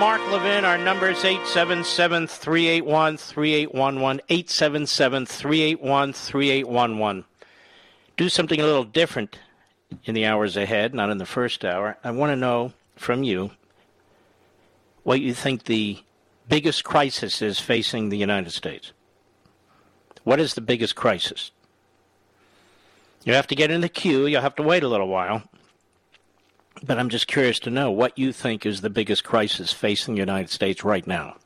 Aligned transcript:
Mark 0.00 0.22
Levin. 0.30 0.64
Our 0.64 0.78
number 0.78 1.10
is 1.10 1.22
877 1.22 2.26
381 2.26 3.18
3811. 3.18 4.22
877 4.30 5.26
381 5.26 6.12
3811. 6.14 7.24
Do 8.16 8.30
something 8.30 8.58
a 8.58 8.64
little 8.64 8.84
different 8.84 9.38
in 10.06 10.14
the 10.14 10.24
hours 10.24 10.56
ahead, 10.56 10.94
not 10.94 11.10
in 11.10 11.18
the 11.18 11.26
first 11.26 11.66
hour. 11.66 11.98
I 12.02 12.12
want 12.12 12.32
to 12.32 12.36
know 12.36 12.72
from 12.96 13.24
you 13.24 13.50
what 15.02 15.20
you 15.20 15.34
think 15.34 15.64
the 15.64 15.98
biggest 16.48 16.82
crisis 16.82 17.42
is 17.42 17.60
facing 17.60 18.08
the 18.08 18.16
United 18.16 18.52
States. 18.52 18.92
What 20.24 20.40
is 20.40 20.54
the 20.54 20.62
biggest 20.62 20.96
crisis? 20.96 21.50
You 23.24 23.34
have 23.34 23.48
to 23.48 23.54
get 23.54 23.70
in 23.70 23.82
the 23.82 23.90
queue. 23.90 24.24
You'll 24.24 24.40
have 24.40 24.56
to 24.56 24.62
wait 24.62 24.82
a 24.82 24.88
little 24.88 25.08
while. 25.08 25.42
But 26.82 26.98
I'm 26.98 27.08
just 27.08 27.26
curious 27.26 27.58
to 27.60 27.70
know 27.70 27.90
what 27.90 28.18
you 28.18 28.32
think 28.32 28.64
is 28.64 28.80
the 28.80 28.90
biggest 28.90 29.24
crisis 29.24 29.72
facing 29.72 30.14
the 30.14 30.20
United 30.20 30.50
States 30.50 30.82
right 30.84 31.06
now. 31.06 31.36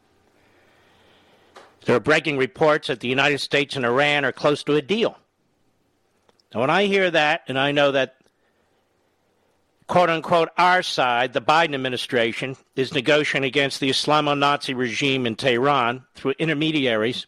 There 1.84 1.96
are 1.96 2.00
breaking 2.00 2.38
reports 2.38 2.88
that 2.88 3.00
the 3.00 3.08
United 3.08 3.38
States 3.38 3.76
and 3.76 3.84
Iran 3.84 4.24
are 4.24 4.32
close 4.32 4.62
to 4.64 4.76
a 4.76 4.82
deal. 4.82 5.18
Now, 6.54 6.60
when 6.60 6.70
I 6.70 6.86
hear 6.86 7.10
that, 7.10 7.42
and 7.48 7.58
I 7.58 7.72
know 7.72 7.92
that, 7.92 8.16
quote 9.86 10.08
unquote, 10.08 10.50
our 10.56 10.82
side, 10.82 11.32
the 11.32 11.42
Biden 11.42 11.74
administration, 11.74 12.56
is 12.76 12.94
negotiating 12.94 13.46
against 13.46 13.80
the 13.80 13.90
Islamo 13.90 14.38
Nazi 14.38 14.72
regime 14.72 15.26
in 15.26 15.34
Tehran 15.34 16.04
through 16.14 16.34
intermediaries, 16.38 17.26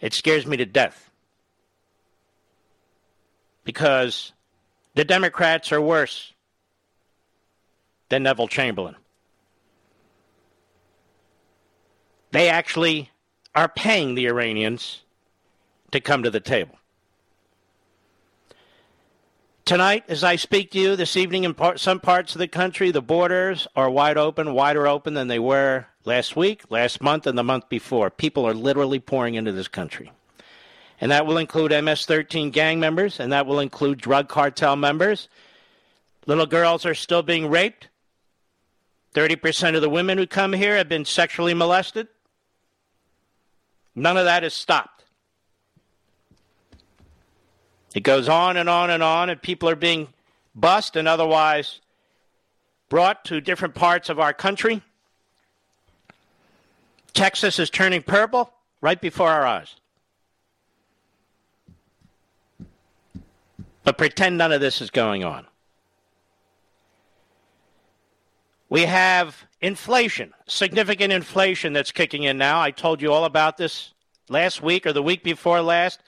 it 0.00 0.14
scares 0.14 0.46
me 0.46 0.56
to 0.56 0.64
death. 0.64 1.10
Because 3.64 4.32
the 4.94 5.04
Democrats 5.04 5.72
are 5.72 5.80
worse 5.80 6.32
than 8.08 8.22
Neville 8.22 8.48
Chamberlain. 8.48 8.96
They 12.30 12.48
actually 12.48 13.10
are 13.54 13.68
paying 13.68 14.14
the 14.14 14.26
Iranians 14.26 15.02
to 15.92 16.00
come 16.00 16.22
to 16.22 16.30
the 16.30 16.40
table. 16.40 16.78
Tonight, 19.64 20.04
as 20.08 20.24
I 20.24 20.36
speak 20.36 20.70
to 20.70 20.78
you 20.78 20.96
this 20.96 21.14
evening 21.14 21.44
in 21.44 21.52
part, 21.52 21.78
some 21.78 22.00
parts 22.00 22.34
of 22.34 22.38
the 22.38 22.48
country, 22.48 22.90
the 22.90 23.02
borders 23.02 23.66
are 23.76 23.90
wide 23.90 24.16
open, 24.16 24.54
wider 24.54 24.86
open 24.86 25.12
than 25.12 25.28
they 25.28 25.38
were 25.38 25.86
last 26.06 26.36
week, 26.36 26.62
last 26.70 27.02
month, 27.02 27.26
and 27.26 27.36
the 27.36 27.44
month 27.44 27.68
before. 27.68 28.08
People 28.08 28.46
are 28.46 28.54
literally 28.54 28.98
pouring 28.98 29.34
into 29.34 29.52
this 29.52 29.68
country. 29.68 30.10
And 31.02 31.10
that 31.12 31.26
will 31.26 31.36
include 31.36 31.70
MS 31.84 32.06
13 32.06 32.50
gang 32.50 32.80
members, 32.80 33.20
and 33.20 33.30
that 33.32 33.46
will 33.46 33.60
include 33.60 33.98
drug 33.98 34.28
cartel 34.28 34.74
members. 34.74 35.28
Little 36.26 36.46
girls 36.46 36.86
are 36.86 36.94
still 36.94 37.22
being 37.22 37.50
raped. 37.50 37.88
30% 39.14 39.74
of 39.74 39.82
the 39.82 39.88
women 39.88 40.18
who 40.18 40.26
come 40.26 40.52
here 40.52 40.76
have 40.76 40.88
been 40.88 41.04
sexually 41.04 41.54
molested. 41.54 42.08
None 43.94 44.16
of 44.16 44.26
that 44.26 44.44
has 44.44 44.54
stopped. 44.54 45.04
It 47.94 48.02
goes 48.04 48.28
on 48.28 48.56
and 48.56 48.68
on 48.68 48.90
and 48.90 49.02
on, 49.02 49.28
and 49.28 49.42
people 49.42 49.68
are 49.68 49.74
being 49.74 50.08
bussed 50.54 50.94
and 50.94 51.08
otherwise 51.08 51.80
brought 52.88 53.24
to 53.24 53.40
different 53.40 53.74
parts 53.74 54.08
of 54.08 54.20
our 54.20 54.32
country. 54.32 54.82
Texas 57.12 57.58
is 57.58 57.70
turning 57.70 58.02
purple 58.02 58.52
right 58.80 59.00
before 59.00 59.28
our 59.28 59.44
eyes. 59.44 59.74
But 63.82 63.98
pretend 63.98 64.38
none 64.38 64.52
of 64.52 64.60
this 64.60 64.80
is 64.80 64.90
going 64.90 65.24
on. 65.24 65.47
We 68.68 68.82
have 68.82 69.46
inflation, 69.60 70.34
significant 70.46 71.12
inflation 71.12 71.72
that's 71.72 71.90
kicking 71.90 72.24
in 72.24 72.36
now. 72.36 72.60
I 72.60 72.70
told 72.70 73.00
you 73.00 73.12
all 73.12 73.24
about 73.24 73.56
this 73.56 73.94
last 74.28 74.62
week 74.62 74.86
or 74.86 74.92
the 74.92 75.02
week 75.02 75.22
before 75.22 75.62
last, 75.62 76.00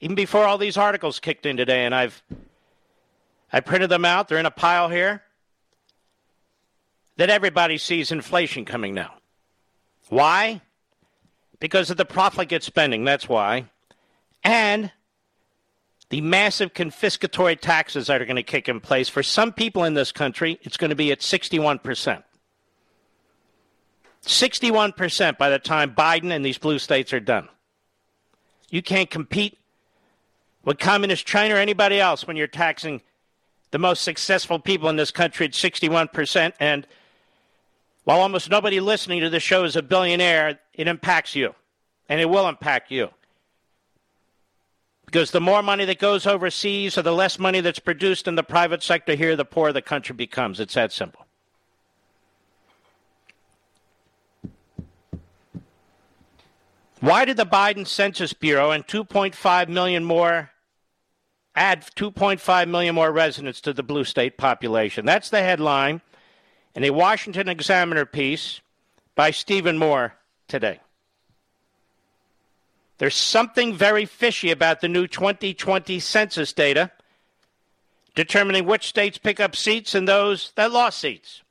even 0.00 0.16
before 0.16 0.44
all 0.44 0.58
these 0.58 0.76
articles 0.76 1.20
kicked 1.20 1.44
in 1.44 1.56
today, 1.56 1.84
and 1.84 1.94
I've 1.94 2.22
I 3.52 3.60
printed 3.60 3.90
them 3.90 4.04
out. 4.04 4.28
They're 4.28 4.38
in 4.38 4.46
a 4.46 4.50
pile 4.50 4.88
here. 4.88 5.22
That 7.16 7.30
everybody 7.30 7.78
sees 7.78 8.12
inflation 8.12 8.64
coming 8.64 8.94
now. 8.94 9.14
Why? 10.08 10.60
Because 11.58 11.90
of 11.90 11.96
the 11.96 12.04
profligate 12.04 12.62
spending, 12.62 13.04
that's 13.04 13.28
why. 13.28 13.66
And 14.44 14.92
the 16.10 16.20
massive 16.20 16.72
confiscatory 16.72 17.58
taxes 17.60 18.06
that 18.06 18.22
are 18.22 18.24
going 18.24 18.36
to 18.36 18.42
kick 18.42 18.68
in 18.68 18.80
place. 18.80 19.08
For 19.08 19.22
some 19.22 19.52
people 19.52 19.84
in 19.84 19.94
this 19.94 20.10
country, 20.10 20.58
it's 20.62 20.76
going 20.76 20.90
to 20.90 20.96
be 20.96 21.12
at 21.12 21.20
61%. 21.20 22.22
61% 24.24 25.38
by 25.38 25.50
the 25.50 25.58
time 25.58 25.94
Biden 25.94 26.30
and 26.30 26.44
these 26.44 26.58
blue 26.58 26.78
states 26.78 27.12
are 27.12 27.20
done. 27.20 27.48
You 28.70 28.82
can't 28.82 29.10
compete 29.10 29.58
with 30.64 30.78
communist 30.78 31.26
China 31.26 31.54
or 31.54 31.58
anybody 31.58 32.00
else 32.00 32.26
when 32.26 32.36
you're 32.36 32.46
taxing 32.46 33.00
the 33.70 33.78
most 33.78 34.02
successful 34.02 34.58
people 34.58 34.88
in 34.88 34.96
this 34.96 35.10
country 35.10 35.46
at 35.46 35.52
61%. 35.52 36.52
And 36.58 36.86
while 38.04 38.20
almost 38.20 38.50
nobody 38.50 38.80
listening 38.80 39.20
to 39.20 39.30
this 39.30 39.42
show 39.42 39.64
is 39.64 39.76
a 39.76 39.82
billionaire, 39.82 40.58
it 40.74 40.88
impacts 40.88 41.34
you. 41.34 41.54
And 42.08 42.20
it 42.20 42.28
will 42.28 42.48
impact 42.48 42.90
you. 42.90 43.10
Because 45.08 45.30
the 45.30 45.40
more 45.40 45.62
money 45.62 45.86
that 45.86 45.98
goes 45.98 46.26
overseas 46.26 46.98
or 46.98 47.02
the 47.02 47.14
less 47.14 47.38
money 47.38 47.62
that's 47.62 47.78
produced 47.78 48.28
in 48.28 48.34
the 48.34 48.42
private 48.42 48.82
sector 48.82 49.14
here, 49.14 49.36
the 49.36 49.44
poorer 49.46 49.72
the 49.72 49.80
country 49.80 50.14
becomes. 50.14 50.60
It's 50.60 50.74
that 50.74 50.92
simple. 50.92 51.24
Why 57.00 57.24
did 57.24 57.38
the 57.38 57.46
Biden 57.46 57.86
Census 57.86 58.34
Bureau 58.34 58.70
and 58.70 58.86
2.5 58.86 59.68
million 59.68 60.04
more 60.04 60.50
add 61.56 61.86
2.5 61.96 62.68
million 62.68 62.94
more 62.94 63.10
residents 63.10 63.62
to 63.62 63.72
the 63.72 63.82
blue 63.82 64.04
state 64.04 64.36
population? 64.36 65.06
That's 65.06 65.30
the 65.30 65.40
headline 65.40 66.02
in 66.74 66.84
a 66.84 66.90
Washington 66.90 67.48
Examiner 67.48 68.04
piece 68.04 68.60
by 69.14 69.30
Stephen 69.30 69.78
Moore 69.78 70.16
today. 70.48 70.80
There's 72.98 73.14
something 73.14 73.74
very 73.74 74.04
fishy 74.04 74.50
about 74.50 74.80
the 74.80 74.88
new 74.88 75.06
2020 75.06 76.00
census 76.00 76.52
data 76.52 76.90
determining 78.14 78.66
which 78.66 78.88
states 78.88 79.16
pick 79.16 79.38
up 79.38 79.54
seats 79.54 79.94
and 79.94 80.08
those 80.08 80.52
that 80.56 80.72
lost 80.72 80.98
seats. 80.98 81.42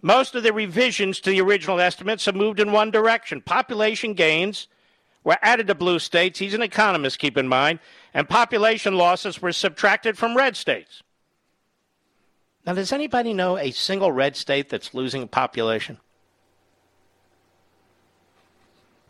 Most 0.00 0.36
of 0.36 0.44
the 0.44 0.52
revisions 0.52 1.20
to 1.20 1.30
the 1.30 1.40
original 1.40 1.80
estimates 1.80 2.24
have 2.26 2.36
moved 2.36 2.60
in 2.60 2.70
one 2.70 2.92
direction. 2.92 3.40
Population 3.40 4.14
gains 4.14 4.68
were 5.24 5.38
added 5.42 5.66
to 5.66 5.74
blue 5.74 5.98
states. 5.98 6.38
He's 6.38 6.54
an 6.54 6.62
economist, 6.62 7.18
keep 7.18 7.36
in 7.36 7.48
mind. 7.48 7.80
And 8.14 8.28
population 8.28 8.96
losses 8.96 9.42
were 9.42 9.52
subtracted 9.52 10.16
from 10.16 10.36
red 10.36 10.56
states. 10.56 11.02
Now, 12.64 12.74
does 12.74 12.92
anybody 12.92 13.32
know 13.32 13.58
a 13.58 13.72
single 13.72 14.12
red 14.12 14.36
state 14.36 14.68
that's 14.68 14.94
losing 14.94 15.26
population? 15.26 15.98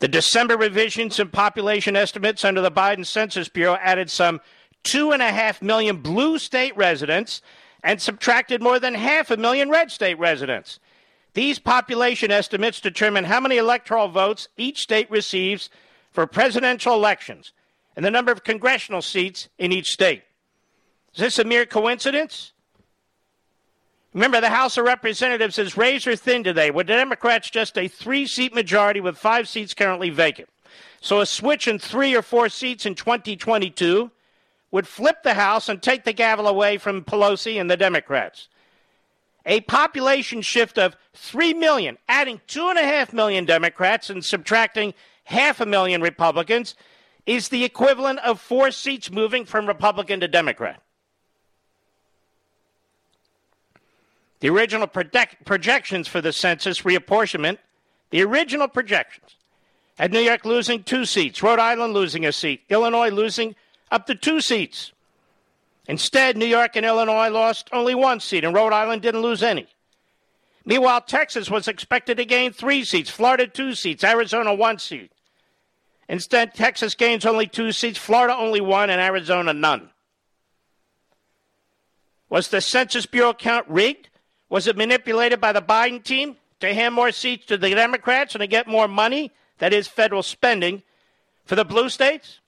The 0.03 0.09
December 0.09 0.57
revisions 0.57 1.21
in 1.21 1.29
population 1.29 1.95
estimates 1.95 2.45
under 2.45 2.61
the 2.61 2.73
Biden 2.73 3.07
Census 3.07 3.49
Bureau 3.49 3.79
added 3.81 4.11
some 4.11 4.41
two 4.83 5.13
and 5.13 5.23
a 5.23 5.31
half 5.31 5.63
million 5.63 5.99
blue 5.99 6.41
state 6.41 6.77
residents 6.77 7.41
and 7.85 8.03
subtracted 8.03 8.61
more 8.61 8.81
than 8.81 8.95
half 8.95 9.31
a 9.31 9.37
million 9.37 9.71
red 9.71 9.93
state 9.93 10.19
residents. 10.19 10.81
These 11.35 11.61
population 11.61 12.33
estimates 12.33 12.81
determine 12.81 13.23
how 13.23 13.39
many 13.39 13.59
electoral 13.59 14.09
votes 14.09 14.49
each 14.57 14.81
state 14.81 15.09
receives 15.09 15.71
for 16.11 16.27
presidential 16.27 16.95
elections 16.95 17.53
and 17.95 18.05
the 18.05 18.11
number 18.11 18.33
of 18.33 18.43
congressional 18.43 19.03
seats 19.03 19.51
in 19.57 19.71
each 19.71 19.93
state. 19.93 20.25
Is 21.15 21.21
this 21.21 21.39
a 21.39 21.45
mere 21.45 21.65
coincidence? 21.65 22.55
Remember, 24.15 24.43
the 24.43 24.51
House 24.51 24.77
of 24.77 24.85
Representatives 24.85 25.59
is 25.59 25.77
razor 25.77 26.17
thin 26.17 26.45
today, 26.45 26.71
with 26.71 26.87
the 26.87 26.95
Democrats 26.95 27.49
just 27.49 27.79
a 27.79 27.89
three 27.89 28.27
seat 28.27 28.55
majority 28.55 29.01
with 29.01 29.17
five 29.17 29.49
seats 29.49 29.73
currently 29.73 30.11
vacant. 30.11 30.51
So 31.01 31.21
a 31.21 31.27
switch 31.27 31.67
in 31.67 31.79
three 31.79 32.15
or 32.15 32.23
four 32.23 32.49
seats 32.51 32.85
in 32.85 32.95
2022 32.95 34.11
would 34.71 34.87
flip 34.87 35.23
the 35.23 35.35
House 35.35 35.69
and 35.69 35.81
take 35.81 36.05
the 36.05 36.13
gavel 36.13 36.47
away 36.47 36.77
from 36.77 37.05
Pelosi 37.05 37.59
and 37.59 37.71
the 37.71 37.77
Democrats. 37.77 38.49
A 39.47 39.61
population 39.63 40.43
shift 40.43 40.79
of 40.79 40.97
3 41.15 41.55
million, 41.55 41.99
adding 42.09 42.41
2.5 42.49 43.13
million 43.13 43.45
Democrats 43.45 44.11
and 44.11 44.25
subtracting 44.25 44.95
half 45.25 45.61
a 45.61 45.67
million 45.67 46.01
Republicans, 46.03 46.75
is 47.27 47.49
the 47.49 47.65
equivalent 47.65 48.19
of 48.21 48.41
four 48.41 48.71
seats 48.71 49.11
moving 49.11 49.45
from 49.45 49.67
Republican 49.67 50.21
to 50.21 50.29
Democrat. 50.29 50.83
The 54.43 54.51
original 54.51 54.89
project- 54.89 55.45
projections 55.45 56.09
for 56.09 56.21
the 56.21 56.33
census 56.33 56.83
reapportionment, 56.83 57.59
the 58.11 58.23
original 58.23 58.67
projections, 58.67 59.37
had 59.97 60.13
New 60.13 60.19
York 60.19 60.45
losing 60.45 60.83
two 60.83 61.05
seats, 61.05 61.45
Rhode 61.45 61.61
Island 61.61 61.95
losing 61.95 62.27
a 62.27 62.33
seat, 62.33 62.65
Illinois 62.69 63.11
losing 63.11 63.55
up 63.93 64.07
to 64.07 64.17
two 64.17 64.41
seats. 64.41 64.91
Instead, 65.87 66.37
New 66.37 66.47
York 66.47 66.75
and 66.75 66.85
Illinois 66.85 67.29
lost 67.29 67.69
only 67.71 67.95
one 67.95 68.19
seat, 68.19 68.43
and 68.43 68.53
Rhode 68.53 68.73
Island 68.73 69.01
didn't 69.01 69.23
lose 69.23 69.45
any. 69.45 69.69
Meanwhile, 70.65 71.03
Texas 71.03 71.49
was 71.49 71.69
expected 71.69 72.17
to 72.17 72.25
gain 72.25 72.53
three 72.53 72.85
seats, 72.85 73.11
Florida 73.11 73.47
two 73.47 73.77
seats, 73.77 74.03
Arizona 74.03 74.53
one 74.53 74.81
seat. 74.81 75.13
Instead, 76.09 76.53
Texas 76.53 76.97
gains 76.97 77.25
only 77.25 77.47
two 77.47 77.71
seats, 77.71 77.97
Florida 77.97 78.35
only 78.35 78.61
one, 78.61 78.91
and 78.91 79.01
Arizona 79.01 79.53
none. 79.53 79.91
Was 82.29 82.49
the 82.49 82.61
Census 82.61 83.07
Bureau 83.07 83.35
count 83.35 83.69
rigged? 83.69 84.09
Was 84.53 84.67
it 84.67 84.77
manipulated 84.77 85.41
by 85.41 85.53
the 85.53 85.63
Biden 85.63 86.05
team 86.05 86.37
to 86.61 86.75
hand 86.75 86.95
more 86.95 87.11
seats 87.11 87.47
to 87.47 87.57
the 87.57 87.71
Democrats 87.71 88.35
and 88.35 88.43
to 88.43 88.47
get 88.47 88.69
more 88.69 88.87
money, 88.87 89.33
that 89.57 89.73
is, 89.73 89.89
federal 89.89 90.23
spending, 90.23 90.83
for 91.47 91.55
the 91.55 91.65
blue 91.65 91.89
states? 91.89 92.39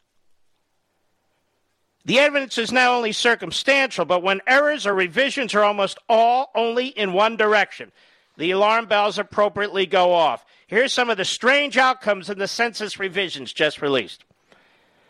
The 2.05 2.19
evidence 2.19 2.59
is 2.59 2.71
now 2.71 2.95
only 2.95 3.13
circumstantial, 3.13 4.05
but 4.05 4.23
when 4.23 4.43
errors 4.47 4.87
or 4.87 4.93
revisions 4.93 5.55
are 5.55 5.65
almost 5.65 5.97
all 6.07 6.51
only 6.55 6.89
in 6.89 7.15
one 7.15 7.39
direction, 7.39 7.91
the 8.37 8.51
alarm 8.51 8.85
bells 8.85 9.19
appropriately 9.19 9.87
go 9.87 10.13
off. 10.13 10.45
Here's 10.67 10.93
some 10.93 11.09
of 11.09 11.17
the 11.17 11.25
strange 11.25 11.79
outcomes 11.79 12.29
in 12.29 12.39
the 12.39 12.49
census 12.49 12.99
revisions 12.99 13.51
just 13.51 13.81
released. 13.81 14.25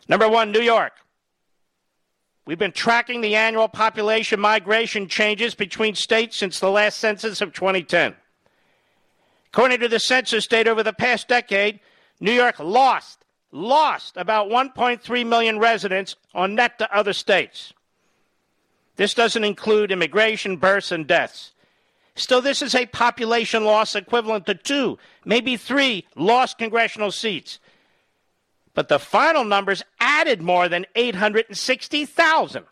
Number 0.09 0.29
one, 0.29 0.53
New 0.53 0.63
York. 0.63 0.93
We've 2.47 2.59
been 2.59 2.73
tracking 2.73 3.21
the 3.21 3.37
annual 3.37 3.69
population 3.69 4.39
migration 4.39 5.09
changes 5.09 5.55
between 5.55 5.95
states 5.95 6.37
since 6.37 6.61
the 6.61 6.71
last 6.71 6.99
census 6.99 7.41
of 7.41 7.53
2010. 7.53 8.15
According 9.53 9.81
to 9.81 9.89
the 9.89 9.99
census 9.99 10.47
data 10.47 10.71
over 10.71 10.83
the 10.83 10.93
past 10.93 11.29
decade, 11.29 11.81
New 12.21 12.33
York 12.33 12.59
lost 12.59 13.25
lost 13.55 14.17
about 14.17 14.49
1.3 14.49 15.27
million 15.27 15.59
residents 15.59 16.17
on 16.35 16.57
net 16.57 16.77
to 16.79 16.97
other 16.97 17.13
states. 17.13 17.73
This 18.97 19.15
doesn't 19.15 19.45
include 19.45 19.93
immigration, 19.93 20.57
births, 20.57 20.93
and 20.93 21.07
deaths. 21.07 21.53
Still, 22.17 22.41
this 22.41 22.63
is 22.63 22.75
a 22.75 22.87
population 22.87 23.65
loss 23.65 23.95
equivalent 23.95 24.47
to 24.47 24.55
two, 24.55 24.99
maybe 25.25 25.57
three 25.57 26.07
lost 26.17 26.59
congressional 26.59 27.11
seats. 27.11 27.59
But 28.75 28.89
the 28.89 28.99
final 28.99 29.45
numbers 29.45 29.83
added 30.01 30.43
more 30.43 30.69
than 30.69 30.87
860,000. 30.95 32.65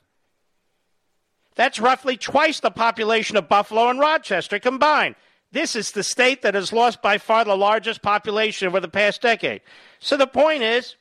That's 1.54 1.80
roughly 1.80 2.16
twice 2.16 2.60
the 2.60 2.70
population 2.70 3.36
of 3.36 3.48
Buffalo 3.48 3.88
and 3.88 4.00
Rochester 4.00 4.58
combined. 4.58 5.14
This 5.52 5.76
is 5.76 5.92
the 5.92 6.02
state 6.02 6.42
that 6.42 6.54
has 6.54 6.72
lost 6.72 7.02
by 7.02 7.18
far 7.18 7.44
the 7.44 7.56
largest 7.56 8.02
population 8.02 8.66
over 8.66 8.80
the 8.80 8.88
past 8.88 9.20
decade. 9.20 9.60
So 9.98 10.16
the 10.16 10.26
point 10.26 10.62
is, 10.62 10.96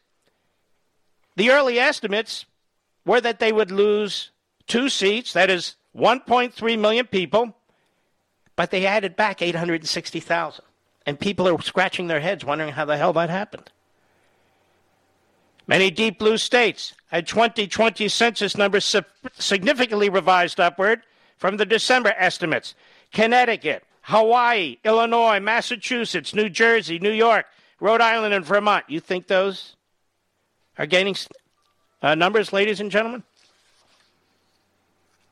the 1.38 1.52
early 1.52 1.80
estimates 1.80 2.46
were 3.06 3.22
that 3.22 3.40
they 3.40 3.54
would 3.54 3.72
lose 3.72 4.32
two 4.68 4.90
seats, 4.90 5.34
that 5.34 5.50
is 5.50 5.78
1.3 5.96 6.80
million 6.80 7.08
people, 7.08 7.56
but 8.58 8.72
they 8.72 8.86
added 8.86 9.16
back 9.16 9.42
860,000. 9.42 10.66
And 11.06 11.20
people 11.20 11.48
are 11.48 11.62
scratching 11.62 12.08
their 12.08 12.20
heads 12.20 12.46
wondering 12.46 12.74
how 12.74 12.86
the 12.86 12.98
hell 12.98 13.14
that 13.14 13.30
happened. 13.30 13.72
Many 15.72 15.90
deep 15.90 16.20
blue 16.20 16.38
states 16.38 16.96
had 17.08 17.26
2020 17.26 18.10
census 18.10 18.58
numbers 18.58 18.94
significantly 19.36 20.10
revised 20.10 20.60
upward 20.60 21.04
from 21.38 21.56
the 21.56 21.66
December 21.66 22.14
estimates. 22.18 22.76
Connecticut, 23.14 23.86
Hawaii, 24.02 24.80
Illinois, 24.84 25.40
Massachusetts, 25.40 26.36
New 26.36 26.50
Jersey, 26.50 27.00
New 27.00 27.14
York, 27.14 27.46
Rhode 27.80 28.02
Island 28.02 28.34
and 28.34 28.44
Vermont. 28.44 28.84
You 28.90 29.00
think 29.00 29.28
those 29.28 29.78
are 30.78 30.86
gaining 30.86 31.16
uh, 32.02 32.16
numbers, 32.16 32.52
ladies 32.52 32.82
and 32.82 32.92
gentlemen? 32.92 33.24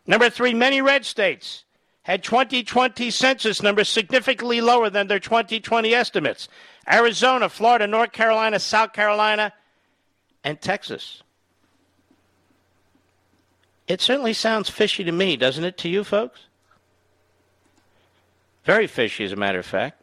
Number 0.07 0.29
three, 0.29 0.53
many 0.53 0.81
red 0.81 1.03
states 1.03 1.65
had 2.03 2.23
2020 2.23 3.11
census 3.11 3.61
numbers 3.61 3.89
significantly 3.89 4.61
lower 4.61 4.89
than 4.89 5.07
their 5.07 5.19
2020 5.19 5.93
estimates. 5.93 6.47
Arizona, 6.89 7.49
Florida, 7.49 7.87
North 7.87 8.13
Carolina, 8.13 8.57
South 8.57 8.93
Carolina, 8.93 9.51
and 10.43 10.59
Texas. 10.61 11.23
It 13.87 14.01
certainly 14.01 14.33
sounds 14.33 14.69
fishy 14.69 15.03
to 15.03 15.11
me, 15.11 15.35
doesn't 15.35 15.63
it, 15.63 15.77
to 15.79 15.89
you 15.89 16.03
folks? 16.03 16.41
Very 18.63 18.87
fishy, 18.87 19.23
as 19.23 19.31
a 19.31 19.35
matter 19.35 19.59
of 19.59 19.65
fact. 19.65 20.01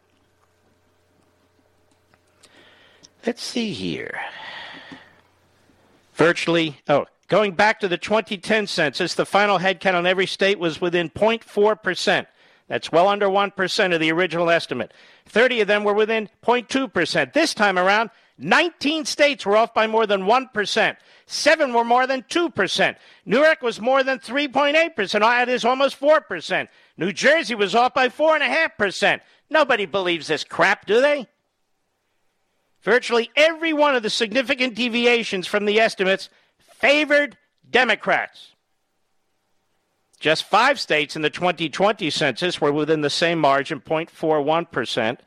Let's 3.25 3.43
see 3.43 3.73
here. 3.73 4.21
Virtually, 6.15 6.81
oh, 6.89 7.07
going 7.29 7.53
back 7.53 7.81
to 7.81 7.89
the 7.89 7.99
2010 7.99 8.67
census, 8.67 9.15
the 9.15 9.27
final 9.27 9.59
headcount 9.59 9.95
on 9.95 10.07
every 10.07 10.27
state 10.27 10.59
was 10.59 10.81
within 10.81 11.11
0.4%. 11.11 12.27
That's 12.69 12.91
well 12.91 13.07
under 13.07 13.29
1% 13.29 13.95
of 13.95 14.01
the 14.01 14.11
original 14.13 14.51
estimate. 14.51 14.93
30 15.27 15.61
of 15.61 15.69
them 15.69 15.85
were 15.85 15.95
within 15.95 16.29
0.2%. 16.45 17.33
This 17.33 17.55
time 17.55 17.79
around, 17.79 18.11
19 18.39 19.07
states 19.07 19.47
were 19.47 19.57
off 19.57 19.73
by 19.73 19.87
more 19.87 20.07
than 20.07 20.23
1%. 20.23 20.97
Seven 21.27 21.73
were 21.73 21.85
more 21.85 22.07
than 22.07 22.23
2%. 22.25 22.97
New 23.25 23.43
York 23.43 23.63
was 23.63 23.81
more 23.81 24.03
than 24.03 24.19
3.8%. 24.19 25.21
That 25.21 25.49
is 25.49 25.65
almost 25.65 25.99
4%. 25.99 26.69
New 26.99 27.13
Jersey 27.13 27.55
was 27.55 27.75
off 27.75 27.95
by 27.95 28.09
4.5%. 28.09 29.21
Nobody 29.49 29.87
believes 29.87 30.27
this 30.27 30.45
crap, 30.45 30.87
do 30.87 31.01
they? 31.01 31.27
Virtually 32.83 33.31
every 33.37 33.73
one 33.73 33.97
of 33.97 34.03
the 34.03 34.11
significant 34.11 34.75
deviations 34.75 35.47
from 35.47 35.65
the 35.65 35.81
estimates 35.81 36.29
favored 36.59 37.37
Democrats. 37.69 38.53
Just 40.21 40.45
five 40.45 40.79
states 40.79 41.17
in 41.17 41.23
the 41.23 41.31
2020 41.31 42.09
census 42.11 42.61
were 42.61 42.73
within 42.73 43.01
the 43.01 43.11
same 43.11 43.39
margin, 43.39 43.81
0.41%, 43.81 45.19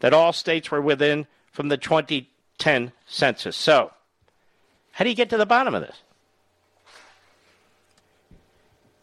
that 0.00 0.14
all 0.14 0.32
states 0.32 0.70
were 0.70 0.80
within 0.80 1.26
from 1.52 1.68
the 1.68 1.76
20 1.76 2.30
2010 2.64 2.92
census. 3.06 3.56
So, 3.56 3.92
how 4.92 5.04
do 5.04 5.10
you 5.10 5.16
get 5.16 5.30
to 5.30 5.36
the 5.36 5.46
bottom 5.46 5.74
of 5.74 5.82
this? 5.82 5.96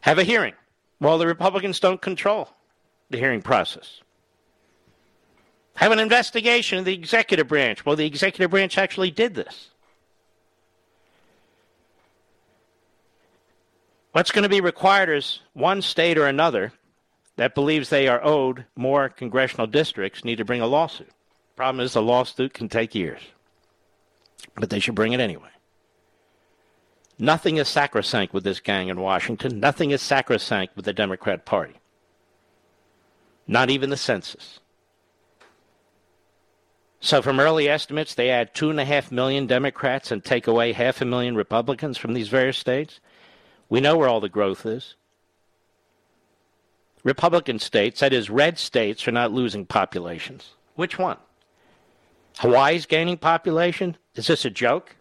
Have 0.01 0.17
a 0.17 0.23
hearing. 0.23 0.53
Well, 0.99 1.19
the 1.19 1.27
Republicans 1.27 1.79
don't 1.79 2.01
control 2.01 2.49
the 3.11 3.17
hearing 3.17 3.41
process. 3.41 4.01
Have 5.75 5.91
an 5.91 5.99
investigation 5.99 6.79
of 6.79 6.85
the 6.85 6.93
executive 6.93 7.47
branch. 7.47 7.85
Well, 7.85 7.95
the 7.95 8.05
executive 8.05 8.51
branch 8.51 8.77
actually 8.77 9.11
did 9.11 9.35
this. 9.35 9.69
What's 14.11 14.31
going 14.31 14.43
to 14.43 14.49
be 14.49 14.59
required 14.59 15.09
is 15.09 15.39
one 15.53 15.81
state 15.81 16.17
or 16.17 16.27
another 16.27 16.73
that 17.37 17.55
believes 17.55 17.89
they 17.89 18.07
are 18.07 18.23
owed 18.23 18.65
more 18.75 19.07
congressional 19.07 19.67
districts 19.67 20.25
need 20.25 20.37
to 20.37 20.45
bring 20.45 20.61
a 20.61 20.67
lawsuit. 20.67 21.09
Problem 21.55 21.83
is, 21.83 21.93
the 21.93 22.01
lawsuit 22.01 22.53
can 22.53 22.67
take 22.67 22.93
years, 22.93 23.21
but 24.55 24.69
they 24.69 24.79
should 24.79 24.95
bring 24.95 25.13
it 25.13 25.19
anyway. 25.19 25.49
Nothing 27.17 27.57
is 27.57 27.67
sacrosanct 27.67 28.33
with 28.33 28.43
this 28.43 28.59
gang 28.59 28.87
in 28.87 28.99
Washington. 28.99 29.59
Nothing 29.59 29.91
is 29.91 30.01
sacrosanct 30.01 30.75
with 30.75 30.85
the 30.85 30.93
Democrat 30.93 31.45
Party. 31.45 31.75
Not 33.47 33.69
even 33.69 33.89
the 33.89 33.97
census. 33.97 34.59
So, 36.99 37.21
from 37.21 37.39
early 37.39 37.67
estimates, 37.67 38.13
they 38.13 38.29
add 38.29 38.53
two 38.53 38.69
and 38.69 38.79
a 38.79 38.85
half 38.85 39.11
million 39.11 39.47
Democrats 39.47 40.11
and 40.11 40.23
take 40.23 40.47
away 40.47 40.71
half 40.71 41.01
a 41.01 41.05
million 41.05 41.35
Republicans 41.35 41.97
from 41.97 42.13
these 42.13 42.29
various 42.29 42.57
states. 42.57 42.99
We 43.69 43.81
know 43.81 43.97
where 43.97 44.07
all 44.07 44.19
the 44.19 44.29
growth 44.29 44.65
is. 44.65 44.95
Republican 47.03 47.57
states, 47.57 47.99
that 48.01 48.13
is, 48.13 48.29
red 48.29 48.59
states, 48.59 49.07
are 49.07 49.11
not 49.11 49.31
losing 49.31 49.65
populations. 49.65 50.51
Which 50.75 50.99
one? 50.99 51.17
Hawaii's 52.39 52.85
gaining 52.85 53.17
population? 53.17 53.97
Is 54.15 54.27
this 54.27 54.45
a 54.45 54.49
joke? 54.49 54.95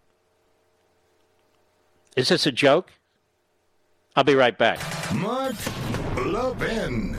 Is 2.17 2.29
this 2.29 2.47
a 2.47 2.53
joke? 2.53 2.93
I'll 4.17 4.25
be 4.25 4.35
right 4.35 4.57
back. 4.57 4.79
Mark 5.15 5.55
Levin. 6.17 7.17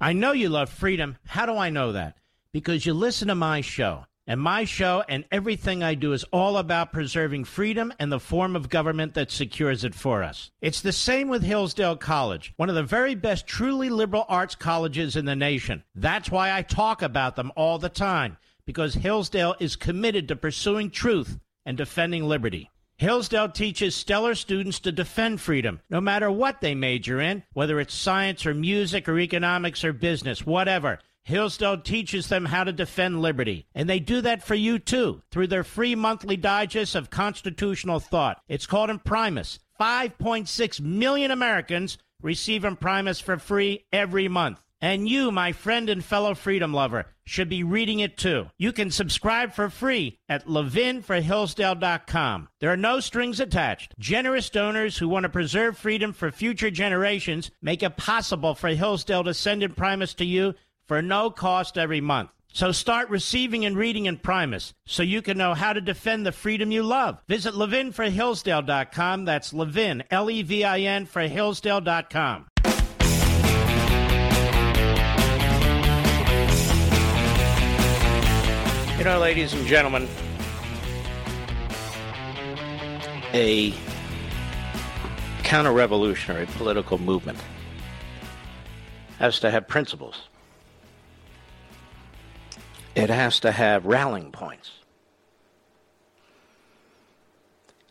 I 0.00 0.12
know 0.12 0.32
you 0.32 0.48
love 0.48 0.68
freedom. 0.68 1.16
How 1.26 1.46
do 1.46 1.56
I 1.56 1.70
know 1.70 1.92
that? 1.92 2.16
Because 2.52 2.86
you 2.86 2.92
listen 2.92 3.28
to 3.28 3.34
my 3.34 3.60
show. 3.60 4.06
And 4.26 4.40
my 4.40 4.64
show 4.64 5.02
and 5.08 5.24
everything 5.32 5.82
I 5.82 5.94
do 5.94 6.12
is 6.12 6.24
all 6.32 6.56
about 6.56 6.92
preserving 6.92 7.44
freedom 7.44 7.92
and 7.98 8.12
the 8.12 8.20
form 8.20 8.54
of 8.54 8.68
government 8.68 9.14
that 9.14 9.32
secures 9.32 9.82
it 9.82 9.94
for 9.94 10.22
us. 10.22 10.52
It's 10.60 10.80
the 10.80 10.92
same 10.92 11.28
with 11.28 11.42
Hillsdale 11.42 11.96
College, 11.96 12.52
one 12.56 12.68
of 12.68 12.76
the 12.76 12.84
very 12.84 13.16
best 13.16 13.48
truly 13.48 13.90
liberal 13.90 14.24
arts 14.28 14.54
colleges 14.54 15.16
in 15.16 15.24
the 15.24 15.34
nation. 15.34 15.82
That's 15.96 16.30
why 16.30 16.56
I 16.56 16.62
talk 16.62 17.02
about 17.02 17.34
them 17.34 17.50
all 17.56 17.78
the 17.78 17.88
time 17.88 18.36
because 18.64 18.94
Hillsdale 18.94 19.56
is 19.58 19.74
committed 19.74 20.28
to 20.28 20.36
pursuing 20.36 20.90
truth 20.90 21.38
and 21.66 21.76
defending 21.76 22.24
liberty. 22.24 22.70
Hillsdale 22.96 23.48
teaches 23.48 23.96
stellar 23.96 24.36
students 24.36 24.78
to 24.80 24.92
defend 24.92 25.40
freedom, 25.40 25.80
no 25.90 26.00
matter 26.00 26.30
what 26.30 26.60
they 26.60 26.76
major 26.76 27.20
in, 27.20 27.42
whether 27.52 27.80
it's 27.80 27.94
science 27.94 28.46
or 28.46 28.54
music 28.54 29.08
or 29.08 29.18
economics 29.18 29.82
or 29.82 29.92
business, 29.92 30.46
whatever. 30.46 31.00
Hillsdale 31.24 31.78
teaches 31.78 32.28
them 32.28 32.46
how 32.46 32.64
to 32.64 32.72
defend 32.72 33.22
liberty. 33.22 33.66
And 33.74 33.88
they 33.88 34.00
do 34.00 34.20
that 34.22 34.42
for 34.42 34.54
you 34.54 34.78
too, 34.78 35.22
through 35.30 35.48
their 35.48 35.64
free 35.64 35.94
monthly 35.94 36.36
digest 36.36 36.94
of 36.94 37.10
constitutional 37.10 38.00
thought. 38.00 38.40
It's 38.48 38.66
called 38.66 38.90
Imprimis. 38.90 39.58
5.6 39.80 40.80
million 40.80 41.30
Americans 41.30 41.98
receive 42.20 42.64
Imprimis 42.64 43.20
for 43.20 43.38
free 43.38 43.84
every 43.92 44.28
month. 44.28 44.60
And 44.80 45.08
you, 45.08 45.30
my 45.30 45.52
friend 45.52 45.88
and 45.88 46.04
fellow 46.04 46.34
freedom 46.34 46.74
lover, 46.74 47.06
should 47.24 47.48
be 47.48 47.62
reading 47.62 48.00
it 48.00 48.16
too. 48.16 48.48
You 48.58 48.72
can 48.72 48.90
subscribe 48.90 49.52
for 49.52 49.70
free 49.70 50.18
at 50.28 50.46
levinforhillsdale.com. 50.46 52.48
There 52.58 52.72
are 52.72 52.76
no 52.76 52.98
strings 52.98 53.38
attached. 53.38 53.94
Generous 54.00 54.50
donors 54.50 54.98
who 54.98 55.08
want 55.08 55.22
to 55.22 55.28
preserve 55.28 55.78
freedom 55.78 56.12
for 56.12 56.32
future 56.32 56.72
generations 56.72 57.52
make 57.62 57.84
it 57.84 57.96
possible 57.96 58.56
for 58.56 58.70
Hillsdale 58.70 59.22
to 59.22 59.34
send 59.34 59.62
Imprimis 59.62 60.14
to 60.14 60.24
you 60.24 60.54
for 60.92 61.00
no 61.00 61.30
cost 61.30 61.78
every 61.78 62.02
month. 62.02 62.28
So 62.52 62.70
start 62.70 63.08
receiving 63.08 63.64
and 63.64 63.78
reading 63.78 64.04
Imprimis 64.04 64.74
so 64.84 65.02
you 65.02 65.22
can 65.22 65.38
know 65.38 65.54
how 65.54 65.72
to 65.72 65.80
defend 65.80 66.26
the 66.26 66.32
freedom 66.32 66.70
you 66.70 66.82
love. 66.82 67.18
Visit 67.28 67.54
levinforhillsdale.com. 67.54 69.24
That's 69.24 69.54
Levin, 69.54 70.04
L-E-V-I-N, 70.10 71.06
for 71.06 71.22
Hillsdale.com. 71.22 72.48
You 78.98 79.04
know, 79.04 79.18
ladies 79.18 79.54
and 79.54 79.66
gentlemen, 79.66 80.06
a 83.32 83.72
counter 85.42 85.72
revolutionary 85.72 86.44
political 86.58 86.98
movement 86.98 87.38
has 89.18 89.40
to 89.40 89.50
have 89.50 89.66
principles, 89.66 90.28
it 92.94 93.10
has 93.10 93.40
to 93.40 93.52
have 93.52 93.86
rallying 93.86 94.32
points, 94.32 94.70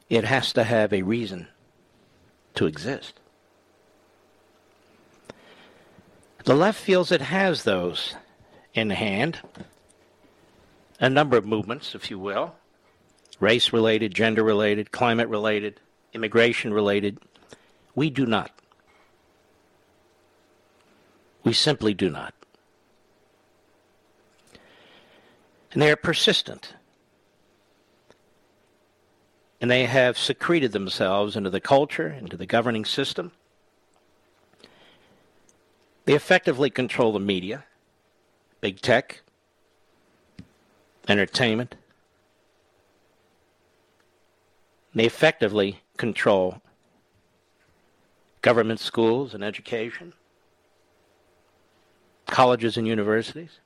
it 0.10 0.24
has 0.24 0.54
to 0.54 0.64
have 0.64 0.94
a 0.94 1.02
reason 1.02 1.48
to 2.56 2.66
exist. 2.66 3.20
The 6.44 6.56
left 6.56 6.80
feels 6.80 7.12
it 7.12 7.22
has 7.22 7.64
those 7.64 8.16
in 8.74 8.90
hand 8.90 9.40
a 11.00 11.10
number 11.10 11.36
of 11.36 11.46
movements, 11.46 11.96
if 11.96 12.12
you 12.12 12.20
will 12.20 12.56
race 13.42 13.74
related, 13.74 14.14
gender 14.14 14.44
related, 14.44 14.92
climate 14.92 15.28
related, 15.28 15.80
immigration 16.14 16.74
related. 16.74 17.18
We 17.96 18.10
do 18.10 18.26
not. 18.26 18.52
We 21.44 21.52
simply 21.52 21.94
do 21.94 22.10
not. 22.10 22.34
And 25.74 25.82
they 25.82 25.92
are 25.92 25.96
persistent. 25.96 26.74
And 29.62 29.70
they 29.70 29.86
have 29.86 30.18
secreted 30.18 30.72
themselves 30.72 31.36
into 31.36 31.50
the 31.50 31.62
culture, 31.62 32.10
into 32.10 32.36
the 32.36 32.46
governing 32.46 32.84
system. 32.84 33.32
They 36.06 36.14
effectively 36.14 36.70
control 36.70 37.14
the 37.14 37.20
media, 37.20 37.66
big 38.60 38.82
tech, 38.82 39.22
entertainment. 41.08 41.76
They 44.94 45.06
effectively 45.06 45.82
control 45.96 46.62
government 48.42 48.80
schools 48.80 49.34
and 49.34 49.44
education, 49.44 50.14
colleges 52.26 52.78
and 52.78 52.88
universities. 52.88 53.60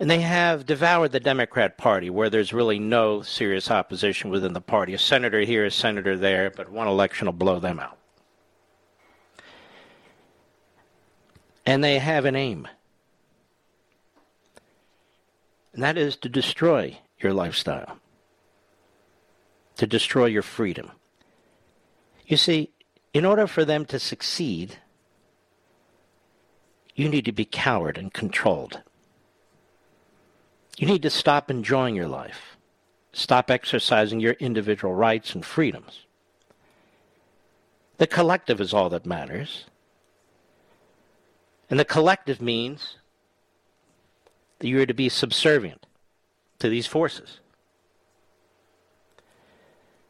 And 0.00 0.10
they 0.10 0.20
have 0.20 0.66
devoured 0.66 1.12
the 1.12 1.20
Democrat 1.20 1.78
Party, 1.78 2.10
where 2.10 2.28
there's 2.28 2.52
really 2.52 2.80
no 2.80 3.22
serious 3.22 3.70
opposition 3.70 4.30
within 4.30 4.52
the 4.52 4.60
party. 4.60 4.92
A 4.92 4.98
senator 4.98 5.40
here, 5.40 5.64
a 5.64 5.70
senator 5.70 6.16
there, 6.16 6.50
but 6.50 6.70
one 6.70 6.88
election 6.88 7.26
will 7.26 7.32
blow 7.32 7.60
them 7.60 7.78
out. 7.78 7.96
And 11.64 11.82
they 11.82 11.98
have 11.98 12.24
an 12.24 12.34
aim 12.34 12.66
and 15.74 15.82
that 15.82 15.98
is 15.98 16.16
to 16.16 16.28
destroy 16.28 16.98
your 17.18 17.34
lifestyle, 17.34 17.98
to 19.76 19.86
destroy 19.86 20.26
your 20.26 20.42
freedom. 20.42 20.92
You 22.26 22.36
see, 22.36 22.70
in 23.12 23.24
order 23.24 23.46
for 23.46 23.64
them 23.64 23.84
to 23.86 23.98
succeed, 23.98 24.78
you 26.94 27.08
need 27.08 27.24
to 27.24 27.32
be 27.32 27.44
coward 27.44 27.98
and 27.98 28.12
controlled. 28.12 28.82
You 30.78 30.86
need 30.86 31.02
to 31.02 31.10
stop 31.10 31.50
enjoying 31.50 31.94
your 31.94 32.08
life, 32.08 32.56
stop 33.12 33.50
exercising 33.50 34.20
your 34.20 34.32
individual 34.34 34.94
rights 34.94 35.34
and 35.34 35.44
freedoms. 35.44 36.04
The 37.98 38.06
collective 38.06 38.60
is 38.60 38.74
all 38.74 38.88
that 38.90 39.06
matters. 39.06 39.66
And 41.70 41.78
the 41.78 41.84
collective 41.84 42.40
means 42.40 42.96
that 44.58 44.68
you 44.68 44.80
are 44.80 44.86
to 44.86 44.94
be 44.94 45.08
subservient 45.08 45.86
to 46.58 46.68
these 46.68 46.86
forces. 46.86 47.40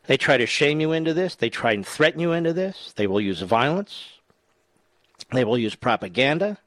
They 0.07 0.17
try 0.17 0.37
to 0.37 0.47
shame 0.47 0.81
you 0.81 0.93
into 0.93 1.15
this. 1.15 1.35
They 1.35 1.51
try 1.51 1.73
and 1.73 1.87
threaten 1.87 2.21
you 2.21 2.33
into 2.33 2.53
this. 2.53 2.93
They 2.97 3.07
will 3.07 3.21
use 3.21 3.41
violence. 3.41 4.19
They 5.33 5.45
will 5.45 5.59
use 5.59 5.75
propaganda. 5.75 6.59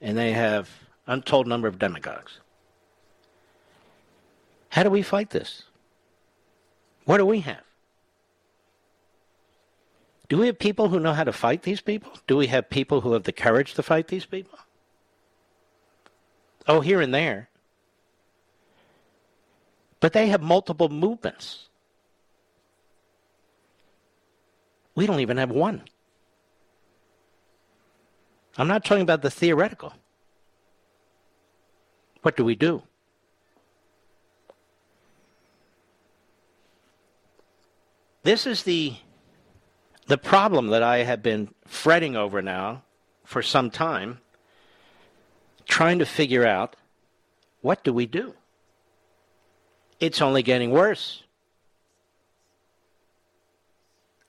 And 0.00 0.18
they 0.18 0.32
have 0.32 0.68
untold 1.06 1.46
number 1.46 1.68
of 1.68 1.78
demagogues. 1.78 2.40
How 4.72 4.82
do 4.82 4.88
we 4.88 5.02
fight 5.02 5.28
this? 5.28 5.64
What 7.04 7.18
do 7.18 7.26
we 7.26 7.40
have? 7.40 7.60
Do 10.30 10.38
we 10.38 10.46
have 10.46 10.58
people 10.58 10.88
who 10.88 10.98
know 10.98 11.12
how 11.12 11.24
to 11.24 11.32
fight 11.32 11.62
these 11.62 11.82
people? 11.82 12.10
Do 12.26 12.38
we 12.38 12.46
have 12.46 12.70
people 12.70 13.02
who 13.02 13.12
have 13.12 13.24
the 13.24 13.32
courage 13.32 13.74
to 13.74 13.82
fight 13.82 14.08
these 14.08 14.24
people? 14.24 14.58
Oh, 16.66 16.80
here 16.80 17.02
and 17.02 17.12
there. 17.12 17.50
But 20.00 20.14
they 20.14 20.28
have 20.28 20.40
multiple 20.40 20.88
movements. 20.88 21.68
We 24.94 25.06
don't 25.06 25.20
even 25.20 25.36
have 25.36 25.50
one. 25.50 25.82
I'm 28.56 28.68
not 28.68 28.86
talking 28.86 29.02
about 29.02 29.20
the 29.20 29.30
theoretical. 29.30 29.92
What 32.22 32.38
do 32.38 32.44
we 32.46 32.54
do? 32.54 32.84
This 38.22 38.46
is 38.46 38.62
the 38.62 38.94
the 40.06 40.18
problem 40.18 40.68
that 40.68 40.82
I 40.82 40.98
have 40.98 41.22
been 41.22 41.54
fretting 41.66 42.16
over 42.16 42.42
now 42.42 42.82
for 43.24 43.40
some 43.40 43.70
time, 43.70 44.18
trying 45.66 45.98
to 46.00 46.06
figure 46.06 46.46
out 46.46 46.76
what 47.60 47.84
do 47.84 47.92
we 47.92 48.06
do? 48.06 48.34
It's 50.00 50.20
only 50.20 50.42
getting 50.42 50.70
worse. 50.70 51.22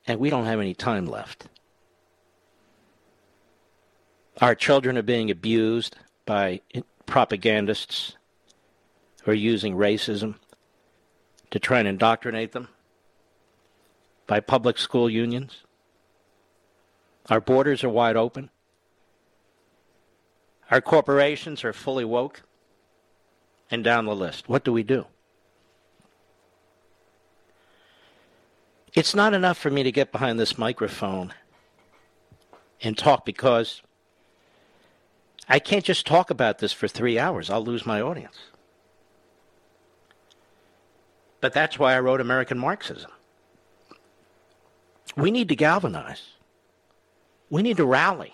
And 0.05 0.19
we 0.19 0.29
don't 0.29 0.45
have 0.45 0.59
any 0.59 0.73
time 0.73 1.07
left. 1.07 1.47
Our 4.41 4.53
children 4.53 4.97
are 4.97 5.03
being 5.03 5.31
abused 5.31 5.95
by 6.25 6.61
propagandists 7.05 8.15
who 9.23 9.31
are 9.31 9.35
using 9.35 9.75
racism 9.75 10.35
to 11.51 11.59
try 11.59 11.79
and 11.79 11.87
indoctrinate 11.87 12.51
them, 12.51 12.67
by 14.27 14.39
public 14.39 14.77
school 14.77 15.09
unions. 15.09 15.63
Our 17.29 17.39
borders 17.39 17.83
are 17.83 17.89
wide 17.89 18.15
open. 18.15 18.49
Our 20.71 20.81
corporations 20.81 21.63
are 21.63 21.73
fully 21.73 22.05
woke. 22.05 22.43
And 23.71 23.83
down 23.83 24.05
the 24.05 24.15
list. 24.15 24.47
What 24.47 24.63
do 24.63 24.71
we 24.71 24.83
do? 24.83 25.05
It's 28.93 29.15
not 29.15 29.33
enough 29.33 29.57
for 29.57 29.71
me 29.71 29.81
to 29.81 29.91
get 29.91 30.11
behind 30.11 30.39
this 30.39 30.57
microphone 30.57 31.33
and 32.83 32.95
talk 32.95 33.25
because 33.25 33.81
I 35.49 35.59
can't 35.59 35.83
just 35.83 36.05
talk 36.05 36.29
about 36.29 36.59
this 36.59 36.71
for 36.71 36.87
three 36.87 37.17
hours. 37.17 37.49
I'll 37.49 37.63
lose 37.63 37.85
my 37.85 37.99
audience. 38.01 38.37
But 41.41 41.53
that's 41.53 41.79
why 41.79 41.95
I 41.95 41.99
wrote 41.99 42.21
American 42.21 42.59
Marxism. 42.59 43.11
We 45.15 45.31
need 45.31 45.49
to 45.49 45.55
galvanize. 45.55 46.23
We 47.49 47.61
need 47.61 47.77
to 47.77 47.85
rally. 47.85 48.33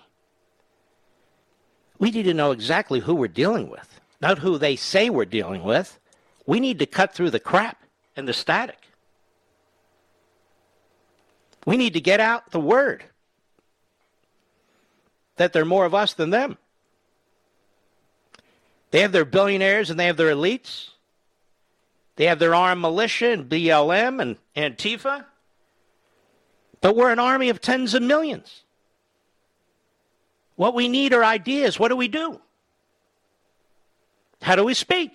We 1.98 2.12
need 2.12 2.24
to 2.24 2.34
know 2.34 2.52
exactly 2.52 3.02
who 3.02 3.16
we're 3.16 3.28
dealing 3.28 3.70
with, 3.70 4.00
not 4.22 4.40
who 4.40 4.58
they 4.58 4.76
say 4.78 5.10
we're 5.10 5.26
dealing 5.26 5.64
with. 5.64 6.00
We 6.46 6.60
need 6.60 6.80
to 6.80 6.86
cut 6.86 7.14
through 7.14 7.32
the 7.32 7.40
crap 7.40 7.84
and 8.16 8.28
the 8.28 8.34
static. 8.34 8.78
We 11.66 11.76
need 11.76 11.94
to 11.94 12.02
get 12.02 12.20
out 12.20 12.52
the 12.52 12.60
word 12.60 13.04
that 15.36 15.54
there 15.54 15.62
are 15.62 15.66
more 15.66 15.86
of 15.86 15.94
us 15.94 16.14
than 16.14 16.30
them. 16.30 16.58
They 18.92 19.02
have 19.02 19.12
their 19.12 19.26
billionaires 19.26 19.90
and 19.90 20.00
they 20.00 20.08
have 20.08 20.18
their 20.18 20.34
elites. 20.34 20.90
They 22.16 22.26
have 22.26 22.40
their 22.40 22.56
armed 22.56 22.82
militia 22.82 23.32
and 23.32 23.50
BLM 23.50 24.22
and 24.22 24.38
Antifa. 24.56 25.26
But 26.82 26.96
we're 26.96 27.12
an 27.12 27.20
army 27.20 27.50
of 27.50 27.62
tens 27.62 27.94
of 27.94 28.02
millions. 28.02 28.64
What 30.56 30.74
we 30.76 30.88
need 30.88 31.14
are 31.14 31.24
ideas. 31.24 31.80
What 31.80 31.90
do 31.90 31.96
we 31.96 32.08
do? 32.08 32.40
How 34.42 34.56
do 34.56 34.64
we 34.64 34.74
speak? 34.74 35.14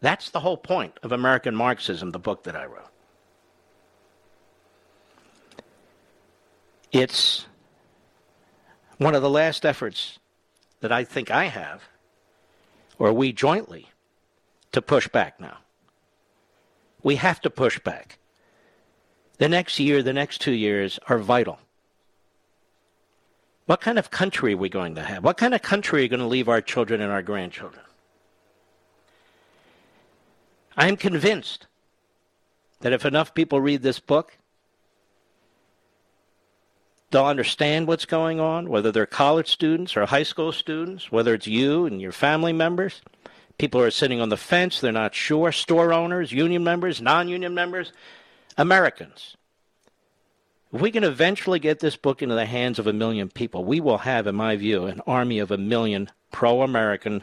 That's 0.00 0.30
the 0.30 0.40
whole 0.40 0.56
point 0.56 0.98
of 1.02 1.12
American 1.12 1.54
Marxism, 1.54 2.10
the 2.10 2.18
book 2.18 2.44
that 2.44 2.56
I 2.56 2.66
wrote. 2.66 2.88
It's 6.90 7.46
one 8.98 9.14
of 9.14 9.22
the 9.22 9.30
last 9.30 9.64
efforts 9.64 10.18
that 10.80 10.92
I 10.92 11.04
think 11.04 11.30
I 11.30 11.44
have, 11.44 11.82
or 12.98 13.12
we 13.12 13.32
jointly, 13.32 13.88
to 14.72 14.82
push 14.82 15.08
back 15.08 15.40
now. 15.40 15.58
We 17.02 17.16
have 17.16 17.40
to 17.42 17.50
push 17.50 17.78
back. 17.78 18.18
The 19.38 19.48
next 19.48 19.78
year, 19.80 20.02
the 20.02 20.12
next 20.12 20.40
two 20.40 20.52
years 20.52 20.98
are 21.08 21.18
vital. 21.18 21.58
What 23.66 23.80
kind 23.80 23.98
of 23.98 24.10
country 24.10 24.54
are 24.54 24.58
we 24.58 24.68
going 24.68 24.94
to 24.96 25.02
have? 25.02 25.24
What 25.24 25.36
kind 25.36 25.54
of 25.54 25.62
country 25.62 26.00
are 26.00 26.04
we 26.04 26.08
going 26.08 26.20
to 26.20 26.26
leave 26.26 26.48
our 26.48 26.60
children 26.60 27.00
and 27.00 27.12
our 27.12 27.22
grandchildren? 27.22 27.84
I 30.76 30.88
am 30.88 30.96
convinced 30.96 31.66
that 32.80 32.92
if 32.92 33.04
enough 33.04 33.34
people 33.34 33.60
read 33.60 33.82
this 33.82 34.00
book, 34.00 34.36
they'll 37.10 37.26
understand 37.26 37.86
what's 37.86 38.06
going 38.06 38.40
on, 38.40 38.68
whether 38.68 38.90
they're 38.90 39.06
college 39.06 39.48
students 39.48 39.96
or 39.96 40.06
high 40.06 40.22
school 40.22 40.50
students, 40.50 41.12
whether 41.12 41.34
it's 41.34 41.46
you 41.46 41.86
and 41.86 42.00
your 42.00 42.12
family 42.12 42.52
members. 42.52 43.00
People 43.62 43.80
are 43.80 43.92
sitting 43.92 44.20
on 44.20 44.28
the 44.28 44.36
fence, 44.36 44.80
they're 44.80 44.90
not 44.90 45.14
sure. 45.14 45.52
Store 45.52 45.92
owners, 45.92 46.32
union 46.32 46.64
members, 46.64 47.00
non 47.00 47.28
union 47.28 47.54
members, 47.54 47.92
Americans. 48.58 49.36
If 50.72 50.80
we 50.80 50.90
can 50.90 51.04
eventually 51.04 51.60
get 51.60 51.78
this 51.78 51.94
book 51.94 52.22
into 52.22 52.34
the 52.34 52.44
hands 52.44 52.80
of 52.80 52.88
a 52.88 52.92
million 52.92 53.28
people, 53.28 53.64
we 53.64 53.80
will 53.80 53.98
have, 53.98 54.26
in 54.26 54.34
my 54.34 54.56
view, 54.56 54.86
an 54.86 55.00
army 55.06 55.38
of 55.38 55.52
a 55.52 55.56
million 55.56 56.10
pro 56.32 56.62
American 56.62 57.22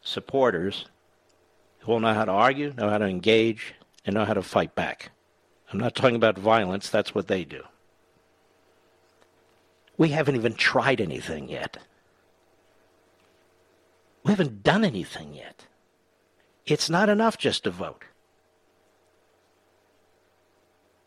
supporters 0.00 0.86
who 1.78 1.92
will 1.92 2.00
know 2.00 2.12
how 2.12 2.24
to 2.24 2.32
argue, 2.32 2.74
know 2.76 2.90
how 2.90 2.98
to 2.98 3.06
engage, 3.06 3.74
and 4.04 4.14
know 4.14 4.24
how 4.24 4.34
to 4.34 4.42
fight 4.42 4.74
back. 4.74 5.12
I'm 5.72 5.78
not 5.78 5.94
talking 5.94 6.16
about 6.16 6.36
violence, 6.36 6.90
that's 6.90 7.14
what 7.14 7.28
they 7.28 7.44
do. 7.44 7.62
We 9.96 10.08
haven't 10.08 10.34
even 10.34 10.54
tried 10.54 11.00
anything 11.00 11.48
yet. 11.48 11.78
We 14.30 14.32
haven't 14.32 14.62
done 14.62 14.84
anything 14.84 15.34
yet. 15.34 15.66
It's 16.64 16.88
not 16.88 17.08
enough 17.08 17.36
just 17.36 17.64
to 17.64 17.70
vote. 17.72 18.04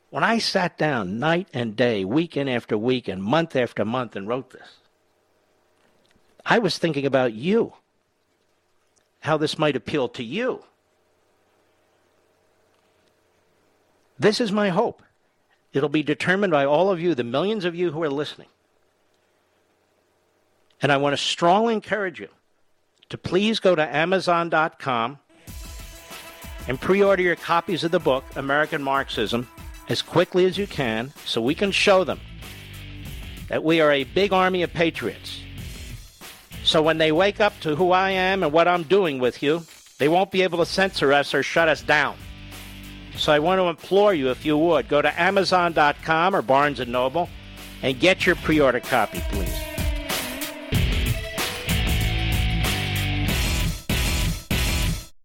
When 0.10 0.26
I 0.26 0.40
sat 0.40 0.78
down 0.78 1.20
night 1.20 1.48
and 1.54 1.74
day, 1.74 2.04
weekend 2.04 2.50
after 2.50 2.78
weekend, 2.78 3.24
month 3.24 3.56
after 3.56 3.86
month, 3.86 4.18
and 4.18 4.28
wrote 4.28 4.50
this, 4.50 4.68
I 6.46 6.60
was 6.60 6.78
thinking 6.78 7.06
about 7.06 7.32
you, 7.32 7.72
how 9.22 9.38
this 9.38 9.58
might 9.58 9.78
appeal 9.78 10.10
to 10.10 10.24
you. 10.24 10.66
This 14.20 14.42
is 14.42 14.52
my 14.52 14.68
hope. 14.68 15.02
It'll 15.72 15.88
be 15.88 16.04
determined 16.04 16.52
by 16.52 16.66
all 16.66 16.92
of 16.92 17.00
you, 17.00 17.16
the 17.16 17.24
millions 17.24 17.64
of 17.64 17.74
you 17.74 17.94
who 17.94 18.04
are 18.04 18.10
listening. 18.10 18.50
And 20.82 20.92
I 20.92 20.98
want 20.98 21.14
to 21.14 21.18
strongly 21.18 21.74
encourage 21.74 22.20
you 22.20 22.28
to 23.10 23.18
please 23.18 23.60
go 23.60 23.76
to 23.76 23.96
Amazon.com 23.96 25.20
and 26.68 26.80
pre 26.80 27.04
order 27.04 27.22
your 27.22 27.36
copies 27.36 27.84
of 27.84 27.92
the 27.92 28.00
book, 28.00 28.24
American 28.36 28.82
Marxism, 28.82 29.48
as 29.90 30.02
quickly 30.02 30.46
as 30.46 30.58
you 30.58 30.68
can 30.68 31.14
so 31.26 31.42
we 31.42 31.56
can 31.56 31.72
show 31.72 32.04
them 32.04 32.20
that 33.50 33.64
we 33.64 33.82
are 33.82 33.92
a 33.92 34.04
big 34.04 34.34
army 34.34 34.64
of 34.64 34.74
patriots. 34.74 35.42
So 36.64 36.82
when 36.82 36.98
they 36.98 37.12
wake 37.12 37.42
up 37.42 37.60
to 37.62 37.76
who 37.76 37.92
I 37.92 38.12
am 38.12 38.44
and 38.44 38.54
what 38.54 38.68
I'm 38.68 38.84
doing 38.84 39.20
with 39.20 39.44
you, 39.44 39.64
they 39.98 40.08
won't 40.08 40.32
be 40.32 40.42
able 40.42 40.60
to 40.60 40.66
censor 40.66 41.12
us 41.12 41.34
or 41.34 41.44
shut 41.44 41.68
us 41.68 41.82
down. 41.82 42.16
So 43.18 43.32
I 43.32 43.40
want 43.40 43.60
to 43.60 43.66
implore 43.66 44.14
you, 44.14 44.32
if 44.32 44.46
you 44.46 44.58
would, 44.58 44.88
go 44.88 45.02
to 45.02 45.22
Amazon.com 45.22 46.36
or 46.36 46.42
Barnes 46.42 46.80
& 46.80 46.88
Noble 46.88 47.30
and 47.84 48.00
get 48.00 48.26
your 48.26 48.36
pre-order 48.38 48.80
copy, 48.80 49.22
please. 49.30 49.73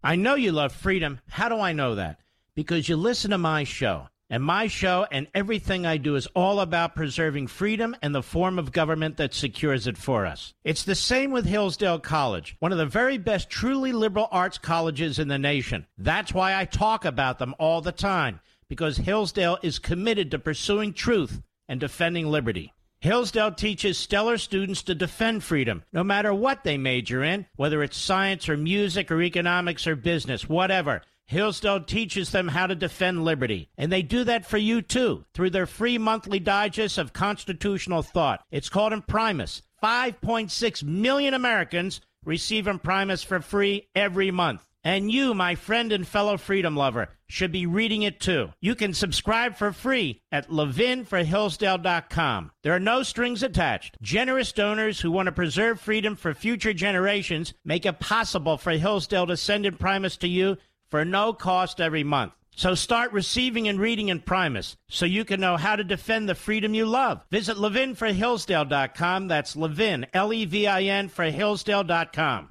I 0.03 0.15
know 0.15 0.35
you 0.35 0.53
love 0.53 0.71
freedom. 0.71 1.19
How 1.27 1.49
do 1.49 1.59
I 1.59 1.73
know 1.73 1.95
that? 1.95 2.19
Because 2.55 2.87
you 2.87 2.95
listen 2.95 3.31
to 3.31 3.37
my 3.37 3.65
show. 3.65 4.07
And 4.29 4.43
my 4.43 4.67
show 4.67 5.07
and 5.11 5.27
everything 5.33 5.85
I 5.85 5.97
do 5.97 6.15
is 6.15 6.27
all 6.35 6.61
about 6.61 6.95
preserving 6.95 7.47
freedom 7.47 7.95
and 8.01 8.13
the 8.13 8.21
form 8.21 8.59
of 8.59 8.71
government 8.71 9.17
that 9.17 9.33
secures 9.33 9.87
it 9.87 9.97
for 9.97 10.25
us. 10.25 10.53
It's 10.63 10.83
the 10.83 10.93
same 10.93 11.31
with 11.31 11.45
Hillsdale 11.45 11.99
College, 11.99 12.55
one 12.59 12.71
of 12.71 12.77
the 12.77 12.85
very 12.85 13.17
best 13.17 13.49
truly 13.49 13.91
liberal 13.91 14.27
arts 14.31 14.59
colleges 14.59 15.17
in 15.17 15.29
the 15.29 15.39
nation. 15.39 15.87
That's 15.97 16.33
why 16.33 16.55
I 16.55 16.65
talk 16.65 17.05
about 17.05 17.39
them 17.39 17.55
all 17.57 17.81
the 17.81 17.91
time, 17.91 18.39
because 18.67 18.97
Hillsdale 18.97 19.57
is 19.63 19.79
committed 19.79 20.29
to 20.31 20.39
pursuing 20.39 20.93
truth 20.93 21.41
and 21.67 21.79
defending 21.79 22.27
liberty. 22.27 22.71
Hillsdale 23.01 23.53
teaches 23.53 23.97
stellar 23.97 24.37
students 24.37 24.83
to 24.83 24.93
defend 24.93 25.43
freedom, 25.43 25.83
no 25.93 26.03
matter 26.03 26.33
what 26.33 26.65
they 26.65 26.77
major 26.77 27.23
in, 27.23 27.45
whether 27.55 27.81
it's 27.81 27.97
science 27.97 28.49
or 28.49 28.57
music 28.57 29.09
or 29.09 29.21
economics 29.21 29.87
or 29.87 29.95
business, 29.95 30.49
whatever. 30.49 31.01
Hillsdale 31.25 31.83
teaches 31.83 32.31
them 32.31 32.49
how 32.49 32.67
to 32.67 32.75
defend 32.75 33.23
liberty, 33.23 33.69
and 33.77 33.89
they 33.89 34.01
do 34.01 34.25
that 34.25 34.45
for 34.45 34.57
you 34.57 34.81
too 34.81 35.23
through 35.33 35.51
their 35.51 35.65
free 35.65 35.97
monthly 35.97 36.39
digest 36.39 36.97
of 36.97 37.13
constitutional 37.13 38.01
thought. 38.01 38.43
It's 38.51 38.67
called 38.67 38.91
Imprimis. 38.91 39.61
5.6 39.81 40.83
million 40.83 41.33
Americans 41.33 42.01
receive 42.25 42.67
Imprimis 42.67 43.23
for 43.23 43.39
free 43.39 43.87
every 43.95 44.29
month. 44.29 44.65
And 44.83 45.11
you, 45.11 45.33
my 45.33 45.55
friend 45.55 45.91
and 45.91 46.07
fellow 46.07 46.37
freedom 46.37 46.75
lover, 46.75 47.09
should 47.27 47.51
be 47.51 47.65
reading 47.65 48.03
it 48.03 48.19
too. 48.19 48.51
You 48.61 48.75
can 48.75 48.93
subscribe 48.93 49.55
for 49.55 49.73
free 49.73 50.21
at 50.31 50.49
levinforhillsdale.com. 50.49 52.51
There 52.63 52.73
are 52.73 52.79
no 52.79 53.03
strings 53.03 53.43
attached. 53.43 53.97
Generous 54.01 54.51
donors 54.51 55.01
who 55.01 55.11
want 55.11 55.27
to 55.27 55.33
preserve 55.33 55.81
freedom 55.81 56.15
for 56.15 56.33
future 56.33 56.73
generations 56.73 57.53
make 57.65 57.85
it 57.85 57.99
possible 57.99 58.57
for 58.57 58.71
Hillsdale 58.71 59.27
to 59.27 59.37
send 59.37 59.65
Imprimis 59.65 60.17
to 60.17 60.27
you 60.27 60.57
for 60.89 61.05
no 61.05 61.33
cost 61.33 61.81
every 61.81 62.03
month. 62.03 62.33
So 62.55 62.75
start 62.75 63.13
receiving 63.13 63.69
and 63.69 63.79
reading 63.79 64.09
Imprimis 64.09 64.75
so 64.89 65.05
you 65.05 65.23
can 65.23 65.39
know 65.39 65.55
how 65.55 65.77
to 65.77 65.83
defend 65.83 66.27
the 66.27 66.35
freedom 66.35 66.73
you 66.73 66.85
love. 66.85 67.23
Visit 67.31 67.55
levinforhillsdale.com. 67.55 69.27
That's 69.27 69.55
Levin, 69.55 70.07
L 70.13 70.33
E 70.33 70.45
V 70.45 70.67
I 70.67 70.83
N, 70.83 71.07
for 71.07 71.23
Hillsdale.com. 71.23 72.49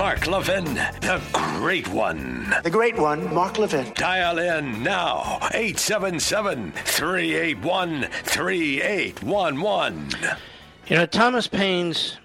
Mark 0.00 0.26
Levin, 0.26 0.64
the 0.64 1.20
great 1.30 1.86
one. 1.88 2.54
The 2.62 2.70
great 2.70 2.96
one, 2.96 3.34
Mark 3.34 3.58
Levin. 3.58 3.92
Dial 3.92 4.38
in 4.38 4.82
now, 4.82 5.36
877 5.52 6.72
381 6.72 8.04
3811. 8.04 10.08
You 10.86 10.96
know, 10.96 11.04
Thomas 11.04 11.48
Paine's 11.48 12.16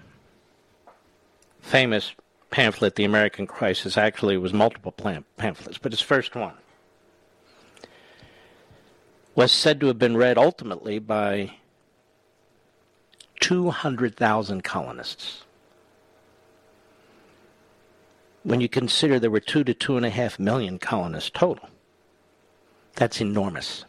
famous 1.60 2.14
pamphlet, 2.48 2.94
The 2.94 3.04
American 3.04 3.46
Crisis, 3.46 3.98
actually 3.98 4.38
was 4.38 4.54
multiple 4.54 4.94
pamphlets, 5.36 5.76
but 5.76 5.92
his 5.92 6.00
first 6.00 6.34
one 6.34 6.54
was 9.34 9.52
said 9.52 9.80
to 9.80 9.88
have 9.88 9.98
been 9.98 10.16
read 10.16 10.38
ultimately 10.38 10.98
by 10.98 11.52
200,000 13.40 14.64
colonists 14.64 15.42
when 18.46 18.60
you 18.60 18.68
consider 18.68 19.18
there 19.18 19.28
were 19.28 19.40
two 19.40 19.64
to 19.64 19.74
two 19.74 19.96
and 19.96 20.06
a 20.06 20.10
half 20.10 20.38
million 20.38 20.78
colonists 20.78 21.30
total. 21.30 21.68
That's 22.94 23.20
enormous. 23.20 23.84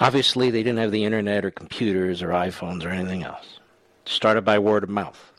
Obviously, 0.00 0.50
they 0.50 0.64
didn't 0.64 0.80
have 0.80 0.90
the 0.90 1.04
internet 1.04 1.44
or 1.44 1.52
computers 1.52 2.20
or 2.20 2.30
iPhones 2.30 2.84
or 2.84 2.88
anything 2.88 3.22
else. 3.22 3.60
It 4.04 4.10
started 4.10 4.44
by 4.44 4.58
word 4.58 4.82
of 4.82 4.90
mouth. 4.90 5.32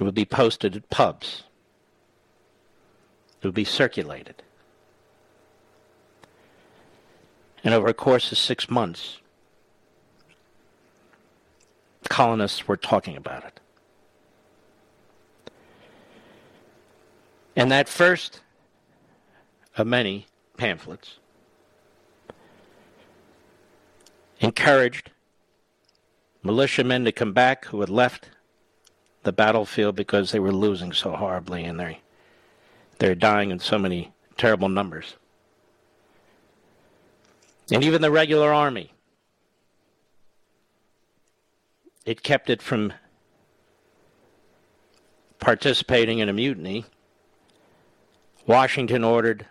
It 0.00 0.04
would 0.04 0.14
be 0.14 0.24
posted 0.24 0.74
at 0.74 0.88
pubs. 0.88 1.42
It 3.42 3.46
would 3.46 3.54
be 3.54 3.64
circulated. 3.64 4.42
And 7.62 7.74
over 7.74 7.88
a 7.88 7.94
course 7.94 8.32
of 8.32 8.38
six 8.38 8.70
months, 8.70 9.18
colonists 12.08 12.66
were 12.66 12.78
talking 12.78 13.18
about 13.18 13.44
it. 13.44 13.60
And 17.56 17.72
that 17.72 17.88
first 17.88 18.42
of 19.78 19.86
many 19.86 20.26
pamphlets 20.58 21.18
encouraged 24.38 25.10
militiamen 26.42 27.04
to 27.06 27.12
come 27.12 27.32
back 27.32 27.64
who 27.66 27.80
had 27.80 27.88
left 27.88 28.28
the 29.22 29.32
battlefield 29.32 29.96
because 29.96 30.30
they 30.30 30.38
were 30.38 30.52
losing 30.52 30.92
so 30.92 31.16
horribly 31.16 31.64
and 31.64 31.80
they 31.80 32.00
they're 32.98 33.14
dying 33.14 33.50
in 33.50 33.58
so 33.58 33.78
many 33.78 34.12
terrible 34.36 34.68
numbers. 34.68 35.16
And 37.70 37.82
even 37.84 38.00
the 38.00 38.10
regular 38.10 38.52
army, 38.52 38.92
it 42.06 42.22
kept 42.22 42.48
it 42.48 42.62
from 42.62 42.92
participating 45.38 46.20
in 46.20 46.28
a 46.28 46.32
mutiny 46.32 46.86
Washington 48.46 49.02
ordered 49.02 49.46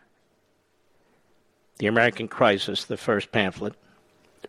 the 1.78 1.88
American 1.88 2.30
Crisis, 2.30 2.86
the 2.86 2.96
first 2.96 3.32
pamphlet, 3.32 3.74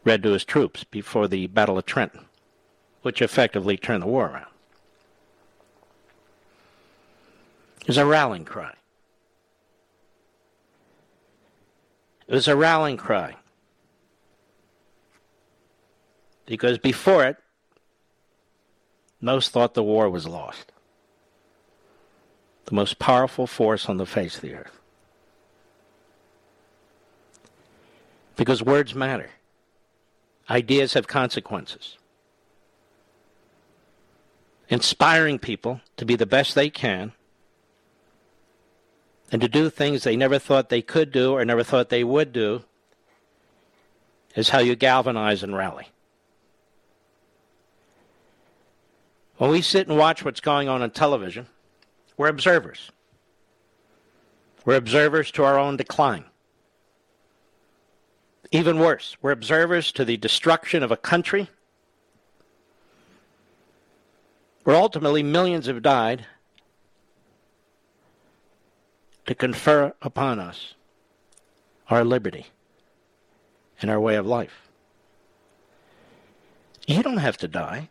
read 0.05 0.23
to 0.23 0.31
his 0.31 0.45
troops 0.45 0.85
before 0.85 1.27
the 1.27 1.49
Battle 1.49 1.79
of 1.79 1.87
Trenton, 1.87 2.27
which 3.03 3.21
effectively 3.21 3.77
turned 3.77 4.03
the 4.03 4.07
war 4.07 4.27
around. 4.27 4.47
It 7.81 7.89
was 7.89 7.99
a 7.99 8.07
rallying 8.07 8.45
cry. 8.45 8.75
It 12.29 12.35
was 12.35 12.49
a 12.49 12.57
rallying 12.57 12.97
cry. 12.97 13.37
Because 16.47 16.79
before 16.79 17.25
it, 17.25 17.37
most 19.21 19.51
thought 19.51 19.75
the 19.75 19.83
war 19.83 20.09
was 20.09 20.27
lost 20.27 20.71
the 22.67 22.75
most 22.75 22.99
powerful 22.99 23.47
force 23.47 23.89
on 23.89 23.97
the 23.97 24.07
face 24.07 24.37
of 24.37 24.43
the 24.43 24.55
earth. 24.55 24.79
Because 28.37 28.63
words 28.63 28.95
matter, 28.95 29.31
ideas 30.51 30.95
have 30.95 31.07
consequences. 31.07 31.97
Inspiring 34.69 35.39
people 35.39 35.81
to 35.97 36.05
be 36.05 36.17
the 36.17 36.27
best 36.27 36.55
they 36.55 36.69
can 36.69 37.13
and 39.31 39.41
to 39.41 39.49
do 39.49 39.71
things 39.71 40.03
they 40.03 40.17
never 40.17 40.39
thought 40.39 40.69
they 40.69 40.83
could 40.83 41.13
do 41.13 41.33
or 41.33 41.45
never 41.45 41.63
thought 41.63 41.89
they 41.89 42.05
would 42.05 42.33
do 42.33 42.63
is 44.35 44.51
how 44.51 44.59
you 44.59 44.77
galvanize 44.77 45.43
and 45.43 45.57
rally. 45.57 45.89
When 49.39 49.51
we 49.51 49.63
sit 49.63 49.89
and 49.89 49.97
watch 49.97 50.25
what's 50.25 50.41
going 50.41 50.69
on 50.69 50.83
on 50.83 50.91
television, 50.91 51.47
we're 52.17 52.29
observers. 52.29 52.91
We're 54.65 54.77
observers 54.77 55.31
to 55.33 55.45
our 55.45 55.59
own 55.59 55.77
decline. 55.77 56.25
Even 58.53 58.79
worse, 58.79 59.17
we're 59.23 59.33
observers 59.33 59.93
to 59.93 60.05
the 60.05 60.17
destruction 60.17 60.83
of 60.83 60.91
a 60.91 60.97
country 60.97 61.49
where 64.65 64.77
ultimately 64.77 65.23
millions 65.23 65.67
have 65.67 65.83
died 65.83 66.27
to 69.27 69.35
confer 69.35 69.93
upon 70.03 70.39
us 70.39 70.75
our 71.91 72.05
liberty 72.05 72.47
and 73.81 73.91
our 73.91 74.01
way 74.01 74.17
of 74.17 74.27
life. 74.27 74.69
You 76.87 77.03
don't 77.03 77.19
have 77.19 77.37
to 77.39 77.49
die. 77.49 77.89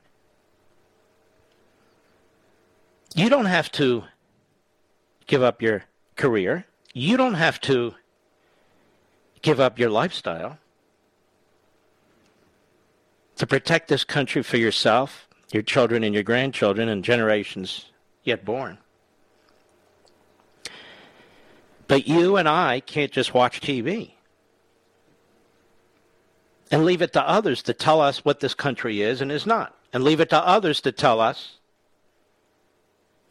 You 3.14 3.30
don't 3.30 3.46
have 3.46 3.72
to 3.74 4.04
give 5.28 5.44
up 5.44 5.62
your 5.62 5.84
career. 6.16 6.66
You 6.94 7.18
don't 7.18 7.34
have 7.36 7.60
to 7.62 7.94
give 9.42 9.60
up 9.60 9.78
your 9.78 9.90
lifestyle 9.90 10.58
to 13.36 13.46
protect 13.46 13.88
this 13.88 14.04
country 14.04 14.42
for 14.42 14.58
yourself, 14.58 15.28
your 15.52 15.64
children, 15.64 16.04
and 16.04 16.14
your 16.14 16.24
grandchildren, 16.24 16.90
and 16.90 17.04
generations 17.04 17.86
yet 18.24 18.46
born. 18.46 18.78
But 21.88 22.08
you 22.08 22.38
and 22.38 22.50
I 22.50 22.80
can't 22.80 23.12
just 23.12 23.34
watch 23.34 23.62
TV 23.62 24.12
and 26.72 26.84
leave 26.84 27.02
it 27.02 27.14
to 27.14 27.22
others 27.22 27.62
to 27.64 27.74
tell 27.74 28.02
us 28.02 28.26
what 28.26 28.40
this 28.40 28.56
country 28.56 29.02
is 29.02 29.22
and 29.22 29.32
is 29.32 29.46
not, 29.46 29.76
and 29.94 30.04
leave 30.04 30.20
it 30.20 30.30
to 30.32 30.38
others 30.38 30.82
to 30.82 30.92
tell 30.92 31.20
us 31.20 31.60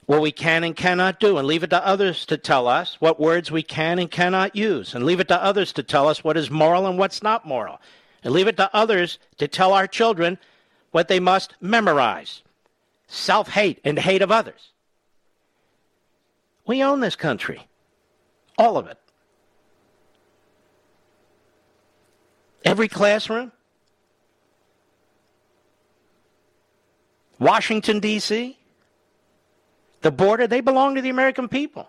what 0.06 0.20
we 0.20 0.32
can 0.32 0.64
and 0.64 0.76
cannot 0.76 1.18
do, 1.18 1.38
and 1.38 1.46
leave 1.46 1.62
it 1.62 1.70
to 1.70 1.86
others 1.86 2.26
to 2.26 2.36
tell 2.36 2.68
us 2.68 2.96
what 3.00 3.18
words 3.18 3.50
we 3.50 3.62
can 3.62 3.98
and 3.98 4.10
cannot 4.10 4.54
use, 4.54 4.94
and 4.94 5.04
leave 5.04 5.20
it 5.20 5.28
to 5.28 5.42
others 5.42 5.72
to 5.72 5.82
tell 5.82 6.08
us 6.08 6.22
what 6.22 6.36
is 6.36 6.50
moral 6.50 6.86
and 6.86 6.98
what's 6.98 7.22
not 7.22 7.46
moral, 7.46 7.80
and 8.22 8.32
leave 8.34 8.46
it 8.46 8.56
to 8.56 8.74
others 8.74 9.18
to 9.38 9.48
tell 9.48 9.72
our 9.72 9.86
children 9.86 10.38
what 10.90 11.08
they 11.08 11.20
must 11.20 11.54
memorize 11.60 12.42
self 13.06 13.48
hate 13.48 13.80
and 13.84 13.98
hate 13.98 14.22
of 14.22 14.30
others. 14.30 14.72
We 16.66 16.82
own 16.82 17.00
this 17.00 17.16
country, 17.16 17.66
all 18.58 18.76
of 18.76 18.86
it. 18.86 18.98
Every 22.64 22.88
classroom, 22.88 23.52
Washington, 27.38 28.00
D.C., 28.00 28.58
the 30.04 30.12
border, 30.12 30.46
they 30.46 30.60
belong 30.60 30.94
to 30.94 31.00
the 31.00 31.08
American 31.08 31.48
people. 31.48 31.88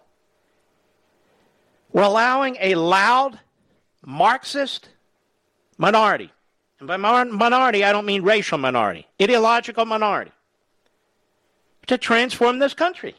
We're 1.91 2.03
allowing 2.03 2.55
a 2.61 2.75
loud 2.75 3.37
Marxist 4.05 4.87
minority 5.77 6.31
And 6.79 6.87
by 6.87 6.95
minority, 6.97 7.83
I 7.83 7.91
don't 7.91 8.05
mean 8.05 8.23
racial 8.23 8.57
minority, 8.57 9.05
ideological 9.21 9.85
minority, 9.85 10.31
to 11.87 11.97
transform 11.97 12.59
this 12.59 12.73
country. 12.73 13.15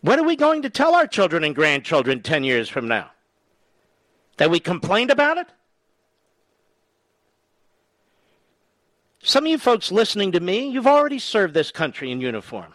What 0.00 0.18
are 0.18 0.24
we 0.24 0.36
going 0.36 0.62
to 0.62 0.70
tell 0.70 0.94
our 0.94 1.06
children 1.06 1.44
and 1.44 1.54
grandchildren 1.54 2.22
10 2.22 2.44
years 2.44 2.68
from 2.68 2.88
now? 2.88 3.10
That 4.38 4.50
we 4.50 4.58
complained 4.58 5.10
about 5.10 5.36
it? 5.36 5.48
Some 9.22 9.44
of 9.44 9.50
you 9.50 9.58
folks 9.58 9.90
listening 9.90 10.32
to 10.32 10.40
me, 10.40 10.68
you've 10.68 10.86
already 10.86 11.18
served 11.18 11.54
this 11.54 11.70
country 11.70 12.10
in 12.10 12.20
uniform. 12.20 12.74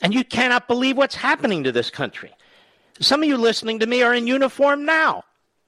And 0.00 0.14
you 0.14 0.24
cannot 0.24 0.68
believe 0.68 0.96
what's 0.96 1.16
happening 1.16 1.64
to 1.64 1.72
this 1.72 1.90
country. 1.90 2.32
Some 3.00 3.22
of 3.22 3.28
you 3.28 3.36
listening 3.36 3.78
to 3.80 3.86
me 3.86 4.02
are 4.02 4.14
in 4.14 4.26
uniform 4.26 4.84
now. 4.84 5.24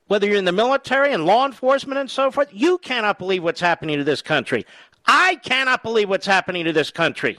Whether 0.06 0.26
you're 0.26 0.36
in 0.36 0.44
the 0.44 0.52
military 0.52 1.12
and 1.12 1.24
law 1.24 1.46
enforcement 1.46 1.98
and 1.98 2.10
so 2.10 2.30
forth, 2.30 2.48
you 2.52 2.78
cannot 2.78 3.18
believe 3.18 3.42
what's 3.42 3.60
happening 3.60 3.98
to 3.98 4.04
this 4.04 4.22
country. 4.22 4.66
I 5.06 5.36
cannot 5.36 5.82
believe 5.82 6.08
what's 6.08 6.26
happening 6.26 6.64
to 6.64 6.72
this 6.72 6.90
country. 6.90 7.38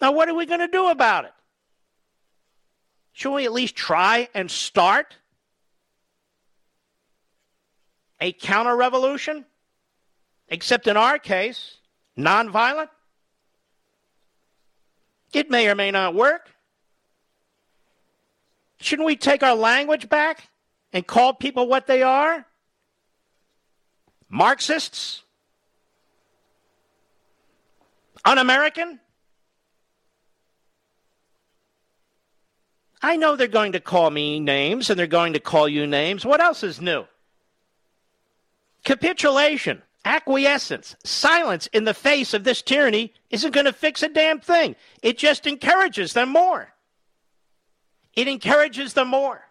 Now, 0.00 0.12
what 0.12 0.28
are 0.28 0.34
we 0.34 0.46
going 0.46 0.60
to 0.60 0.68
do 0.68 0.88
about 0.88 1.24
it? 1.24 1.32
Should 3.12 3.32
we 3.32 3.44
at 3.44 3.52
least 3.52 3.76
try 3.76 4.28
and 4.34 4.50
start 4.50 5.16
a 8.22 8.32
counter 8.32 8.76
revolution? 8.76 9.44
Except 10.48 10.86
in 10.86 10.96
our 10.96 11.18
case, 11.18 11.78
nonviolent? 12.16 12.88
It 15.32 15.50
may 15.50 15.68
or 15.68 15.74
may 15.74 15.90
not 15.90 16.14
work. 16.14 16.50
Shouldn't 18.80 19.06
we 19.06 19.16
take 19.16 19.42
our 19.42 19.56
language 19.56 20.08
back 20.08 20.48
and 20.92 21.06
call 21.06 21.34
people 21.34 21.66
what 21.66 21.86
they 21.88 22.02
are? 22.02 22.46
Marxists? 24.28 25.24
Un 28.24 28.38
American? 28.38 29.00
I 33.02 33.16
know 33.16 33.34
they're 33.34 33.48
going 33.48 33.72
to 33.72 33.80
call 33.80 34.10
me 34.10 34.38
names 34.38 34.90
and 34.90 34.98
they're 34.98 35.08
going 35.08 35.32
to 35.32 35.40
call 35.40 35.68
you 35.68 35.88
names. 35.88 36.24
What 36.24 36.40
else 36.40 36.62
is 36.62 36.80
new? 36.80 37.04
Capitulation 38.84 39.82
acquiescence, 40.04 40.96
silence 41.04 41.68
in 41.68 41.84
the 41.84 41.94
face 41.94 42.34
of 42.34 42.44
this 42.44 42.62
tyranny 42.62 43.12
isn't 43.30 43.54
going 43.54 43.66
to 43.66 43.72
fix 43.72 44.02
a 44.02 44.08
damn 44.08 44.40
thing. 44.40 44.74
It 45.02 45.18
just 45.18 45.46
encourages 45.46 46.12
them 46.12 46.30
more. 46.30 46.72
It 48.14 48.28
encourages 48.28 48.94
them 48.94 49.08
more. 49.08 49.42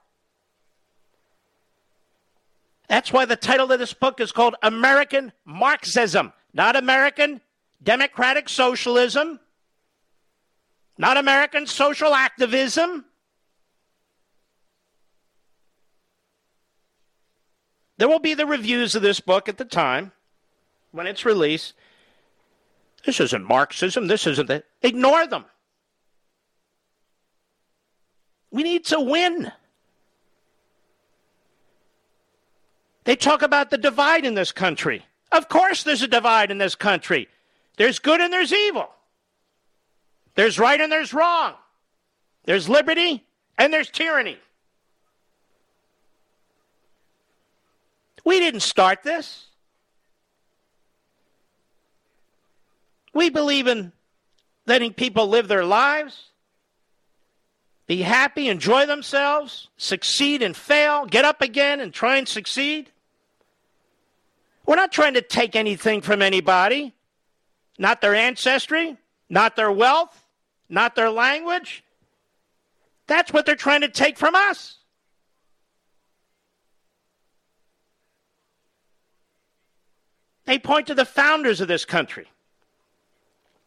That's 2.87 3.13
why 3.13 3.25
the 3.25 3.37
title 3.37 3.71
of 3.71 3.79
this 3.79 3.93
book 3.93 4.19
is 4.19 4.33
called 4.33 4.55
American 4.61 5.31
Marxism, 5.45 6.33
not 6.53 6.75
American 6.75 7.39
Democratic 7.81 8.49
Socialism, 8.49 9.39
not 10.97 11.15
American 11.15 11.65
Social 11.65 12.13
Activism. 12.13 13.05
There 18.01 18.09
will 18.09 18.17
be 18.17 18.33
the 18.33 18.47
reviews 18.47 18.95
of 18.95 19.03
this 19.03 19.19
book 19.19 19.47
at 19.47 19.59
the 19.59 19.63
time 19.63 20.11
when 20.91 21.05
it's 21.05 21.23
released. 21.23 21.75
This 23.05 23.19
isn't 23.19 23.47
Marxism. 23.47 24.07
This 24.07 24.25
isn't 24.25 24.47
that. 24.47 24.63
Ignore 24.81 25.27
them. 25.27 25.45
We 28.49 28.63
need 28.63 28.85
to 28.85 28.99
win. 28.99 29.51
They 33.03 33.15
talk 33.15 33.43
about 33.43 33.69
the 33.69 33.77
divide 33.77 34.25
in 34.25 34.33
this 34.33 34.51
country. 34.51 35.05
Of 35.31 35.47
course, 35.47 35.83
there's 35.83 36.01
a 36.01 36.07
divide 36.07 36.49
in 36.49 36.57
this 36.57 36.73
country. 36.73 37.27
There's 37.77 37.99
good 37.99 38.19
and 38.19 38.33
there's 38.33 38.51
evil. 38.51 38.89
There's 40.33 40.57
right 40.57 40.81
and 40.81 40.91
there's 40.91 41.13
wrong. 41.13 41.53
There's 42.45 42.67
liberty 42.67 43.23
and 43.59 43.71
there's 43.71 43.91
tyranny. 43.91 44.39
We 48.23 48.39
didn't 48.39 48.61
start 48.61 49.03
this. 49.03 49.47
We 53.13 53.29
believe 53.29 53.67
in 53.67 53.91
letting 54.65 54.93
people 54.93 55.27
live 55.27 55.47
their 55.47 55.65
lives, 55.65 56.29
be 57.87 58.01
happy, 58.01 58.47
enjoy 58.47 58.85
themselves, 58.85 59.67
succeed 59.75 60.41
and 60.41 60.55
fail, 60.55 61.05
get 61.05 61.25
up 61.25 61.41
again 61.41 61.81
and 61.81 61.93
try 61.93 62.17
and 62.17 62.27
succeed. 62.27 62.89
We're 64.65 64.75
not 64.75 64.91
trying 64.91 65.15
to 65.15 65.21
take 65.21 65.55
anything 65.55 66.01
from 66.01 66.21
anybody, 66.21 66.93
not 67.77 67.99
their 67.99 68.15
ancestry, 68.15 68.95
not 69.29 69.55
their 69.55 69.71
wealth, 69.71 70.23
not 70.69 70.95
their 70.95 71.09
language. 71.09 71.83
That's 73.07 73.33
what 73.33 73.45
they're 73.45 73.55
trying 73.55 73.81
to 73.81 73.89
take 73.89 74.17
from 74.17 74.35
us. 74.35 74.77
They 80.51 80.59
point 80.59 80.87
to 80.87 80.93
the 80.93 81.05
founders 81.05 81.61
of 81.61 81.69
this 81.69 81.85
country. 81.85 82.27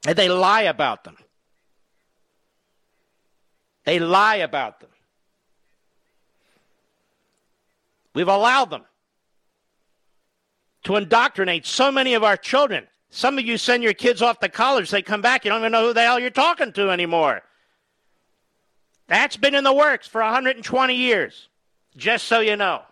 And 0.06 0.14
they 0.14 0.28
lie 0.28 0.64
about 0.64 1.04
them. 1.04 1.16
They 3.84 3.98
lie 3.98 4.36
about 4.36 4.80
them. 4.80 4.90
We've 8.12 8.28
allowed 8.28 8.68
them 8.68 8.82
to 10.82 10.96
indoctrinate 10.96 11.64
so 11.64 11.90
many 11.90 12.12
of 12.12 12.22
our 12.22 12.36
children. 12.36 12.86
Some 13.08 13.38
of 13.38 13.46
you 13.46 13.56
send 13.56 13.82
your 13.82 13.94
kids 13.94 14.20
off 14.20 14.40
to 14.40 14.50
college, 14.50 14.90
they 14.90 15.00
come 15.00 15.22
back, 15.22 15.46
you 15.46 15.50
don't 15.50 15.60
even 15.60 15.72
know 15.72 15.86
who 15.86 15.94
the 15.94 16.02
hell 16.02 16.20
you're 16.20 16.28
talking 16.28 16.70
to 16.74 16.90
anymore. 16.90 17.40
That's 19.06 19.38
been 19.38 19.54
in 19.54 19.64
the 19.64 19.72
works 19.72 20.06
for 20.06 20.20
120 20.20 20.94
years, 20.94 21.48
just 21.96 22.26
so 22.26 22.40
you 22.40 22.56
know. 22.56 22.82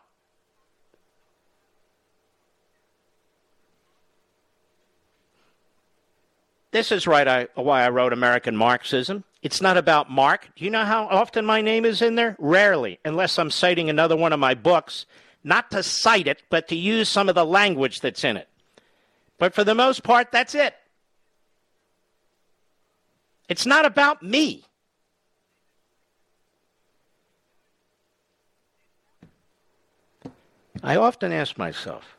This 6.72 6.90
is 6.90 7.06
right 7.06 7.28
I, 7.28 7.48
why 7.54 7.84
I 7.84 7.90
wrote 7.90 8.14
American 8.14 8.56
Marxism. 8.56 9.24
It's 9.42 9.60
not 9.60 9.76
about 9.76 10.10
Mark. 10.10 10.48
Do 10.56 10.64
you 10.64 10.70
know 10.70 10.84
how 10.84 11.06
often 11.06 11.44
my 11.44 11.60
name 11.60 11.84
is 11.84 12.00
in 12.00 12.14
there? 12.14 12.34
Rarely, 12.38 12.98
unless 13.04 13.38
I'm 13.38 13.50
citing 13.50 13.90
another 13.90 14.16
one 14.16 14.32
of 14.32 14.40
my 14.40 14.54
books. 14.54 15.04
Not 15.44 15.70
to 15.72 15.82
cite 15.82 16.26
it, 16.26 16.42
but 16.48 16.68
to 16.68 16.76
use 16.76 17.08
some 17.08 17.28
of 17.28 17.34
the 17.34 17.44
language 17.44 18.00
that's 18.00 18.24
in 18.24 18.38
it. 18.38 18.48
But 19.38 19.54
for 19.54 19.64
the 19.64 19.74
most 19.74 20.02
part, 20.02 20.32
that's 20.32 20.54
it. 20.54 20.74
It's 23.48 23.66
not 23.66 23.84
about 23.84 24.22
me. 24.22 24.64
I 30.82 30.96
often 30.96 31.32
ask 31.32 31.58
myself, 31.58 32.16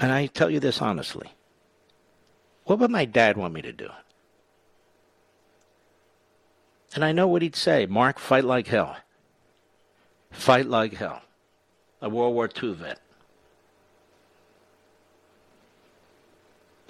And 0.00 0.12
I 0.12 0.26
tell 0.26 0.50
you 0.50 0.60
this 0.60 0.82
honestly. 0.82 1.30
What 2.64 2.78
would 2.78 2.90
my 2.90 3.04
dad 3.04 3.36
want 3.36 3.54
me 3.54 3.62
to 3.62 3.72
do? 3.72 3.88
And 6.94 7.04
I 7.04 7.12
know 7.12 7.26
what 7.26 7.42
he'd 7.42 7.56
say 7.56 7.86
Mark, 7.86 8.18
fight 8.18 8.44
like 8.44 8.68
hell. 8.68 8.96
Fight 10.30 10.66
like 10.66 10.94
hell. 10.94 11.22
A 12.00 12.08
World 12.08 12.34
War 12.34 12.48
II 12.62 12.72
vet. 12.74 13.00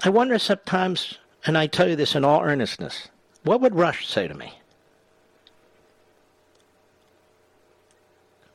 I 0.02 0.08
wonder 0.10 0.38
sometimes, 0.38 1.18
and 1.46 1.56
I 1.56 1.66
tell 1.66 1.88
you 1.88 1.96
this 1.96 2.14
in 2.14 2.24
all 2.24 2.42
earnestness, 2.42 3.08
what 3.42 3.60
would 3.60 3.74
Rush 3.74 4.06
say 4.06 4.28
to 4.28 4.34
me? 4.34 4.52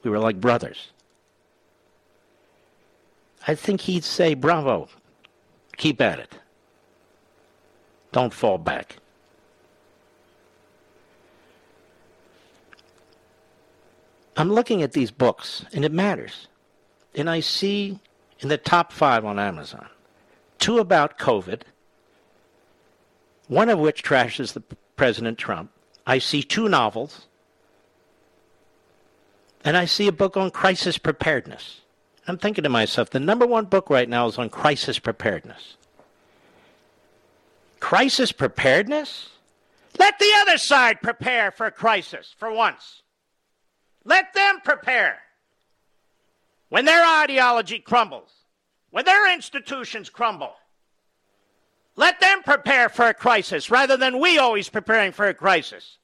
We 0.03 0.11
were 0.11 0.19
like 0.19 0.39
brothers. 0.39 0.89
I 3.47 3.55
think 3.55 3.81
he'd 3.81 4.03
say, 4.03 4.33
bravo, 4.33 4.89
keep 5.77 6.01
at 6.01 6.19
it. 6.19 6.33
Don't 8.11 8.33
fall 8.33 8.57
back. 8.57 8.97
I'm 14.35 14.51
looking 14.51 14.81
at 14.83 14.93
these 14.93 15.11
books, 15.11 15.65
and 15.73 15.83
it 15.83 15.91
matters. 15.91 16.47
And 17.13 17.29
I 17.29 17.39
see 17.39 17.99
in 18.39 18.49
the 18.49 18.57
top 18.57 18.91
five 18.93 19.25
on 19.25 19.37
Amazon 19.37 19.87
two 20.59 20.79
about 20.79 21.17
COVID, 21.17 21.61
one 23.47 23.69
of 23.69 23.79
which 23.79 24.03
trashes 24.03 24.53
the 24.53 24.61
President 24.95 25.37
Trump. 25.37 25.71
I 26.05 26.19
see 26.19 26.43
two 26.43 26.69
novels, 26.69 27.27
and 29.63 29.75
I 29.75 29.85
see 29.85 30.07
a 30.07 30.11
book 30.11 30.37
on 30.37 30.51
crisis 30.51 30.97
preparedness. 30.97 31.81
I'm 32.29 32.37
thinking 32.37 32.63
to 32.63 32.69
myself, 32.69 33.09
the 33.09 33.19
number 33.19 33.47
one 33.47 33.65
book 33.65 33.89
right 33.89 34.07
now 34.07 34.27
is 34.27 34.37
on 34.37 34.49
crisis 34.49 34.99
preparedness. 34.99 35.77
Crisis 37.79 38.31
preparedness? 38.31 39.29
Let 39.97 40.19
the 40.19 40.31
other 40.41 40.59
side 40.59 41.01
prepare 41.01 41.49
for 41.49 41.65
a 41.65 41.71
crisis 41.71 42.35
for 42.37 42.53
once. 42.53 43.01
Let 44.05 44.33
them 44.33 44.59
prepare. 44.63 45.17
When 46.69 46.85
their 46.85 47.03
ideology 47.23 47.79
crumbles, 47.79 48.31
when 48.91 49.05
their 49.05 49.33
institutions 49.33 50.09
crumble, 50.09 50.53
let 51.95 52.19
them 52.19 52.43
prepare 52.43 52.89
for 52.89 53.07
a 53.07 53.13
crisis 53.13 53.71
rather 53.71 53.97
than 53.97 54.19
we 54.19 54.37
always 54.37 54.69
preparing 54.69 55.11
for 55.11 55.27
a 55.27 55.33
crisis. 55.33 55.98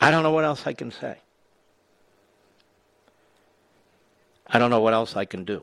I 0.00 0.10
don't 0.10 0.22
know 0.22 0.32
what 0.32 0.44
else 0.44 0.66
I 0.66 0.72
can 0.72 0.90
say. 0.90 1.18
I 4.46 4.58
don't 4.58 4.70
know 4.70 4.80
what 4.80 4.94
else 4.94 5.16
I 5.16 5.24
can 5.24 5.44
do. 5.44 5.62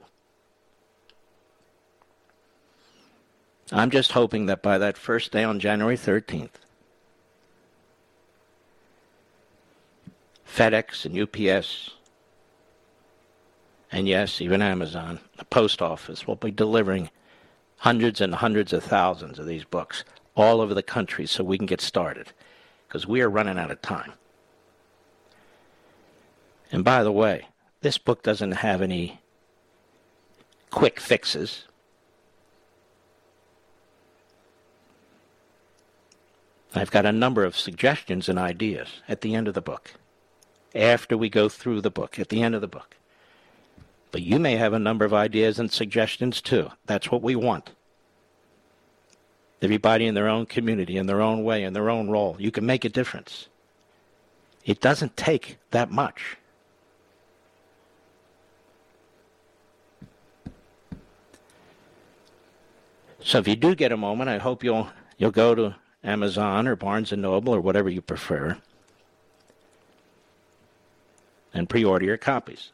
I'm 3.71 3.89
just 3.89 4.11
hoping 4.11 4.47
that 4.47 4.61
by 4.61 4.77
that 4.77 4.97
first 4.97 5.31
day 5.31 5.43
on 5.43 5.59
January 5.59 5.95
13th, 5.95 6.49
FedEx 10.45 11.05
and 11.05 11.17
UPS, 11.17 11.91
and 13.93 14.07
yes, 14.07 14.41
even 14.41 14.61
Amazon, 14.61 15.19
the 15.37 15.45
post 15.45 15.81
office 15.81 16.27
will 16.27 16.35
be 16.35 16.51
delivering 16.51 17.09
hundreds 17.77 18.19
and 18.19 18.35
hundreds 18.35 18.73
of 18.73 18.83
thousands 18.83 19.39
of 19.39 19.45
these 19.45 19.63
books 19.63 20.03
all 20.35 20.59
over 20.59 20.73
the 20.73 20.83
country 20.83 21.25
so 21.25 21.43
we 21.43 21.57
can 21.57 21.65
get 21.65 21.81
started 21.81 22.27
because 22.87 23.07
we 23.07 23.21
are 23.21 23.29
running 23.29 23.57
out 23.57 23.71
of 23.71 23.81
time. 23.81 24.13
And 26.71 26.83
by 26.83 27.03
the 27.03 27.11
way, 27.11 27.47
this 27.81 27.97
book 27.97 28.23
doesn't 28.23 28.51
have 28.51 28.81
any 28.81 29.19
quick 30.69 30.99
fixes. 30.99 31.65
I've 36.73 36.91
got 36.91 37.05
a 37.05 37.11
number 37.11 37.43
of 37.43 37.57
suggestions 37.57 38.29
and 38.29 38.39
ideas 38.39 39.01
at 39.09 39.21
the 39.21 39.35
end 39.35 39.49
of 39.49 39.53
the 39.53 39.61
book, 39.61 39.91
after 40.73 41.17
we 41.17 41.27
go 41.27 41.49
through 41.49 41.81
the 41.81 41.91
book, 41.91 42.17
at 42.17 42.29
the 42.29 42.41
end 42.41 42.55
of 42.55 42.61
the 42.61 42.67
book. 42.67 42.95
But 44.11 44.21
you 44.21 44.39
may 44.39 44.55
have 44.55 44.71
a 44.71 44.79
number 44.79 45.03
of 45.03 45.13
ideas 45.13 45.59
and 45.59 45.69
suggestions 45.71 46.41
too. 46.41 46.69
That's 46.85 47.11
what 47.11 47.21
we 47.21 47.35
want. 47.35 47.71
Everybody 49.61 50.07
in 50.07 50.15
their 50.15 50.29
own 50.29 50.45
community, 50.45 50.97
in 50.97 51.07
their 51.07 51.21
own 51.21 51.43
way, 51.43 51.63
in 51.63 51.73
their 51.73 51.89
own 51.89 52.09
role. 52.09 52.35
You 52.39 52.51
can 52.51 52.65
make 52.65 52.85
a 52.85 52.89
difference. 52.89 53.47
It 54.65 54.79
doesn't 54.79 55.17
take 55.17 55.57
that 55.71 55.91
much. 55.91 56.37
So 63.23 63.37
if 63.37 63.47
you 63.47 63.55
do 63.55 63.75
get 63.75 63.91
a 63.91 63.97
moment, 63.97 64.29
I 64.29 64.37
hope 64.37 64.63
you'll 64.63 64.89
you'll 65.17 65.31
go 65.31 65.53
to 65.55 65.75
Amazon 66.03 66.67
or 66.67 66.75
Barnes 66.75 67.11
and 67.11 67.21
Noble 67.21 67.53
or 67.53 67.61
whatever 67.61 67.89
you 67.89 68.01
prefer 68.01 68.57
and 71.53 71.69
pre-order 71.69 72.05
your 72.05 72.17
copies. 72.17 72.71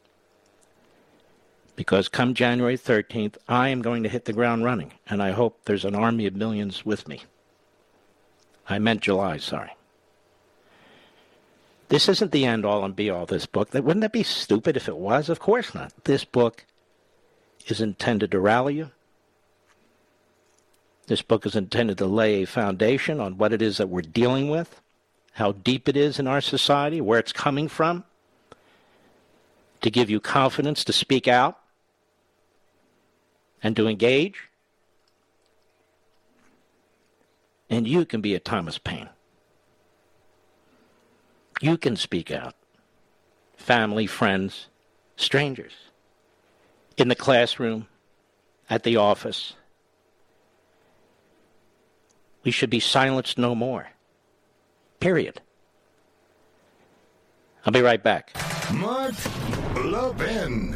Because 1.76 2.08
come 2.08 2.34
January 2.34 2.78
13th, 2.78 3.38
I 3.48 3.70
am 3.70 3.82
going 3.82 4.04
to 4.04 4.10
hit 4.10 4.26
the 4.26 4.34
ground 4.34 4.64
running, 4.64 4.94
and 5.08 5.22
I 5.22 5.32
hope 5.32 5.60
there's 5.66 5.86
an 5.86 5.96
army 5.96 6.26
of 6.26 6.36
millions 6.36 6.86
with 6.86 7.08
me. 7.08 7.22
I 8.68 8.80
meant 8.80 9.02
July, 9.02 9.38
sorry. 9.38 9.72
This 11.90 12.10
isn't 12.10 12.32
the 12.32 12.46
end 12.46 12.66
all 12.66 12.84
and 12.84 12.96
be 12.96 13.10
all, 13.10 13.26
this 13.26 13.46
book. 13.46 13.74
Wouldn't 13.74 14.02
that 14.02 14.12
be 14.12 14.24
stupid 14.24 14.76
if 14.76 14.88
it 14.88 14.98
was? 14.98 15.30
Of 15.30 15.40
course 15.40 15.74
not. 15.74 15.94
This 16.04 16.26
book 16.26 16.66
is 17.68 17.80
intended 17.80 18.32
to 18.32 18.40
rally 18.40 18.76
you, 18.76 18.92
this 21.08 21.22
book 21.22 21.46
is 21.46 21.56
intended 21.56 21.98
to 21.98 22.06
lay 22.06 22.44
a 22.44 22.48
foundation 22.48 23.20
on 23.20 23.38
what 23.38 23.54
it 23.54 23.62
is 23.62 23.78
that 23.78 23.90
we're 23.90 24.02
dealing 24.02 24.50
with, 24.50 24.82
how 25.34 25.54
deep 25.54 25.88
it 25.88 25.98
is 25.98 26.20
in 26.20 26.28
our 26.28 26.42
society, 26.42 27.02
where 27.02 27.20
it's 27.20 27.32
coming 27.32 27.68
from, 27.68 28.04
to 29.82 29.90
give 29.90 30.10
you 30.10 30.20
confidence 30.20 30.84
to 30.84 30.94
speak 30.94 31.28
out 31.28 31.58
and 33.64 33.76
to 33.76 33.88
engage. 33.88 34.50
And 37.70 37.88
you 37.88 38.06
can 38.06 38.22
be 38.22 38.36
a 38.36 38.40
Thomas 38.40 38.78
Paine. 38.78 39.10
You 41.62 41.78
can 41.78 41.96
speak 41.96 42.32
out. 42.32 42.54
Family, 43.56 44.08
friends, 44.08 44.68
strangers. 45.16 45.74
In 46.98 47.08
the 47.08 47.16
classroom, 47.16 47.88
at 48.70 48.84
the 48.84 48.98
office, 48.98 49.54
we 52.44 52.52
should 52.52 52.70
be 52.70 52.80
silenced 52.80 53.38
no 53.38 53.56
more. 53.56 53.90
Period. 55.00 55.42
I'll 57.66 57.74
be 57.74 57.82
right 57.82 58.02
back. 58.02 58.32
Mark 58.74 59.16
Levin. 59.84 60.76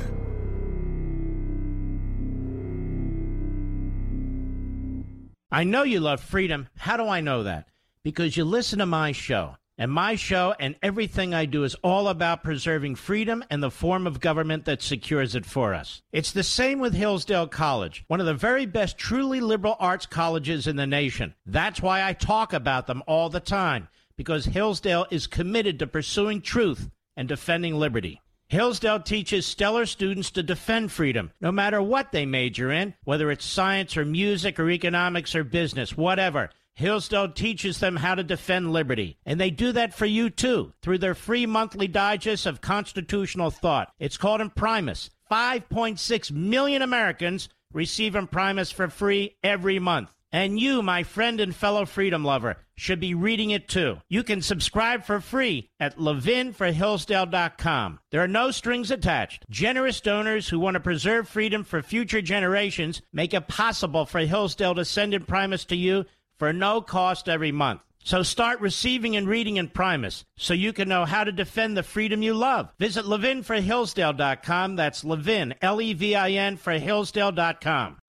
I 5.52 5.64
know 5.64 5.84
you 5.84 6.00
love 6.00 6.22
freedom. 6.22 6.70
How 6.78 6.98
do 6.98 7.08
I 7.08 7.22
know 7.22 7.44
that? 7.44 7.68
Because 8.04 8.38
you 8.38 8.46
listen 8.46 8.80
to 8.80 8.86
my 8.86 9.12
show. 9.12 9.58
And 9.82 9.92
my 9.92 10.14
show 10.14 10.54
and 10.60 10.76
everything 10.84 11.34
I 11.34 11.46
do 11.48 11.64
is 11.64 11.74
all 11.84 12.08
about 12.08 12.44
preserving 12.44 12.98
freedom 12.98 13.44
and 13.50 13.64
the 13.64 13.72
form 13.72 14.06
of 14.06 14.20
government 14.20 14.66
that 14.66 14.84
secures 14.84 15.34
it 15.34 15.44
for 15.44 15.74
us. 15.74 16.04
It's 16.12 16.32
the 16.32 16.44
same 16.44 16.78
with 16.78 16.94
Hillsdale 16.94 17.48
College, 17.48 18.04
one 18.06 18.20
of 18.20 18.28
the 18.28 18.36
very 18.36 18.68
best 18.68 19.00
truly 19.00 19.40
liberal 19.40 19.76
arts 19.80 20.06
colleges 20.06 20.68
in 20.68 20.76
the 20.76 20.86
nation. 20.86 21.34
That's 21.48 21.82
why 21.82 22.08
I 22.08 22.14
talk 22.14 22.54
about 22.54 22.86
them 22.86 23.02
all 23.08 23.32
the 23.32 23.40
time, 23.40 23.88
because 24.18 24.46
Hillsdale 24.46 25.08
is 25.10 25.26
committed 25.26 25.80
to 25.80 25.88
pursuing 25.88 26.42
truth 26.42 26.92
and 27.18 27.28
defending 27.28 27.74
liberty. 27.74 28.22
Hillsdale 28.50 29.00
teaches 29.00 29.48
stellar 29.48 29.88
students 29.88 30.30
to 30.32 30.44
defend 30.44 30.92
freedom, 30.92 31.32
no 31.42 31.52
matter 31.52 31.82
what 31.82 32.12
they 32.12 32.28
major 32.28 32.72
in, 32.72 32.94
whether 33.04 33.32
it's 33.32 33.46
science 33.46 33.98
or 33.98 34.06
music 34.06 34.60
or 34.60 34.70
economics 34.70 35.34
or 35.34 35.44
business, 35.44 35.98
whatever. 35.98 36.52
Hillsdale 36.76 37.30
teaches 37.30 37.80
them 37.80 37.98
how 37.98 38.16
to 38.16 38.24
defend 38.24 38.74
liberty. 38.74 39.18
And 39.26 39.40
they 39.40 39.50
do 39.50 39.72
that 39.74 39.94
for 39.94 40.06
you 40.06 40.30
too 40.30 40.74
through 40.82 41.00
their 41.00 41.16
free 41.16 41.46
monthly 41.46 41.88
digest 41.88 42.46
of 42.46 42.62
constitutional 42.62 43.52
thought. 43.52 43.92
It's 44.00 44.18
called 44.18 44.42
Imprimis. 44.42 45.10
5.6 45.32 46.32
million 46.32 46.82
Americans 46.82 47.50
receive 47.74 48.16
Imprimis 48.16 48.72
for 48.72 48.90
free 48.90 49.38
every 49.44 49.80
month. 49.80 50.14
And 50.34 50.60
you, 50.60 50.82
my 50.82 51.04
friend 51.04 51.42
and 51.42 51.54
fellow 51.54 51.86
freedom 51.86 52.24
lover, 52.24 52.56
should 52.76 53.02
be 53.02 53.14
reading 53.14 53.52
it 53.52 53.68
too. 53.68 53.98
You 54.08 54.24
can 54.24 54.42
subscribe 54.42 55.04
for 55.04 55.20
free 55.20 55.70
at 55.80 55.98
levinforhillsdale.com. 55.98 58.00
There 58.12 58.24
are 58.24 58.30
no 58.30 58.52
strings 58.52 58.92
attached. 58.92 59.46
Generous 59.50 60.00
donors 60.00 60.48
who 60.48 60.60
want 60.60 60.76
to 60.76 60.80
preserve 60.80 61.28
freedom 61.28 61.66
for 61.66 61.82
future 61.82 62.22
generations 62.22 63.02
make 63.12 63.34
it 63.34 63.50
possible 63.50 64.06
for 64.06 64.20
Hillsdale 64.20 64.76
to 64.76 64.86
send 64.86 65.14
Imprimis 65.14 65.66
to 65.66 65.76
you 65.76 66.06
for 66.42 66.52
no 66.52 66.82
cost 66.82 67.30
every 67.30 67.52
month. 67.52 67.82
So 68.04 68.24
start 68.24 68.60
receiving 68.62 69.16
and 69.16 69.28
reading 69.28 69.58
Imprimis 69.58 70.24
so 70.36 70.56
you 70.56 70.74
can 70.74 70.90
know 70.90 71.06
how 71.06 71.24
to 71.24 71.32
defend 71.32 71.78
the 71.78 71.84
freedom 71.84 72.24
you 72.24 72.34
love. 72.34 72.74
Visit 72.80 73.06
levinforhillsdale.com. 73.06 74.76
That's 74.76 75.04
Levin, 75.04 75.54
L-E-V-I-N 75.62 76.58
for 76.58 76.74
Hillsdale.com. 76.74 78.00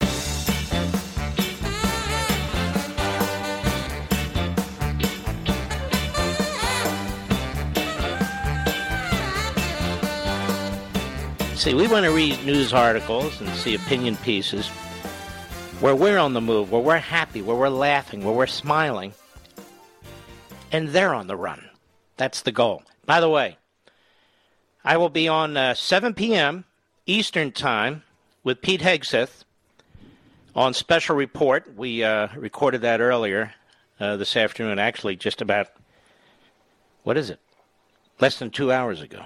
See, 11.55 11.75
we 11.75 11.87
want 11.87 12.05
to 12.05 12.11
read 12.11 12.43
news 12.43 12.73
articles 12.73 13.39
and 13.39 13.49
see 13.51 13.75
opinion 13.75 14.17
pieces 14.17 14.71
where 15.83 15.93
we're 15.93 16.17
on 16.17 16.31
the 16.31 16.39
move, 16.39 16.71
where 16.71 16.81
we're 16.81 16.97
happy, 16.97 17.41
where 17.41 17.57
we're 17.57 17.67
laughing, 17.67 18.23
where 18.23 18.33
we're 18.33 18.47
smiling, 18.47 19.13
and 20.71 20.87
they're 20.87 21.13
on 21.13 21.27
the 21.27 21.35
run. 21.35 21.61
That's 22.15 22.39
the 22.39 22.53
goal. 22.53 22.83
By 23.05 23.19
the 23.19 23.27
way, 23.27 23.57
I 24.85 24.95
will 24.95 25.09
be 25.09 25.27
on 25.27 25.57
uh, 25.57 25.73
7 25.73 26.13
p.m. 26.13 26.63
Eastern 27.05 27.51
Time 27.51 28.03
with 28.45 28.61
Pete 28.61 28.79
Hegseth 28.79 29.43
on 30.55 30.73
Special 30.73 31.17
Report. 31.17 31.75
We 31.75 32.01
uh, 32.01 32.29
recorded 32.37 32.79
that 32.83 33.01
earlier 33.01 33.53
uh, 33.99 34.15
this 34.15 34.37
afternoon, 34.37 34.79
actually, 34.79 35.17
just 35.17 35.41
about, 35.41 35.67
what 37.03 37.17
is 37.17 37.29
it? 37.29 37.41
Less 38.21 38.39
than 38.39 38.51
two 38.51 38.71
hours 38.71 39.01
ago. 39.01 39.25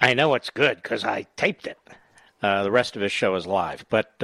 I 0.00 0.14
know 0.14 0.34
it's 0.34 0.50
good 0.50 0.80
because 0.80 1.02
I 1.02 1.26
taped 1.34 1.66
it. 1.66 1.78
Uh, 2.40 2.62
the 2.62 2.70
rest 2.70 2.94
of 2.94 3.02
his 3.02 3.10
show 3.10 3.34
is 3.34 3.48
live. 3.48 3.84
But 3.88 4.22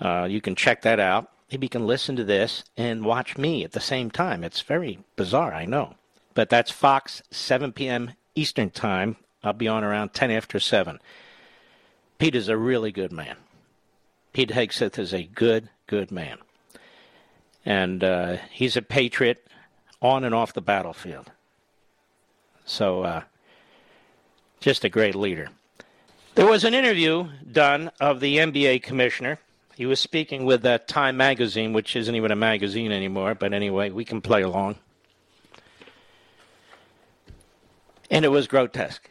uh, 0.00 0.26
you 0.30 0.40
can 0.40 0.54
check 0.54 0.82
that 0.82 1.00
out. 1.00 1.30
Maybe 1.50 1.66
you 1.66 1.70
can 1.70 1.86
listen 1.86 2.16
to 2.16 2.24
this 2.24 2.64
and 2.76 3.04
watch 3.04 3.38
me 3.38 3.64
at 3.64 3.72
the 3.72 3.80
same 3.80 4.10
time. 4.10 4.42
It's 4.42 4.60
very 4.60 4.98
bizarre, 5.14 5.54
I 5.54 5.64
know. 5.64 5.94
But 6.34 6.50
that's 6.50 6.70
Fox, 6.70 7.22
7 7.30 7.72
p.m. 7.72 8.12
Eastern 8.34 8.70
Time. 8.70 9.16
I'll 9.42 9.52
be 9.52 9.68
on 9.68 9.84
around 9.84 10.12
10 10.12 10.30
after 10.30 10.58
7. 10.58 10.98
Pete 12.18 12.34
is 12.34 12.48
a 12.48 12.56
really 12.56 12.90
good 12.90 13.12
man. 13.12 13.36
Pete 14.32 14.50
Hegseth 14.50 14.98
is 14.98 15.14
a 15.14 15.22
good, 15.22 15.68
good 15.86 16.10
man. 16.10 16.38
And 17.64 18.02
uh, 18.02 18.36
he's 18.50 18.76
a 18.76 18.82
patriot 18.82 19.46
on 20.02 20.24
and 20.24 20.34
off 20.34 20.52
the 20.52 20.60
battlefield. 20.60 21.30
So, 22.64 23.02
uh, 23.02 23.22
just 24.60 24.84
a 24.84 24.88
great 24.88 25.14
leader. 25.14 25.48
There 26.34 26.46
was 26.46 26.64
an 26.64 26.74
interview 26.74 27.28
done 27.50 27.90
of 28.00 28.20
the 28.20 28.36
NBA 28.38 28.82
commissioner. 28.82 29.38
He 29.76 29.84
was 29.84 30.00
speaking 30.00 30.46
with 30.46 30.64
uh, 30.64 30.78
Time 30.86 31.18
magazine, 31.18 31.74
which 31.74 31.96
isn't 31.96 32.14
even 32.14 32.30
a 32.30 32.36
magazine 32.36 32.90
anymore, 32.90 33.34
but 33.34 33.52
anyway, 33.52 33.90
we 33.90 34.06
can 34.06 34.22
play 34.22 34.40
along. 34.40 34.76
And 38.10 38.24
it 38.24 38.28
was 38.28 38.46
grotesque. 38.46 39.10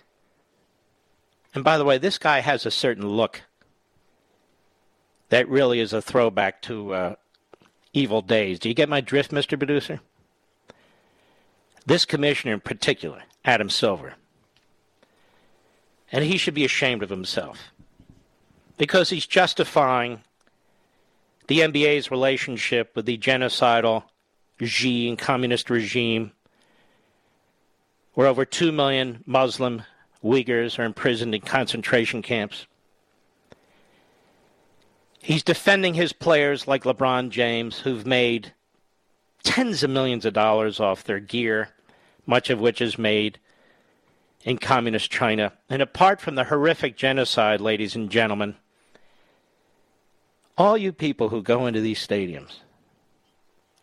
And 1.54 1.64
by 1.64 1.78
the 1.78 1.86
way, 1.86 2.00
this 2.00 2.18
guy 2.18 2.40
has 2.40 2.66
a 2.66 2.72
certain 2.72 3.08
look 3.08 3.44
that 5.30 5.48
really 5.48 5.80
is 5.80 5.94
a 5.94 6.02
throwback 6.02 6.64
to 6.64 6.94
uh, 6.96 7.16
evil 7.94 8.24
days. 8.24 8.58
Do 8.58 8.68
you 8.68 8.74
get 8.74 8.90
my 8.90 9.02
drift, 9.02 9.30
Mr. 9.30 9.60
Producer? 9.60 10.00
This 11.86 12.06
commissioner 12.06 12.56
in 12.56 12.60
particular, 12.62 13.22
Adam 13.46 13.70
Silver, 13.70 14.16
and 16.12 16.26
he 16.26 16.38
should 16.38 16.56
be 16.56 16.66
ashamed 16.66 17.04
of 17.04 17.12
himself 17.12 17.72
because 18.80 19.12
he's 19.12 19.28
justifying 19.28 20.22
the 21.48 21.60
NBA's 21.60 22.12
relationship 22.12 22.96
with 22.96 23.06
the 23.06 23.18
genocidal 23.18 24.04
Xi 24.64 25.10
and 25.10 25.18
communist 25.18 25.70
regime, 25.70 26.32
where 28.14 28.28
over 28.28 28.46
2 28.46 28.72
million 28.72 29.24
Muslim 29.26 29.84
Uyghurs 30.24 30.80
are 30.80 30.84
imprisoned 30.84 31.36
in 31.36 31.42
concentration 31.42 32.22
camps. 32.22 32.66
He's 35.20 35.44
defending 35.44 35.96
his 35.96 36.14
players 36.14 36.68
like 36.68 36.84
LeBron 36.84 37.30
James, 37.30 37.80
who've 37.80 38.06
made 38.06 38.54
tens 39.44 39.84
of 39.84 39.90
millions 39.90 40.26
of 40.26 40.34
dollars 40.34 40.80
off 40.80 41.04
their 41.04 41.20
gear, 41.20 41.70
much 42.26 42.50
of 42.50 42.60
which 42.60 42.82
is 42.82 42.98
made 42.98 43.40
in 44.44 44.58
communist 44.58 45.12
China. 45.12 45.52
And 45.70 45.82
apart 45.82 46.22
from 46.22 46.36
the 46.36 46.46
horrific 46.46 46.96
genocide, 46.96 47.60
ladies 47.60 47.96
and 47.96 48.10
gentlemen, 48.10 48.56
all 50.58 50.78
you 50.78 50.92
people 50.92 51.30
who 51.30 51.42
go 51.42 51.68
into 51.68 51.82
these 51.82 52.06
stadiums 52.06 52.60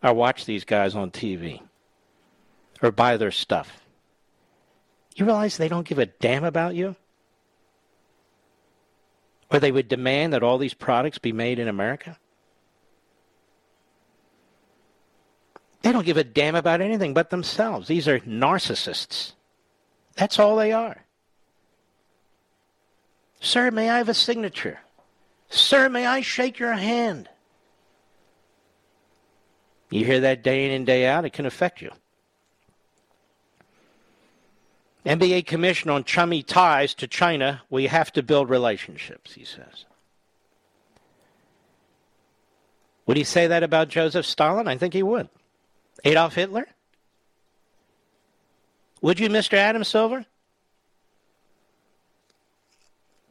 or 0.03 0.12
watch 0.14 0.45
these 0.45 0.64
guys 0.64 0.95
on 0.95 1.11
TV 1.11 1.61
or 2.83 2.91
buy 2.91 3.16
their 3.16 3.31
stuff, 3.31 3.85
you 5.14 5.25
realize 5.25 5.57
they 5.57 5.68
don't 5.68 5.87
give 5.87 5.99
a 5.99 6.07
damn 6.07 6.45
about 6.45 6.75
you? 6.75 6.97
Or 9.51 9.61
they 9.61 9.70
would 9.70 9.89
demand 9.89 10.33
that 10.33 10.43
all 10.43 10.57
these 10.57 10.73
products 10.73 11.18
be 11.18 11.33
made 11.33 11.59
in 11.59 11.68
America? 11.68 12.18
They 15.83 15.93
don't 15.93 16.07
give 16.07 16.16
a 16.16 16.25
damn 16.25 16.55
about 16.55 16.81
anything 16.81 17.12
but 17.12 17.31
themselves. 17.31 17.89
These 17.89 18.09
are 18.09 18.20
narcissists. 18.20 19.33
That's 20.16 20.39
all 20.39 20.57
they 20.57 20.73
are. 20.73 21.05
Sir, 23.41 23.70
may 23.70 23.91
I 23.91 23.99
have 23.99 24.09
a 24.09 24.14
signature? 24.14 24.79
Sir, 25.53 25.90
may 25.90 26.07
I 26.07 26.22
shake 26.22 26.59
your 26.59 26.72
hand? 26.72 27.28
You 29.90 30.07
hear 30.07 30.20
that 30.20 30.42
day 30.42 30.64
in 30.64 30.72
and 30.72 30.86
day 30.86 31.07
out, 31.07 31.26
it 31.26 31.34
can 31.34 31.44
affect 31.44 31.82
you. 31.82 31.90
NBA 35.05 35.46
Commission 35.46 35.90
on 35.90 36.05
chummy 36.05 36.42
ties 36.42 36.94
to 36.94 37.07
China, 37.07 37.61
we 37.68 37.88
have 37.88 38.11
to 38.12 38.22
build 38.22 38.48
relationships, 38.48 39.34
he 39.34 39.44
says. 39.44 39.84
Would 43.05 43.18
he 43.18 43.24
say 43.24 43.46
that 43.48 43.62
about 43.62 43.88
Joseph 43.88 44.24
Stalin? 44.24 44.68
I 44.68 44.78
think 44.78 44.94
he 44.94 45.03
would. 45.03 45.28
Adolf 46.03 46.34
Hitler? 46.34 46.66
Would 49.03 49.20
you, 49.20 49.28
Mr. 49.28 49.55
Adam 49.55 49.84
Silver? 49.84 50.24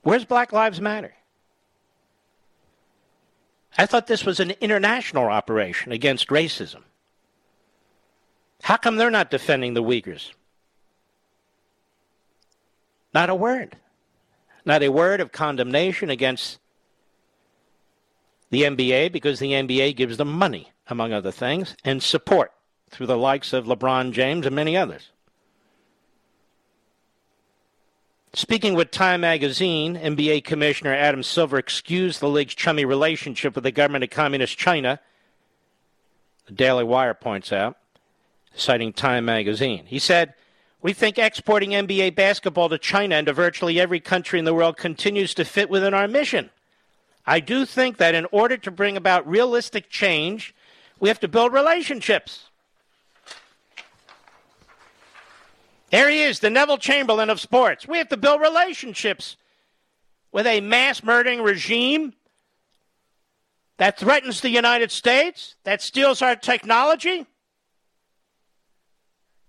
Where's 0.03 0.25
Black 0.25 0.53
Lives 0.53 0.79
Matter? 0.79 1.15
I 3.77 3.85
thought 3.85 4.07
this 4.07 4.25
was 4.25 4.39
an 4.39 4.51
international 4.61 5.25
operation 5.25 5.91
against 5.91 6.27
racism. 6.27 6.83
How 8.63 8.77
come 8.77 8.97
they're 8.97 9.09
not 9.09 9.31
defending 9.31 9.73
the 9.73 9.83
Uyghurs? 9.83 10.31
Not 13.13 13.29
a 13.29 13.35
word. 13.35 13.77
Not 14.65 14.83
a 14.83 14.89
word 14.89 15.19
of 15.19 15.31
condemnation 15.31 16.09
against 16.09 16.59
the 18.51 18.63
NBA 18.63 19.11
because 19.11 19.39
the 19.39 19.53
NBA 19.53 19.95
gives 19.95 20.17
them 20.17 20.31
money, 20.31 20.71
among 20.87 21.13
other 21.13 21.31
things, 21.31 21.75
and 21.83 22.03
support 22.03 22.51
through 22.89 23.07
the 23.07 23.17
likes 23.17 23.53
of 23.53 23.65
LeBron 23.65 24.11
James 24.11 24.45
and 24.45 24.55
many 24.55 24.77
others. 24.77 25.11
Speaking 28.33 28.75
with 28.75 28.91
Time 28.91 29.21
magazine, 29.21 29.97
NBA 29.97 30.45
Commissioner 30.45 30.93
Adam 30.93 31.21
Silver 31.21 31.57
excused 31.57 32.21
the 32.21 32.29
league's 32.29 32.55
chummy 32.55 32.85
relationship 32.85 33.55
with 33.55 33.65
the 33.65 33.73
government 33.73 34.05
of 34.05 34.09
Communist 34.09 34.57
China, 34.57 35.01
the 36.45 36.53
Daily 36.53 36.85
Wire 36.85 37.13
points 37.13 37.51
out, 37.51 37.75
citing 38.55 38.93
Time 38.93 39.25
magazine. 39.25 39.85
He 39.85 39.99
said, 39.99 40.33
we 40.81 40.93
think 40.93 41.19
exporting 41.19 41.71
NBA 41.71 42.15
basketball 42.15 42.69
to 42.69 42.77
China 42.77 43.15
and 43.15 43.27
to 43.27 43.33
virtually 43.33 43.81
every 43.81 43.99
country 43.99 44.39
in 44.39 44.45
the 44.45 44.53
world 44.53 44.77
continues 44.77 45.33
to 45.33 45.43
fit 45.43 45.69
within 45.69 45.93
our 45.93 46.07
mission. 46.07 46.51
I 47.25 47.41
do 47.41 47.65
think 47.65 47.97
that 47.97 48.15
in 48.15 48.25
order 48.31 48.55
to 48.55 48.71
bring 48.71 48.95
about 48.95 49.27
realistic 49.27 49.89
change, 49.89 50.55
we 51.01 51.09
have 51.09 51.19
to 51.19 51.27
build 51.27 51.51
relationships. 51.51 52.49
There 55.91 56.09
he 56.09 56.21
is, 56.21 56.39
the 56.39 56.49
Neville 56.49 56.77
Chamberlain 56.77 57.29
of 57.29 57.39
sports. 57.39 57.87
We 57.87 57.97
have 57.97 58.09
to 58.09 58.17
build 58.17 58.41
relationships 58.41 59.35
with 60.31 60.47
a 60.47 60.61
mass 60.61 61.03
murdering 61.03 61.41
regime 61.41 62.13
that 63.77 63.99
threatens 63.99 64.39
the 64.39 64.49
United 64.49 64.89
States, 64.91 65.55
that 65.63 65.81
steals 65.81 66.21
our 66.21 66.35
technology, 66.35 67.25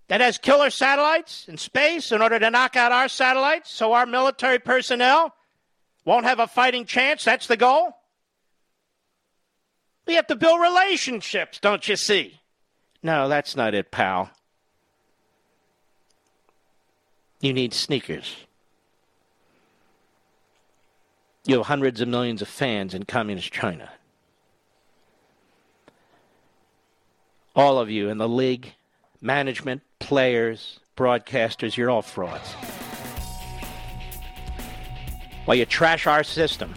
that 0.09 0.19
has 0.19 0.37
killer 0.37 0.69
satellites 0.69 1.47
in 1.47 1.57
space 1.57 2.11
in 2.11 2.21
order 2.21 2.37
to 2.37 2.51
knock 2.51 2.75
out 2.75 2.91
our 2.91 3.07
satellites 3.07 3.71
so 3.71 3.93
our 3.93 4.05
military 4.05 4.59
personnel 4.59 5.33
won't 6.03 6.25
have 6.25 6.39
a 6.39 6.47
fighting 6.47 6.85
chance. 6.85 7.23
That's 7.23 7.47
the 7.47 7.55
goal. 7.55 7.95
We 10.05 10.15
have 10.15 10.27
to 10.27 10.35
build 10.35 10.59
relationships, 10.59 11.59
don't 11.59 11.87
you 11.87 11.95
see? 11.95 12.41
No, 13.01 13.29
that's 13.29 13.55
not 13.55 13.73
it, 13.73 13.91
pal. 13.91 14.29
You 17.43 17.51
need 17.51 17.73
sneakers. 17.73 18.37
You 21.45 21.57
have 21.57 21.65
hundreds 21.65 21.99
of 21.99 22.07
millions 22.07 22.41
of 22.41 22.47
fans 22.47 22.93
in 22.93 23.03
communist 23.03 23.51
China. 23.51 23.91
All 27.53 27.79
of 27.79 27.89
you 27.89 28.07
in 28.07 28.17
the 28.17 28.29
league, 28.29 28.71
management, 29.19 29.81
players, 29.99 30.79
broadcasters, 30.95 31.75
you're 31.75 31.89
all 31.89 32.01
frauds. 32.01 32.53
While 35.43 35.57
you 35.57 35.65
trash 35.65 36.07
our 36.07 36.23
system, 36.23 36.73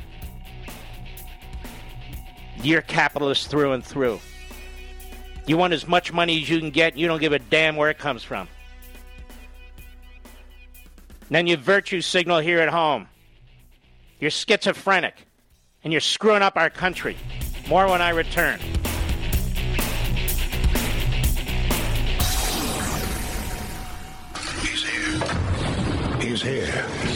you're 2.61 2.83
capitalists 2.83 3.47
through 3.47 3.71
and 3.71 3.85
through. 3.85 4.19
You 5.47 5.59
want 5.59 5.75
as 5.75 5.87
much 5.87 6.13
money 6.13 6.43
as 6.43 6.51
you 6.51 6.59
can 6.59 6.71
get, 6.71 6.97
you 6.97 7.07
don't 7.07 7.21
give 7.21 7.33
a 7.33 7.39
damn 7.39 7.77
where 7.77 7.89
it 7.89 7.99
comes 7.99 8.25
from. 8.25 8.49
Then 11.29 11.47
you 11.47 11.57
virtue 11.57 12.01
signal 12.01 12.39
here 12.39 12.61
at 12.61 12.69
home. 12.69 13.09
You're 14.21 14.31
schizophrenic, 14.31 15.15
and 15.85 15.93
you're 15.93 16.01
screwing 16.01 16.43
up 16.43 16.57
our 16.57 16.71
country. 16.71 17.17
More 17.69 17.89
when 17.89 18.01
I 18.01 18.11
return. 18.11 18.61
is 26.37 26.43
here. 26.43 27.16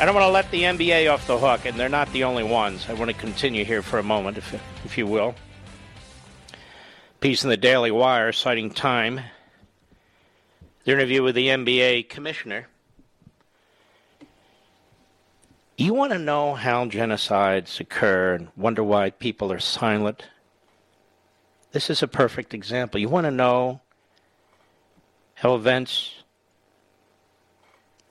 I 0.00 0.04
don't 0.04 0.14
want 0.14 0.26
to 0.26 0.30
let 0.30 0.48
the 0.52 0.62
NBA 0.62 1.12
off 1.12 1.26
the 1.26 1.36
hook, 1.36 1.64
and 1.64 1.76
they're 1.76 1.88
not 1.88 2.12
the 2.12 2.22
only 2.22 2.44
ones. 2.44 2.86
I 2.88 2.92
want 2.92 3.10
to 3.10 3.16
continue 3.16 3.64
here 3.64 3.82
for 3.82 3.98
a 3.98 4.02
moment, 4.04 4.38
if, 4.38 4.54
if 4.84 4.96
you 4.96 5.08
will. 5.08 5.34
Piece 7.18 7.42
in 7.42 7.50
the 7.50 7.56
Daily 7.56 7.90
Wire 7.90 8.30
citing 8.30 8.70
Time, 8.70 9.20
the 10.84 10.92
interview 10.92 11.24
with 11.24 11.34
the 11.34 11.48
NBA 11.48 12.08
commissioner. 12.08 12.68
You 15.76 15.94
want 15.94 16.12
to 16.12 16.18
know 16.20 16.54
how 16.54 16.84
genocides 16.84 17.80
occur 17.80 18.34
and 18.34 18.48
wonder 18.56 18.84
why 18.84 19.10
people 19.10 19.50
are 19.50 19.58
silent? 19.58 20.26
This 21.72 21.90
is 21.90 22.04
a 22.04 22.08
perfect 22.08 22.54
example. 22.54 23.00
You 23.00 23.08
want 23.08 23.24
to 23.24 23.32
know 23.32 23.80
how 25.34 25.56
events 25.56 26.17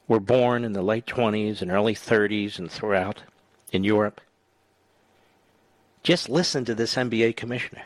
were 0.08 0.20
born 0.20 0.64
in 0.64 0.74
the 0.74 0.82
late 0.82 1.06
20s 1.06 1.62
and 1.62 1.72
early 1.72 1.94
30s 1.94 2.60
and 2.60 2.72
throughout 2.72 3.24
in 3.72 3.84
Europe. 3.84 4.22
Just 6.04 6.30
listen 6.30 6.64
to 6.66 6.76
this 6.76 6.96
NBA 6.96 7.36
commissioner. 7.36 7.84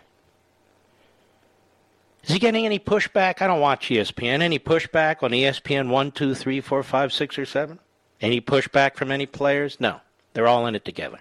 Is 2.23 2.29
he 2.29 2.39
getting 2.39 2.65
any 2.65 2.77
pushback? 2.77 3.41
I 3.41 3.47
don't 3.47 3.59
watch 3.59 3.89
ESPN. 3.89 4.41
Any 4.41 4.59
pushback 4.59 5.23
on 5.23 5.31
ESPN 5.31 5.89
1, 5.89 6.11
2, 6.11 6.35
3, 6.35 6.61
4, 6.61 6.83
5, 6.83 7.13
6, 7.13 7.39
or 7.39 7.45
7? 7.45 7.79
Any 8.21 8.39
pushback 8.39 8.95
from 8.95 9.11
any 9.11 9.25
players? 9.25 9.77
No. 9.79 10.01
They're 10.33 10.47
all 10.47 10.67
in 10.67 10.75
it 10.75 10.85
together. 10.85 11.19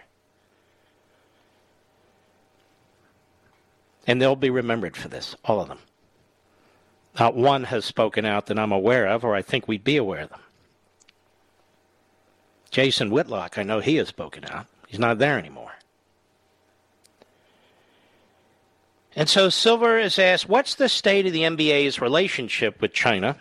And 4.06 4.20
they'll 4.20 4.36
be 4.36 4.50
remembered 4.50 4.96
for 4.96 5.08
this, 5.08 5.36
all 5.44 5.60
of 5.60 5.68
them. 5.68 5.78
Not 7.18 7.34
one 7.34 7.64
has 7.64 7.84
spoken 7.84 8.24
out 8.24 8.46
that 8.46 8.58
I'm 8.58 8.72
aware 8.72 9.06
of, 9.06 9.24
or 9.24 9.34
I 9.34 9.42
think 9.42 9.66
we'd 9.66 9.84
be 9.84 9.96
aware 9.96 10.22
of 10.22 10.30
them. 10.30 10.40
Jason 12.70 13.10
Whitlock, 13.10 13.58
I 13.58 13.62
know 13.62 13.80
he 13.80 13.96
has 13.96 14.08
spoken 14.08 14.44
out. 14.44 14.66
He's 14.86 15.00
not 15.00 15.18
there 15.18 15.38
anymore. 15.38 15.72
And 19.16 19.28
so 19.28 19.48
Silver 19.48 19.98
is 19.98 20.18
asked, 20.18 20.48
What's 20.48 20.76
the 20.76 20.88
state 20.88 21.26
of 21.26 21.32
the 21.32 21.42
NBA's 21.42 22.00
relationship 22.00 22.80
with 22.80 22.92
China? 22.92 23.36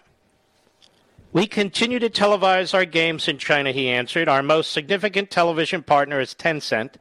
We 1.31 1.45
continue 1.45 1.99
to 1.99 2.09
televise 2.09 2.73
our 2.73 2.85
games 2.85 3.27
in 3.27 3.37
China, 3.37 3.71
he 3.71 3.87
answered. 3.87 4.27
Our 4.27 4.41
most 4.41 4.71
significant 4.71 5.29
television 5.29 5.83
partner 5.83 6.19
is 6.19 6.33
Tencent, 6.33 6.95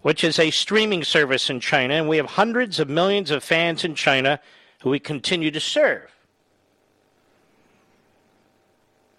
which 0.00 0.24
is 0.24 0.38
a 0.38 0.50
streaming 0.50 1.04
service 1.04 1.50
in 1.50 1.60
China, 1.60 1.94
and 1.94 2.08
we 2.08 2.16
have 2.16 2.26
hundreds 2.26 2.80
of 2.80 2.88
millions 2.88 3.30
of 3.30 3.44
fans 3.44 3.84
in 3.84 3.94
China 3.94 4.40
who 4.80 4.88
we 4.88 4.98
continue 4.98 5.50
to 5.50 5.60
serve. 5.60 6.15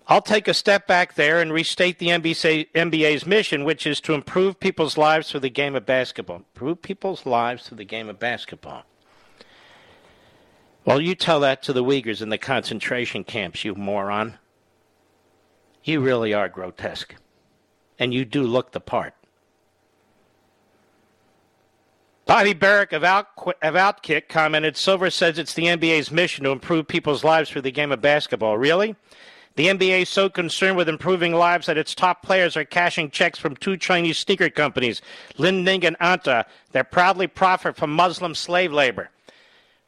I'll 0.09 0.21
take 0.21 0.47
a 0.47 0.53
step 0.53 0.87
back 0.87 1.15
there 1.15 1.41
and 1.41 1.51
restate 1.51 1.99
the 1.99 2.07
NBA's 2.07 3.25
mission, 3.25 3.65
which 3.65 3.85
is 3.85 3.99
to 4.01 4.13
improve 4.13 4.57
people's 4.57 4.97
lives 4.97 5.29
through 5.29 5.41
the 5.41 5.49
game 5.49 5.75
of 5.75 5.85
basketball. 5.85 6.37
Improve 6.37 6.81
people's 6.81 7.25
lives 7.25 7.67
through 7.67 7.77
the 7.77 7.83
game 7.83 8.07
of 8.07 8.17
basketball. 8.17 8.85
Well, 10.85 11.01
you 11.01 11.13
tell 11.13 11.41
that 11.41 11.61
to 11.63 11.73
the 11.73 11.83
Uyghurs 11.83 12.21
in 12.21 12.29
the 12.29 12.37
concentration 12.37 13.25
camps, 13.25 13.65
you 13.65 13.75
moron. 13.75 14.35
You 15.83 15.99
really 15.99 16.33
are 16.33 16.47
grotesque. 16.47 17.15
And 17.99 18.13
you 18.13 18.23
do 18.23 18.43
look 18.43 18.71
the 18.71 18.79
part. 18.79 19.13
Bobby 22.25 22.53
Burack 22.53 22.93
of, 22.93 23.03
Out, 23.03 23.27
of 23.61 23.73
Outkick 23.73 24.29
commented 24.29 24.77
Silver 24.77 25.09
says 25.09 25.37
it's 25.37 25.53
the 25.53 25.63
NBA's 25.63 26.11
mission 26.11 26.45
to 26.45 26.51
improve 26.51 26.87
people's 26.87 27.25
lives 27.25 27.49
through 27.49 27.63
the 27.63 27.71
game 27.71 27.91
of 27.91 27.99
basketball. 28.01 28.57
Really? 28.57 28.95
The 29.57 29.69
NBA 29.69 30.03
is 30.03 30.09
so 30.09 30.29
concerned 30.29 30.77
with 30.77 30.87
improving 30.87 31.33
lives 31.33 31.65
that 31.65 31.79
its 31.79 31.95
top 31.95 32.21
players 32.21 32.55
are 32.55 32.63
cashing 32.63 33.09
checks 33.09 33.39
from 33.39 33.55
two 33.55 33.75
Chinese 33.75 34.19
sneaker 34.19 34.51
companies, 34.51 35.01
Li 35.39 35.49
Ning 35.49 35.83
and 35.83 35.97
Anta, 35.97 36.45
that 36.73 36.91
proudly 36.91 37.25
profit 37.25 37.75
from 37.75 37.91
Muslim 37.91 38.35
slave 38.35 38.71
labor. 38.71 39.09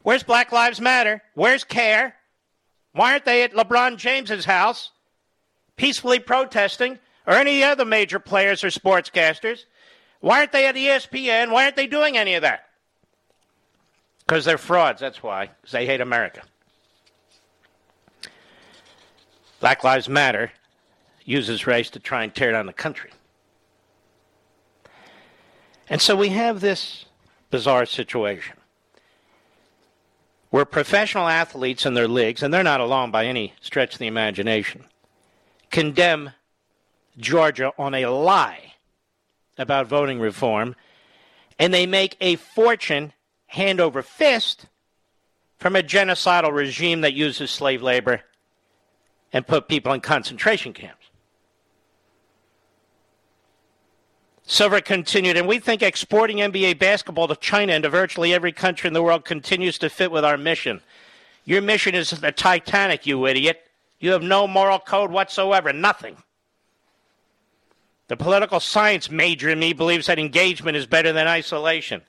Where's 0.01 0.24
Black 0.24 0.51
Lives 0.51 0.82
Matter? 0.82 1.22
Where's 1.36 1.63
CAIR? 1.63 2.15
Why 2.93 3.11
aren't 3.11 3.26
they 3.26 3.43
at 3.43 3.53
LeBron 3.53 3.97
James's 3.97 4.45
house 4.45 4.89
peacefully 5.76 6.17
protesting, 6.17 6.97
or 7.28 7.36
any 7.36 7.63
other 7.63 7.86
major 7.86 8.17
players 8.17 8.63
or 8.63 8.70
sportscasters? 8.70 9.65
Why 10.20 10.39
aren't 10.39 10.51
they 10.51 10.65
at 10.65 10.76
ESPN? 10.76 11.51
Why 11.51 11.65
aren't 11.65 11.76
they 11.76 11.86
doing 11.86 12.17
any 12.17 12.34
of 12.34 12.41
that? 12.41 12.70
Because 14.26 14.45
they're 14.45 14.57
frauds, 14.57 14.99
that's 14.99 15.22
why. 15.22 15.51
Because 15.61 15.74
they 15.74 15.86
hate 15.86 16.01
America. 16.01 16.41
Black 19.60 19.84
Lives 19.84 20.07
Matter 20.07 20.51
uses 21.26 21.68
race 21.68 21.89
to 21.91 21.99
try 21.99 22.24
and 22.24 22.34
tear 22.34 22.51
down 22.51 22.66
the 22.66 22.74
country. 22.74 23.12
And 25.89 26.01
so 26.01 26.16
we 26.16 26.30
have 26.30 26.62
this 26.62 27.05
bizarre 27.49 27.86
situation 27.86 28.55
where 30.49 30.66
professional 30.66 31.28
athletes 31.28 31.86
and 31.86 31.95
their 31.95 32.07
leagues, 32.07 32.41
and 32.41 32.53
they're 32.53 32.64
not 32.64 32.80
alone 32.80 33.12
by 33.12 33.26
any 33.26 33.53
stretch 33.62 33.93
of 33.93 33.99
the 33.99 34.07
imagination, 34.07 34.86
condemn 35.70 36.32
Georgia 37.18 37.72
on 37.78 37.93
a 37.93 38.07
lie 38.07 38.74
about 39.57 39.88
voting 39.88 40.20
reform, 40.20 40.76
and 41.60 41.74
they 41.74 41.86
make 41.86 42.16
a 42.22 42.36
fortune 42.36 43.14
hand 43.47 43.80
over 43.80 44.01
fist 44.01 44.68
from 45.60 45.76
a 45.76 45.84
genocidal 45.84 46.53
regime 46.53 47.01
that 47.01 47.14
uses 47.14 47.51
slave 47.51 47.84
labor 47.84 48.22
and 49.34 49.45
put 49.45 49.67
people 49.67 49.93
in 49.93 50.01
concentration 50.01 50.73
camps. 50.73 51.09
Silver 54.43 54.82
continued, 54.82 55.38
and 55.38 55.47
we 55.47 55.59
think 55.59 55.84
exporting 55.84 56.38
NBA 56.38 56.80
basketball 56.80 57.27
to 57.27 57.36
China 57.36 57.73
and 57.73 57.84
to 57.84 57.89
virtually 57.89 58.34
every 58.34 58.51
country 58.51 58.88
in 58.88 58.93
the 58.93 59.03
world 59.03 59.23
continues 59.23 59.77
to 59.77 59.91
fit 59.91 60.11
with 60.11 60.25
our 60.25 60.38
mission. 60.38 60.82
Your 61.45 61.61
mission 61.61 61.93
is 61.93 62.09
the 62.09 62.32
Titanic, 62.32 63.05
you 63.05 63.27
idiot. 63.27 63.61
You 63.99 64.11
have 64.11 64.23
no 64.23 64.47
moral 64.47 64.80
code 64.80 65.11
whatsoever, 65.11 65.71
nothing. 65.71 66.17
The 68.07 68.17
political 68.17 68.59
science 68.59 69.11
major 69.11 69.49
in 69.49 69.59
me 69.59 69.73
believes 69.73 70.07
that 70.07 70.17
engagement 70.17 70.75
is 70.75 70.88
better 70.88 71.13
than 71.13 71.27
isolation. 71.27 72.01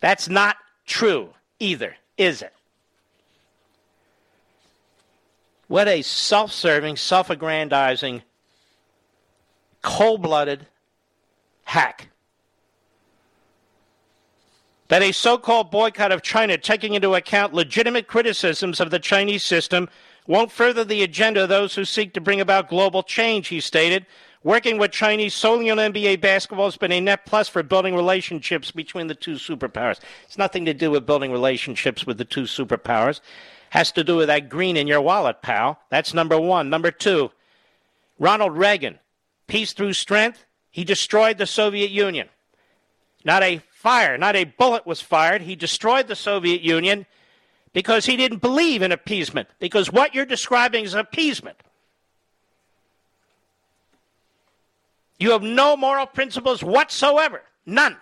That's 0.00 0.30
not 0.30 0.56
true 0.86 1.34
either, 1.58 1.96
is 2.16 2.40
it? 2.40 2.54
What 5.72 5.88
a 5.88 6.02
self 6.02 6.52
serving, 6.52 6.96
self 6.96 7.30
aggrandizing, 7.30 8.20
cold 9.80 10.20
blooded 10.20 10.66
hack. 11.64 12.10
That 14.88 15.00
a 15.00 15.12
so 15.12 15.38
called 15.38 15.70
boycott 15.70 16.12
of 16.12 16.20
China, 16.20 16.58
taking 16.58 16.92
into 16.92 17.14
account 17.14 17.54
legitimate 17.54 18.06
criticisms 18.06 18.80
of 18.80 18.90
the 18.90 18.98
Chinese 18.98 19.44
system, 19.44 19.88
won't 20.26 20.52
further 20.52 20.84
the 20.84 21.04
agenda 21.04 21.44
of 21.44 21.48
those 21.48 21.74
who 21.74 21.86
seek 21.86 22.12
to 22.12 22.20
bring 22.20 22.42
about 22.42 22.68
global 22.68 23.02
change, 23.02 23.48
he 23.48 23.58
stated. 23.58 24.04
Working 24.44 24.76
with 24.76 24.90
Chinese 24.90 25.32
solely 25.32 25.70
on 25.70 25.78
NBA 25.78 26.20
basketball 26.20 26.66
has 26.66 26.76
been 26.76 26.92
a 26.92 27.00
net 27.00 27.24
plus 27.24 27.48
for 27.48 27.62
building 27.62 27.94
relationships 27.94 28.70
between 28.70 29.06
the 29.06 29.14
two 29.14 29.36
superpowers. 29.36 30.00
It's 30.24 30.36
nothing 30.36 30.66
to 30.66 30.74
do 30.74 30.90
with 30.90 31.06
building 31.06 31.32
relationships 31.32 32.06
with 32.06 32.18
the 32.18 32.26
two 32.26 32.42
superpowers 32.42 33.22
has 33.72 33.90
to 33.90 34.04
do 34.04 34.16
with 34.16 34.26
that 34.26 34.50
green 34.50 34.76
in 34.76 34.86
your 34.86 35.00
wallet, 35.00 35.40
pal. 35.40 35.80
That's 35.88 36.12
number 36.12 36.38
one. 36.38 36.68
Number 36.68 36.90
two, 36.90 37.30
Ronald 38.18 38.54
Reagan, 38.54 38.98
peace 39.46 39.72
through 39.72 39.94
strength, 39.94 40.44
he 40.70 40.84
destroyed 40.84 41.38
the 41.38 41.46
Soviet 41.46 41.90
Union. 41.90 42.28
Not 43.24 43.42
a 43.42 43.62
fire, 43.70 44.18
not 44.18 44.36
a 44.36 44.44
bullet 44.44 44.86
was 44.86 45.00
fired. 45.00 45.40
He 45.40 45.56
destroyed 45.56 46.06
the 46.06 46.14
Soviet 46.14 46.60
Union 46.60 47.06
because 47.72 48.04
he 48.04 48.18
didn't 48.18 48.42
believe 48.42 48.82
in 48.82 48.92
appeasement, 48.92 49.48
because 49.58 49.90
what 49.90 50.14
you're 50.14 50.26
describing 50.26 50.84
is 50.84 50.92
appeasement. 50.92 51.56
You 55.18 55.30
have 55.30 55.42
no 55.42 55.78
moral 55.78 56.04
principles 56.04 56.62
whatsoever. 56.62 57.40
None. 57.64 57.96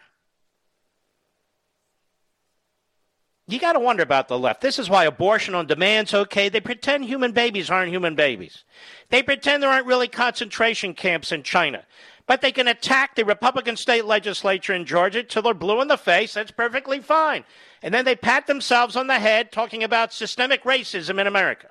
You 3.52 3.58
got 3.58 3.72
to 3.72 3.80
wonder 3.80 4.02
about 4.02 4.28
the 4.28 4.38
left. 4.38 4.60
This 4.60 4.78
is 4.78 4.90
why 4.90 5.04
abortion 5.04 5.54
on 5.54 5.66
demand's 5.66 6.14
okay. 6.14 6.48
They 6.48 6.60
pretend 6.60 7.04
human 7.04 7.32
babies 7.32 7.70
aren't 7.70 7.92
human 7.92 8.14
babies. 8.14 8.64
They 9.08 9.22
pretend 9.22 9.62
there 9.62 9.70
aren't 9.70 9.86
really 9.86 10.08
concentration 10.08 10.94
camps 10.94 11.32
in 11.32 11.42
China. 11.42 11.84
But 12.26 12.42
they 12.42 12.52
can 12.52 12.68
attack 12.68 13.16
the 13.16 13.24
Republican 13.24 13.76
state 13.76 14.04
legislature 14.04 14.72
in 14.72 14.84
Georgia 14.84 15.22
till 15.22 15.42
they're 15.42 15.54
blue 15.54 15.80
in 15.80 15.88
the 15.88 15.96
face. 15.96 16.34
That's 16.34 16.50
perfectly 16.50 17.00
fine. 17.00 17.44
And 17.82 17.92
then 17.92 18.04
they 18.04 18.14
pat 18.14 18.46
themselves 18.46 18.94
on 18.94 19.06
the 19.06 19.18
head 19.18 19.50
talking 19.50 19.82
about 19.82 20.12
systemic 20.12 20.62
racism 20.64 21.20
in 21.20 21.26
America. 21.26 21.68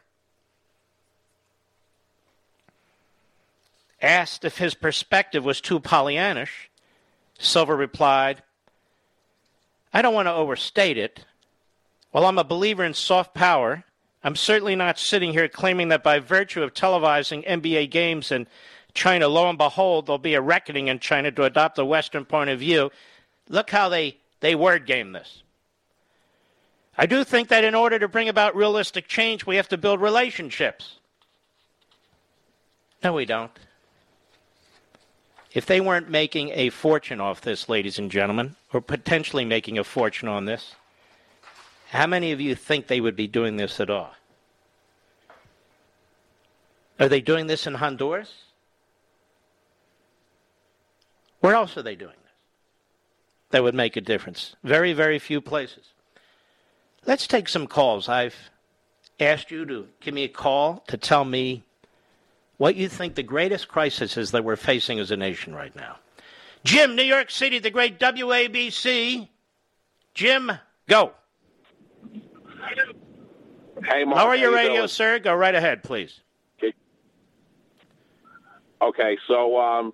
Asked 4.01 4.43
if 4.43 4.57
his 4.57 4.73
perspective 4.73 5.45
was 5.45 5.61
too 5.61 5.80
Pollyannish, 5.80 6.69
Silver 7.38 7.75
replied, 7.75 8.43
I 9.93 10.01
don't 10.01 10.13
want 10.13 10.27
to 10.27 10.34
overstate 10.34 10.97
it, 10.97 11.25
while 12.12 12.26
I'm 12.26 12.38
a 12.38 12.43
believer 12.43 12.84
in 12.84 12.93
soft 12.93 13.34
power, 13.34 13.84
I'm 14.24 14.36
certainly 14.36 14.76
not 14.76 14.99
sitting 14.99 15.32
here 15.32 15.47
claiming 15.47 15.89
that 15.89 16.03
by 16.03 16.20
virtue 16.20 16.64
of 16.64 16.74
televising 16.74 17.47
NBA 17.47 17.91
games 17.91 18.32
in 18.32 18.47
China, 18.93 19.28
lo 19.28 19.47
and 19.47 19.57
behold, 19.57 20.07
there'll 20.07 20.18
be 20.18 20.34
a 20.34 20.41
reckoning 20.41 20.88
in 20.88 20.99
China 20.99 21.32
to 21.32 21.43
adopt 21.43 21.76
the 21.76 21.86
Western 21.86 22.26
point 22.26 22.49
of 22.49 22.60
view. 22.60 22.91
Look 23.47 23.70
how 23.70 23.89
they, 23.89 24.18
they 24.39 24.55
word 24.55 24.86
game 24.86 25.12
this. 25.12 25.43
I 26.97 27.05
do 27.05 27.24
think 27.24 27.47
that 27.47 27.64
in 27.64 27.76
order 27.76 27.97
to 27.97 28.10
bring 28.10 28.28
about 28.28 28.55
realistic 28.55 29.07
change, 29.07 29.45
we 29.45 29.55
have 29.55 29.70
to 29.70 29.78
build 29.78 30.01
relationships. 30.01 30.95
No, 33.03 33.14
we 33.14 33.26
don't. 33.26 33.51
If 35.53 35.66
they 35.66 35.80
weren't 35.80 36.10
making 36.10 36.51
a 36.53 36.70
fortune 36.70 37.22
off 37.22 37.41
this, 37.41 37.70
ladies 37.70 37.97
and 37.99 38.12
gentlemen, 38.12 38.55
or 38.74 38.82
potentially 38.82 39.45
making 39.45 39.78
a 39.78 39.84
fortune 39.84 40.28
on 40.28 40.45
this, 40.45 40.76
how 41.89 42.05
many 42.05 42.31
of 42.31 42.39
you 42.39 42.53
think 42.53 42.85
they 42.85 43.01
would 43.01 43.15
be 43.15 43.25
doing 43.25 43.57
this 43.57 43.79
at 43.79 43.89
all? 43.89 44.13
Are 46.99 47.09
they 47.09 47.19
doing 47.19 47.47
this 47.47 47.65
in 47.65 47.73
Honduras? 47.73 48.31
Where 51.39 51.55
else 51.55 51.75
are 51.77 51.81
they 51.81 51.95
doing 51.95 52.11
this? 52.21 52.31
That 53.49 53.63
would 53.63 53.73
make 53.73 53.97
a 53.97 54.01
difference. 54.01 54.55
Very, 54.63 54.93
very 54.93 55.17
few 55.17 55.41
places. 55.41 55.85
Let's 57.07 57.25
take 57.25 57.49
some 57.49 57.65
calls. 57.65 58.07
I've 58.07 58.35
asked 59.19 59.49
you 59.49 59.65
to 59.65 59.87
give 59.99 60.13
me 60.13 60.25
a 60.25 60.29
call 60.29 60.83
to 60.89 60.97
tell 60.97 61.25
me 61.25 61.63
what 62.57 62.75
you 62.75 62.87
think 62.87 63.15
the 63.15 63.23
greatest 63.23 63.67
crisis 63.67 64.15
is 64.15 64.29
that 64.29 64.43
we're 64.43 64.57
facing 64.57 64.99
as 64.99 65.09
a 65.09 65.17
nation 65.17 65.55
right 65.55 65.75
now. 65.75 65.95
Jim, 66.63 66.95
New 66.95 67.01
York 67.01 67.31
City, 67.31 67.57
the 67.57 67.71
great 67.71 67.97
WABC. 67.97 69.27
Jim, 70.13 70.51
go. 70.87 71.13
Hey, 73.86 74.03
Mark. 74.03 74.23
Lower 74.23 74.36
your 74.36 74.51
you 74.51 74.55
radio, 74.55 74.75
doing? 74.77 74.88
sir. 74.88 75.19
Go 75.19 75.34
right 75.34 75.55
ahead, 75.55 75.84
please. 75.84 76.21
Okay, 76.57 76.73
okay 78.82 79.17
so 79.27 79.59
um, 79.59 79.93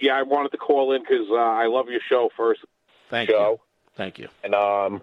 yeah, 0.00 0.14
I 0.14 0.22
wanted 0.22 0.50
to 0.50 0.58
call 0.58 0.94
in 0.94 1.02
because 1.02 1.26
uh, 1.30 1.34
I 1.34 1.66
love 1.66 1.88
your 1.88 2.00
show. 2.08 2.28
First 2.36 2.60
Thank 3.08 3.30
show, 3.30 3.52
you. 3.52 3.58
Thank 3.96 4.18
you. 4.18 4.28
and 4.44 4.54
um, 4.54 5.02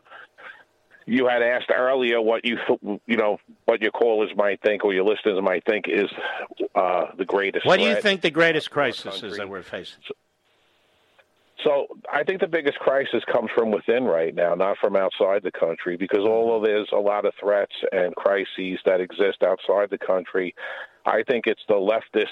you 1.06 1.28
had 1.28 1.42
asked 1.42 1.72
earlier 1.76 2.22
what 2.22 2.46
you 2.46 2.58
you 3.06 3.18
know 3.18 3.40
what 3.66 3.82
your 3.82 3.92
callers 3.92 4.32
might 4.36 4.62
think 4.62 4.84
or 4.84 4.94
your 4.94 5.06
listeners 5.06 5.42
might 5.42 5.64
think 5.66 5.86
is 5.88 6.10
uh, 6.76 7.06
the 7.18 7.26
greatest. 7.26 7.66
What 7.66 7.78
do 7.78 7.86
you 7.86 8.00
think 8.02 8.22
the 8.22 8.30
greatest 8.30 8.70
crisis 8.70 9.24
is 9.24 9.38
that 9.38 9.50
we're 9.50 9.64
facing? 9.64 10.00
So 10.08 10.14
I 12.12 12.24
think 12.24 12.40
the 12.40 12.48
biggest 12.48 12.78
crisis 12.80 13.24
comes 13.32 13.50
from 13.56 13.72
within 13.72 14.04
right 14.04 14.34
now, 14.34 14.54
not 14.54 14.78
from 14.78 14.96
outside 14.96 15.44
the 15.44 15.52
country, 15.52 15.98
because 15.98 16.26
although 16.26 16.64
there's 16.64 16.90
a 16.92 17.00
lot 17.00 17.26
of 17.26 17.34
threats 17.40 17.74
and 17.92 18.16
crises 18.16 18.80
that 18.86 19.02
exist 19.02 19.44
outside 19.44 19.90
the 19.90 19.98
country, 19.98 20.54
I 21.06 21.24
think 21.24 21.48
it's 21.48 21.62
the 21.68 21.76
leftist 21.76 22.26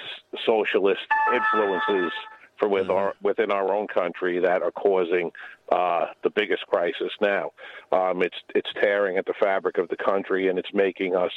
socialist 0.46 1.02
influences 1.34 2.12
from 2.60 2.72
with 2.72 2.90
our, 2.90 3.14
within 3.22 3.52
our 3.52 3.74
own 3.74 3.88
country 3.88 4.40
that 4.40 4.62
are 4.62 4.72
causing 4.72 5.32
uh, 5.72 6.08
the 6.24 6.30
biggest 6.30 6.66
crisis 6.68 7.12
now. 7.20 7.52
Um, 7.92 8.22
it's 8.22 8.38
it's 8.54 8.70
tearing 8.82 9.18
at 9.18 9.26
the 9.26 9.34
fabric 9.40 9.78
of 9.78 9.90
the 9.90 9.98
country, 9.98 10.48
and 10.48 10.60
it's 10.60 10.74
making 10.74 11.16
us 11.16 11.34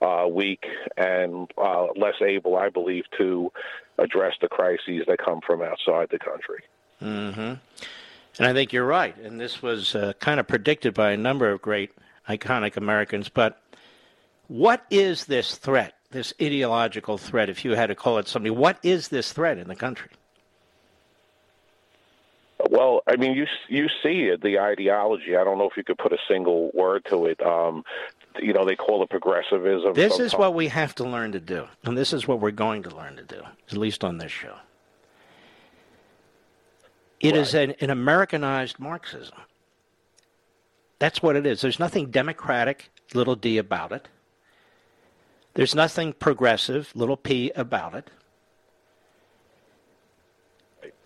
uh, 0.00 0.26
weak 0.30 0.64
and 0.96 1.50
uh, 1.58 1.86
less 1.96 2.20
able, 2.24 2.56
I 2.56 2.70
believe, 2.70 3.04
to 3.18 3.52
address 3.98 4.34
the 4.40 4.48
crises 4.48 5.04
that 5.06 5.18
come 5.24 5.40
from 5.46 5.62
outside 5.62 6.08
the 6.10 6.18
country. 6.18 6.62
Hmm 7.00 7.54
And 8.38 8.46
I 8.46 8.52
think 8.52 8.72
you're 8.72 8.86
right. 8.86 9.16
And 9.18 9.40
this 9.40 9.62
was 9.62 9.94
uh, 9.94 10.12
kind 10.20 10.40
of 10.40 10.46
predicted 10.46 10.94
by 10.94 11.12
a 11.12 11.16
number 11.16 11.50
of 11.50 11.62
great, 11.62 11.92
iconic 12.28 12.76
Americans. 12.76 13.28
But 13.28 13.60
what 14.48 14.84
is 14.90 15.26
this 15.26 15.56
threat, 15.56 15.94
this 16.10 16.32
ideological 16.40 17.18
threat, 17.18 17.48
if 17.48 17.64
you 17.64 17.72
had 17.72 17.86
to 17.86 17.94
call 17.94 18.18
it 18.18 18.28
something? 18.28 18.56
What 18.56 18.78
is 18.82 19.08
this 19.08 19.32
threat 19.32 19.58
in 19.58 19.68
the 19.68 19.76
country? 19.76 20.10
Well, 22.70 23.02
I 23.06 23.16
mean, 23.16 23.34
you 23.34 23.46
you 23.68 23.86
see 24.02 24.24
it, 24.24 24.42
the 24.42 24.58
ideology. 24.58 25.36
I 25.36 25.44
don't 25.44 25.58
know 25.58 25.68
if 25.68 25.76
you 25.76 25.84
could 25.84 25.96
put 25.98 26.12
a 26.12 26.18
single 26.28 26.70
word 26.74 27.04
to 27.08 27.26
it. 27.26 27.40
Um, 27.40 27.84
you 28.40 28.52
know, 28.52 28.64
they 28.64 28.74
call 28.74 29.02
it 29.02 29.10
progressivism. 29.10 29.94
This 29.94 30.18
is 30.18 30.32
what 30.34 30.54
we 30.54 30.68
have 30.68 30.94
to 30.96 31.04
learn 31.04 31.32
to 31.32 31.40
do. 31.40 31.66
And 31.84 31.96
this 31.96 32.12
is 32.12 32.26
what 32.26 32.40
we're 32.40 32.50
going 32.50 32.82
to 32.84 32.94
learn 32.94 33.16
to 33.16 33.22
do, 33.22 33.42
at 33.70 33.76
least 33.76 34.04
on 34.04 34.18
this 34.18 34.32
show. 34.32 34.54
It 37.20 37.34
is 37.34 37.54
an, 37.54 37.74
an 37.80 37.90
Americanized 37.90 38.78
Marxism. 38.78 39.38
That's 40.98 41.22
what 41.22 41.36
it 41.36 41.46
is. 41.46 41.60
There's 41.60 41.78
nothing 41.78 42.10
democratic, 42.10 42.90
little 43.14 43.36
d, 43.36 43.58
about 43.58 43.92
it. 43.92 44.08
There's 45.54 45.74
nothing 45.74 46.12
progressive, 46.12 46.92
little 46.94 47.16
p, 47.16 47.50
about 47.56 47.94
it. 47.94 48.10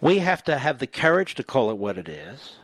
We 0.00 0.18
have 0.18 0.42
to 0.44 0.58
have 0.58 0.78
the 0.78 0.86
courage 0.86 1.34
to 1.36 1.42
call 1.42 1.70
it 1.70 1.78
what 1.78 1.96
it 1.96 2.08
is. 2.08 2.56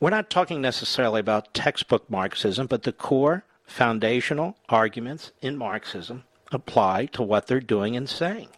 We're 0.00 0.10
not 0.10 0.30
talking 0.30 0.60
necessarily 0.60 1.20
about 1.20 1.54
textbook 1.54 2.08
Marxism, 2.10 2.66
but 2.66 2.82
the 2.82 2.92
core 2.92 3.44
foundational 3.64 4.56
arguments 4.68 5.32
in 5.40 5.56
Marxism 5.56 6.24
apply 6.52 7.06
to 7.06 7.22
what 7.22 7.46
they're 7.46 7.60
doing 7.60 7.96
and 7.96 8.08
saying. 8.08 8.48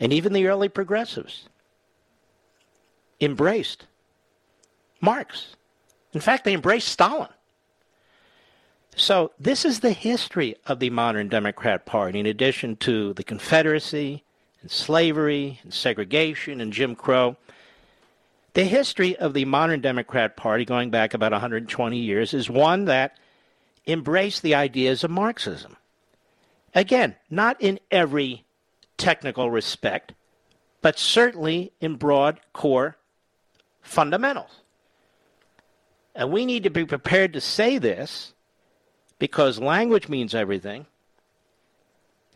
And 0.00 0.12
even 0.12 0.32
the 0.32 0.46
early 0.46 0.68
progressives 0.68 1.48
embraced 3.22 3.86
Marx. 5.00 5.56
In 6.12 6.20
fact, 6.20 6.44
they 6.44 6.54
embraced 6.54 6.88
Stalin. 6.88 7.28
So, 8.94 9.32
this 9.38 9.64
is 9.64 9.80
the 9.80 9.92
history 9.92 10.54
of 10.66 10.78
the 10.78 10.90
modern 10.90 11.28
Democrat 11.28 11.86
Party, 11.86 12.20
in 12.20 12.26
addition 12.26 12.76
to 12.76 13.14
the 13.14 13.24
Confederacy 13.24 14.22
and 14.60 14.70
slavery 14.70 15.60
and 15.62 15.72
segregation 15.72 16.60
and 16.60 16.72
Jim 16.72 16.94
Crow. 16.94 17.36
The 18.52 18.64
history 18.64 19.16
of 19.16 19.32
the 19.32 19.46
modern 19.46 19.80
Democrat 19.80 20.36
Party, 20.36 20.66
going 20.66 20.90
back 20.90 21.14
about 21.14 21.32
120 21.32 21.96
years, 21.96 22.34
is 22.34 22.50
one 22.50 22.84
that 22.84 23.16
embraced 23.86 24.42
the 24.42 24.54
ideas 24.54 25.02
of 25.04 25.10
Marxism. 25.10 25.76
Again, 26.74 27.16
not 27.30 27.60
in 27.60 27.80
every 27.90 28.44
technical 28.98 29.50
respect, 29.50 30.12
but 30.82 30.98
certainly 30.98 31.72
in 31.80 31.96
broad 31.96 32.40
core 32.52 32.98
fundamentals. 33.82 34.50
And 36.14 36.30
we 36.30 36.46
need 36.46 36.64
to 36.64 36.70
be 36.70 36.84
prepared 36.84 37.32
to 37.34 37.40
say 37.40 37.78
this 37.78 38.32
because 39.18 39.58
language 39.58 40.08
means 40.08 40.34
everything, 40.34 40.86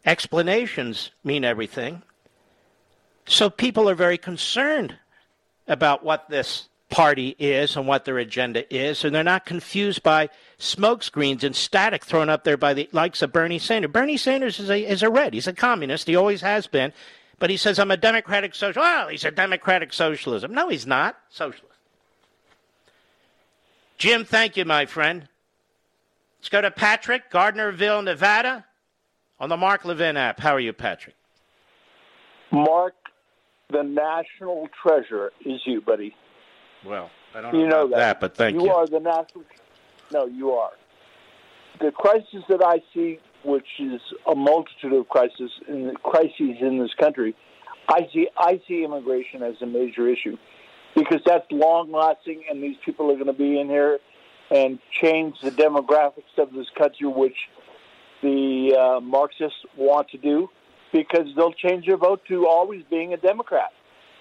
explanations 0.05 1.11
mean 1.25 1.45
everything. 1.45 2.03
So 3.27 3.51
people 3.51 3.89
are 3.91 3.95
very 3.95 4.19
concerned 4.19 4.95
about 5.67 6.05
what 6.05 6.31
this 6.31 6.69
party 6.89 7.35
is 7.39 7.77
and 7.77 7.87
what 7.87 8.05
their 8.05 8.19
agenda 8.19 8.73
is, 8.75 9.05
and 9.05 9.15
they're 9.15 9.25
not 9.25 9.45
confused 9.45 10.03
by 10.03 10.29
smokescreens 10.59 11.43
and 11.43 11.57
static 11.57 12.05
thrown 12.05 12.31
up 12.31 12.45
there 12.45 12.57
by 12.57 12.73
the 12.73 12.89
likes 12.93 13.23
of 13.23 13.33
Bernie 13.33 13.59
Sanders. 13.59 13.91
Bernie 13.91 14.17
Sanders 14.17 14.61
is 14.61 14.71
a, 14.71 14.79
is 14.79 15.03
a 15.03 15.11
red. 15.11 15.35
He's 15.35 15.49
a 15.49 15.53
communist. 15.53 16.07
He 16.07 16.17
always 16.17 16.41
has 16.43 16.67
been. 16.67 16.93
But 17.39 17.51
he 17.51 17.57
says, 17.57 17.79
I'm 17.79 17.91
a 17.91 17.97
democratic 17.97 18.55
social. 18.55 18.83
Well, 18.83 19.09
he's 19.09 19.25
a 19.25 19.31
democratic 19.31 19.93
socialism. 19.93 20.55
No, 20.55 20.69
he's 20.69 20.87
not. 20.87 21.19
Socialist. 21.29 21.75
Jim, 23.99 24.25
thank 24.25 24.57
you, 24.57 24.65
my 24.65 24.87
friend. 24.87 25.29
Let's 26.39 26.49
go 26.49 26.61
to 26.61 26.71
Patrick, 26.71 27.31
Gardnerville, 27.31 28.05
Nevada, 28.05 28.65
on 29.41 29.49
the 29.49 29.57
Mark 29.57 29.85
Levin 29.85 30.17
app. 30.17 30.39
How 30.41 30.53
are 30.55 30.61
you, 30.61 30.73
Patrick? 30.73 31.15
Mark, 32.53 32.95
the 33.71 33.83
national 33.83 34.69
treasure 34.83 35.33
is 35.45 35.61
you, 35.65 35.81
buddy. 35.81 36.15
Well, 36.85 37.11
I 37.35 37.41
don't 37.41 37.53
know, 37.53 37.59
You 37.61 37.67
know 37.67 37.87
about 37.87 37.97
that. 37.97 38.21
but 38.21 38.37
thank 38.37 38.55
you 38.57 38.67
you. 38.67 38.71
are 38.73 38.87
the 38.87 39.01
national. 39.01 39.45
No, 40.13 40.27
you 40.27 40.53
are. 40.53 40.71
The 41.81 41.91
crisis 41.91 42.45
that 42.49 42.63
I 42.65 42.81
see, 42.95 43.19
which 43.47 43.67
is 43.79 44.01
a 44.27 44.35
multitude 44.35 44.93
of 44.93 45.09
crises 45.09 45.51
in 45.69 45.95
crises 46.03 46.57
in 46.61 46.79
this 46.79 46.93
country, 46.99 47.35
I 47.89 48.09
see 48.13 48.29
I 48.37 48.61
see 48.67 48.85
immigration 48.85 49.43
as 49.43 49.55
a 49.63 49.67
major 49.67 50.09
issue 50.09 50.37
because 50.95 51.21
that's 51.25 51.47
long 51.51 51.93
lasting, 51.93 52.45
and 52.51 52.63
these 52.63 52.77
people 52.85 53.11
are 53.11 53.15
going 53.15 53.27
to 53.27 53.33
be 53.33 53.61
in 53.61 53.69
here 53.69 53.99
and 54.51 54.79
change 55.03 55.37
the 55.43 55.51
demographics 55.51 56.39
of 56.39 56.53
this 56.53 56.67
country, 56.77 57.07
which 57.09 57.37
the 58.23 58.75
uh, 58.79 59.01
Marxists 59.01 59.59
want 59.77 60.09
to 60.11 60.19
do, 60.19 60.49
because 60.93 61.27
they'll 61.37 61.53
change 61.53 61.87
their 61.87 61.97
vote 61.97 62.23
to 62.29 62.47
always 62.47 62.83
being 62.89 63.13
a 63.13 63.17
Democrat, 63.17 63.73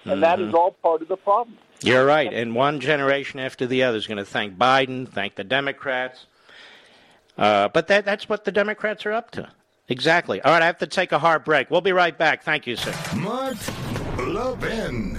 and 0.04 0.22
that 0.22 0.38
Mm-hmm. 0.38 0.48
is 0.48 0.54
all 0.54 0.72
part 0.72 1.02
of 1.02 1.08
the 1.08 1.16
problem. 1.16 1.56
You're 1.82 2.04
right. 2.06 2.32
And 2.32 2.54
one 2.54 2.80
generation 2.80 3.38
after 3.40 3.66
the 3.66 3.82
other 3.82 3.98
is 3.98 4.06
going 4.06 4.18
to 4.18 4.24
thank 4.24 4.56
Biden, 4.56 5.08
thank 5.08 5.34
the 5.34 5.44
Democrats. 5.44 6.26
Uh, 7.36 7.68
but 7.68 7.88
that, 7.88 8.04
that's 8.04 8.28
what 8.28 8.44
the 8.44 8.52
Democrats 8.52 9.04
are 9.06 9.12
up 9.12 9.30
to. 9.32 9.48
Exactly. 9.88 10.40
All 10.42 10.52
right, 10.52 10.62
I 10.62 10.66
have 10.66 10.78
to 10.78 10.86
take 10.86 11.12
a 11.12 11.18
hard 11.18 11.44
break. 11.44 11.70
We'll 11.70 11.80
be 11.80 11.92
right 11.92 12.16
back. 12.16 12.42
Thank 12.42 12.66
you, 12.66 12.76
sir. 12.76 12.94
Mark 13.16 13.56
Levin. 14.18 15.18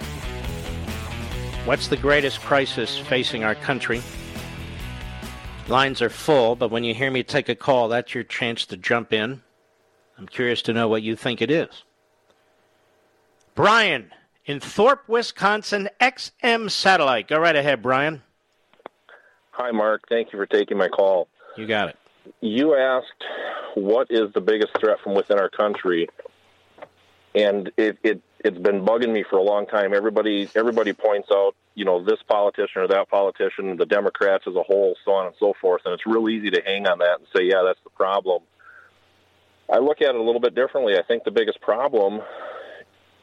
What's 1.65 1.89
the 1.89 1.97
greatest 1.97 2.41
crisis 2.41 2.97
facing 2.97 3.43
our 3.43 3.53
country? 3.53 4.01
Lines 5.67 6.01
are 6.01 6.09
full, 6.09 6.55
but 6.55 6.71
when 6.71 6.83
you 6.83 6.95
hear 6.95 7.11
me 7.11 7.21
take 7.21 7.49
a 7.49 7.55
call, 7.55 7.87
that's 7.87 8.15
your 8.15 8.23
chance 8.23 8.65
to 8.65 8.77
jump 8.77 9.13
in. 9.13 9.43
I'm 10.17 10.27
curious 10.27 10.63
to 10.63 10.73
know 10.73 10.87
what 10.87 11.03
you 11.03 11.15
think 11.15 11.39
it 11.39 11.51
is. 11.51 11.83
Brian 13.53 14.11
in 14.45 14.59
Thorp, 14.59 15.07
Wisconsin, 15.07 15.87
XM 16.01 16.71
Satellite. 16.71 17.27
Go 17.27 17.37
right 17.37 17.55
ahead, 17.55 17.83
Brian. 17.83 18.23
Hi, 19.51 19.69
Mark. 19.69 20.01
Thank 20.09 20.33
you 20.33 20.39
for 20.39 20.47
taking 20.47 20.79
my 20.79 20.87
call. 20.87 21.27
You 21.57 21.67
got 21.67 21.89
it. 21.89 21.97
You 22.41 22.75
asked 22.75 23.23
what 23.75 24.07
is 24.09 24.33
the 24.33 24.41
biggest 24.41 24.71
threat 24.79 24.97
from 25.03 25.13
within 25.13 25.37
our 25.37 25.49
country, 25.49 26.09
and 27.35 27.71
it, 27.77 27.99
it 28.01 28.21
it's 28.43 28.57
been 28.57 28.85
bugging 28.85 29.11
me 29.11 29.23
for 29.29 29.37
a 29.37 29.43
long 29.43 29.67
time. 29.67 29.93
Everybody 29.93 30.49
everybody 30.55 30.93
points 30.93 31.29
out, 31.31 31.55
you 31.75 31.85
know, 31.85 32.03
this 32.03 32.19
politician 32.27 32.81
or 32.81 32.87
that 32.87 33.09
politician, 33.09 33.77
the 33.77 33.85
Democrats 33.85 34.45
as 34.47 34.55
a 34.55 34.63
whole, 34.63 34.95
so 35.05 35.11
on 35.11 35.27
and 35.27 35.35
so 35.39 35.53
forth, 35.61 35.81
and 35.85 35.93
it's 35.93 36.05
real 36.05 36.29
easy 36.29 36.49
to 36.51 36.61
hang 36.65 36.87
on 36.87 36.99
that 36.99 37.19
and 37.19 37.27
say, 37.35 37.43
yeah, 37.43 37.61
that's 37.65 37.79
the 37.83 37.89
problem. 37.91 38.43
I 39.71 39.77
look 39.77 40.01
at 40.01 40.09
it 40.09 40.15
a 40.15 40.23
little 40.23 40.41
bit 40.41 40.55
differently. 40.55 40.97
I 40.97 41.03
think 41.03 41.23
the 41.23 41.31
biggest 41.31 41.61
problem 41.61 42.21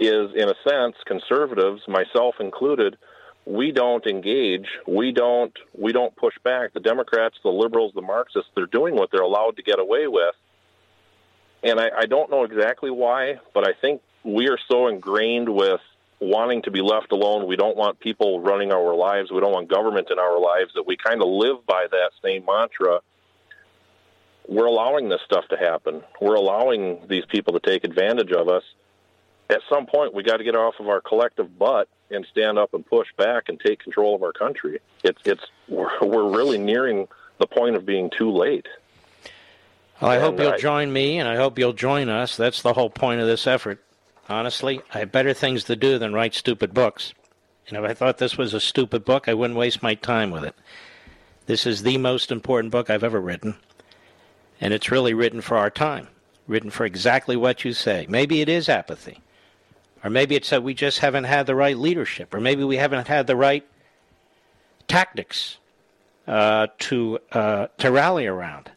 is, 0.01 0.31
in 0.35 0.49
a 0.49 0.55
sense, 0.67 0.97
conservatives, 1.05 1.83
myself 1.89 2.37
included, 2.41 2.97
we 3.45 3.73
don't 3.73 4.07
engage. 4.07 4.67
We 4.87 5.13
don't 5.13 5.53
we 5.77 5.93
don't 5.93 6.15
push 6.17 6.35
back. 6.45 6.75
The 6.75 6.81
Democrats, 6.81 7.37
the 7.43 7.51
liberals, 7.51 7.93
the 7.95 8.03
Marxists, 8.03 8.51
they're 8.55 8.67
doing 8.67 8.95
what 8.95 9.11
they're 9.11 9.23
allowed 9.23 9.57
to 9.57 9.63
get 9.63 9.79
away 9.79 10.07
with. 10.07 10.35
And 11.63 11.81
I, 11.81 11.91
I 11.97 12.07
don't 12.07 12.31
know 12.31 12.45
exactly 12.45 12.91
why, 12.91 13.41
but 13.53 13.67
I 13.67 13.73
think 13.73 14.01
we 14.25 14.49
are 14.49 14.59
so 14.71 14.87
ingrained 14.89 15.49
with 15.49 15.81
wanting 16.21 16.63
to 16.63 16.71
be 16.71 16.81
left 16.81 17.13
alone. 17.13 17.47
We 17.47 17.57
don't 17.57 17.77
want 17.77 18.01
people 18.01 18.41
running 18.41 18.73
our 18.73 18.95
lives. 18.95 19.31
We 19.31 19.41
don't 19.41 19.53
want 19.53 19.69
government 19.69 20.09
in 20.11 20.19
our 20.19 20.39
lives 20.39 20.73
that 20.75 20.87
we 20.87 20.97
kind 20.97 21.23
of 21.23 21.29
live 21.29 21.65
by 21.67 21.87
that 21.91 22.11
same 22.23 22.45
mantra. 22.45 23.01
We're 24.49 24.67
allowing 24.67 25.09
this 25.09 25.21
stuff 25.25 25.47
to 25.49 25.57
happen. 25.57 26.03
We're 26.21 26.35
allowing 26.35 27.07
these 27.09 27.25
people 27.27 27.53
to 27.59 27.61
take 27.61 27.85
advantage 27.85 28.33
of 28.33 28.49
us. 28.49 28.63
At 29.51 29.61
some 29.69 29.87
point, 29.87 30.15
we 30.15 30.23
got 30.23 30.39
to 30.39 30.45
get 30.45 30.57
off 30.57 30.75
of 30.79 30.89
our 30.89 31.01
collective 31.01 31.59
butt 31.59 31.89
and 32.11 32.27
stand 32.31 32.59
up 32.59 32.75
and 32.75 32.85
push 32.85 33.09
back 33.17 33.49
and 33.49 33.61
take 33.61 33.81
control 33.81 34.15
of 34.15 34.23
our 34.23 34.33
country. 34.33 34.81
It's 35.05 35.21
it's 35.25 35.45
we're, 35.69 35.91
we're 36.03 36.37
really 36.37 36.59
nearing 36.59 37.09
the 37.39 37.47
point 37.47 37.77
of 37.77 37.87
being 37.87 38.11
too 38.11 38.31
late. 38.31 38.67
Well, 40.01 40.11
I 40.11 40.21
hope 40.21 40.39
you'll 40.39 40.53
I, 40.53 40.59
join 40.59 40.93
me, 40.93 41.19
and 41.19 41.29
I 41.29 41.37
hope 41.37 41.59
you'll 41.59 41.73
join 41.73 42.09
us. 42.09 42.37
That's 42.37 42.63
the 42.63 42.73
whole 42.73 42.91
point 42.91 43.21
of 43.21 43.27
this 43.27 43.47
effort. 43.47 43.83
Honestly, 44.29 44.81
I 44.95 45.01
have 45.01 45.11
better 45.11 45.35
things 45.35 45.65
to 45.65 45.75
do 45.75 45.99
than 45.99 46.13
write 46.13 46.35
stupid 46.35 46.73
books. 46.73 47.15
And 47.67 47.77
if 47.77 47.85
I 47.85 47.95
thought 47.95 48.19
this 48.19 48.39
was 48.39 48.55
a 48.55 48.61
stupid 48.61 49.05
book, 49.05 49.29
I 49.29 49.35
wouldn't 49.35 49.59
waste 49.59 49.83
my 49.83 49.95
time 49.95 50.31
with 50.31 50.45
it. 50.45 50.55
This 51.47 51.67
is 51.67 51.83
the 51.83 51.99
most 51.99 52.31
important 52.31 52.71
book 52.71 52.91
I've 52.91 53.03
ever 53.03 53.21
written. 53.21 53.57
And 54.61 54.73
it's 54.73 54.91
really 54.91 55.15
written 55.15 55.41
for 55.41 55.57
our 55.57 55.71
time, 55.71 56.09
written 56.47 56.71
for 56.71 56.85
exactly 56.85 57.37
what 57.37 57.65
you 57.65 57.73
say. 57.73 58.07
Maybe 58.09 58.41
it 58.41 58.49
is 58.49 58.69
apathy. 58.69 59.21
Or 60.05 60.11
maybe 60.11 60.37
it's 60.37 60.51
that 60.51 60.63
we 60.63 60.75
just 60.75 61.01
haven't 61.01 61.25
had 61.25 61.47
the 61.47 61.57
right 61.57 61.77
leadership. 61.77 62.35
Or 62.35 62.41
maybe 62.41 62.63
we 62.63 62.77
haven't 62.77 63.09
had 63.09 63.27
the 63.27 63.37
right 63.37 63.67
tactics 64.87 65.59
uh, 66.27 66.69
to, 66.79 67.19
uh, 67.33 67.67
to 67.79 67.91
rally 67.91 68.27
around. 68.27 68.71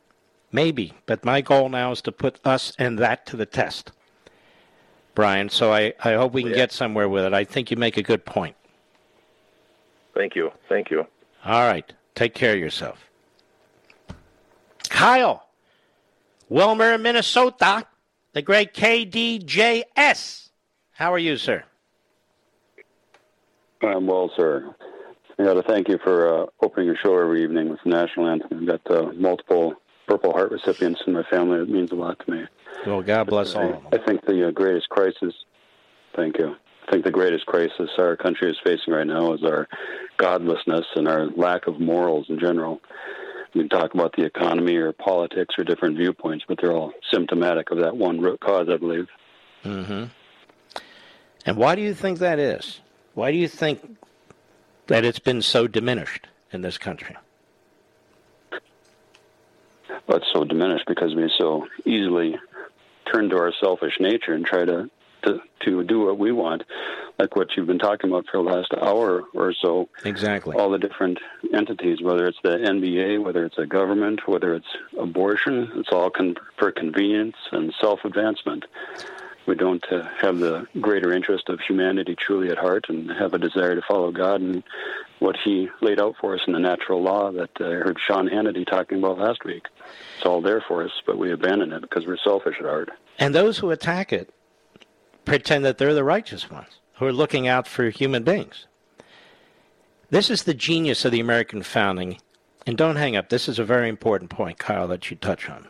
Maybe. 0.51 0.93
But 1.05 1.23
my 1.23 1.41
goal 1.41 1.69
now 1.69 1.91
is 1.91 2.01
to 2.03 2.11
put 2.11 2.39
us 2.45 2.73
and 2.77 2.99
that 2.99 3.25
to 3.27 3.37
the 3.37 3.45
test. 3.45 3.91
Brian. 5.15 5.49
So 5.49 5.73
I, 5.73 5.93
I 6.03 6.13
hope 6.13 6.33
we 6.33 6.43
can 6.43 6.51
yeah. 6.51 6.57
get 6.57 6.71
somewhere 6.71 7.09
with 7.09 7.25
it. 7.25 7.33
I 7.33 7.43
think 7.43 7.71
you 7.71 7.77
make 7.77 7.97
a 7.97 8.03
good 8.03 8.25
point. 8.25 8.55
Thank 10.13 10.35
you. 10.35 10.51
Thank 10.69 10.89
you. 10.91 11.05
All 11.45 11.67
right. 11.67 11.91
Take 12.15 12.33
care 12.33 12.53
of 12.53 12.59
yourself. 12.59 12.99
Kyle, 14.89 15.47
Willmar, 16.51 16.99
Minnesota, 17.01 17.85
the 18.33 18.41
great 18.41 18.73
KDJS. 18.73 20.49
How 20.91 21.13
are 21.13 21.19
you, 21.19 21.37
sir? 21.37 21.63
I'm 23.81 24.05
well, 24.05 24.31
sir. 24.35 24.75
I 25.39 25.43
got 25.43 25.53
to 25.53 25.63
thank 25.63 25.87
you 25.87 25.97
for 26.03 26.43
uh, 26.43 26.45
opening 26.61 26.85
your 26.85 26.97
show 26.97 27.17
every 27.17 27.43
evening 27.43 27.69
with 27.69 27.79
the 27.83 27.89
national 27.89 28.27
anthem. 28.27 28.59
I've 28.59 28.83
got 28.83 28.91
uh, 28.91 29.11
multiple 29.13 29.73
Purple 30.11 30.33
Heart 30.33 30.51
recipients 30.51 31.01
in 31.07 31.13
my 31.13 31.23
family. 31.23 31.61
It 31.61 31.69
means 31.69 31.93
a 31.93 31.95
lot 31.95 32.19
to 32.19 32.31
me. 32.31 32.43
Well, 32.85 33.01
God 33.01 33.27
bless 33.27 33.55
all 33.55 33.63
of 33.63 33.83
them. 33.83 33.87
I 33.93 34.05
think 34.05 34.25
the 34.25 34.49
uh, 34.49 34.51
greatest 34.51 34.89
crisis, 34.89 35.33
thank 36.17 36.37
you. 36.37 36.53
I 36.85 36.91
think 36.91 37.05
the 37.05 37.11
greatest 37.11 37.45
crisis 37.45 37.89
our 37.97 38.17
country 38.17 38.51
is 38.51 38.57
facing 38.61 38.93
right 38.93 39.07
now 39.07 39.31
is 39.31 39.41
our 39.45 39.69
godlessness 40.17 40.85
and 40.97 41.07
our 41.07 41.27
lack 41.27 41.65
of 41.67 41.79
morals 41.79 42.25
in 42.27 42.39
general. 42.39 42.81
We 43.53 43.61
can 43.61 43.69
talk 43.69 43.93
about 43.93 44.13
the 44.17 44.25
economy 44.25 44.75
or 44.75 44.91
politics 44.91 45.55
or 45.57 45.63
different 45.63 45.95
viewpoints, 45.95 46.43
but 46.45 46.57
they're 46.59 46.73
all 46.73 46.91
symptomatic 47.09 47.71
of 47.71 47.77
that 47.77 47.95
one 47.95 48.19
root 48.19 48.41
cause, 48.41 48.67
I 48.69 48.75
believe. 48.75 49.07
Mm-hmm. 49.63 50.03
And 51.45 51.55
why 51.55 51.75
do 51.75 51.81
you 51.81 51.93
think 51.93 52.19
that 52.19 52.37
is? 52.37 52.81
Why 53.13 53.31
do 53.31 53.37
you 53.37 53.47
think 53.47 53.97
that 54.87 55.05
it's 55.05 55.19
been 55.19 55.41
so 55.41 55.69
diminished 55.69 56.27
in 56.51 56.63
this 56.63 56.77
country? 56.77 57.15
It's 60.17 60.31
so 60.33 60.43
diminished 60.43 60.85
because 60.87 61.15
we 61.15 61.31
so 61.37 61.67
easily 61.85 62.37
turn 63.11 63.29
to 63.29 63.37
our 63.37 63.53
selfish 63.61 63.99
nature 63.99 64.33
and 64.33 64.45
try 64.45 64.65
to, 64.65 64.89
to 65.23 65.41
to 65.65 65.83
do 65.83 66.05
what 66.05 66.17
we 66.17 66.31
want, 66.31 66.63
like 67.19 67.35
what 67.35 67.49
you've 67.55 67.67
been 67.67 67.79
talking 67.79 68.09
about 68.09 68.25
for 68.31 68.43
the 68.43 68.49
last 68.49 68.73
hour 68.81 69.23
or 69.33 69.53
so. 69.53 69.89
Exactly. 70.03 70.55
All 70.55 70.69
the 70.69 70.79
different 70.79 71.19
entities, 71.53 72.01
whether 72.01 72.27
it's 72.27 72.39
the 72.43 72.57
NBA, 72.57 73.23
whether 73.23 73.45
it's 73.45 73.57
a 73.57 73.65
government, 73.65 74.27
whether 74.27 74.55
it's 74.55 74.67
abortion, 74.97 75.71
it's 75.75 75.89
all 75.91 76.09
con- 76.09 76.35
for 76.57 76.71
convenience 76.71 77.35
and 77.51 77.73
self-advancement. 77.79 78.65
We 79.47 79.55
don't 79.55 79.83
uh, 79.91 80.07
have 80.21 80.37
the 80.37 80.67
greater 80.79 81.11
interest 81.11 81.49
of 81.49 81.59
humanity 81.59 82.15
truly 82.15 82.49
at 82.49 82.57
heart 82.57 82.85
and 82.89 83.09
have 83.11 83.33
a 83.33 83.39
desire 83.39 83.75
to 83.75 83.81
follow 83.81 84.11
God 84.11 84.41
and 84.41 84.63
what 85.19 85.35
He 85.43 85.69
laid 85.81 85.99
out 85.99 86.15
for 86.21 86.35
us 86.35 86.41
in 86.45 86.53
the 86.53 86.59
natural 86.59 87.01
law 87.01 87.31
that 87.31 87.49
I 87.59 87.63
heard 87.63 87.97
Sean 88.05 88.29
Hannity 88.29 88.65
talking 88.65 88.99
about 88.99 89.17
last 89.17 89.43
week. 89.43 89.65
It's 90.17 90.25
all 90.25 90.41
there 90.41 90.63
for 90.67 90.83
us, 90.83 90.91
but 91.05 91.17
we 91.17 91.31
abandon 91.31 91.73
it 91.73 91.81
because 91.81 92.05
we're 92.05 92.17
selfish 92.17 92.55
at 92.59 92.65
heart. 92.65 92.89
And 93.17 93.33
those 93.33 93.57
who 93.57 93.71
attack 93.71 94.13
it 94.13 94.33
pretend 95.25 95.65
that 95.65 95.77
they're 95.77 95.93
the 95.93 96.03
righteous 96.03 96.49
ones 96.49 96.79
who 96.95 97.05
are 97.05 97.13
looking 97.13 97.47
out 97.47 97.67
for 97.67 97.89
human 97.89 98.23
beings. 98.23 98.67
This 100.11 100.29
is 100.29 100.43
the 100.43 100.53
genius 100.53 101.05
of 101.05 101.11
the 101.11 101.19
American 101.19 101.63
founding. 101.63 102.19
And 102.67 102.77
don't 102.77 102.97
hang 102.97 103.15
up. 103.15 103.29
This 103.29 103.49
is 103.49 103.57
a 103.57 103.63
very 103.63 103.89
important 103.89 104.29
point, 104.29 104.59
Kyle, 104.59 104.87
that 104.89 105.09
you 105.09 105.17
touch 105.17 105.49
on. 105.49 105.67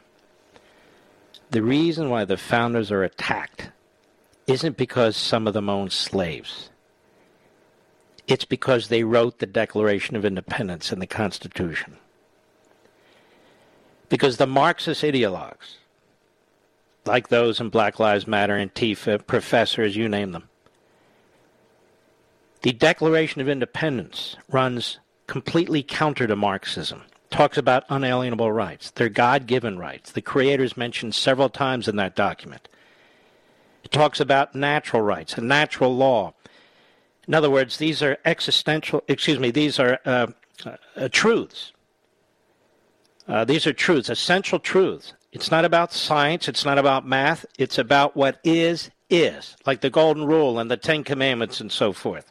The 1.51 1.61
reason 1.61 2.09
why 2.09 2.23
the 2.23 2.37
founders 2.37 2.91
are 2.91 3.03
attacked 3.03 3.71
isn't 4.47 4.77
because 4.77 5.17
some 5.17 5.47
of 5.47 5.53
them 5.53 5.69
own 5.69 5.89
slaves. 5.89 6.69
It's 8.25 8.45
because 8.45 8.87
they 8.87 9.03
wrote 9.03 9.39
the 9.39 9.45
Declaration 9.45 10.15
of 10.15 10.23
Independence 10.23 10.93
and 10.93 11.01
the 11.01 11.07
Constitution. 11.07 11.97
Because 14.07 14.37
the 14.37 14.47
Marxist 14.47 15.03
ideologues, 15.03 15.75
like 17.05 17.27
those 17.27 17.59
in 17.59 17.67
Black 17.67 17.99
Lives 17.99 18.27
Matter, 18.27 18.55
Antifa, 18.55 19.25
professors, 19.27 19.97
you 19.97 20.07
name 20.07 20.31
them, 20.31 20.47
the 22.61 22.71
Declaration 22.71 23.41
of 23.41 23.49
Independence 23.49 24.37
runs 24.49 24.99
completely 25.27 25.83
counter 25.83 26.27
to 26.27 26.35
Marxism. 26.37 27.03
Talks 27.31 27.57
about 27.57 27.85
unalienable 27.89 28.51
rights. 28.51 28.91
They're 28.91 29.09
God 29.09 29.47
given 29.47 29.79
rights. 29.79 30.11
The 30.11 30.21
Creator's 30.21 30.75
mentioned 30.75 31.15
several 31.15 31.49
times 31.49 31.87
in 31.87 31.95
that 31.95 32.15
document. 32.15 32.67
It 33.83 33.91
talks 33.91 34.19
about 34.19 34.53
natural 34.53 35.01
rights 35.01 35.37
and 35.37 35.47
natural 35.47 35.95
law. 35.95 36.33
In 37.27 37.33
other 37.33 37.49
words, 37.49 37.77
these 37.77 38.03
are 38.03 38.17
existential, 38.25 39.03
excuse 39.07 39.39
me, 39.39 39.49
these 39.49 39.79
are 39.79 39.99
uh, 40.05 40.27
uh, 40.97 41.07
truths. 41.09 41.71
Uh, 43.27 43.45
these 43.45 43.65
are 43.65 43.73
truths, 43.73 44.09
essential 44.09 44.59
truths. 44.59 45.13
It's 45.31 45.49
not 45.49 45.63
about 45.63 45.93
science, 45.93 46.49
it's 46.49 46.65
not 46.65 46.77
about 46.77 47.07
math, 47.07 47.45
it's 47.57 47.77
about 47.77 48.17
what 48.17 48.39
is, 48.43 48.91
is, 49.09 49.55
like 49.65 49.79
the 49.79 49.89
Golden 49.89 50.25
Rule 50.25 50.59
and 50.59 50.69
the 50.69 50.75
Ten 50.75 51.05
Commandments 51.05 51.61
and 51.61 51.71
so 51.71 51.93
forth. 51.93 52.29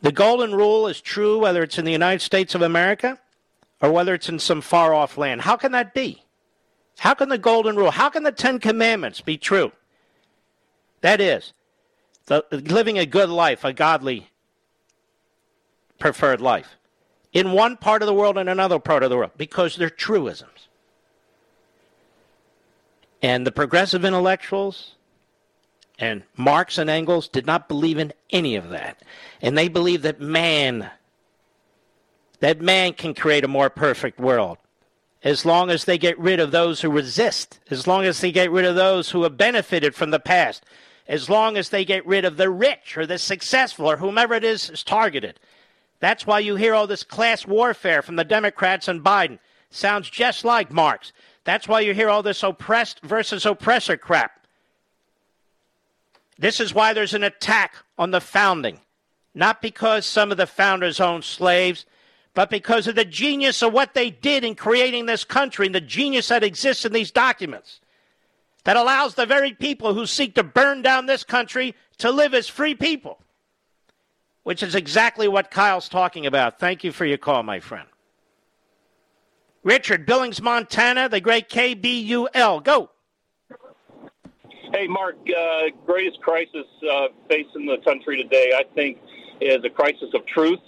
The 0.00 0.12
Golden 0.12 0.54
Rule 0.54 0.86
is 0.86 1.02
true 1.02 1.38
whether 1.38 1.62
it's 1.62 1.78
in 1.78 1.84
the 1.84 1.92
United 1.92 2.22
States 2.22 2.54
of 2.54 2.62
America 2.62 3.18
or 3.80 3.90
whether 3.90 4.14
it's 4.14 4.28
in 4.28 4.38
some 4.38 4.60
far 4.60 4.94
off 4.94 5.18
land. 5.18 5.42
How 5.42 5.56
can 5.56 5.72
that 5.72 5.94
be? 5.94 6.22
How 6.98 7.14
can 7.14 7.28
the 7.28 7.38
Golden 7.38 7.76
Rule, 7.76 7.90
how 7.90 8.08
can 8.08 8.22
the 8.22 8.32
Ten 8.32 8.58
Commandments 8.58 9.20
be 9.20 9.36
true? 9.36 9.72
That 11.02 11.20
is, 11.20 11.52
the, 12.26 12.44
living 12.50 12.98
a 12.98 13.06
good 13.06 13.28
life, 13.28 13.64
a 13.64 13.72
godly 13.72 14.28
preferred 15.98 16.40
life, 16.40 16.76
in 17.32 17.52
one 17.52 17.76
part 17.76 18.02
of 18.02 18.06
the 18.06 18.14
world 18.14 18.38
and 18.38 18.48
another 18.48 18.78
part 18.78 19.02
of 19.02 19.10
the 19.10 19.16
world, 19.16 19.32
because 19.36 19.76
they're 19.76 19.90
truisms. 19.90 20.68
And 23.22 23.46
the 23.46 23.52
progressive 23.52 24.04
intellectuals 24.04 24.94
and 25.98 26.22
Marx 26.36 26.78
and 26.78 26.90
Engels 26.90 27.28
did 27.28 27.46
not 27.46 27.68
believe 27.68 27.98
in 27.98 28.12
any 28.30 28.56
of 28.56 28.70
that. 28.70 29.02
And 29.40 29.56
they 29.56 29.68
believed 29.68 30.02
that 30.02 30.20
man, 30.20 30.90
that 32.40 32.60
man 32.60 32.92
can 32.92 33.14
create 33.14 33.44
a 33.44 33.48
more 33.48 33.70
perfect 33.70 34.18
world 34.18 34.58
as 35.26 35.44
long 35.44 35.70
as 35.70 35.84
they 35.84 35.98
get 35.98 36.16
rid 36.20 36.38
of 36.38 36.52
those 36.52 36.80
who 36.80 36.88
resist, 36.88 37.58
as 37.68 37.88
long 37.88 38.04
as 38.04 38.20
they 38.20 38.30
get 38.30 38.48
rid 38.48 38.64
of 38.64 38.76
those 38.76 39.10
who 39.10 39.24
have 39.24 39.36
benefited 39.36 39.92
from 39.92 40.10
the 40.10 40.20
past, 40.20 40.64
as 41.08 41.28
long 41.28 41.56
as 41.56 41.70
they 41.70 41.84
get 41.84 42.06
rid 42.06 42.24
of 42.24 42.36
the 42.36 42.48
rich 42.48 42.96
or 42.96 43.06
the 43.06 43.18
successful 43.18 43.90
or 43.90 43.96
whomever 43.96 44.34
it 44.34 44.44
is 44.44 44.70
is 44.70 44.84
targeted. 44.84 45.40
That's 45.98 46.28
why 46.28 46.38
you 46.38 46.54
hear 46.54 46.74
all 46.74 46.86
this 46.86 47.02
class 47.02 47.44
warfare 47.44 48.02
from 48.02 48.14
the 48.14 48.24
Democrats 48.24 48.86
and 48.86 49.02
Biden. 49.02 49.40
Sounds 49.70 50.08
just 50.08 50.44
like 50.44 50.70
Marx. 50.70 51.12
That's 51.42 51.66
why 51.66 51.80
you 51.80 51.92
hear 51.92 52.08
all 52.08 52.22
this 52.22 52.44
oppressed 52.44 53.00
versus 53.02 53.44
oppressor 53.44 53.96
crap. 53.96 54.46
This 56.38 56.60
is 56.60 56.72
why 56.72 56.92
there's 56.92 57.14
an 57.14 57.24
attack 57.24 57.74
on 57.98 58.12
the 58.12 58.20
founding. 58.20 58.78
Not 59.34 59.60
because 59.60 60.06
some 60.06 60.30
of 60.30 60.36
the 60.36 60.46
founders 60.46 61.00
owned 61.00 61.24
slaves, 61.24 61.84
but 62.36 62.50
because 62.50 62.86
of 62.86 62.94
the 62.94 63.04
genius 63.06 63.62
of 63.62 63.72
what 63.72 63.94
they 63.94 64.10
did 64.10 64.44
in 64.44 64.54
creating 64.54 65.06
this 65.06 65.24
country 65.24 65.64
and 65.64 65.74
the 65.74 65.80
genius 65.80 66.28
that 66.28 66.44
exists 66.44 66.84
in 66.84 66.92
these 66.92 67.10
documents 67.10 67.80
that 68.64 68.76
allows 68.76 69.14
the 69.14 69.24
very 69.24 69.54
people 69.54 69.94
who 69.94 70.04
seek 70.04 70.34
to 70.34 70.42
burn 70.44 70.82
down 70.82 71.06
this 71.06 71.24
country 71.24 71.74
to 71.96 72.10
live 72.10 72.34
as 72.34 72.46
free 72.46 72.74
people, 72.74 73.18
which 74.42 74.62
is 74.62 74.74
exactly 74.74 75.26
what 75.26 75.50
Kyle's 75.50 75.88
talking 75.88 76.26
about. 76.26 76.58
Thank 76.60 76.84
you 76.84 76.92
for 76.92 77.06
your 77.06 77.16
call, 77.16 77.42
my 77.42 77.58
friend. 77.58 77.88
Richard, 79.62 80.04
Billings, 80.04 80.42
Montana, 80.42 81.08
the 81.08 81.22
great 81.22 81.48
KBUL. 81.48 82.62
Go. 82.62 82.90
Hey, 84.74 84.86
Mark, 84.88 85.16
uh, 85.34 85.62
greatest 85.86 86.20
crisis 86.20 86.66
uh, 86.92 87.06
facing 87.30 87.64
the 87.64 87.78
country 87.82 88.22
today, 88.22 88.52
I 88.54 88.64
think, 88.74 88.98
is 89.40 89.64
a 89.64 89.70
crisis 89.70 90.10
of 90.12 90.26
truth, 90.26 90.60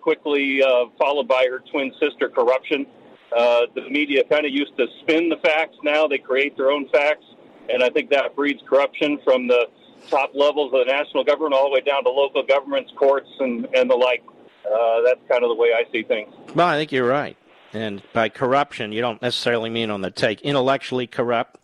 quickly 0.00 0.62
uh, 0.62 0.86
followed 0.98 1.28
by 1.28 1.46
her 1.50 1.60
twin 1.70 1.92
sister, 2.00 2.28
corruption. 2.28 2.86
Uh, 3.34 3.62
the 3.74 3.88
media 3.90 4.22
kind 4.24 4.46
of 4.46 4.52
used 4.52 4.76
to 4.76 4.86
spin 5.00 5.28
the 5.28 5.36
facts. 5.38 5.76
Now 5.82 6.06
they 6.06 6.18
create 6.18 6.56
their 6.56 6.70
own 6.70 6.88
facts, 6.90 7.24
and 7.68 7.82
I 7.82 7.90
think 7.90 8.10
that 8.10 8.36
breeds 8.36 8.62
corruption 8.68 9.18
from 9.24 9.48
the 9.48 9.66
top 10.08 10.30
levels 10.34 10.72
of 10.72 10.86
the 10.86 10.92
national 10.92 11.24
government 11.24 11.54
all 11.54 11.64
the 11.64 11.74
way 11.74 11.80
down 11.80 12.04
to 12.04 12.10
local 12.10 12.42
governments, 12.42 12.92
courts, 12.96 13.28
and, 13.40 13.66
and 13.74 13.90
the 13.90 13.96
like. 13.96 14.22
Uh, 14.64 15.02
that's 15.04 15.20
kind 15.28 15.42
of 15.42 15.48
the 15.48 15.54
way 15.54 15.68
I 15.74 15.90
see 15.92 16.02
things. 16.02 16.32
Well, 16.54 16.66
I 16.66 16.76
think 16.76 16.92
you're 16.92 17.08
right. 17.08 17.36
And 17.72 18.02
by 18.12 18.28
corruption, 18.28 18.92
you 18.92 19.00
don't 19.00 19.20
necessarily 19.20 19.68
mean 19.68 19.90
on 19.90 20.00
the 20.00 20.10
take. 20.10 20.40
Intellectually 20.42 21.06
corrupt, 21.06 21.58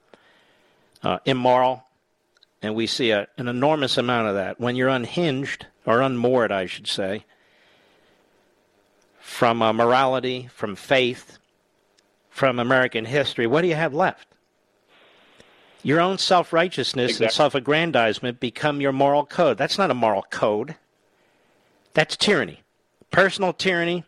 uh, 1.02 1.18
immoral, 1.24 1.84
and 2.60 2.74
we 2.74 2.86
see 2.86 3.10
a, 3.10 3.28
an 3.38 3.48
enormous 3.48 3.96
amount 3.96 4.28
of 4.28 4.34
that. 4.34 4.60
When 4.60 4.76
you're 4.76 4.88
unhinged, 4.88 5.66
or 5.86 6.00
unmoored, 6.00 6.52
I 6.52 6.66
should 6.66 6.86
say, 6.86 7.24
from 9.30 9.62
uh, 9.62 9.72
morality, 9.72 10.48
from 10.52 10.74
faith, 10.74 11.38
from 12.30 12.58
American 12.58 13.04
history, 13.04 13.46
what 13.46 13.62
do 13.62 13.68
you 13.68 13.76
have 13.76 13.94
left? 13.94 14.26
Your 15.84 16.00
own 16.00 16.18
self 16.18 16.52
righteousness 16.52 17.12
exactly. 17.12 17.26
and 17.26 17.32
self 17.32 17.54
aggrandizement 17.54 18.40
become 18.40 18.80
your 18.82 18.92
moral 18.92 19.24
code. 19.24 19.56
That's 19.56 19.78
not 19.78 19.90
a 19.90 19.94
moral 19.94 20.24
code. 20.30 20.74
That's 21.94 22.16
tyranny. 22.16 22.62
Personal 23.12 23.52
tyranny. 23.52 24.04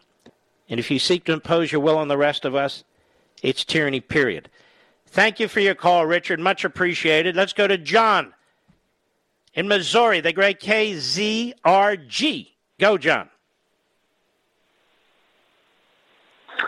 And 0.69 0.81
if 0.81 0.91
you 0.91 0.99
seek 0.99 1.25
to 1.25 1.33
impose 1.33 1.73
your 1.73 1.81
will 1.81 1.99
on 1.99 2.09
the 2.09 2.19
rest 2.19 2.45
of 2.45 2.55
us, 2.55 2.85
it's 3.43 3.65
tyranny, 3.65 4.01
period. 4.01 4.51
Thank 5.07 5.41
you 5.41 5.47
for 5.49 5.61
your 5.61 5.77
call, 5.77 6.05
Richard. 6.05 6.41
Much 6.41 6.65
appreciated. 6.65 7.37
Let's 7.37 7.53
go 7.53 7.69
to 7.69 7.79
John 7.79 8.35
in 9.55 9.69
Missouri, 9.69 10.21
the 10.21 10.33
great 10.33 10.61
KZRG. 10.61 12.49
Go, 12.79 12.99
John. 12.99 13.29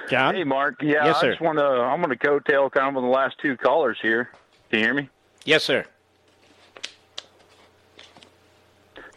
John? 0.08 0.34
Hey, 0.34 0.44
Mark. 0.44 0.82
Yeah, 0.82 1.04
yes, 1.06 1.16
I 1.22 1.28
just 1.28 1.40
want 1.40 1.58
to, 1.58 1.64
I'm 1.64 2.02
going 2.02 2.16
to 2.16 2.26
coattail 2.26 2.70
kind 2.70 2.88
of 2.88 2.96
on 2.96 3.02
the 3.02 3.08
last 3.08 3.38
two 3.38 3.56
callers 3.56 3.98
here. 4.00 4.30
Can 4.70 4.80
you 4.80 4.84
hear 4.86 4.94
me? 4.94 5.08
Yes, 5.44 5.64
sir. 5.64 5.84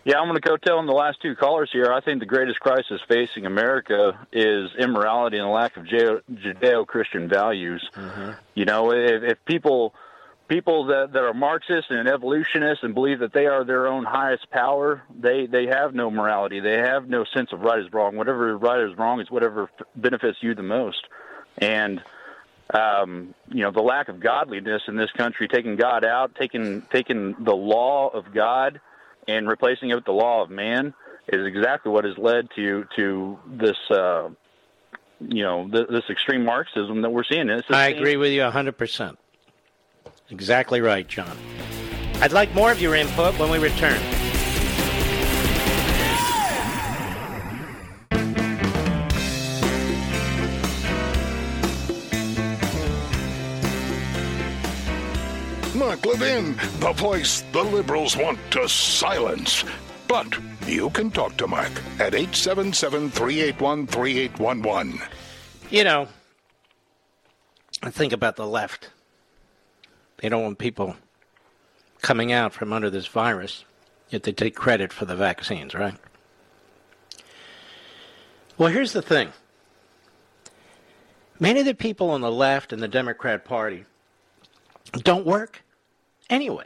Yeah, 0.03 0.19
I'm 0.19 0.29
going 0.29 0.39
to 0.39 0.49
coattail 0.49 0.77
on 0.77 0.85
the 0.85 0.93
last 0.93 1.21
two 1.21 1.35
callers 1.35 1.69
here. 1.71 1.91
I 1.91 1.99
think 1.99 2.21
the 2.21 2.25
greatest 2.25 2.61
crisis 2.61 3.01
facing 3.09 3.45
America 3.45 4.17
is 4.31 4.73
immorality 4.79 5.37
and 5.37 5.45
the 5.45 5.51
lack 5.51 5.75
of 5.75 5.83
Judeo-Christian 5.83 7.27
values. 7.27 7.89
Mm-hmm. 7.93 8.31
You 8.55 8.63
know, 8.63 8.93
if, 8.93 9.23
if 9.23 9.43
people 9.43 9.93
people 10.47 10.85
that, 10.87 11.13
that 11.13 11.23
are 11.23 11.33
Marxists 11.33 11.87
and 11.89 12.07
evolutionists 12.07 12.83
and 12.83 12.93
believe 12.93 13.19
that 13.19 13.33
they 13.33 13.45
are 13.45 13.63
their 13.63 13.87
own 13.87 14.03
highest 14.03 14.49
power, 14.49 15.03
they, 15.13 15.45
they 15.45 15.67
have 15.67 15.93
no 15.93 16.09
morality. 16.09 16.59
They 16.59 16.77
have 16.77 17.07
no 17.07 17.25
sense 17.33 17.51
of 17.51 17.61
right 17.61 17.79
is 17.79 17.91
wrong. 17.91 18.15
Whatever 18.15 18.57
right 18.57 18.81
is 18.81 18.97
wrong 18.97 19.19
is 19.21 19.29
whatever 19.29 19.69
benefits 19.95 20.37
you 20.41 20.55
the 20.55 20.63
most. 20.63 21.05
And 21.57 22.01
um, 22.73 23.33
you 23.49 23.63
know, 23.63 23.71
the 23.71 23.81
lack 23.81 24.09
of 24.09 24.19
godliness 24.19 24.81
in 24.87 24.97
this 24.97 25.11
country, 25.11 25.47
taking 25.47 25.77
God 25.77 26.03
out, 26.03 26.35
taking 26.35 26.81
taking 26.91 27.35
the 27.39 27.55
law 27.55 28.09
of 28.09 28.33
God 28.33 28.81
and 29.27 29.47
replacing 29.47 29.89
it 29.89 29.95
with 29.95 30.05
the 30.05 30.11
law 30.11 30.43
of 30.43 30.49
man 30.49 30.93
is 31.27 31.45
exactly 31.45 31.91
what 31.91 32.03
has 32.03 32.17
led 32.17 32.49
to 32.55 32.85
to 32.95 33.39
this 33.47 33.77
uh, 33.89 34.29
you 35.21 35.43
know 35.43 35.67
th- 35.69 35.87
this 35.87 36.03
extreme 36.09 36.43
Marxism 36.43 37.01
that 37.03 37.09
we're 37.09 37.23
seeing. 37.23 37.49
I 37.69 37.87
agree 37.87 38.17
with 38.17 38.31
you 38.31 38.43
hundred 38.49 38.77
percent. 38.77 39.17
Exactly 40.29 40.81
right, 40.81 41.07
John. 41.07 41.37
I'd 42.21 42.33
like 42.33 42.53
more 42.53 42.71
of 42.71 42.81
your 42.81 42.95
input 42.95 43.37
when 43.39 43.49
we 43.49 43.59
return. 43.59 43.99
Mark 55.75 56.05
Levin, 56.05 56.55
the 56.79 56.91
voice 56.93 57.43
the 57.53 57.63
liberals 57.63 58.17
want 58.17 58.39
to 58.51 58.67
silence. 58.67 59.63
But 60.07 60.37
you 60.65 60.89
can 60.89 61.11
talk 61.11 61.37
to 61.37 61.47
Mark 61.47 61.71
at 61.99 62.13
877 62.13 63.11
381 63.11 63.87
3811. 63.87 64.99
You 65.69 65.83
know, 65.83 66.07
I 67.83 67.89
think 67.89 68.11
about 68.11 68.35
the 68.35 68.47
left. 68.47 68.89
They 70.17 70.29
don't 70.29 70.43
want 70.43 70.57
people 70.57 70.95
coming 72.01 72.31
out 72.31 72.53
from 72.53 72.73
under 72.73 72.89
this 72.89 73.07
virus, 73.07 73.65
yet 74.09 74.23
they 74.23 74.31
take 74.31 74.55
credit 74.55 74.91
for 74.91 75.05
the 75.05 75.15
vaccines, 75.15 75.73
right? 75.73 75.95
Well, 78.57 78.69
here's 78.69 78.93
the 78.93 79.01
thing 79.01 79.31
many 81.39 81.59
of 81.59 81.65
the 81.65 81.75
people 81.75 82.09
on 82.09 82.21
the 82.21 82.31
left 82.31 82.73
and 82.73 82.81
the 82.81 82.87
Democrat 82.87 83.45
Party 83.45 83.85
don't 85.03 85.25
work 85.25 85.63
anyway. 86.29 86.65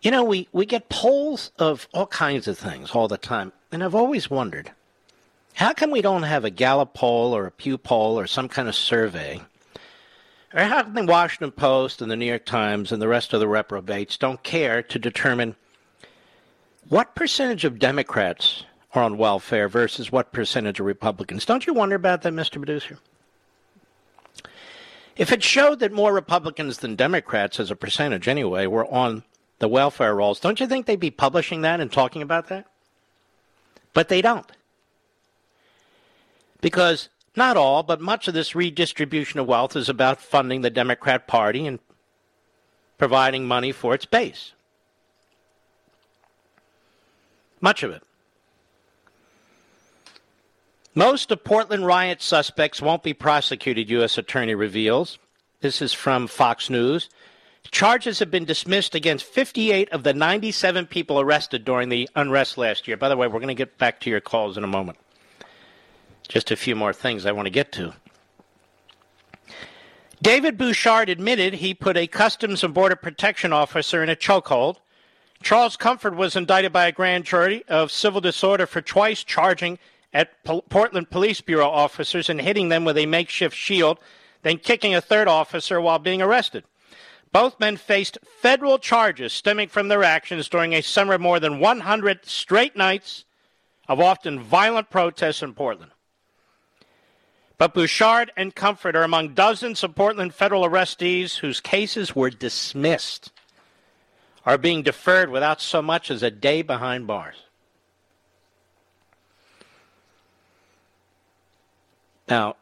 You 0.00 0.10
know, 0.10 0.24
we, 0.24 0.48
we 0.52 0.66
get 0.66 0.88
polls 0.88 1.50
of 1.58 1.88
all 1.94 2.06
kinds 2.06 2.46
of 2.46 2.58
things 2.58 2.90
all 2.90 3.08
the 3.08 3.18
time, 3.18 3.52
and 3.72 3.82
I've 3.82 3.94
always 3.94 4.30
wondered 4.30 4.70
how 5.54 5.72
come 5.72 5.90
we 5.90 6.02
don't 6.02 6.24
have 6.24 6.44
a 6.44 6.50
Gallup 6.50 6.94
poll 6.94 7.34
or 7.34 7.46
a 7.46 7.50
Pew 7.50 7.78
poll 7.78 8.18
or 8.18 8.26
some 8.26 8.48
kind 8.48 8.68
of 8.68 8.74
survey? 8.74 9.40
How 10.54 10.84
come 10.84 10.94
the 10.94 11.04
Washington 11.04 11.50
Post 11.50 12.00
and 12.00 12.08
the 12.08 12.14
New 12.14 12.26
York 12.26 12.44
Times 12.44 12.92
and 12.92 13.02
the 13.02 13.08
rest 13.08 13.32
of 13.32 13.40
the 13.40 13.48
reprobates 13.48 14.16
don't 14.16 14.40
care 14.44 14.84
to 14.84 14.98
determine 15.00 15.56
what 16.88 17.16
percentage 17.16 17.64
of 17.64 17.80
Democrats 17.80 18.62
are 18.92 19.02
on 19.02 19.18
welfare 19.18 19.68
versus 19.68 20.12
what 20.12 20.32
percentage 20.32 20.78
of 20.78 20.86
Republicans? 20.86 21.44
Don't 21.44 21.66
you 21.66 21.74
wonder 21.74 21.96
about 21.96 22.22
that, 22.22 22.32
Mr. 22.32 22.52
Producer? 22.52 22.98
If 25.16 25.32
it 25.32 25.42
showed 25.42 25.80
that 25.80 25.90
more 25.90 26.12
Republicans 26.12 26.78
than 26.78 26.94
Democrats, 26.94 27.58
as 27.58 27.72
a 27.72 27.76
percentage 27.76 28.28
anyway, 28.28 28.66
were 28.66 28.86
on 28.86 29.24
the 29.58 29.66
welfare 29.66 30.14
rolls, 30.14 30.38
don't 30.38 30.60
you 30.60 30.68
think 30.68 30.86
they'd 30.86 31.00
be 31.00 31.10
publishing 31.10 31.62
that 31.62 31.80
and 31.80 31.90
talking 31.90 32.22
about 32.22 32.48
that? 32.48 32.66
But 33.92 34.08
they 34.08 34.22
don't. 34.22 34.50
Because 36.60 37.08
not 37.36 37.56
all, 37.56 37.82
but 37.82 38.00
much 38.00 38.28
of 38.28 38.34
this 38.34 38.54
redistribution 38.54 39.40
of 39.40 39.46
wealth 39.46 39.76
is 39.76 39.88
about 39.88 40.20
funding 40.20 40.60
the 40.60 40.70
Democrat 40.70 41.26
Party 41.26 41.66
and 41.66 41.78
providing 42.98 43.46
money 43.46 43.72
for 43.72 43.94
its 43.94 44.06
base. 44.06 44.52
Much 47.60 47.82
of 47.82 47.90
it. 47.90 48.02
Most 50.94 51.32
of 51.32 51.42
Portland 51.42 51.86
riot 51.86 52.22
suspects 52.22 52.80
won't 52.80 53.02
be 53.02 53.14
prosecuted, 53.14 53.90
U.S. 53.90 54.16
Attorney 54.16 54.54
reveals. 54.54 55.18
This 55.60 55.82
is 55.82 55.92
from 55.92 56.28
Fox 56.28 56.70
News. 56.70 57.08
Charges 57.70 58.20
have 58.20 58.30
been 58.30 58.44
dismissed 58.44 58.94
against 58.94 59.24
58 59.24 59.90
of 59.90 60.04
the 60.04 60.12
97 60.12 60.86
people 60.86 61.18
arrested 61.18 61.64
during 61.64 61.88
the 61.88 62.08
unrest 62.14 62.58
last 62.58 62.86
year. 62.86 62.96
By 62.96 63.08
the 63.08 63.16
way, 63.16 63.26
we're 63.26 63.40
going 63.40 63.48
to 63.48 63.54
get 63.54 63.78
back 63.78 63.98
to 64.00 64.10
your 64.10 64.20
calls 64.20 64.56
in 64.56 64.62
a 64.62 64.68
moment. 64.68 64.98
Just 66.28 66.50
a 66.50 66.56
few 66.56 66.74
more 66.74 66.92
things 66.92 67.26
I 67.26 67.32
want 67.32 67.46
to 67.46 67.50
get 67.50 67.72
to. 67.72 67.94
David 70.22 70.56
Bouchard 70.56 71.08
admitted 71.10 71.54
he 71.54 71.74
put 71.74 71.96
a 71.96 72.06
Customs 72.06 72.64
and 72.64 72.72
Border 72.72 72.96
Protection 72.96 73.52
officer 73.52 74.02
in 74.02 74.08
a 74.08 74.16
chokehold. 74.16 74.76
Charles 75.42 75.76
Comfort 75.76 76.16
was 76.16 76.34
indicted 76.34 76.72
by 76.72 76.86
a 76.86 76.92
grand 76.92 77.24
jury 77.24 77.62
of 77.68 77.92
civil 77.92 78.22
disorder 78.22 78.66
for 78.66 78.80
twice 78.80 79.22
charging 79.22 79.78
at 80.14 80.42
Portland 80.44 81.10
Police 81.10 81.42
Bureau 81.42 81.68
officers 81.68 82.30
and 82.30 82.40
hitting 82.40 82.70
them 82.70 82.84
with 82.84 82.96
a 82.96 83.04
makeshift 83.04 83.54
shield, 83.54 83.98
then 84.42 84.56
kicking 84.56 84.94
a 84.94 85.00
third 85.00 85.28
officer 85.28 85.80
while 85.80 85.98
being 85.98 86.22
arrested. 86.22 86.64
Both 87.32 87.60
men 87.60 87.76
faced 87.76 88.16
federal 88.40 88.78
charges 88.78 89.32
stemming 89.32 89.68
from 89.68 89.88
their 89.88 90.04
actions 90.04 90.48
during 90.48 90.72
a 90.72 90.82
summer 90.82 91.14
of 91.14 91.20
more 91.20 91.40
than 91.40 91.58
100 91.58 92.24
straight 92.24 92.76
nights 92.76 93.24
of 93.88 94.00
often 94.00 94.40
violent 94.40 94.88
protests 94.88 95.42
in 95.42 95.52
Portland. 95.52 95.90
But 97.56 97.74
Bouchard 97.74 98.32
and 98.36 98.54
Comfort 98.54 98.96
are 98.96 99.04
among 99.04 99.34
dozens 99.34 99.84
of 99.84 99.94
Portland 99.94 100.34
federal 100.34 100.68
arrestees 100.68 101.36
whose 101.38 101.60
cases 101.60 102.14
were 102.14 102.30
dismissed, 102.30 103.30
are 104.44 104.58
being 104.58 104.82
deferred 104.82 105.30
without 105.30 105.60
so 105.60 105.80
much 105.80 106.10
as 106.10 106.22
a 106.22 106.30
day 106.30 106.62
behind 106.62 107.06
bars. 107.06 107.36
Now, 112.28 112.56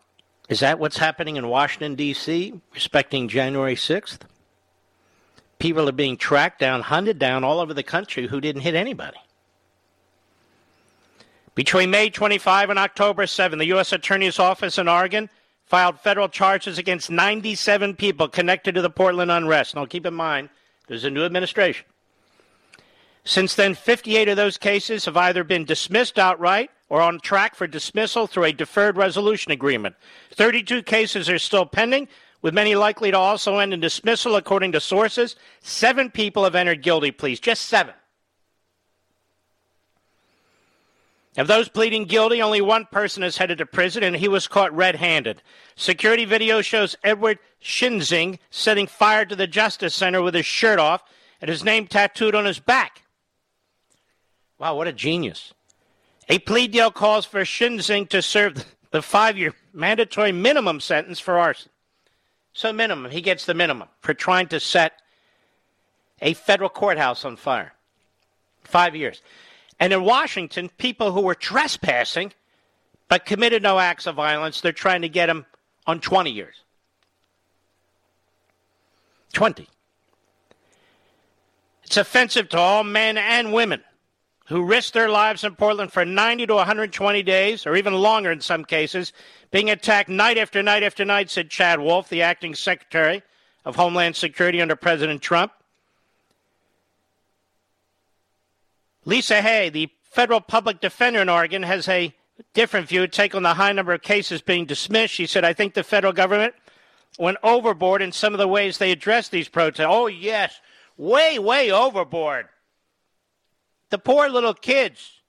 is 0.49 0.61
that 0.61 0.79
what's 0.79 0.99
happening 0.99 1.37
in 1.37 1.49
Washington, 1.49 1.95
D.C., 1.95 2.61
respecting 2.75 3.29
January 3.29 3.77
6th? 3.77 4.21
People 5.59 5.89
are 5.89 5.93
being 5.93 6.17
tracked 6.17 6.59
down, 6.59 6.83
hunted 6.83 7.19
down 7.19 7.45
all 7.45 7.61
over 7.61 7.73
the 7.73 7.83
country 7.83 8.27
who 8.27 8.41
didn't 8.41 8.63
hit 8.63 8.75
anybody. 8.75 9.19
Between 11.55 11.91
May 11.91 12.09
25 12.09 12.71
and 12.71 12.79
October 12.79 13.27
7, 13.27 13.59
the 13.59 13.67
U.S. 13.67 13.93
Attorney's 13.93 14.39
Office 14.39 14.79
in 14.79 14.89
Oregon 14.89 15.29
filed 15.67 16.01
federal 16.01 16.29
charges 16.29 16.79
against 16.79 17.11
97 17.11 17.95
people 17.97 18.29
connected 18.29 18.75
to 18.75 18.83
the 18.83 18.91
Portland 18.91 19.31
unrest. 19.31 19.75
Now, 19.75 19.85
keep 19.85 20.07
in 20.07 20.15
mind, 20.15 20.49
there's 20.89 21.05
a 21.05 21.11
new 21.11 21.25
administration. 21.25 21.87
Since 23.25 23.55
then, 23.55 23.75
58 23.75 24.29
of 24.29 24.37
those 24.37 24.57
cases 24.57 25.05
have 25.05 25.17
either 25.17 25.45
been 25.45 25.65
dismissed 25.65 26.19
outright 26.19 26.71
or 26.89 27.01
on 27.01 27.21
track 27.21 27.55
for 27.55 27.67
dismissal 27.67 28.27
through 28.27 28.45
a 28.45 28.53
deferred 28.53 28.97
resolution 28.97 29.53
agreement. 29.53 29.95
32 30.35 30.83
cases 30.83 31.29
are 31.29 31.39
still 31.39 31.67
pending, 31.67 32.09
with 32.41 32.55
many 32.55 32.75
likely 32.75 33.11
to 33.11 33.19
also 33.19 33.59
end 33.59 33.73
in 33.73 33.81
dismissal, 33.81 34.37
according 34.37 34.73
to 34.73 34.81
sources. 34.81 35.37
Seven 35.61 36.11
people 36.11 36.45
have 36.45 36.55
entered 36.55 36.83
guilty 36.83 37.13
pleas, 37.13 37.39
just 37.39 37.67
seven. 37.67 37.95
Of 41.37 41.47
those 41.47 41.69
pleading 41.69 42.05
guilty, 42.05 42.43
only 42.43 42.61
one 42.61 42.85
person 42.87 43.23
is 43.23 43.39
headed 43.39 43.59
to 43.59 43.67
prison, 43.67 44.03
and 44.03 44.15
he 44.15 44.29
was 44.29 44.49
caught 44.49 44.75
red 44.75 44.97
handed. 44.97 45.43
Security 45.77 46.27
video 46.27 46.61
shows 46.61 46.95
Edward 47.03 47.39
Schinzing 47.63 48.39
setting 48.51 48.87
fire 48.87 49.25
to 49.25 49.35
the 49.35 49.47
Justice 49.47 49.95
Center 49.95 50.21
with 50.21 50.35
his 50.35 50.45
shirt 50.45 50.79
off 50.79 51.03
and 51.41 51.49
his 51.49 51.65
name 51.65 51.87
tattooed 51.87 52.35
on 52.35 52.45
his 52.45 52.59
back. 52.59 53.03
Wow, 54.59 54.77
what 54.77 54.89
a 54.89 54.93
genius. 54.93 55.55
A 56.29 56.39
plea 56.39 56.69
deal 56.69 56.91
calls 56.91 57.25
for 57.25 57.41
Schinzing 57.41 58.09
to 58.11 58.21
serve 58.21 58.65
the 58.91 59.03
five 59.03 59.39
year 59.39 59.55
mandatory 59.73 60.33
minimum 60.33 60.81
sentence 60.81 61.19
for 61.19 61.39
arson. 61.39 61.71
So, 62.53 62.73
minimum, 62.73 63.11
he 63.11 63.23
gets 63.23 63.47
the 63.47 63.55
minimum 63.55 63.89
for 64.01 64.13
trying 64.13 64.49
to 64.49 64.61
set 64.61 64.93
a 66.21 66.35
federal 66.35 66.69
courthouse 66.69 67.25
on 67.25 67.37
fire. 67.37 67.73
Five 68.63 68.95
years. 68.95 69.23
And 69.83 69.93
in 69.93 70.05
Washington, 70.05 70.69
people 70.79 71.11
who 71.11 71.23
were 71.23 71.35
trespassing 71.35 72.33
but 73.09 73.27
committed 73.27 73.65
no 73.65 73.81
acts 73.81 74.07
of 74.07 74.15
violence, 74.15 74.61
they're 74.61 74.71
trying 74.71 75.03
to 75.03 75.09
get 75.09 75.27
them 75.27 75.45
on 75.89 75.99
20 75.99 76.31
years. 76.31 76.55
20. 79.33 79.69
It's 81.83 81.97
offensive 81.97 82.49
to 82.51 82.59
all 82.59 82.85
men 82.85 83.19
and 83.19 83.53
women 83.53 83.83
who 84.47 84.63
risked 84.63 84.95
their 84.95 85.09
lives 85.09 85.43
in 85.43 85.57
Portland 85.57 85.93
for 85.93 86.05
90 86.05 86.47
to 86.47 86.55
120 86.55 87.23
days, 87.25 87.67
or 87.67 87.75
even 87.75 87.93
longer 87.93 88.31
in 88.31 88.41
some 88.41 88.65
cases, 88.65 89.13
being 89.51 89.69
attacked 89.69 90.09
night 90.09 90.39
after 90.39 90.63
night 90.63 90.85
after 90.85 91.05
night, 91.05 91.29
said 91.29 91.51
Chad 91.51 91.81
Wolf, 91.81 92.09
the 92.09 92.23
acting 92.23 92.55
secretary 92.55 93.21
of 93.65 93.75
Homeland 93.75 94.15
Security 94.15 94.63
under 94.63 94.77
President 94.77 95.21
Trump. 95.23 95.51
Lisa 99.05 99.43
Hay, 99.43 99.69
the 99.69 99.91
federal 100.03 100.41
public 100.41 100.81
defender 100.81 101.21
in 101.21 101.29
Oregon, 101.29 101.63
has 101.63 101.89
a 101.89 102.15
different 102.55 102.89
view, 102.89 103.07
take 103.07 103.35
on 103.35 103.43
the 103.43 103.55
high 103.55 103.73
number 103.73 103.93
of 103.93 104.03
cases 104.03 104.43
being 104.43 104.67
dismissed. 104.67 105.15
She 105.15 105.27
said, 105.27 105.45
I 105.45 105.53
think 105.53 105.75
the 105.75 105.83
federal 105.83 106.13
government 106.13 106.55
went 107.19 107.39
overboard 107.43 108.03
in 108.03 108.13
some 108.13 108.33
of 108.33 108.39
the 108.39 108.49
ways 108.49 108.79
they 108.79 108.93
addressed 108.93 109.31
these 109.31 109.49
protests. 109.49 109.87
Oh, 109.89 110.07
yes, 110.07 110.61
way, 110.97 111.39
way 111.39 111.71
overboard 111.71 112.49
the 113.91 113.99
poor 113.99 114.29
little 114.29 114.55
kids 114.55 115.21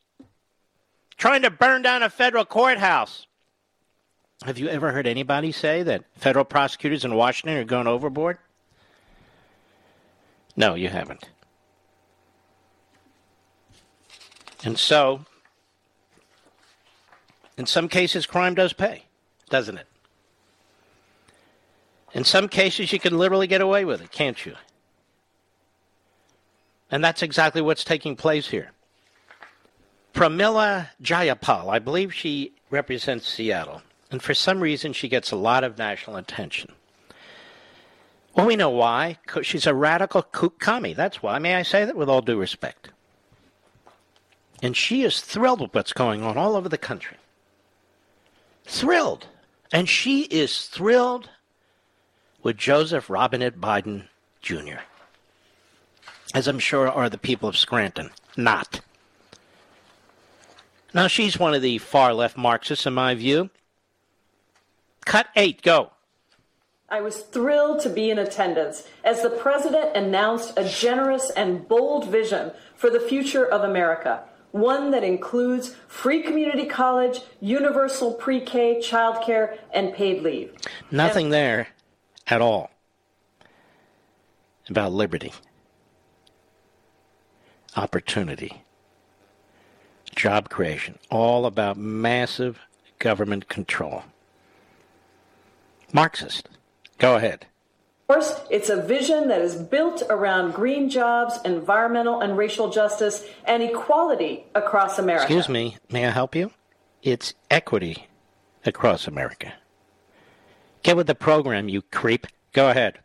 trying 1.18 1.42
to 1.42 1.52
burn 1.52 1.82
down 1.82 2.02
a 2.02 2.10
federal 2.10 2.46
courthouse. 2.46 3.28
Have 4.46 4.58
you 4.58 4.70
ever 4.70 4.92
heard 4.92 5.06
anybody 5.06 5.52
say 5.52 5.84
that 5.84 6.06
federal 6.16 6.46
prosecutors 6.46 7.06
in 7.06 7.16
Washington 7.16 7.58
are 7.58 7.66
going 7.66 7.88
overboard? 7.88 8.38
No, 10.56 10.76
you 10.76 10.90
haven't. 10.90 11.30
And 14.64 14.80
so, 14.80 15.26
in 17.58 17.66
some 17.66 17.88
cases, 17.88 18.26
crime 18.26 18.56
does 18.56 18.74
pay, 18.74 19.04
doesn't 19.50 19.78
it? 19.78 19.88
In 22.14 22.24
some 22.24 22.48
cases, 22.48 22.94
you 22.94 23.00
can 23.00 23.18
literally 23.18 23.48
get 23.48 23.62
away 23.62 23.86
with 23.86 24.02
it, 24.02 24.12
can't 24.12 24.46
you? 24.46 24.56
And 26.92 27.04
that's 27.04 27.24
exactly 27.24 27.62
what's 27.62 27.84
taking 27.84 28.16
place 28.16 28.50
here. 28.50 28.72
Pramila 30.14 30.90
Jayapal, 31.02 31.70
I 31.70 31.80
believe 31.80 32.14
she 32.14 32.54
represents 32.70 33.28
Seattle, 33.28 33.82
and 34.12 34.22
for 34.22 34.36
some 34.36 34.60
reason 34.60 34.94
she 34.94 35.10
gets 35.10 35.32
a 35.32 35.36
lot 35.36 35.64
of 35.64 35.80
national 35.80 36.18
attention. 36.18 36.72
Well, 38.36 38.46
we 38.46 38.56
know 38.56 38.70
why. 38.70 39.18
She's 39.42 39.66
a 39.66 39.74
radical 39.74 40.22
kook 40.22 40.60
commie. 40.60 40.94
That's 40.94 41.22
why. 41.22 41.40
May 41.40 41.56
I 41.56 41.64
say 41.64 41.86
that 41.86 41.96
with 41.96 42.10
all 42.10 42.22
due 42.22 42.38
respect? 42.38 42.90
And 44.64 44.76
she 44.76 45.04
is 45.04 45.22
thrilled 45.22 45.62
with 45.62 45.76
what's 45.76 45.94
going 45.94 46.24
on 46.24 46.38
all 46.38 46.56
over 46.56 46.68
the 46.68 46.78
country. 46.80 47.18
Thrilled. 48.66 49.28
And 49.72 49.88
she 49.88 50.22
is 50.24 50.66
thrilled 50.66 51.30
with 52.42 52.58
Joseph 52.58 53.10
Robinette 53.10 53.62
Biden 53.62 54.08
Jr 54.42 54.80
as 56.34 56.48
I'm 56.48 56.60
sure 56.60 56.90
are 56.90 57.10
the 57.10 57.18
people 57.18 57.48
of 57.48 57.58
Scranton. 57.58 58.10
Not. 58.36 58.82
Now, 60.94 61.08
she's 61.08 61.40
one 61.40 61.54
of 61.54 61.62
the 61.62 61.78
far 61.78 62.14
left 62.14 62.38
Marxists, 62.38 62.86
in 62.86 62.94
my 62.94 63.16
view. 63.16 63.50
Cut 65.06 65.28
eight, 65.36 65.62
go. 65.62 65.92
I 66.90 67.02
was 67.02 67.22
thrilled 67.22 67.80
to 67.82 67.90
be 67.90 68.12
in 68.12 68.20
attendance 68.20 68.88
as 69.04 69.22
the 69.22 69.30
President 69.30 69.96
announced 69.96 70.54
a 70.58 70.68
generous 70.68 71.32
and 71.32 71.68
bold 71.68 72.08
vision 72.08 72.52
for 72.76 72.90
the 72.90 73.00
future 73.00 73.46
of 73.46 73.64
America, 73.64 74.24
one 74.54 74.92
that 74.92 75.04
includes 75.04 75.76
free 75.88 76.22
community 76.22 76.66
college, 76.66 77.22
universal 77.42 78.14
pre 78.14 78.40
K 78.40 78.80
childcare, 78.80 79.58
and 79.74 79.94
paid 79.94 80.22
leave. 80.22 80.54
Nothing 80.92 81.26
and- 81.26 81.34
there 81.34 81.68
at 82.28 82.40
all 82.40 82.70
about 84.70 84.94
liberty, 84.94 85.34
opportunity, 87.76 88.64
job 90.16 90.50
creation, 90.50 91.00
all 91.10 91.48
about 91.48 91.76
massive 91.76 92.60
government 93.00 93.50
control. 93.50 94.04
Marxist. 95.92 96.48
Go 97.00 97.16
ahead. 97.16 97.48
First, 98.08 98.42
it's 98.50 98.70
a 98.70 98.82
vision 98.82 99.30
that 99.30 99.42
is 99.42 99.56
built 99.56 100.04
around 100.10 100.54
green 100.54 100.90
jobs, 100.90 101.40
environmental 101.46 102.20
and 102.20 102.38
racial 102.38 102.70
justice, 102.70 103.26
and 103.46 103.64
equality 103.64 104.44
across 104.54 105.00
America. 105.00 105.24
Excuse 105.24 105.48
me, 105.48 105.78
may 105.90 106.06
I 106.06 106.10
help 106.10 106.36
you? 106.36 106.52
It's 107.02 107.34
equity 107.50 108.08
across 108.66 109.08
America. 109.08 109.54
Get 110.84 110.98
with 110.98 111.08
the 111.08 111.16
program, 111.16 111.70
you 111.70 111.82
creep. 111.82 112.28
Go 112.52 112.70
ahead. 112.70 113.00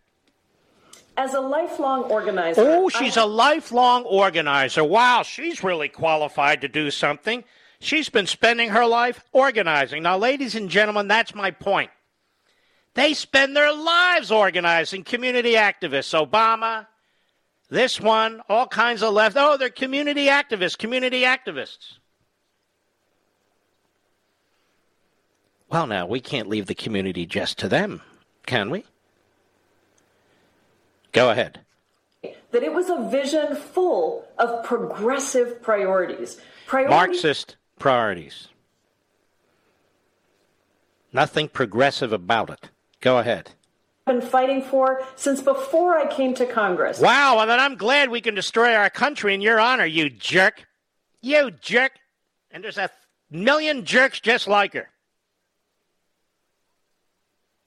As 1.16 1.34
a 1.34 1.40
lifelong 1.40 2.02
organizer. 2.04 2.60
Oh, 2.60 2.88
she's 2.88 3.16
I... 3.16 3.22
a 3.22 3.26
lifelong 3.26 4.04
organizer. 4.04 4.84
Wow, 4.84 5.22
she's 5.22 5.62
really 5.62 5.88
qualified 5.88 6.60
to 6.62 6.68
do 6.68 6.90
something. 6.90 7.44
She's 7.80 8.08
been 8.08 8.26
spending 8.26 8.70
her 8.70 8.84
life 8.84 9.24
organizing. 9.32 10.02
Now, 10.02 10.18
ladies 10.18 10.56
and 10.56 10.68
gentlemen, 10.68 11.06
that's 11.06 11.34
my 11.34 11.52
point. 11.52 11.90
They 12.98 13.14
spend 13.14 13.54
their 13.54 13.72
lives 13.72 14.32
organizing 14.32 15.04
community 15.04 15.52
activists. 15.52 16.12
Obama, 16.18 16.88
this 17.70 18.00
one, 18.00 18.42
all 18.48 18.66
kinds 18.66 19.04
of 19.04 19.14
left. 19.14 19.36
Oh, 19.38 19.56
they're 19.56 19.70
community 19.70 20.26
activists, 20.26 20.76
community 20.76 21.22
activists. 21.22 21.98
Well, 25.70 25.86
now, 25.86 26.06
we 26.06 26.18
can't 26.18 26.48
leave 26.48 26.66
the 26.66 26.74
community 26.74 27.24
just 27.24 27.56
to 27.58 27.68
them, 27.68 28.02
can 28.46 28.68
we? 28.68 28.84
Go 31.12 31.30
ahead. 31.30 31.60
That 32.50 32.64
it 32.64 32.72
was 32.72 32.90
a 32.90 33.08
vision 33.08 33.54
full 33.54 34.26
of 34.38 34.64
progressive 34.64 35.62
priorities. 35.62 36.40
priorities 36.66 36.96
Marxist 36.96 37.56
priorities. 37.78 38.48
Nothing 41.12 41.48
progressive 41.48 42.12
about 42.12 42.50
it. 42.50 42.70
Go 43.00 43.18
ahead. 43.18 43.50
Been 44.06 44.20
fighting 44.20 44.62
for 44.62 45.02
since 45.16 45.40
before 45.42 45.98
I 45.98 46.06
came 46.06 46.34
to 46.34 46.46
Congress. 46.46 46.98
Wow, 46.98 47.36
well, 47.36 47.46
then 47.46 47.60
I'm 47.60 47.76
glad 47.76 48.08
we 48.08 48.20
can 48.20 48.34
destroy 48.34 48.74
our 48.74 48.90
country 48.90 49.34
in 49.34 49.40
your 49.40 49.60
honor, 49.60 49.84
you 49.84 50.08
jerk. 50.08 50.66
You 51.20 51.50
jerk. 51.50 51.92
And 52.50 52.64
there's 52.64 52.78
a 52.78 52.90
million 53.30 53.84
jerks 53.84 54.20
just 54.20 54.48
like 54.48 54.72
her. 54.72 54.88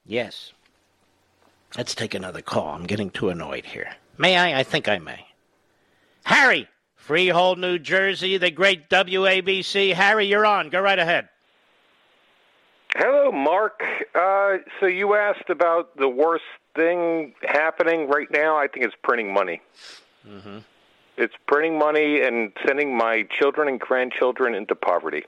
Yes. 0.05 0.51
Let's 1.77 1.95
take 1.95 2.15
another 2.15 2.41
call. 2.41 2.69
I'm 2.69 2.87
getting 2.87 3.11
too 3.11 3.29
annoyed 3.29 3.65
here. 3.65 3.95
May 4.17 4.37
I? 4.37 4.59
I 4.59 4.63
think 4.63 4.87
I 4.89 4.97
may. 4.97 5.25
Harry, 6.23 6.67
Freehold, 6.95 7.59
New 7.59 7.79
Jersey, 7.79 8.37
the 8.37 8.51
great 8.51 8.89
WABC. 8.89 9.93
Harry, 9.93 10.27
you're 10.27 10.45
on. 10.45 10.69
Go 10.69 10.81
right 10.81 10.99
ahead. 10.99 11.29
Hello, 12.95 13.31
Mark. 13.31 13.81
Uh, 14.13 14.57
so 14.79 14.85
you 14.85 15.15
asked 15.15 15.49
about 15.49 15.95
the 15.97 16.09
worst 16.09 16.43
thing 16.75 17.33
happening 17.43 18.07
right 18.07 18.29
now. 18.31 18.57
I 18.57 18.67
think 18.67 18.85
it's 18.85 18.95
printing 19.01 19.33
money. 19.33 19.61
Mm-hmm. 20.27 20.59
It's 21.17 21.33
printing 21.47 21.77
money 21.77 22.21
and 22.21 22.51
sending 22.65 22.95
my 22.95 23.23
children 23.23 23.67
and 23.67 23.79
grandchildren 23.79 24.55
into 24.55 24.75
poverty. 24.75 25.23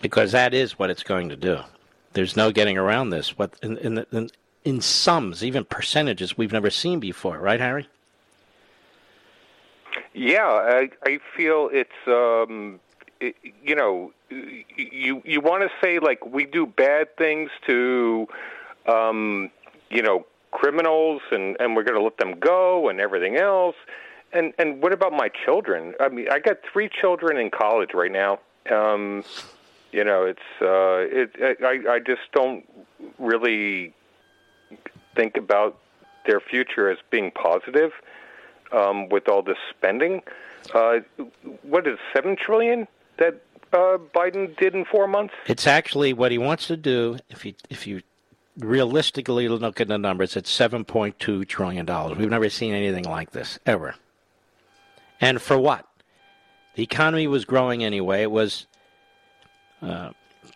Because 0.00 0.32
that 0.32 0.54
is 0.54 0.78
what 0.78 0.90
it's 0.90 1.02
going 1.02 1.28
to 1.28 1.36
do. 1.36 1.58
There's 2.12 2.36
no 2.36 2.52
getting 2.52 2.76
around 2.76 3.10
this. 3.10 3.38
What 3.38 3.54
in 3.62 3.78
in, 3.78 4.04
in, 4.12 4.30
in 4.64 4.80
sums, 4.80 5.44
even 5.44 5.64
percentages 5.64 6.36
we've 6.36 6.52
never 6.52 6.70
seen 6.70 7.00
before, 7.00 7.38
right, 7.38 7.60
Harry? 7.60 7.88
Yeah, 10.14 10.46
I, 10.46 10.90
I 11.04 11.18
feel 11.36 11.70
it's 11.72 11.90
um, 12.06 12.80
you 13.62 13.74
know 13.74 14.12
you 14.30 15.22
you 15.24 15.40
want 15.40 15.62
to 15.62 15.70
say 15.82 15.98
like 15.98 16.24
we 16.26 16.44
do 16.44 16.66
bad 16.66 17.16
things 17.16 17.50
to 17.66 18.26
um, 18.86 19.50
you 19.90 20.02
know 20.02 20.26
criminals 20.50 21.22
and 21.30 21.56
and 21.60 21.74
we're 21.74 21.82
going 21.82 21.96
to 21.96 22.02
let 22.02 22.18
them 22.18 22.38
go 22.38 22.88
and 22.88 23.00
everything 23.00 23.36
else. 23.36 23.76
And 24.32 24.52
and 24.58 24.82
what 24.82 24.92
about 24.92 25.12
my 25.12 25.28
children? 25.44 25.94
I 26.00 26.08
mean 26.08 26.28
i 26.30 26.38
got 26.38 26.58
three 26.72 26.88
children 26.88 27.36
in 27.36 27.50
college 27.50 27.90
right 27.94 28.12
now. 28.12 28.38
Um 28.70 29.24
you 29.90 30.04
know 30.04 30.24
it's 30.24 30.40
uh 30.60 31.04
it 31.20 31.58
i 31.62 31.94
i 31.94 31.98
just 31.98 32.22
don't 32.32 32.64
really 33.18 33.92
think 35.14 35.36
about 35.36 35.78
their 36.26 36.40
future 36.40 36.88
as 36.90 36.98
being 37.10 37.30
positive 37.30 37.92
um 38.72 39.08
with 39.08 39.28
all 39.28 39.42
this 39.42 39.58
spending. 39.70 40.22
Uh 40.74 41.00
what 41.62 41.86
is 41.86 41.98
7 42.14 42.36
trillion 42.36 42.86
that 43.18 43.42
uh, 43.72 43.98
Biden 44.14 44.56
did 44.58 44.74
in 44.74 44.84
four 44.84 45.06
months? 45.06 45.34
It's 45.46 45.66
actually 45.66 46.12
what 46.12 46.32
he 46.32 46.38
wants 46.38 46.66
to 46.68 46.76
do. 46.76 47.18
If 47.28 47.44
you 47.44 47.54
if 47.70 47.86
you 47.86 48.02
realistically 48.58 49.48
look 49.48 49.80
at 49.80 49.88
the 49.88 49.98
numbers, 49.98 50.36
it's 50.36 50.50
seven 50.50 50.84
point 50.84 51.18
two 51.18 51.44
trillion 51.44 51.86
dollars. 51.86 52.18
We've 52.18 52.30
never 52.30 52.50
seen 52.50 52.74
anything 52.74 53.04
like 53.04 53.30
this 53.32 53.58
ever. 53.64 53.94
And 55.20 55.40
for 55.40 55.56
what? 55.56 55.86
The 56.74 56.82
economy 56.82 57.26
was 57.26 57.44
growing 57.44 57.84
anyway. 57.84 58.22
It 58.22 58.30
was 58.30 58.66
uh, 59.82 60.10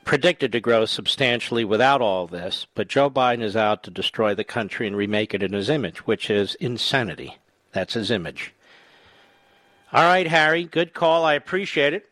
predicted 0.04 0.52
to 0.52 0.60
grow 0.60 0.84
substantially 0.86 1.64
without 1.64 2.00
all 2.00 2.26
this, 2.26 2.66
but 2.74 2.88
Joe 2.88 3.10
Biden 3.10 3.42
is 3.42 3.56
out 3.56 3.82
to 3.84 3.90
destroy 3.90 4.34
the 4.34 4.44
country 4.44 4.86
and 4.86 4.96
remake 4.96 5.34
it 5.34 5.42
in 5.42 5.52
his 5.52 5.68
image, 5.68 6.06
which 6.06 6.30
is 6.30 6.54
insanity. 6.56 7.38
That's 7.72 7.94
his 7.94 8.10
image. 8.10 8.54
All 9.92 10.04
right, 10.04 10.26
Harry, 10.26 10.64
good 10.64 10.94
call. 10.94 11.24
I 11.24 11.34
appreciate 11.34 11.92
it. 11.92 12.08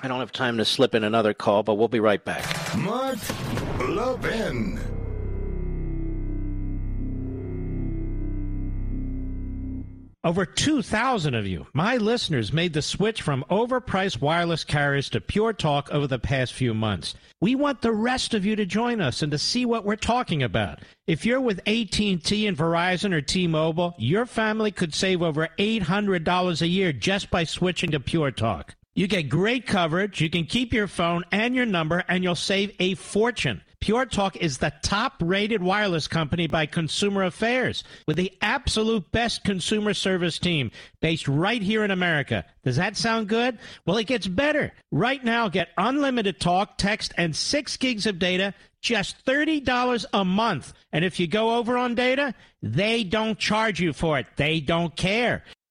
I 0.00 0.08
don't 0.08 0.20
have 0.20 0.32
time 0.32 0.58
to 0.58 0.64
slip 0.64 0.94
in 0.94 1.02
another 1.02 1.34
call, 1.34 1.62
but 1.62 1.74
we'll 1.74 1.88
be 1.88 2.00
right 2.00 2.24
back. 2.24 2.76
Mark 2.76 3.18
Levin. 3.80 4.78
Over 10.24 10.44
2,000 10.44 11.34
of 11.34 11.46
you, 11.46 11.68
my 11.72 11.96
listeners, 11.96 12.52
made 12.52 12.74
the 12.74 12.82
switch 12.82 13.22
from 13.22 13.44
overpriced 13.50 14.20
wireless 14.20 14.62
carriers 14.62 15.08
to 15.10 15.20
Pure 15.20 15.54
Talk 15.54 15.90
over 15.90 16.06
the 16.06 16.18
past 16.18 16.52
few 16.52 16.74
months. 16.74 17.14
We 17.40 17.54
want 17.54 17.82
the 17.82 17.92
rest 17.92 18.34
of 18.34 18.44
you 18.44 18.54
to 18.56 18.66
join 18.66 19.00
us 19.00 19.22
and 19.22 19.32
to 19.32 19.38
see 19.38 19.64
what 19.64 19.84
we're 19.84 19.96
talking 19.96 20.42
about. 20.42 20.80
If 21.06 21.24
you're 21.24 21.40
with 21.40 21.60
AT&T 21.60 22.46
and 22.46 22.56
Verizon 22.56 23.14
or 23.14 23.20
T-Mobile, 23.20 23.94
your 23.96 24.26
family 24.26 24.70
could 24.70 24.92
save 24.92 25.22
over 25.22 25.48
$800 25.56 26.62
a 26.62 26.66
year 26.66 26.92
just 26.92 27.30
by 27.30 27.44
switching 27.44 27.92
to 27.92 28.00
Pure 28.00 28.32
Talk. 28.32 28.74
You 28.98 29.06
get 29.06 29.28
great 29.28 29.64
coverage. 29.64 30.20
You 30.20 30.28
can 30.28 30.44
keep 30.44 30.72
your 30.72 30.88
phone 30.88 31.24
and 31.30 31.54
your 31.54 31.66
number, 31.66 32.02
and 32.08 32.24
you'll 32.24 32.34
save 32.34 32.74
a 32.80 32.96
fortune. 32.96 33.62
Pure 33.78 34.06
Talk 34.06 34.34
is 34.34 34.58
the 34.58 34.72
top 34.82 35.12
rated 35.20 35.62
wireless 35.62 36.08
company 36.08 36.48
by 36.48 36.66
Consumer 36.66 37.22
Affairs 37.22 37.84
with 38.08 38.16
the 38.16 38.36
absolute 38.42 39.08
best 39.12 39.44
consumer 39.44 39.94
service 39.94 40.40
team 40.40 40.72
based 41.00 41.28
right 41.28 41.62
here 41.62 41.84
in 41.84 41.92
America. 41.92 42.44
Does 42.64 42.74
that 42.74 42.96
sound 42.96 43.28
good? 43.28 43.58
Well, 43.86 43.98
it 43.98 44.08
gets 44.08 44.26
better. 44.26 44.72
Right 44.90 45.22
now, 45.22 45.48
get 45.48 45.68
unlimited 45.78 46.40
talk, 46.40 46.76
text, 46.76 47.14
and 47.16 47.36
six 47.36 47.76
gigs 47.76 48.04
of 48.04 48.18
data, 48.18 48.52
just 48.80 49.24
$30 49.24 50.06
a 50.12 50.24
month. 50.24 50.72
And 50.92 51.04
if 51.04 51.20
you 51.20 51.28
go 51.28 51.54
over 51.54 51.78
on 51.78 51.94
data, 51.94 52.34
they 52.62 53.04
don't 53.04 53.38
charge 53.38 53.78
you 53.78 53.92
for 53.92 54.18
it. 54.18 54.26
They 54.34 54.58
don't 54.58 54.96
care. 54.96 55.44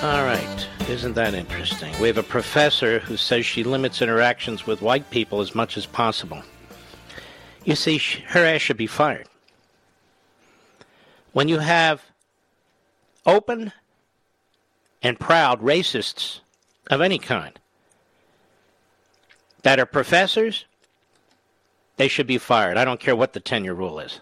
All 0.00 0.22
right. 0.22 0.68
Isn't 0.88 1.14
that 1.14 1.34
interesting? 1.34 1.92
We 2.00 2.06
have 2.06 2.18
a 2.18 2.22
professor 2.22 3.00
who 3.00 3.16
says 3.16 3.44
she 3.44 3.64
limits 3.64 4.00
interactions 4.00 4.64
with 4.64 4.80
white 4.80 5.10
people 5.10 5.40
as 5.40 5.56
much 5.56 5.76
as 5.76 5.86
possible. 5.86 6.40
You 7.64 7.74
see, 7.74 7.98
her 8.28 8.44
ass 8.44 8.60
should 8.60 8.76
be 8.76 8.86
fired. 8.86 9.26
When 11.32 11.48
you 11.48 11.58
have 11.58 12.04
open 13.26 13.72
and 15.02 15.18
proud 15.18 15.60
racists 15.62 16.42
of 16.92 17.00
any 17.00 17.18
kind 17.18 17.58
that 19.64 19.80
are 19.80 19.86
professors, 19.86 20.64
they 21.96 22.06
should 22.06 22.28
be 22.28 22.38
fired. 22.38 22.76
I 22.76 22.84
don't 22.84 23.00
care 23.00 23.16
what 23.16 23.32
the 23.32 23.40
tenure 23.40 23.74
rule 23.74 23.98
is. 23.98 24.20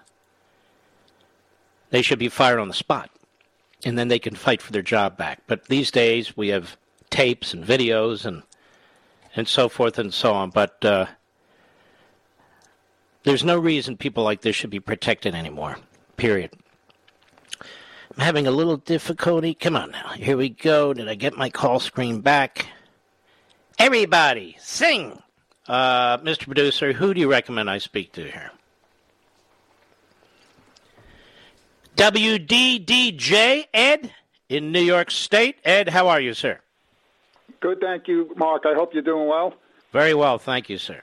They 1.90 2.00
should 2.00 2.18
be 2.18 2.30
fired 2.30 2.60
on 2.60 2.68
the 2.68 2.74
spot. 2.74 3.10
And 3.84 3.98
then 3.98 4.08
they 4.08 4.18
can 4.18 4.34
fight 4.34 4.62
for 4.62 4.72
their 4.72 4.82
job 4.82 5.16
back. 5.16 5.42
But 5.46 5.66
these 5.66 5.90
days 5.90 6.36
we 6.36 6.48
have 6.48 6.76
tapes 7.10 7.54
and 7.54 7.64
videos 7.64 8.24
and 8.24 8.42
and 9.34 9.46
so 9.46 9.68
forth 9.68 9.98
and 9.98 10.12
so 10.12 10.32
on. 10.32 10.50
But 10.50 10.84
uh, 10.84 11.06
there's 13.22 13.44
no 13.44 13.58
reason 13.58 13.96
people 13.96 14.24
like 14.24 14.40
this 14.40 14.56
should 14.56 14.70
be 14.70 14.80
protected 14.80 15.34
anymore. 15.34 15.76
Period. 16.16 16.52
I'm 17.60 18.24
having 18.24 18.46
a 18.46 18.50
little 18.50 18.78
difficulty. 18.78 19.52
Come 19.52 19.76
on 19.76 19.90
now. 19.90 20.08
Here 20.10 20.36
we 20.36 20.48
go. 20.48 20.94
Did 20.94 21.08
I 21.08 21.14
get 21.14 21.36
my 21.36 21.50
call 21.50 21.80
screen 21.80 22.20
back? 22.20 22.66
Everybody, 23.78 24.56
sing! 24.58 25.20
Uh, 25.68 26.16
Mr. 26.18 26.44
Producer, 26.44 26.94
who 26.94 27.12
do 27.12 27.20
you 27.20 27.30
recommend 27.30 27.68
I 27.68 27.76
speak 27.76 28.12
to 28.12 28.22
here? 28.22 28.50
WDDJ 31.96 33.64
Ed 33.72 34.12
in 34.50 34.70
New 34.70 34.80
York 34.82 35.10
State. 35.10 35.56
Ed, 35.64 35.88
how 35.88 36.08
are 36.08 36.20
you, 36.20 36.34
sir? 36.34 36.60
Good, 37.60 37.80
thank 37.80 38.06
you, 38.06 38.32
Mark. 38.36 38.64
I 38.66 38.74
hope 38.74 38.92
you're 38.92 39.02
doing 39.02 39.26
well. 39.26 39.54
Very 39.92 40.12
well, 40.12 40.38
thank 40.38 40.68
you, 40.68 40.76
sir. 40.76 41.00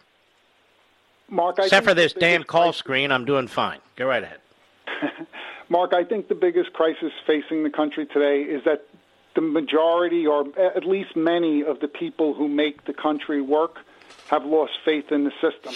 Mark, 1.30 1.60
I 1.60 1.64
Except 1.64 1.86
for 1.86 1.96
this 1.96 2.14
damn 2.14 2.44
call 2.44 2.74
screen, 2.74 3.12
I'm 3.12 3.26
doing 3.26 3.48
fine. 3.48 3.80
Go 3.96 4.06
right 4.06 4.22
ahead. 4.22 4.40
Mark, 5.70 5.94
I 5.94 6.04
think 6.04 6.28
the 6.28 6.36
biggest 6.36 6.74
crisis 6.74 7.12
facing 7.26 7.64
the 7.64 7.72
country 7.72 8.06
today 8.06 8.44
is 8.44 8.64
that 8.66 8.86
the 9.34 9.42
majority, 9.42 10.28
or 10.28 10.46
at 10.60 10.86
least 10.86 11.16
many, 11.16 11.64
of 11.64 11.80
the 11.80 11.88
people 11.88 12.36
who 12.36 12.48
make 12.48 12.86
the 12.86 12.94
country 12.94 13.42
work 13.42 13.78
have 14.28 14.46
lost 14.46 14.74
faith 14.86 15.12
in 15.12 15.24
the 15.24 15.32
system. 15.42 15.74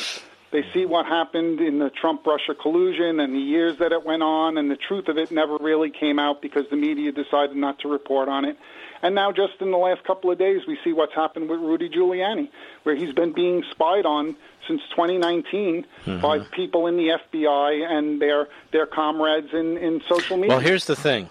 They 0.51 0.63
see 0.73 0.85
what 0.85 1.05
happened 1.05 1.59
in 1.59 1.79
the 1.79 1.89
Trump 1.89 2.25
Russia 2.25 2.55
collusion 2.59 3.19
and 3.19 3.33
the 3.33 3.39
years 3.39 3.77
that 3.79 3.91
it 3.91 4.05
went 4.05 4.23
on, 4.23 4.57
and 4.57 4.71
the 4.71 4.77
truth 4.77 5.09
of 5.09 5.17
it 5.17 5.29
never 5.29 5.57
really 5.57 5.89
came 5.89 6.19
out 6.19 6.41
because 6.41 6.63
the 6.69 6.77
media 6.77 7.11
decided 7.11 7.55
not 7.57 7.79
to 7.79 7.89
report 7.89 8.29
on 8.29 8.45
it. 8.45 8.57
And 9.01 9.13
now, 9.13 9.31
just 9.31 9.53
in 9.59 9.71
the 9.71 9.77
last 9.77 10.03
couple 10.05 10.31
of 10.31 10.39
days, 10.39 10.61
we 10.67 10.77
see 10.83 10.93
what's 10.93 11.13
happened 11.13 11.49
with 11.49 11.59
Rudy 11.59 11.89
Giuliani, 11.89 12.49
where 12.83 12.95
he's 12.95 13.13
been 13.13 13.33
being 13.33 13.63
spied 13.71 14.05
on 14.05 14.35
since 14.67 14.81
2019 14.91 15.85
mm-hmm. 16.05 16.21
by 16.21 16.39
people 16.39 16.87
in 16.87 16.97
the 16.97 17.09
FBI 17.09 17.85
and 17.85 18.21
their 18.21 18.47
their 18.71 18.85
comrades 18.85 19.49
in, 19.53 19.77
in 19.77 20.01
social 20.09 20.37
media. 20.37 20.49
Well, 20.49 20.59
here's 20.59 20.85
the 20.85 20.95
thing 20.95 21.29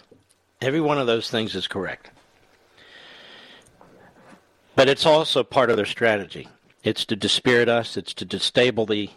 every 0.60 0.80
one 0.80 0.98
of 0.98 1.06
those 1.06 1.30
things 1.30 1.54
is 1.54 1.66
correct. 1.66 2.10
But 4.74 4.88
it's 4.88 5.06
also 5.06 5.42
part 5.42 5.70
of 5.70 5.76
their 5.76 5.86
strategy. 5.86 6.48
It's 6.86 7.04
to 7.06 7.16
dispirit 7.16 7.68
us, 7.68 7.96
it's 7.96 8.14
to 8.14 8.24
destabilize 8.24 8.86
the 8.86 9.10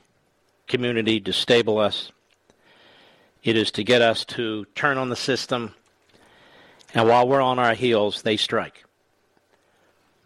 community, 0.67 1.21
destabilize 1.21 1.85
us. 1.85 2.11
It 3.43 3.55
is 3.55 3.69
to 3.73 3.83
get 3.83 4.01
us 4.01 4.25
to 4.25 4.65
turn 4.73 4.97
on 4.97 5.09
the 5.09 5.15
system. 5.15 5.75
And 6.95 7.07
while 7.07 7.27
we're 7.27 7.43
on 7.43 7.59
our 7.59 7.75
heels, 7.75 8.23
they 8.23 8.37
strike. 8.37 8.83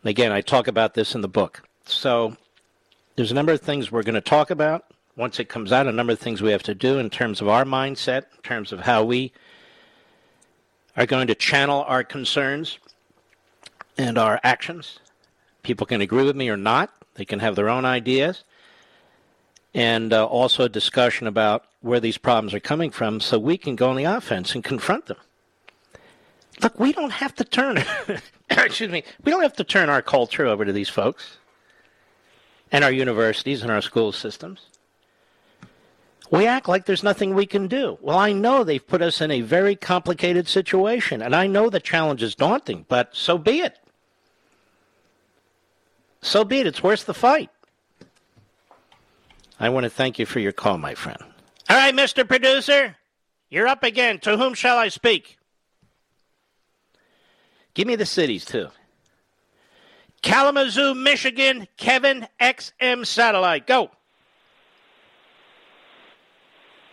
Again, 0.06 0.32
I 0.32 0.40
talk 0.40 0.70
about 0.70 0.94
this 0.94 1.16
in 1.16 1.20
the 1.20 1.28
book. 1.28 1.68
So 1.84 2.38
there's 3.18 3.32
a 3.32 3.36
number 3.36 3.52
of 3.52 3.60
things 3.60 3.92
we're 3.92 4.04
going 4.04 4.16
to 4.16 4.22
talk 4.22 4.50
about 4.50 4.86
once 5.18 5.38
it 5.38 5.50
comes 5.50 5.74
out, 5.74 5.86
a 5.86 5.92
number 5.92 6.14
of 6.14 6.20
things 6.20 6.42
we 6.42 6.54
have 6.54 6.64
to 6.64 6.74
do 6.74 6.98
in 6.98 7.10
terms 7.10 7.42
of 7.42 7.50
our 7.50 7.66
mindset, 7.66 8.24
in 8.38 8.42
terms 8.44 8.72
of 8.72 8.80
how 8.80 9.04
we 9.04 9.34
are 10.96 11.06
going 11.06 11.28
to 11.28 11.36
channel 11.36 11.84
our 11.90 12.06
concerns 12.06 12.80
and 13.98 14.18
our 14.18 14.40
actions. 14.46 15.00
People 15.62 15.86
can 15.86 16.00
agree 16.00 16.24
with 16.24 16.38
me 16.38 16.48
or 16.48 16.56
not. 16.56 16.90
They 17.16 17.26
can 17.26 17.40
have 17.40 17.56
their 17.56 17.70
own 17.70 17.86
ideas. 17.86 18.44
And 19.74 20.14
uh, 20.14 20.26
also 20.26 20.66
a 20.66 20.70
discussion 20.70 21.26
about 21.28 21.66
where 21.82 22.00
these 22.00 22.18
problems 22.18 22.54
are 22.54 22.60
coming 22.60 22.92
from 22.92 23.20
so 23.20 23.40
we 23.40 23.58
can 23.58 23.76
go 23.76 23.90
on 23.90 23.96
the 23.96 24.04
offense 24.04 24.54
and 24.54 24.64
confront 24.64 25.08
them. 25.08 25.18
Look, 26.62 26.80
we 26.80 26.94
don't 26.94 27.12
have 27.12 27.34
to 27.36 27.44
turn, 27.44 27.84
excuse 28.50 28.92
me, 28.92 29.04
we 29.24 29.32
don't 29.32 29.42
have 29.42 29.56
to 29.56 29.64
turn 29.64 29.90
our 29.90 30.02
culture 30.02 30.46
over 30.46 30.64
to 30.64 30.72
these 30.72 30.90
folks 30.90 31.38
and 32.72 32.84
our 32.84 32.92
universities 32.92 33.64
and 33.64 33.72
our 33.72 33.82
school 33.82 34.12
systems. 34.12 34.68
We 36.32 36.48
act 36.48 36.68
like 36.68 36.86
there's 36.86 37.04
nothing 37.04 37.36
we 37.36 37.46
can 37.46 37.68
do. 37.68 37.98
Well, 38.02 38.18
I 38.18 38.32
know 38.32 38.64
they've 38.64 38.86
put 38.86 39.02
us 39.02 39.22
in 39.22 39.30
a 39.30 39.42
very 39.42 39.76
complicated 39.76 40.48
situation, 40.48 41.22
and 41.22 41.36
I 41.36 41.46
know 41.48 41.70
the 41.70 41.80
challenge 41.80 42.24
is 42.24 42.34
daunting, 42.34 42.86
but 42.88 43.16
so 43.16 43.38
be 43.38 43.60
it. 43.60 43.78
So 46.24 46.46
be 46.46 46.60
it. 46.60 46.68
It's 46.68 46.82
worth 46.82 47.06
the 47.06 47.14
fight. 47.14 47.50
I 49.60 49.70
want 49.70 49.84
to 49.84 49.90
thank 49.90 50.18
you 50.18 50.26
for 50.26 50.40
your 50.40 50.54
call, 50.54 50.78
my 50.78 50.96
friend. 50.96 51.20
All 51.70 51.78
right, 51.78 51.94
Mr. 51.94 52.28
Producer, 52.28 52.96
you're 53.50 53.68
up 53.68 53.84
again. 53.84 54.20
To 54.20 54.38
whom 54.38 54.54
shall 54.54 54.78
I 54.78 54.88
speak? 54.88 55.38
Give 57.74 57.88
me 57.88 57.96
the 57.96 58.06
cities, 58.06 58.46
too. 58.46 58.70
Kalamazoo, 60.22 60.94
Michigan, 60.96 61.68
Kevin 61.76 62.28
XM 62.40 63.06
Satellite. 63.06 63.68
Go. 63.68 63.92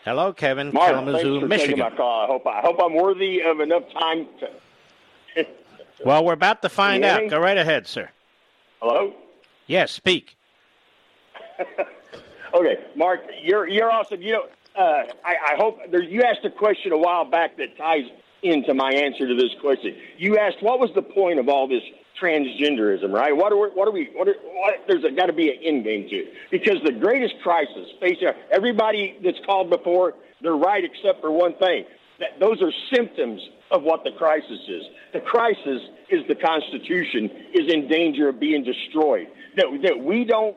Hello, 0.05 0.33
Kevin. 0.33 0.73
Mark, 0.73 0.91
Kalamazoo, 0.91 1.23
thanks 1.23 1.41
for 1.41 1.47
Michigan. 1.47 1.77
taking 1.77 1.91
my 1.91 1.97
call. 1.97 2.25
I 2.25 2.27
hope 2.27 2.47
I 2.47 2.61
hope 2.61 2.81
I'm 2.83 2.95
worthy 2.95 3.43
of 3.43 3.61
enough 3.61 3.85
time 3.93 4.27
to. 4.41 5.47
Well, 6.05 6.25
we're 6.25 6.33
about 6.33 6.63
to 6.63 6.69
find 6.69 7.03
Can 7.03 7.11
you 7.11 7.17
hear 7.17 7.25
out. 7.27 7.31
Go 7.31 7.39
right 7.39 7.59
ahead, 7.59 7.87
sir. 7.87 8.09
Hello. 8.81 9.13
Yes, 9.67 9.93
speak. 9.93 10.37
Okay, 12.53 12.79
Mark, 12.97 13.21
you're 13.43 13.69
you're 13.69 13.91
awesome. 13.91 14.21
You 14.23 14.33
know, 14.33 14.43
uh, 14.77 15.05
I, 15.25 15.53
I 15.53 15.57
hope 15.57 15.79
there, 15.91 16.03
you 16.03 16.23
asked 16.23 16.45
a 16.45 16.51
question 16.51 16.93
a 16.93 16.99
while 16.99 17.25
back 17.25 17.57
that 17.59 17.77
ties 17.77 18.05
into 18.43 18.75
my 18.75 18.91
answer 18.91 19.29
to 19.29 19.35
this 19.35 19.55
question. 19.61 19.95
You 20.19 20.39
asked 20.39 20.57
what 20.61 20.81
was 20.81 20.91
the 20.95 21.03
point 21.03 21.39
of 21.39 21.49
all 21.49 21.69
this 21.69 21.83
transgenderism, 22.21 23.13
right? 23.13 23.37
What 23.37 23.53
are 23.53 23.57
we, 23.57 23.69
what 23.69 23.87
are 23.87 23.93
we? 23.93 24.11
What, 24.15 24.29
are, 24.29 24.35
what 24.35 24.75
there's 24.89 25.05
got 25.15 25.27
to 25.27 25.33
be 25.33 25.51
an 25.51 25.59
end 25.63 25.85
game 25.85 26.09
to 26.09 26.17
it 26.17 26.35
because 26.51 26.79
the 26.85 26.93
greatest 26.93 27.35
crisis 27.43 27.87
facing 28.01 28.29
everybody 28.51 29.17
that's 29.23 29.39
called 29.47 29.71
before, 29.71 30.15
they're 30.43 30.57
right 30.57 30.83
except 30.83 31.21
for 31.21 31.31
one 31.31 31.55
thing. 31.55 31.85
That 32.19 32.41
those 32.41 32.61
are 32.63 32.73
symptoms 32.93 33.41
of 33.71 33.83
what 33.83 34.05
the 34.05 34.13
crisis 34.13 34.61
is. 34.69 34.83
The 35.13 35.21
crisis 35.21 35.83
is 36.09 36.27
the 36.29 36.35
Constitution 36.35 37.31
is 37.55 37.73
in 37.73 37.89
danger 37.89 38.29
of 38.29 38.41
being 38.41 38.65
destroyed. 38.65 39.29
That 39.57 39.67
that 39.83 39.99
we 39.99 40.25
don't 40.25 40.57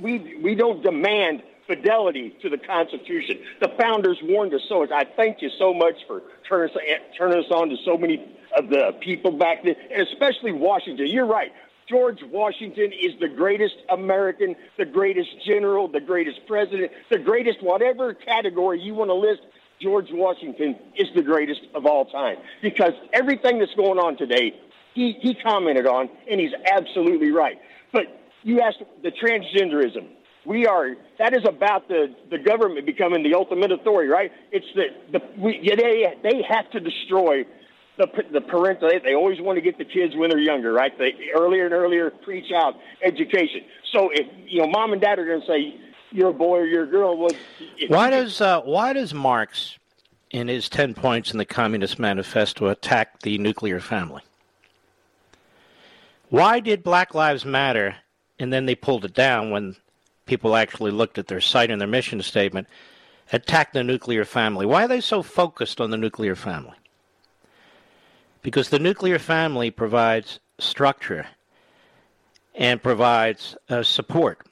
we 0.00 0.38
we 0.42 0.54
don't 0.54 0.82
demand 0.82 1.42
fidelity 1.66 2.36
to 2.42 2.48
the 2.48 2.58
Constitution. 2.58 3.38
The 3.60 3.68
founders 3.78 4.18
warned 4.22 4.54
us 4.54 4.62
so. 4.68 4.80
Much. 4.80 4.90
I 4.90 5.04
thank 5.04 5.42
you 5.42 5.50
so 5.58 5.72
much 5.72 5.94
for 6.06 6.22
turning 6.48 6.74
us, 6.74 6.82
turning 7.16 7.38
us 7.38 7.50
on 7.50 7.68
to 7.68 7.76
so 7.84 7.96
many 7.96 8.24
of 8.56 8.68
the 8.68 8.94
people 9.00 9.32
back 9.32 9.64
then, 9.64 9.76
and 9.90 10.06
especially 10.06 10.52
Washington. 10.52 11.06
You're 11.06 11.26
right. 11.26 11.52
George 11.88 12.22
Washington 12.30 12.92
is 12.92 13.12
the 13.20 13.28
greatest 13.28 13.74
American, 13.90 14.54
the 14.78 14.84
greatest 14.84 15.28
general, 15.44 15.88
the 15.88 16.00
greatest 16.00 16.46
president, 16.46 16.92
the 17.10 17.18
greatest 17.18 17.62
whatever 17.62 18.14
category 18.14 18.80
you 18.80 18.94
want 18.94 19.10
to 19.10 19.14
list. 19.14 19.42
George 19.82 20.08
Washington 20.10 20.76
is 20.96 21.08
the 21.14 21.22
greatest 21.22 21.60
of 21.74 21.86
all 21.86 22.04
time 22.06 22.36
because 22.62 22.92
everything 23.12 23.58
that's 23.58 23.74
going 23.74 23.98
on 23.98 24.16
today, 24.16 24.52
he, 24.94 25.16
he 25.20 25.34
commented 25.34 25.86
on, 25.86 26.08
and 26.30 26.40
he's 26.40 26.52
absolutely 26.70 27.30
right. 27.30 27.56
But 27.92 28.04
you 28.42 28.60
asked 28.60 28.82
the 29.02 29.10
transgenderism. 29.10 30.08
We 30.44 30.66
are 30.66 30.94
that 31.18 31.34
is 31.34 31.44
about 31.46 31.86
the 31.88 32.14
the 32.30 32.38
government 32.38 32.84
becoming 32.84 33.22
the 33.22 33.34
ultimate 33.34 33.70
authority, 33.70 34.08
right? 34.08 34.32
It's 34.50 34.66
the 34.74 34.86
the 35.12 35.20
we, 35.40 35.60
yeah, 35.62 35.76
they 35.76 36.14
they 36.22 36.42
have 36.48 36.68
to 36.72 36.80
destroy 36.80 37.44
the 37.96 38.06
the 38.32 38.40
parental. 38.40 38.90
They, 39.04 39.14
always 39.14 39.40
want 39.40 39.56
to 39.56 39.62
get 39.62 39.78
the 39.78 39.84
kids 39.84 40.14
when 40.16 40.30
they're 40.30 40.40
younger, 40.40 40.72
right? 40.72 40.96
They 40.98 41.12
earlier 41.36 41.66
and 41.66 41.74
earlier 41.74 42.10
preach 42.10 42.50
out 42.52 42.74
education. 43.04 43.62
So 43.92 44.10
if 44.12 44.26
you 44.46 44.62
know, 44.62 44.68
mom 44.68 44.92
and 44.92 45.00
dad 45.00 45.20
are 45.20 45.26
going 45.26 45.42
to 45.42 45.46
say 45.46 45.74
you're 46.12 46.32
boy 46.32 46.60
or 46.60 46.66
you're 46.66 46.86
girl, 46.86 47.28
if 47.78 47.90
Why 47.90 48.10
does 48.10 48.40
uh, 48.40 48.60
why 48.62 48.92
does 48.92 49.14
Marx, 49.14 49.78
in 50.30 50.48
his 50.48 50.68
ten 50.68 50.94
points 50.94 51.32
in 51.32 51.38
the 51.38 51.44
Communist 51.44 51.98
Manifesto, 51.98 52.68
attack 52.68 53.20
the 53.20 53.38
nuclear 53.38 53.80
family? 53.80 54.22
Why 56.28 56.60
did 56.60 56.82
Black 56.82 57.14
Lives 57.14 57.44
Matter, 57.44 57.96
and 58.38 58.52
then 58.52 58.66
they 58.66 58.74
pulled 58.74 59.04
it 59.04 59.14
down 59.14 59.50
when 59.50 59.76
people 60.26 60.56
actually 60.56 60.90
looked 60.90 61.18
at 61.18 61.26
their 61.26 61.40
site 61.40 61.70
and 61.70 61.80
their 61.80 61.88
mission 61.88 62.22
statement, 62.22 62.68
attack 63.32 63.72
the 63.72 63.84
nuclear 63.84 64.24
family? 64.24 64.64
Why 64.64 64.84
are 64.84 64.88
they 64.88 65.00
so 65.00 65.22
focused 65.22 65.80
on 65.80 65.90
the 65.90 65.96
nuclear 65.96 66.34
family? 66.34 66.76
Because 68.40 68.70
the 68.70 68.78
nuclear 68.78 69.18
family 69.18 69.70
provides 69.70 70.40
structure 70.58 71.26
and 72.54 72.82
provides 72.82 73.56
uh, 73.68 73.82
support 73.82 74.46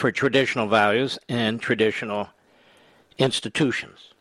for 0.00 0.10
traditional 0.10 0.66
values 0.66 1.18
and 1.28 1.60
traditional 1.60 2.30
institutions. 3.18 4.14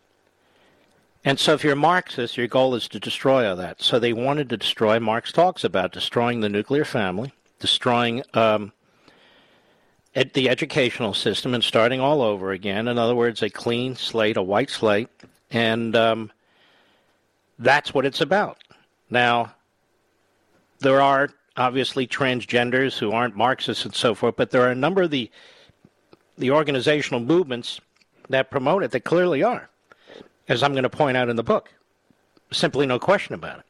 And 1.23 1.39
so, 1.39 1.53
if 1.53 1.63
you're 1.63 1.75
Marxist, 1.75 2.37
your 2.37 2.47
goal 2.47 2.75
is 2.75 2.89
to 2.89 2.99
destroy 2.99 3.49
all 3.49 3.55
that. 3.55 3.81
So, 3.81 3.97
they 3.97 4.11
wanted 4.11 4.49
to 4.49 4.57
destroy, 4.57 4.99
Marx 4.99 5.31
talks 5.31 5.63
about 5.63 5.93
destroying 5.93 6.41
the 6.41 6.49
nuclear 6.49 6.83
family, 6.83 7.33
destroying 7.59 8.23
um, 8.33 8.73
ed- 10.15 10.33
the 10.33 10.49
educational 10.49 11.13
system, 11.13 11.53
and 11.53 11.63
starting 11.63 12.01
all 12.01 12.21
over 12.21 12.51
again. 12.51 12.89
In 12.89 12.97
other 12.97 13.15
words, 13.15 13.41
a 13.41 13.49
clean 13.49 13.95
slate, 13.95 14.37
a 14.37 14.41
white 14.41 14.69
slate. 14.69 15.09
And 15.49 15.95
um, 15.95 16.31
that's 17.57 17.93
what 17.93 18.05
it's 18.05 18.21
about. 18.21 18.57
Now, 19.09 19.55
there 20.79 21.01
are 21.01 21.29
obviously 21.55 22.05
transgenders 22.05 22.97
who 22.97 23.11
aren't 23.11 23.35
Marxists 23.35 23.85
and 23.85 23.95
so 23.95 24.13
forth, 24.13 24.35
but 24.35 24.51
there 24.51 24.61
are 24.61 24.71
a 24.71 24.75
number 24.75 25.03
of 25.03 25.11
the 25.11 25.31
the 26.39 26.51
organizational 26.51 27.19
movements 27.19 27.79
that 28.29 28.49
promote 28.49 28.83
it 28.83 28.91
that 28.91 29.01
clearly 29.01 29.43
are, 29.43 29.69
as 30.47 30.63
I'm 30.63 30.71
going 30.71 30.83
to 30.83 30.89
point 30.89 31.17
out 31.17 31.29
in 31.29 31.35
the 31.35 31.43
book. 31.43 31.71
Simply 32.51 32.87
no 32.87 32.97
question 32.97 33.35
about 33.35 33.59
it. 33.59 33.65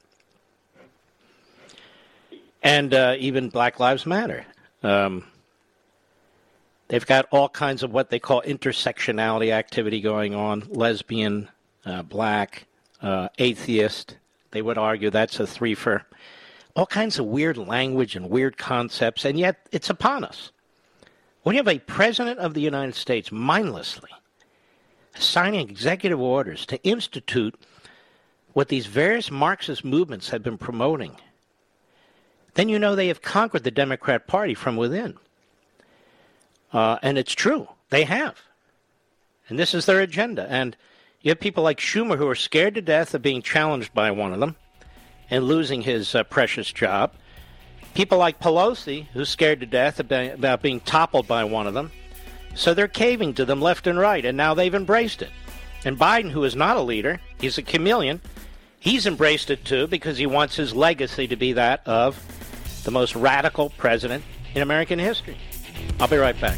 And 2.61 2.93
uh, 2.93 3.15
even 3.19 3.49
Black 3.49 3.79
Lives 3.79 4.05
Matter. 4.05 4.45
Um, 4.83 5.25
they've 6.87 7.05
got 7.05 7.25
all 7.31 7.49
kinds 7.49 7.83
of 7.83 7.91
what 7.91 8.09
they 8.09 8.19
call 8.19 8.41
intersectionality 8.43 9.51
activity 9.51 10.01
going 10.01 10.35
on 10.35 10.63
lesbian, 10.69 11.49
uh, 11.85 12.03
black, 12.03 12.67
uh, 13.01 13.29
atheist. 13.37 14.17
They 14.51 14.61
would 14.61 14.77
argue 14.77 15.09
that's 15.09 15.39
a 15.39 15.47
three 15.47 15.75
for 15.75 16.05
all 16.75 16.85
kinds 16.85 17.19
of 17.19 17.25
weird 17.25 17.57
language 17.57 18.15
and 18.15 18.29
weird 18.29 18.57
concepts, 18.57 19.25
and 19.25 19.37
yet 19.37 19.67
it's 19.71 19.89
upon 19.89 20.23
us. 20.23 20.51
When 21.44 21.56
you 21.56 21.60
have 21.60 21.68
a 21.68 21.80
president 21.80 22.40
of 22.40 22.53
the 22.53 22.61
United 22.61 22.95
States 22.95 23.32
mindlessly 23.32 24.10
signing 25.18 25.70
executive 25.70 26.20
orders 26.20 26.66
to 26.68 26.82
institute 26.84 27.56
what 28.53 28.68
these 28.68 28.86
various 28.86 29.32
Marxist 29.32 29.84
movements 29.84 30.30
have 30.30 30.44
been 30.44 30.57
promoting, 30.57 31.16
then 32.56 32.70
you 32.70 32.80
know 32.80 32.95
they 32.95 33.07
have 33.07 33.22
conquered 33.22 33.64
the 33.64 33.72
Democrat 33.72 34.28
Party 34.28 34.53
from 34.53 34.76
within. 34.76 35.16
Uh, 36.74 36.98
and 37.02 37.18
it's 37.18 37.34
true, 37.34 37.68
they 37.90 38.03
have. 38.03 38.36
And 39.48 39.57
this 39.57 39.74
is 39.74 39.86
their 39.86 40.02
agenda. 40.02 40.45
And 40.49 40.76
you 41.22 41.30
have 41.30 41.40
people 41.40 41.64
like 41.64 41.80
Schumer 41.80 42.18
who 42.18 42.28
are 42.28 42.36
scared 42.36 42.76
to 42.76 42.82
death 42.82 43.14
of 43.14 43.22
being 43.22 43.41
challenged 43.41 43.94
by 43.94 44.11
one 44.11 44.34
of 44.34 44.40
them 44.40 44.56
and 45.30 45.45
losing 45.45 45.82
his 45.82 46.14
uh, 46.16 46.24
precious 46.24 46.72
job. 46.72 47.14
People 47.94 48.18
like 48.18 48.40
Pelosi, 48.40 49.07
who's 49.07 49.30
scared 49.30 49.60
to 49.60 49.66
death 49.66 49.99
about, 49.99 50.61
being 50.61 50.80
toppled 50.80 51.28
by 51.28 51.44
one 51.44 51.68
of 51.68 51.74
them. 51.74 51.91
So 52.56 52.74
they're 52.74 52.88
caving 52.88 53.36
to 53.36 53.45
them 53.45 53.61
left 53.61 53.88
and 53.88 53.99
right, 53.99 54.24
and 54.24 54.38
now 54.38 54.53
they've 54.53 54.74
embraced 54.74 55.22
it. 55.22 55.30
And 55.86 55.98
Biden, 55.98 56.32
who 56.32 56.44
is 56.44 56.56
not 56.56 56.78
a 56.78 56.82
leader, 56.82 57.20
he's 57.40 57.57
a 57.57 57.61
chameleon, 57.61 58.22
he's 58.80 59.06
embraced 59.06 59.49
it 59.49 59.64
too 59.66 59.88
because 59.88 60.18
he 60.18 60.26
wants 60.26 60.56
his 60.56 60.76
legacy 60.76 61.28
to 61.28 61.36
be 61.36 61.53
that 61.53 61.82
of 61.86 62.22
the 62.84 62.91
most 62.91 63.16
radical 63.16 63.70
president 63.72 64.24
in 64.56 64.61
American 64.61 64.99
history. 64.99 65.38
I'll 65.99 66.07
be 66.07 66.18
right 66.18 66.40
back. 66.40 66.57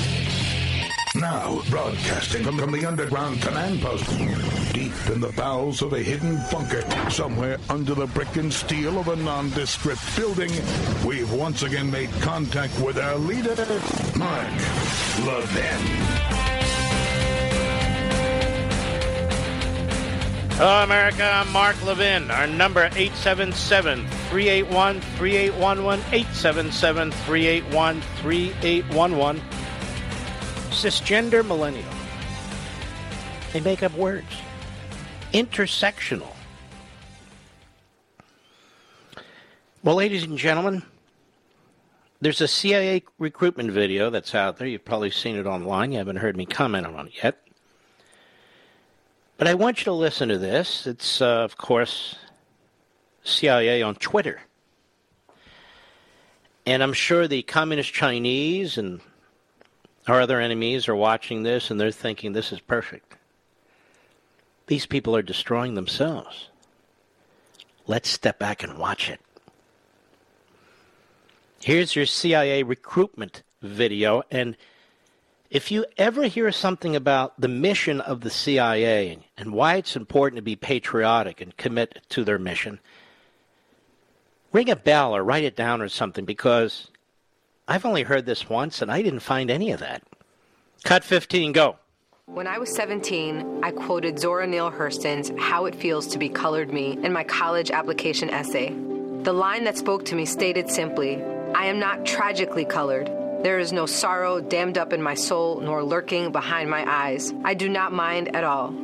Now, 1.21 1.61
broadcasting 1.69 2.43
from, 2.43 2.57
from 2.57 2.71
the 2.71 2.83
underground 2.83 3.43
command 3.43 3.79
post, 3.79 4.09
deep 4.73 4.91
in 5.07 5.21
the 5.21 5.31
bowels 5.37 5.83
of 5.83 5.93
a 5.93 5.99
hidden 5.99 6.39
bunker, 6.51 6.83
somewhere 7.11 7.59
under 7.69 7.93
the 7.93 8.07
brick 8.07 8.37
and 8.37 8.51
steel 8.51 8.97
of 8.97 9.07
a 9.07 9.15
nondescript 9.15 10.01
building, 10.17 10.49
we've 11.05 11.31
once 11.31 11.61
again 11.61 11.91
made 11.91 12.09
contact 12.21 12.73
with 12.79 12.97
our 12.97 13.17
leader, 13.17 13.55
Mark 14.17 14.49
Levin. 15.27 16.31
Hello, 20.57 20.83
America. 20.83 21.23
I'm 21.23 21.51
Mark 21.51 21.75
Levin. 21.85 22.31
Our 22.31 22.47
number 22.47 22.85
877 22.95 24.07
381 24.07 25.01
3811. 25.01 26.03
877 26.13 27.11
381 27.11 28.01
3811. 28.01 29.41
Cisgender 30.71 31.45
millennial. 31.45 31.85
They 33.53 33.59
make 33.59 33.83
up 33.83 33.93
words. 33.93 34.25
Intersectional. 35.33 36.33
Well, 39.83 39.95
ladies 39.95 40.23
and 40.23 40.37
gentlemen, 40.37 40.83
there's 42.21 42.39
a 42.39 42.47
CIA 42.47 43.03
recruitment 43.19 43.71
video 43.71 44.09
that's 44.09 44.33
out 44.33 44.57
there. 44.57 44.67
You've 44.67 44.85
probably 44.85 45.11
seen 45.11 45.35
it 45.35 45.45
online. 45.45 45.91
You 45.91 45.97
haven't 45.97 46.17
heard 46.17 46.37
me 46.37 46.45
comment 46.45 46.85
on 46.85 47.07
it 47.07 47.13
yet. 47.21 47.37
But 49.37 49.47
I 49.47 49.55
want 49.55 49.79
you 49.79 49.85
to 49.85 49.93
listen 49.93 50.29
to 50.29 50.37
this. 50.37 50.87
It's, 50.87 51.21
uh, 51.21 51.43
of 51.43 51.57
course, 51.57 52.15
CIA 53.23 53.81
on 53.81 53.95
Twitter. 53.95 54.39
And 56.65 56.81
I'm 56.81 56.93
sure 56.93 57.27
the 57.27 57.41
communist 57.41 57.91
Chinese 57.91 58.77
and 58.77 59.01
our 60.07 60.21
other 60.21 60.39
enemies 60.39 60.87
are 60.87 60.95
watching 60.95 61.43
this 61.43 61.69
and 61.69 61.79
they're 61.79 61.91
thinking 61.91 62.33
this 62.33 62.51
is 62.51 62.59
perfect. 62.59 63.15
These 64.67 64.85
people 64.85 65.15
are 65.15 65.21
destroying 65.21 65.75
themselves. 65.75 66.49
Let's 67.87 68.09
step 68.09 68.39
back 68.39 68.63
and 68.63 68.77
watch 68.77 69.09
it. 69.09 69.19
Here's 71.61 71.95
your 71.95 72.05
CIA 72.05 72.63
recruitment 72.63 73.43
video. 73.61 74.23
And 74.31 74.57
if 75.49 75.69
you 75.69 75.85
ever 75.97 76.23
hear 76.23 76.51
something 76.51 76.95
about 76.95 77.39
the 77.39 77.47
mission 77.47 78.01
of 78.01 78.21
the 78.21 78.29
CIA 78.29 79.19
and 79.37 79.53
why 79.53 79.75
it's 79.75 79.95
important 79.95 80.37
to 80.37 80.41
be 80.41 80.55
patriotic 80.55 81.41
and 81.41 81.55
commit 81.57 82.01
to 82.09 82.23
their 82.23 82.39
mission, 82.39 82.79
ring 84.53 84.69
a 84.69 84.75
bell 84.75 85.15
or 85.15 85.23
write 85.23 85.43
it 85.43 85.55
down 85.55 85.81
or 85.81 85.89
something 85.89 86.25
because 86.25 86.89
I've 87.71 87.85
only 87.85 88.03
heard 88.03 88.25
this 88.25 88.49
once 88.49 88.81
and 88.81 88.91
I 88.91 89.01
didn't 89.01 89.21
find 89.21 89.49
any 89.49 89.71
of 89.71 89.79
that. 89.79 90.03
Cut 90.83 91.05
15, 91.05 91.53
go. 91.53 91.77
When 92.25 92.45
I 92.45 92.57
was 92.57 92.69
17, 92.75 93.61
I 93.63 93.71
quoted 93.71 94.19
Zora 94.19 94.45
Neale 94.45 94.69
Hurston's 94.69 95.31
How 95.39 95.63
It 95.67 95.75
Feels 95.75 96.05
to 96.07 96.19
Be 96.19 96.27
Colored 96.27 96.73
Me 96.73 96.97
in 97.01 97.13
my 97.13 97.23
college 97.23 97.71
application 97.71 98.29
essay. 98.29 98.73
The 99.23 99.31
line 99.31 99.63
that 99.63 99.77
spoke 99.77 100.03
to 100.07 100.15
me 100.15 100.25
stated 100.25 100.69
simply 100.69 101.23
I 101.55 101.67
am 101.67 101.79
not 101.79 102.05
tragically 102.05 102.65
colored. 102.65 103.07
There 103.41 103.57
is 103.57 103.71
no 103.71 103.85
sorrow 103.85 104.41
dammed 104.41 104.77
up 104.77 104.91
in 104.91 105.01
my 105.01 105.13
soul 105.13 105.61
nor 105.61 105.81
lurking 105.81 106.33
behind 106.33 106.69
my 106.69 106.83
eyes. 106.85 107.33
I 107.45 107.53
do 107.53 107.69
not 107.69 107.93
mind 107.93 108.35
at 108.35 108.43
all. 108.43 108.75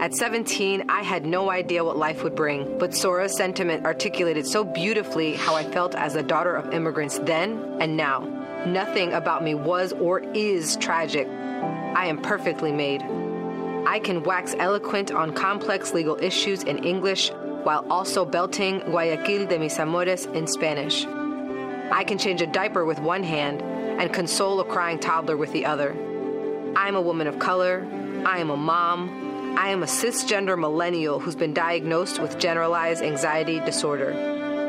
At 0.00 0.14
17, 0.14 0.84
I 0.88 1.02
had 1.02 1.26
no 1.26 1.50
idea 1.50 1.82
what 1.82 1.96
life 1.96 2.22
would 2.22 2.36
bring, 2.36 2.78
but 2.78 2.94
Zora's 2.94 3.36
sentiment 3.36 3.84
articulated 3.84 4.46
so 4.46 4.62
beautifully 4.62 5.34
how 5.34 5.56
I 5.56 5.64
felt 5.64 5.96
as 5.96 6.14
a 6.14 6.22
daughter 6.22 6.54
of 6.54 6.72
immigrants 6.72 7.18
then 7.18 7.78
and 7.80 7.96
now. 7.96 8.20
Nothing 8.64 9.12
about 9.12 9.42
me 9.42 9.56
was 9.56 9.92
or 9.94 10.20
is 10.34 10.76
tragic. 10.76 11.26
I 11.26 12.06
am 12.06 12.22
perfectly 12.22 12.70
made. 12.70 13.02
I 13.88 13.98
can 13.98 14.22
wax 14.22 14.54
eloquent 14.60 15.10
on 15.10 15.34
complex 15.34 15.92
legal 15.92 16.16
issues 16.22 16.62
in 16.62 16.84
English 16.84 17.32
while 17.64 17.84
also 17.90 18.24
belting 18.24 18.78
Guayaquil 18.80 19.46
de 19.48 19.58
mis 19.58 19.80
amores 19.80 20.26
in 20.26 20.46
Spanish. 20.46 21.06
I 21.90 22.04
can 22.04 22.18
change 22.18 22.40
a 22.40 22.46
diaper 22.46 22.84
with 22.84 23.00
one 23.00 23.24
hand 23.24 23.62
and 23.62 24.12
console 24.12 24.60
a 24.60 24.64
crying 24.64 25.00
toddler 25.00 25.36
with 25.36 25.52
the 25.52 25.66
other. 25.66 25.90
I 26.76 26.86
am 26.86 26.94
a 26.94 27.02
woman 27.02 27.26
of 27.26 27.40
color. 27.40 27.84
I 28.24 28.38
am 28.38 28.50
a 28.50 28.56
mom. 28.56 29.27
I 29.58 29.70
am 29.70 29.82
a 29.82 29.86
cisgender 29.86 30.56
millennial 30.56 31.18
who's 31.18 31.34
been 31.34 31.52
diagnosed 31.52 32.20
with 32.20 32.38
generalized 32.38 33.02
anxiety 33.02 33.58
disorder. 33.58 34.12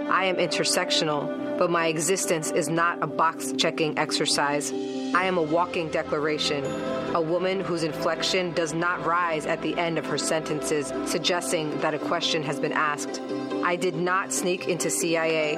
I 0.09 0.25
am 0.25 0.37
intersectional, 0.37 1.59
but 1.59 1.69
my 1.69 1.85
existence 1.85 2.49
is 2.49 2.69
not 2.69 2.97
a 3.03 3.05
box 3.05 3.53
checking 3.55 3.99
exercise. 3.99 4.71
I 5.13 5.25
am 5.25 5.37
a 5.37 5.43
walking 5.43 5.89
declaration, 5.89 6.65
a 7.13 7.21
woman 7.21 7.59
whose 7.59 7.83
inflection 7.83 8.51
does 8.53 8.73
not 8.73 9.05
rise 9.05 9.45
at 9.45 9.61
the 9.61 9.77
end 9.77 9.99
of 9.99 10.07
her 10.07 10.17
sentences, 10.17 10.91
suggesting 11.05 11.79
that 11.81 11.93
a 11.93 11.99
question 11.99 12.41
has 12.41 12.59
been 12.59 12.73
asked. 12.73 13.21
I 13.63 13.75
did 13.75 13.93
not 13.93 14.33
sneak 14.33 14.67
into 14.67 14.89
CIA. 14.89 15.53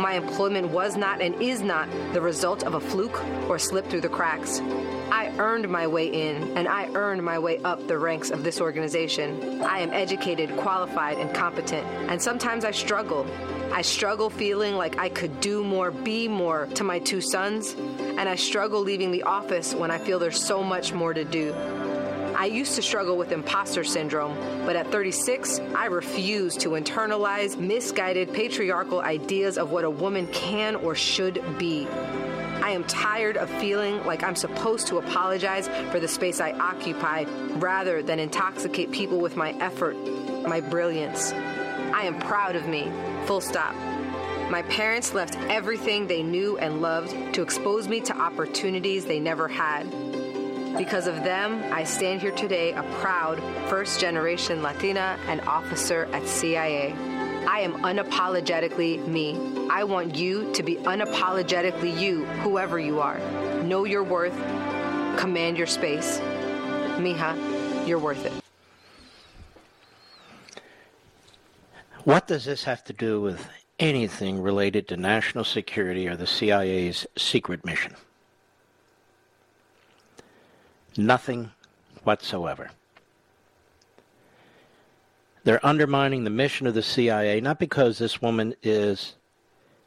My 0.00 0.14
employment 0.14 0.70
was 0.70 0.96
not 0.96 1.20
and 1.20 1.34
is 1.34 1.60
not 1.60 1.86
the 2.14 2.22
result 2.22 2.62
of 2.62 2.72
a 2.72 2.80
fluke 2.80 3.22
or 3.50 3.58
slip 3.58 3.90
through 3.90 4.00
the 4.00 4.08
cracks. 4.08 4.62
I 5.12 5.32
earned 5.38 5.68
my 5.68 5.86
way 5.86 6.06
in, 6.06 6.56
and 6.56 6.68
I 6.68 6.88
earned 6.94 7.24
my 7.24 7.38
way 7.38 7.58
up 7.58 7.86
the 7.88 7.98
ranks 7.98 8.30
of 8.30 8.44
this 8.44 8.60
organization. 8.60 9.60
I 9.62 9.80
am 9.80 9.92
educated, 9.92 10.56
qualified, 10.56 11.18
and 11.18 11.34
competent, 11.34 11.84
and 12.08 12.22
sometimes 12.22 12.64
I 12.64 12.70
struggle. 12.70 13.26
I 13.72 13.82
struggle 13.82 14.30
feeling 14.30 14.76
like 14.76 14.98
I 14.98 15.08
could 15.08 15.40
do 15.40 15.64
more, 15.64 15.90
be 15.90 16.28
more 16.28 16.66
to 16.74 16.84
my 16.84 17.00
two 17.00 17.20
sons, 17.20 17.74
and 17.74 18.28
I 18.28 18.36
struggle 18.36 18.82
leaving 18.82 19.10
the 19.10 19.24
office 19.24 19.74
when 19.74 19.90
I 19.90 19.98
feel 19.98 20.18
there's 20.18 20.40
so 20.40 20.62
much 20.62 20.92
more 20.92 21.12
to 21.12 21.24
do. 21.24 21.52
I 22.40 22.46
used 22.46 22.74
to 22.76 22.82
struggle 22.82 23.18
with 23.18 23.32
imposter 23.32 23.84
syndrome, 23.84 24.34
but 24.64 24.74
at 24.74 24.90
36, 24.90 25.60
I 25.74 25.86
refuse 25.86 26.56
to 26.58 26.70
internalize 26.70 27.58
misguided 27.58 28.32
patriarchal 28.32 29.00
ideas 29.00 29.58
of 29.58 29.72
what 29.72 29.84
a 29.84 29.90
woman 29.90 30.26
can 30.28 30.76
or 30.76 30.94
should 30.94 31.42
be. 31.58 31.86
I 32.62 32.70
am 32.70 32.84
tired 32.84 33.36
of 33.36 33.48
feeling 33.58 34.04
like 34.04 34.22
I'm 34.22 34.36
supposed 34.36 34.86
to 34.88 34.98
apologize 34.98 35.68
for 35.90 35.98
the 35.98 36.08
space 36.08 36.40
I 36.40 36.52
occupy 36.52 37.24
rather 37.56 38.02
than 38.02 38.18
intoxicate 38.18 38.92
people 38.92 39.18
with 39.18 39.36
my 39.36 39.52
effort, 39.60 39.96
my 40.46 40.60
brilliance. 40.60 41.32
I 41.32 42.04
am 42.04 42.18
proud 42.20 42.56
of 42.56 42.66
me, 42.66 42.92
full 43.26 43.40
stop. 43.40 43.74
My 44.50 44.62
parents 44.62 45.14
left 45.14 45.38
everything 45.48 46.06
they 46.06 46.22
knew 46.22 46.58
and 46.58 46.82
loved 46.82 47.34
to 47.34 47.42
expose 47.42 47.88
me 47.88 48.00
to 48.00 48.16
opportunities 48.16 49.04
they 49.04 49.20
never 49.20 49.48
had. 49.48 49.84
Because 50.76 51.06
of 51.06 51.16
them, 51.24 51.62
I 51.72 51.84
stand 51.84 52.20
here 52.20 52.30
today 52.30 52.72
a 52.72 52.82
proud 53.00 53.40
first 53.68 54.00
generation 54.00 54.62
Latina 54.62 55.18
and 55.28 55.40
officer 55.42 56.08
at 56.12 56.26
CIA. 56.26 57.09
I 57.46 57.60
am 57.60 57.74
unapologetically 57.82 59.06
me. 59.06 59.38
I 59.70 59.84
want 59.84 60.14
you 60.16 60.52
to 60.52 60.62
be 60.62 60.76
unapologetically 60.76 61.98
you, 61.98 62.24
whoever 62.42 62.78
you 62.78 63.00
are. 63.00 63.18
Know 63.62 63.84
your 63.84 64.02
worth, 64.04 64.36
command 65.16 65.56
your 65.56 65.66
space. 65.66 66.18
Mija, 66.98 67.88
you're 67.88 67.98
worth 67.98 68.24
it. 68.24 68.32
What 72.04 72.26
does 72.26 72.44
this 72.44 72.64
have 72.64 72.84
to 72.84 72.92
do 72.92 73.20
with 73.20 73.48
anything 73.78 74.40
related 74.40 74.88
to 74.88 74.96
national 74.96 75.44
security 75.44 76.08
or 76.08 76.16
the 76.16 76.26
CIA's 76.26 77.06
secret 77.16 77.64
mission? 77.64 77.94
Nothing 80.96 81.50
whatsoever. 82.04 82.70
They're 85.44 85.64
undermining 85.64 86.24
the 86.24 86.30
mission 86.30 86.66
of 86.66 86.74
the 86.74 86.82
CIA, 86.82 87.40
not 87.40 87.58
because 87.58 87.98
this 87.98 88.20
woman 88.20 88.54
is 88.62 89.14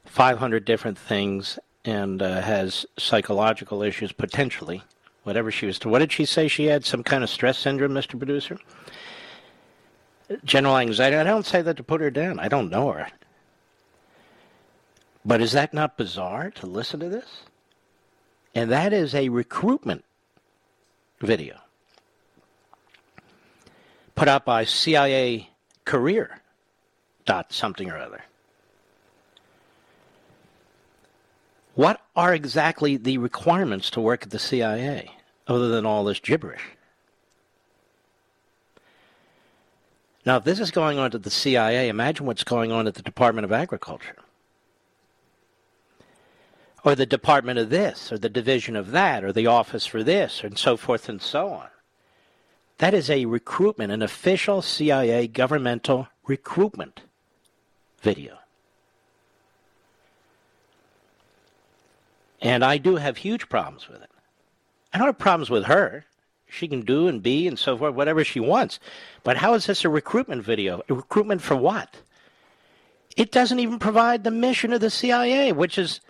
500 0.06 0.66
different 0.66 0.98
things 0.98 1.60
and 1.86 2.22
uh, 2.22 2.42
has 2.42 2.86
psychological 2.98 3.84
issues 3.84 4.12
potentially, 4.12 4.84
whatever 5.24 5.52
she 5.52 5.66
was. 5.66 5.80
What 5.86 6.00
did 6.00 6.12
she 6.12 6.26
say? 6.26 6.48
She 6.48 6.66
had 6.66 6.86
some 6.86 7.04
kind 7.04 7.24
of 7.24 7.30
stress 7.30 7.58
syndrome, 7.58 7.94
Mr. 7.94 8.18
Producer? 8.18 8.58
General 10.44 10.78
anxiety. 10.78 11.18
I 11.18 11.24
don't 11.24 11.46
say 11.46 11.62
that 11.62 11.78
to 11.78 11.84
put 11.84 12.02
her 12.02 12.10
down. 12.10 12.40
I 12.40 12.48
don't 12.48 12.70
know 12.70 12.92
her. 12.92 13.08
But 15.26 15.42
is 15.42 15.52
that 15.52 15.74
not 15.74 15.98
bizarre 15.98 16.50
to 16.52 16.66
listen 16.66 17.00
to 17.02 17.10
this? 17.10 17.44
And 18.56 18.72
that 18.72 18.94
is 18.94 19.14
a 19.14 19.30
recruitment 19.30 20.04
video 21.22 21.63
put 24.16 24.28
out 24.28 24.46
by 24.46 24.66
CIA 24.66 25.50
career 25.86 26.42
dot 27.26 27.54
something 27.54 27.90
or 27.90 27.98
other. 27.98 28.24
What 31.76 32.02
are 32.16 32.34
exactly 32.34 32.98
the 32.98 33.18
requirements 33.18 33.90
to 33.92 34.02
work 34.02 34.24
at 34.24 34.30
the 34.30 34.40
CIA 34.40 35.12
other 35.48 35.70
than 35.70 35.86
all 35.86 36.04
this 36.04 36.20
gibberish? 36.20 36.62
Now, 40.26 40.38
if 40.38 40.44
this 40.44 40.60
is 40.60 40.72
going 40.72 41.00
on 41.00 41.14
at 41.14 41.24
the 41.24 41.30
CIA, 41.30 41.90
imagine 41.90 42.26
what's 42.26 42.44
going 42.44 42.72
on 42.72 42.88
at 42.88 42.94
the 42.94 43.02
Department 43.02 43.44
of 43.44 43.52
Agriculture. 43.52 44.16
Or 46.86 46.96
the 46.96 47.06
Department 47.06 47.60
of 47.60 47.70
this, 47.70 48.12
or 48.12 48.18
the 48.18 48.30
Division 48.30 48.76
of 48.76 48.92
that, 48.92 49.24
or 49.24 49.34
the 49.34 49.48
Office 49.48 49.86
for 49.86 50.04
this, 50.04 50.44
and 50.44 50.58
so 50.58 50.78
forth 50.78 51.10
and 51.10 51.22
so 51.22 51.50
on. 51.50 51.68
That 52.84 52.94
is 52.94 53.10
a 53.10 53.24
recruitment, 53.24 53.94
an 53.94 54.02
official 54.02 54.62
CIA 54.62 55.26
governmental 55.28 56.10
recruitment 56.28 57.00
video. 58.02 58.40
And 62.42 62.62
I 62.62 62.78
do 62.78 62.98
have 62.98 63.16
huge 63.16 63.48
problems 63.48 63.88
with 63.88 64.02
it. 64.02 64.10
I 64.92 64.98
don't 64.98 65.08
have 65.08 65.18
problems 65.18 65.50
with 65.50 65.64
her. 65.64 66.04
She 66.46 66.68
can 66.68 66.82
do 66.82 67.08
and 67.08 67.24
be 67.24 67.48
and 67.48 67.58
so 67.58 67.78
forth, 67.78 67.96
whatever 67.96 68.26
she 68.26 68.42
wants. 68.42 68.82
But 69.24 69.38
how 69.38 69.54
is 69.54 69.66
this 69.66 69.86
a 69.86 69.90
recruitment 69.90 70.44
video? 70.44 70.82
A 70.90 70.94
recruitment 70.94 71.42
for 71.42 71.56
what? 71.56 71.96
It 73.16 73.32
doesn't 73.32 73.60
even 73.60 73.80
provide 73.80 74.26
the 74.26 74.30
mission 74.32 74.74
of 74.74 74.82
the 74.82 74.90
CIA, 74.90 75.54
which 75.54 75.78
is 75.78 76.02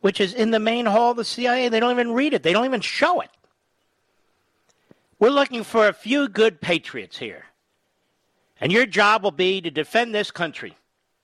which 0.00 0.20
is 0.20 0.32
in 0.32 0.52
the 0.52 0.60
main 0.60 0.86
hall 0.86 1.10
of 1.10 1.16
the 1.16 1.24
CIA. 1.24 1.68
They 1.68 1.80
don't 1.80 1.90
even 1.90 2.12
read 2.12 2.34
it. 2.34 2.44
They 2.44 2.52
don't 2.52 2.66
even 2.66 2.82
show 2.82 3.20
it. 3.20 3.30
We're 5.20 5.28
looking 5.28 5.64
for 5.64 5.86
a 5.86 5.92
few 5.92 6.28
good 6.28 6.62
patriots 6.62 7.18
here. 7.18 7.44
And 8.58 8.72
your 8.72 8.86
job 8.86 9.22
will 9.22 9.30
be 9.30 9.60
to 9.60 9.70
defend 9.70 10.14
this 10.14 10.30
country. 10.30 10.76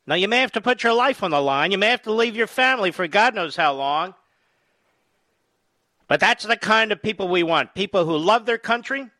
Now, 0.06 0.14
you 0.14 0.28
may 0.28 0.40
have 0.40 0.52
to 0.52 0.60
put 0.60 0.82
your 0.82 0.93
life 0.93 1.23
on 1.23 1.31
the 1.31 1.40
line. 1.40 1.73
You 1.73 1.78
may 1.78 1.89
have 1.89 2.02
to 2.02 2.12
leave 2.12 2.36
your 2.36 2.47
family 2.47 2.90
for 2.90 3.09
God 3.09 3.35
knows 3.35 3.56
how 3.56 3.73
long. 3.73 4.14
But 6.09 6.20
that's 6.20 6.44
the 6.44 6.59
kind 6.59 6.93
of 6.93 7.02
people 7.02 7.27
we 7.27 7.43
want 7.43 7.74
people 7.74 8.05
who 8.05 8.16
love 8.16 8.44
their 8.44 8.59
country, 8.59 9.10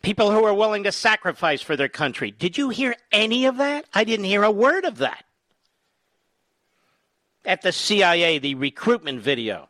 people 0.00 0.30
who 0.30 0.44
are 0.44 0.54
willing 0.54 0.84
to 0.84 0.92
sacrifice 0.92 1.60
for 1.60 1.76
their 1.76 1.88
country. 1.88 2.30
Did 2.30 2.56
you 2.56 2.70
hear 2.70 2.94
any 3.10 3.46
of 3.46 3.58
that? 3.58 3.84
I 3.92 4.04
didn't 4.04 4.26
hear 4.26 4.44
a 4.44 4.50
word 4.50 4.84
of 4.84 4.98
that. 4.98 5.24
At 7.44 7.62
the 7.62 7.72
CIA, 7.72 8.38
the 8.38 8.54
recruitment 8.54 9.20
video 9.20 9.68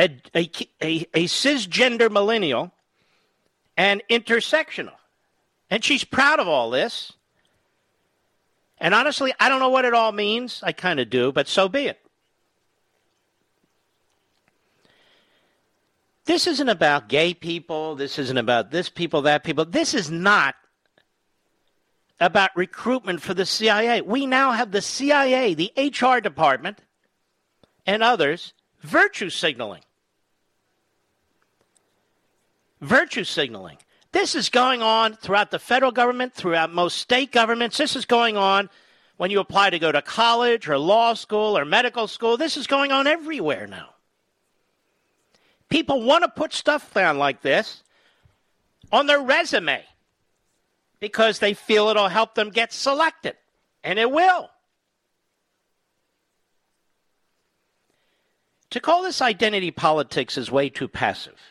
a, 0.00 0.20
a, 0.34 0.50
a, 0.82 1.06
a 1.12 1.24
cisgender 1.24 2.10
millennial 2.10 2.72
and 3.76 4.02
intersectional. 4.08 4.94
And 5.68 5.84
she's 5.84 6.04
proud 6.04 6.40
of 6.40 6.48
all 6.48 6.70
this. 6.70 7.12
And 8.78 8.94
honestly, 8.94 9.32
I 9.38 9.50
don't 9.50 9.60
know 9.60 9.68
what 9.68 9.84
it 9.84 9.92
all 9.92 10.12
means. 10.12 10.62
I 10.62 10.72
kind 10.72 11.00
of 11.00 11.10
do, 11.10 11.32
but 11.32 11.46
so 11.46 11.68
be 11.68 11.86
it. 11.86 12.00
This 16.24 16.46
isn't 16.46 16.68
about 16.68 17.08
gay 17.08 17.34
people. 17.34 17.94
This 17.94 18.18
isn't 18.18 18.38
about 18.38 18.70
this 18.70 18.88
people, 18.88 19.22
that 19.22 19.44
people. 19.44 19.66
This 19.66 19.92
is 19.92 20.10
not 20.10 20.54
about 22.20 22.50
recruitment 22.56 23.20
for 23.20 23.34
the 23.34 23.46
CIA. 23.46 24.00
We 24.00 24.26
now 24.26 24.52
have 24.52 24.70
the 24.70 24.82
CIA, 24.82 25.54
the 25.54 25.72
HR 25.76 26.20
department, 26.20 26.78
and 27.84 28.02
others 28.02 28.54
virtue 28.82 29.28
signaling 29.28 29.82
virtue 32.80 33.24
signaling. 33.24 33.78
This 34.12 34.34
is 34.34 34.48
going 34.48 34.82
on 34.82 35.14
throughout 35.14 35.50
the 35.50 35.58
federal 35.58 35.92
government, 35.92 36.34
throughout 36.34 36.72
most 36.72 36.98
state 36.98 37.30
governments. 37.30 37.78
This 37.78 37.94
is 37.94 38.04
going 38.04 38.36
on 38.36 38.68
when 39.16 39.30
you 39.30 39.38
apply 39.38 39.70
to 39.70 39.78
go 39.78 39.92
to 39.92 40.02
college 40.02 40.68
or 40.68 40.78
law 40.78 41.14
school 41.14 41.56
or 41.56 41.64
medical 41.64 42.08
school. 42.08 42.36
This 42.36 42.56
is 42.56 42.66
going 42.66 42.90
on 42.90 43.06
everywhere 43.06 43.66
now. 43.66 43.90
People 45.68 46.02
want 46.02 46.24
to 46.24 46.28
put 46.28 46.52
stuff 46.52 46.92
down 46.92 47.18
like 47.18 47.42
this 47.42 47.84
on 48.90 49.06
their 49.06 49.20
resume 49.20 49.84
because 50.98 51.38
they 51.38 51.54
feel 51.54 51.88
it'll 51.88 52.08
help 52.08 52.34
them 52.34 52.50
get 52.50 52.72
selected, 52.72 53.36
and 53.84 53.98
it 53.98 54.10
will. 54.10 54.50
To 58.70 58.80
call 58.80 59.02
this 59.02 59.22
identity 59.22 59.70
politics 59.70 60.36
is 60.36 60.50
way 60.50 60.68
too 60.68 60.88
passive. 60.88 61.49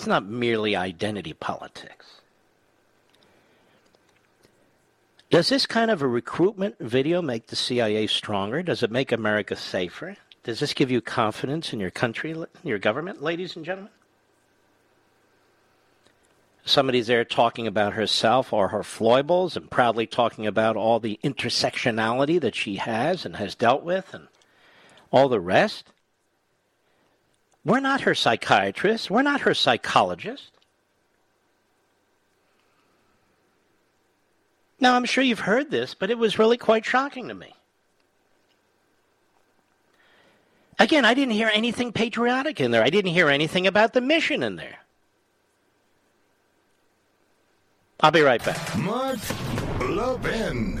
It's 0.00 0.06
not 0.06 0.24
merely 0.24 0.74
identity 0.74 1.34
politics. 1.34 2.22
Does 5.28 5.50
this 5.50 5.66
kind 5.66 5.90
of 5.90 6.00
a 6.00 6.08
recruitment 6.08 6.78
video 6.78 7.20
make 7.20 7.48
the 7.48 7.54
CIA 7.54 8.06
stronger? 8.06 8.62
Does 8.62 8.82
it 8.82 8.90
make 8.90 9.12
America 9.12 9.56
safer? 9.56 10.16
Does 10.42 10.60
this 10.60 10.72
give 10.72 10.90
you 10.90 11.02
confidence 11.02 11.74
in 11.74 11.80
your 11.80 11.90
country, 11.90 12.34
your 12.64 12.78
government, 12.78 13.22
ladies 13.22 13.56
and 13.56 13.62
gentlemen? 13.62 13.92
Somebody's 16.64 17.08
there 17.08 17.26
talking 17.26 17.66
about 17.66 17.92
herself 17.92 18.54
or 18.54 18.68
her 18.68 18.82
foibles 18.82 19.54
and 19.54 19.70
proudly 19.70 20.06
talking 20.06 20.46
about 20.46 20.78
all 20.78 20.98
the 20.98 21.20
intersectionality 21.22 22.40
that 22.40 22.54
she 22.54 22.76
has 22.76 23.26
and 23.26 23.36
has 23.36 23.54
dealt 23.54 23.82
with 23.82 24.14
and 24.14 24.28
all 25.12 25.28
the 25.28 25.40
rest. 25.40 25.88
We're 27.64 27.80
not 27.80 28.02
her 28.02 28.14
psychiatrist. 28.14 29.10
We're 29.10 29.22
not 29.22 29.42
her 29.42 29.54
psychologist. 29.54 30.50
Now, 34.80 34.94
I'm 34.94 35.04
sure 35.04 35.22
you've 35.22 35.40
heard 35.40 35.70
this, 35.70 35.94
but 35.94 36.10
it 36.10 36.16
was 36.16 36.38
really 36.38 36.56
quite 36.56 36.86
shocking 36.86 37.28
to 37.28 37.34
me. 37.34 37.54
Again, 40.78 41.04
I 41.04 41.12
didn't 41.12 41.34
hear 41.34 41.50
anything 41.52 41.92
patriotic 41.92 42.58
in 42.58 42.70
there. 42.70 42.82
I 42.82 42.88
didn't 42.88 43.10
hear 43.10 43.28
anything 43.28 43.66
about 43.66 43.92
the 43.92 44.00
mission 44.00 44.42
in 44.42 44.56
there. 44.56 44.78
I'll 48.00 48.10
be 48.10 48.22
right 48.22 48.42
back. 48.42 48.78
Mark 48.78 49.18
Levin. 49.80 50.80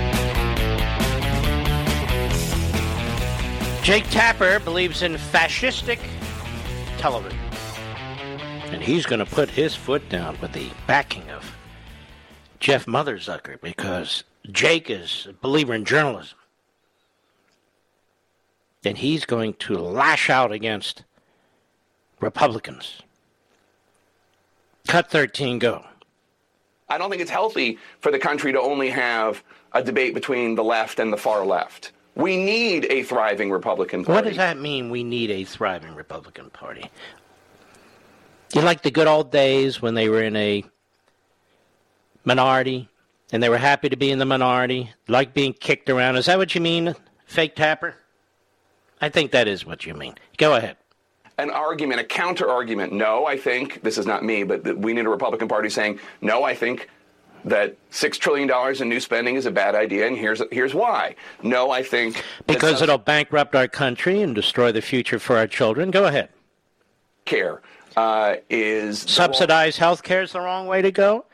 Jake 3.91 4.09
Tapper 4.09 4.57
believes 4.61 5.01
in 5.01 5.15
fascistic 5.15 5.99
television. 6.97 7.37
And 8.71 8.81
he's 8.81 9.05
going 9.05 9.19
to 9.19 9.25
put 9.25 9.49
his 9.49 9.75
foot 9.75 10.07
down 10.07 10.39
with 10.39 10.53
the 10.53 10.69
backing 10.87 11.29
of 11.29 11.53
Jeff 12.61 12.85
Motherzucker 12.85 13.59
because 13.59 14.23
Jake 14.49 14.89
is 14.89 15.27
a 15.29 15.33
believer 15.33 15.73
in 15.73 15.83
journalism. 15.83 16.37
And 18.85 18.97
he's 18.97 19.25
going 19.25 19.55
to 19.55 19.77
lash 19.77 20.29
out 20.29 20.53
against 20.53 21.03
Republicans. 22.21 23.01
Cut 24.87 25.11
13, 25.11 25.59
go. 25.59 25.83
I 26.87 26.97
don't 26.97 27.09
think 27.09 27.21
it's 27.21 27.29
healthy 27.29 27.77
for 27.99 28.09
the 28.09 28.19
country 28.19 28.53
to 28.53 28.61
only 28.61 28.89
have 28.89 29.43
a 29.73 29.83
debate 29.83 30.13
between 30.13 30.55
the 30.55 30.63
left 30.63 30.97
and 30.97 31.11
the 31.11 31.17
far 31.17 31.45
left. 31.45 31.91
We 32.15 32.37
need 32.37 32.85
a 32.89 33.03
thriving 33.03 33.51
Republican 33.51 34.03
Party. 34.03 34.15
What 34.15 34.25
does 34.25 34.37
that 34.37 34.57
mean, 34.57 34.89
we 34.89 35.03
need 35.03 35.31
a 35.31 35.43
thriving 35.43 35.95
Republican 35.95 36.49
Party? 36.49 36.89
You 38.53 38.61
like 38.61 38.81
the 38.81 38.91
good 38.91 39.07
old 39.07 39.31
days 39.31 39.81
when 39.81 39.93
they 39.93 40.09
were 40.09 40.21
in 40.21 40.35
a 40.35 40.63
minority 42.25 42.89
and 43.31 43.41
they 43.41 43.47
were 43.47 43.57
happy 43.57 43.87
to 43.89 43.95
be 43.95 44.11
in 44.11 44.19
the 44.19 44.25
minority, 44.25 44.91
like 45.07 45.33
being 45.33 45.53
kicked 45.53 45.89
around. 45.89 46.17
Is 46.17 46.25
that 46.25 46.37
what 46.37 46.53
you 46.53 46.59
mean, 46.59 46.95
fake 47.25 47.55
tapper? 47.55 47.95
I 48.99 49.07
think 49.07 49.31
that 49.31 49.47
is 49.47 49.65
what 49.65 49.85
you 49.85 49.93
mean. 49.93 50.15
Go 50.37 50.55
ahead. 50.55 50.75
An 51.37 51.49
argument, 51.49 52.01
a 52.01 52.03
counter 52.03 52.49
argument. 52.49 52.91
No, 52.91 53.25
I 53.25 53.37
think, 53.37 53.81
this 53.83 53.97
is 53.97 54.05
not 54.05 54.23
me, 54.23 54.43
but 54.43 54.77
we 54.77 54.93
need 54.93 55.05
a 55.05 55.09
Republican 55.09 55.47
Party 55.47 55.69
saying, 55.69 55.99
no, 56.19 56.43
I 56.43 56.53
think 56.53 56.89
that 57.45 57.77
six 57.89 58.17
trillion 58.17 58.47
dollars 58.47 58.81
in 58.81 58.89
new 58.89 58.99
spending 58.99 59.35
is 59.35 59.45
a 59.45 59.51
bad 59.51 59.75
idea, 59.75 60.07
and 60.07 60.17
here's 60.17 60.41
here's 60.51 60.73
why. 60.73 61.15
No, 61.43 61.71
I 61.71 61.83
think 61.83 62.23
because 62.47 62.81
it'll 62.81 62.97
bankrupt 62.97 63.55
our 63.55 63.67
country 63.67 64.21
and 64.21 64.35
destroy 64.35 64.71
the 64.71 64.81
future 64.81 65.19
for 65.19 65.37
our 65.37 65.47
children. 65.47 65.91
Go 65.91 66.05
ahead. 66.05 66.29
Care 67.25 67.61
uh, 67.95 68.35
is 68.49 68.99
subsidize 68.99 69.77
health 69.77 70.03
care 70.03 70.21
is 70.21 70.33
the 70.33 70.39
wrong 70.39 70.67
way 70.67 70.81
to 70.81 70.91
go. 70.91 71.25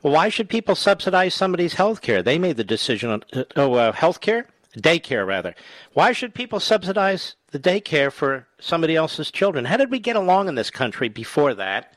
Why 0.00 0.28
should 0.28 0.50
people 0.50 0.74
subsidize 0.74 1.32
somebody's 1.32 1.74
health 1.74 2.02
care? 2.02 2.22
They 2.22 2.38
made 2.38 2.56
the 2.56 2.64
decision 2.64 3.10
on 3.10 3.24
uh, 3.32 3.44
oh 3.56 3.74
uh, 3.74 3.92
health 3.92 4.20
care, 4.20 4.46
daycare 4.76 5.26
rather. 5.26 5.54
Why 5.94 6.12
should 6.12 6.34
people 6.34 6.60
subsidize 6.60 7.36
the 7.52 7.58
daycare 7.58 8.12
for 8.12 8.46
somebody 8.58 8.96
else's 8.96 9.30
children? 9.30 9.64
How 9.64 9.76
did 9.76 9.90
we 9.90 9.98
get 9.98 10.16
along 10.16 10.48
in 10.48 10.56
this 10.56 10.70
country 10.70 11.08
before 11.08 11.54
that? 11.54 11.94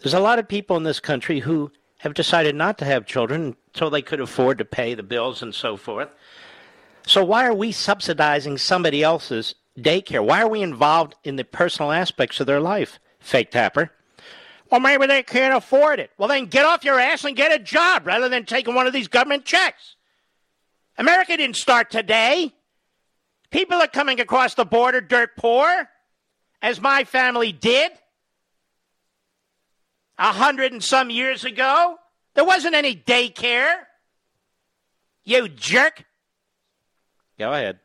There's 0.00 0.14
a 0.14 0.20
lot 0.20 0.38
of 0.38 0.48
people 0.48 0.76
in 0.76 0.82
this 0.82 1.00
country 1.00 1.40
who 1.40 1.70
have 1.98 2.14
decided 2.14 2.54
not 2.54 2.78
to 2.78 2.84
have 2.84 3.06
children 3.06 3.56
until 3.68 3.90
they 3.90 4.02
could 4.02 4.20
afford 4.20 4.58
to 4.58 4.64
pay 4.64 4.94
the 4.94 5.02
bills 5.02 5.42
and 5.42 5.54
so 5.54 5.76
forth. 5.76 6.08
So 7.06 7.24
why 7.24 7.46
are 7.46 7.54
we 7.54 7.72
subsidizing 7.72 8.58
somebody 8.58 9.02
else's 9.02 9.54
daycare? 9.78 10.24
Why 10.24 10.42
are 10.42 10.48
we 10.48 10.62
involved 10.62 11.14
in 11.24 11.36
the 11.36 11.44
personal 11.44 11.92
aspects 11.92 12.40
of 12.40 12.46
their 12.46 12.60
life? 12.60 12.98
Fake 13.20 13.50
tapper. 13.50 13.92
Well, 14.70 14.80
maybe 14.80 15.06
they 15.06 15.22
can't 15.22 15.54
afford 15.54 16.00
it. 16.00 16.10
Well, 16.18 16.28
then 16.28 16.46
get 16.46 16.64
off 16.64 16.84
your 16.84 16.98
ass 16.98 17.24
and 17.24 17.36
get 17.36 17.52
a 17.52 17.62
job 17.62 18.06
rather 18.06 18.28
than 18.28 18.44
taking 18.44 18.74
one 18.74 18.86
of 18.86 18.92
these 18.92 19.08
government 19.08 19.44
checks. 19.44 19.94
America 20.98 21.36
didn't 21.36 21.56
start 21.56 21.90
today. 21.90 22.52
People 23.50 23.76
are 23.76 23.86
coming 23.86 24.20
across 24.20 24.54
the 24.54 24.64
border 24.64 25.00
dirt 25.00 25.30
poor, 25.36 25.88
as 26.60 26.80
my 26.80 27.04
family 27.04 27.52
did 27.52 27.92
a 30.18 30.32
hundred 30.32 30.72
and 30.72 30.82
some 30.82 31.10
years 31.10 31.44
ago. 31.44 31.96
There 32.34 32.44
wasn't 32.44 32.74
any 32.74 32.94
daycare. 32.94 33.74
You 35.24 35.48
jerk. 35.48 36.04
Go 37.38 37.52
ahead. 37.52 37.80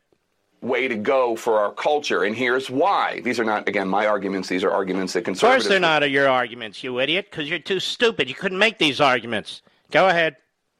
Way 0.60 0.86
to 0.86 0.94
go 0.94 1.34
for 1.34 1.58
our 1.58 1.72
culture, 1.72 2.22
and 2.22 2.36
here's 2.36 2.70
why. 2.70 3.20
These 3.20 3.40
are 3.40 3.44
not, 3.44 3.68
again, 3.68 3.88
my 3.88 4.06
arguments. 4.06 4.48
These 4.48 4.62
are 4.62 4.70
arguments 4.70 5.12
that 5.14 5.24
conservatives. 5.24 5.64
Of 5.64 5.68
course, 5.68 5.68
they're 5.68 5.80
not 5.80 6.08
your 6.08 6.28
arguments, 6.28 6.84
you 6.84 7.00
idiot, 7.00 7.26
because 7.30 7.50
you're 7.50 7.58
too 7.58 7.80
stupid. 7.80 8.28
You 8.28 8.36
couldn't 8.36 8.58
make 8.58 8.78
these 8.78 9.00
arguments. 9.00 9.62
Go 9.90 10.08
ahead. 10.08 10.36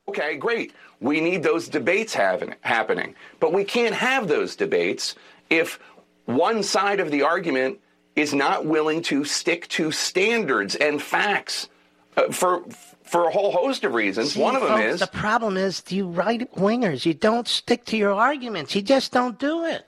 Okay, 0.09 0.37
great. 0.37 0.73
We 1.01 1.21
need 1.21 1.43
those 1.43 1.69
debates 1.69 2.15
having, 2.15 2.55
happening, 2.61 3.17
but 3.41 3.53
we 3.53 3.65
can't 3.65 3.95
have 3.95 4.29
those 4.29 4.55
debates 4.55 5.17
if 5.51 5.81
one 6.27 6.63
side 6.63 7.01
of 7.01 7.11
the 7.11 7.23
argument 7.23 7.81
is 8.17 8.35
not 8.35 8.67
willing 8.67 9.03
to 9.03 9.25
stick 9.25 9.69
to 9.69 9.91
standards 9.91 10.75
and 10.75 11.03
facts 11.03 11.69
uh, 12.17 12.31
for 12.31 12.63
for 13.05 13.27
a 13.27 13.31
whole 13.31 13.53
host 13.53 13.85
of 13.85 13.95
reasons. 13.95 14.33
See, 14.33 14.41
One 14.41 14.57
of 14.57 14.63
them 14.63 14.71
folks, 14.79 14.95
is 14.95 15.01
the 15.01 15.07
problem 15.07 15.57
is 15.57 15.83
you 15.89 16.09
right 16.09 16.51
wingers. 16.55 17.05
You 17.05 17.15
don't 17.15 17.47
stick 17.47 17.85
to 17.87 17.97
your 17.97 18.13
arguments. 18.13 18.75
You 18.75 18.83
just 18.83 19.13
don't 19.13 19.39
do 19.39 19.65
it. 19.65 19.87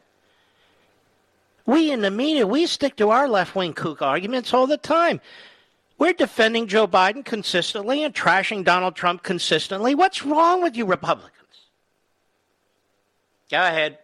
We 1.66 1.90
in 1.90 2.02
the 2.02 2.10
media, 2.10 2.46
we 2.46 2.66
stick 2.66 2.96
to 2.96 3.10
our 3.10 3.26
left 3.28 3.54
wing 3.54 3.72
kook 3.72 4.02
arguments 4.02 4.52
all 4.52 4.66
the 4.66 4.76
time. 4.76 5.20
We're 5.96 6.12
defending 6.12 6.66
Joe 6.66 6.86
Biden 6.86 7.24
consistently 7.24 8.04
and 8.04 8.14
trashing 8.14 8.64
Donald 8.64 8.96
Trump 8.96 9.22
consistently. 9.22 9.94
What's 9.94 10.24
wrong 10.24 10.62
with 10.62 10.76
you 10.76 10.84
Republicans? 10.84 11.30
Go 13.50 13.60
ahead. 13.60 13.98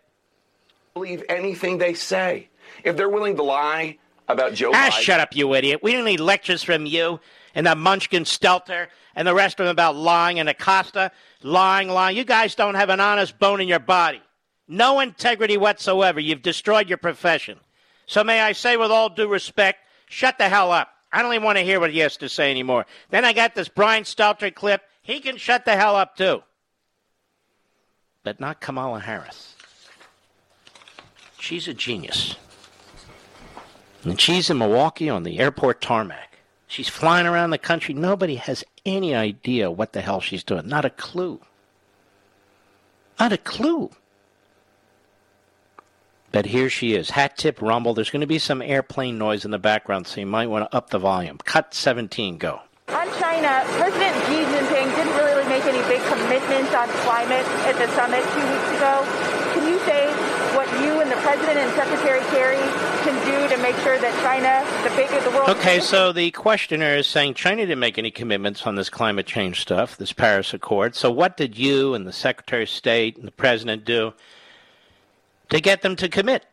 Believe 0.94 1.24
anything 1.28 1.78
they 1.78 1.94
say. 1.94 2.48
If 2.84 2.97
they're 2.97 3.09
willing 3.09 3.36
to 3.36 3.42
lie 3.42 3.98
about 4.32 4.55
Joe 4.55 4.73
ah, 4.73 4.90
Biden. 4.90 5.01
shut 5.01 5.20
up, 5.20 5.35
you 5.35 5.55
idiot. 5.55 5.81
We 5.82 5.93
don't 5.93 6.05
need 6.05 6.20
lectures 6.20 6.62
from 6.62 6.86
you 6.86 7.20
and 7.55 7.66
that 7.66 7.78
Munchkin 7.78 8.24
Stelter 8.24 8.89
and 9.15 9.27
the 9.27 9.35
rest 9.35 9.61
of 9.61 9.66
them 9.66 9.73
about 9.73 9.97
lying 9.97 10.39
and 10.39 10.48
Acosta. 10.48 11.12
Lying, 11.43 11.89
lying. 11.89 12.16
You 12.16 12.24
guys 12.24 12.55
don't 12.55 12.74
have 12.74 12.90
an 12.90 13.01
honest 13.01 13.39
bone 13.39 13.61
in 13.61 13.69
your 13.69 13.78
body. 13.78 14.20
No 14.69 15.01
integrity 15.01 15.57
whatsoever. 15.57 16.20
You've 16.20 16.43
destroyed 16.43 16.89
your 16.89 16.98
profession. 16.98 17.59
So 18.07 18.23
may 18.23 18.40
I 18.40 18.52
say 18.52 18.77
with 18.77 18.90
all 18.90 19.09
due 19.09 19.28
respect, 19.28 19.81
shut 20.07 20.39
the 20.39 20.48
hell 20.48 20.70
up. 20.70 20.89
I 21.12 21.23
don't 21.23 21.32
even 21.32 21.44
want 21.44 21.59
to 21.59 21.65
hear 21.65 21.81
what 21.81 21.90
he 21.90 21.98
has 22.01 22.16
to 22.19 22.28
say 22.28 22.51
anymore. 22.51 22.86
Then 23.11 23.24
I 23.24 23.32
got 23.32 23.55
this 23.55 23.69
Brian 23.69 24.05
Stelter 24.05 24.55
clip. 24.55 24.82
He 25.02 25.20
can 25.20 25.36
shut 25.36 25.65
the 25.65 25.77
hell 25.77 25.97
up 25.97 26.16
too. 26.16 26.43
But 28.23 28.39
not 28.39 28.61
Kamala 28.61 29.01
Harris. 29.01 29.55
She's 31.39 31.66
a 31.66 31.74
genius. 31.74 32.36
And 34.05 34.20
she's 34.20 34.51
in 34.51 34.59
Milwaukee 34.59 35.10
on 35.10 35.24
the 35.24 35.39
airport 35.39 35.81
tarmac. 35.81 36.39
She's 36.66 36.89
flying 36.89 37.27
around 37.27 37.51
the 37.51 37.59
country. 37.59 37.94
Nobody 37.94 38.36
has 38.36 38.64
any 38.86 39.14
idea 39.14 39.70
what 39.70 39.93
the 39.93 40.01
hell 40.01 40.20
she's 40.20 40.44
doing. 40.44 40.68
Not 40.68 40.85
a 40.85 40.90
clue. 40.90 41.40
Not 43.18 43.32
a 43.32 43.39
clue. 43.39 43.90
But 46.32 46.47
here 46.47 46.70
she 46.70 46.94
is. 46.94 47.10
Hat 47.10 47.36
tip 47.36 47.60
rumble. 47.60 47.93
There's 47.93 48.10
going 48.10 48.20
to 48.20 48.27
be 48.27 48.39
some 48.39 48.62
airplane 48.62 49.18
noise 49.18 49.44
in 49.44 49.51
the 49.51 49.59
background, 49.59 50.06
so 50.06 50.20
you 50.20 50.27
might 50.27 50.47
want 50.47 50.70
to 50.70 50.77
up 50.77 50.90
the 50.90 50.98
volume. 50.98 51.39
Cut 51.39 51.74
17, 51.74 52.39
go. 52.39 52.60
On 52.89 53.06
China, 53.18 53.62
President 53.77 54.14
Xi 54.27 54.39
Jinping 54.47 54.89
didn't 54.94 55.16
really 55.18 55.48
make 55.48 55.64
any 55.66 55.82
big 55.90 56.02
commitments 56.06 56.72
on 56.72 56.89
climate 57.02 57.47
at 57.66 57.74
the 57.77 57.89
summit 57.94 58.22
two 58.22 58.47
weeks 58.47 58.70
ago. 58.78 59.02
Can 59.55 59.66
you 59.66 59.78
say 59.81 60.06
what 60.55 60.70
you 60.82 61.01
and 61.01 61.10
the 61.10 61.19
President 61.31 61.59
and 61.59 61.73
Secretary 61.77 62.20
Kerry 62.32 62.59
can 63.05 63.15
do 63.24 63.55
to 63.55 63.62
make 63.62 63.77
sure 63.85 63.97
that 63.97 64.12
China, 64.20 64.66
the 64.82 64.90
bigger 64.97 65.20
the 65.23 65.31
world 65.31 65.48
Okay, 65.51 65.78
so 65.78 66.11
the 66.11 66.32
questioner 66.32 66.97
is 66.97 67.07
saying 67.07 67.35
China 67.35 67.62
didn't 67.62 67.78
make 67.78 67.98
any 67.98 68.11
commitments 68.11 68.66
on 68.66 68.74
this 68.74 68.90
climate 68.90 69.27
change 69.27 69.61
stuff, 69.61 69.97
this 69.97 70.12
Paris 70.12 70.52
Accord. 70.52 70.97
So 70.97 71.09
what 71.09 71.36
did 71.36 71.57
you 71.57 71.94
and 71.94 72.05
the 72.05 72.12
Secretary 72.12 72.65
of 72.65 72.69
State 72.69 73.16
and 73.16 73.28
the 73.28 73.32
President 73.32 73.85
do 73.85 74.12
to 75.51 75.61
get 75.61 75.82
them 75.82 75.94
to 76.02 76.09
commit? 76.09 76.47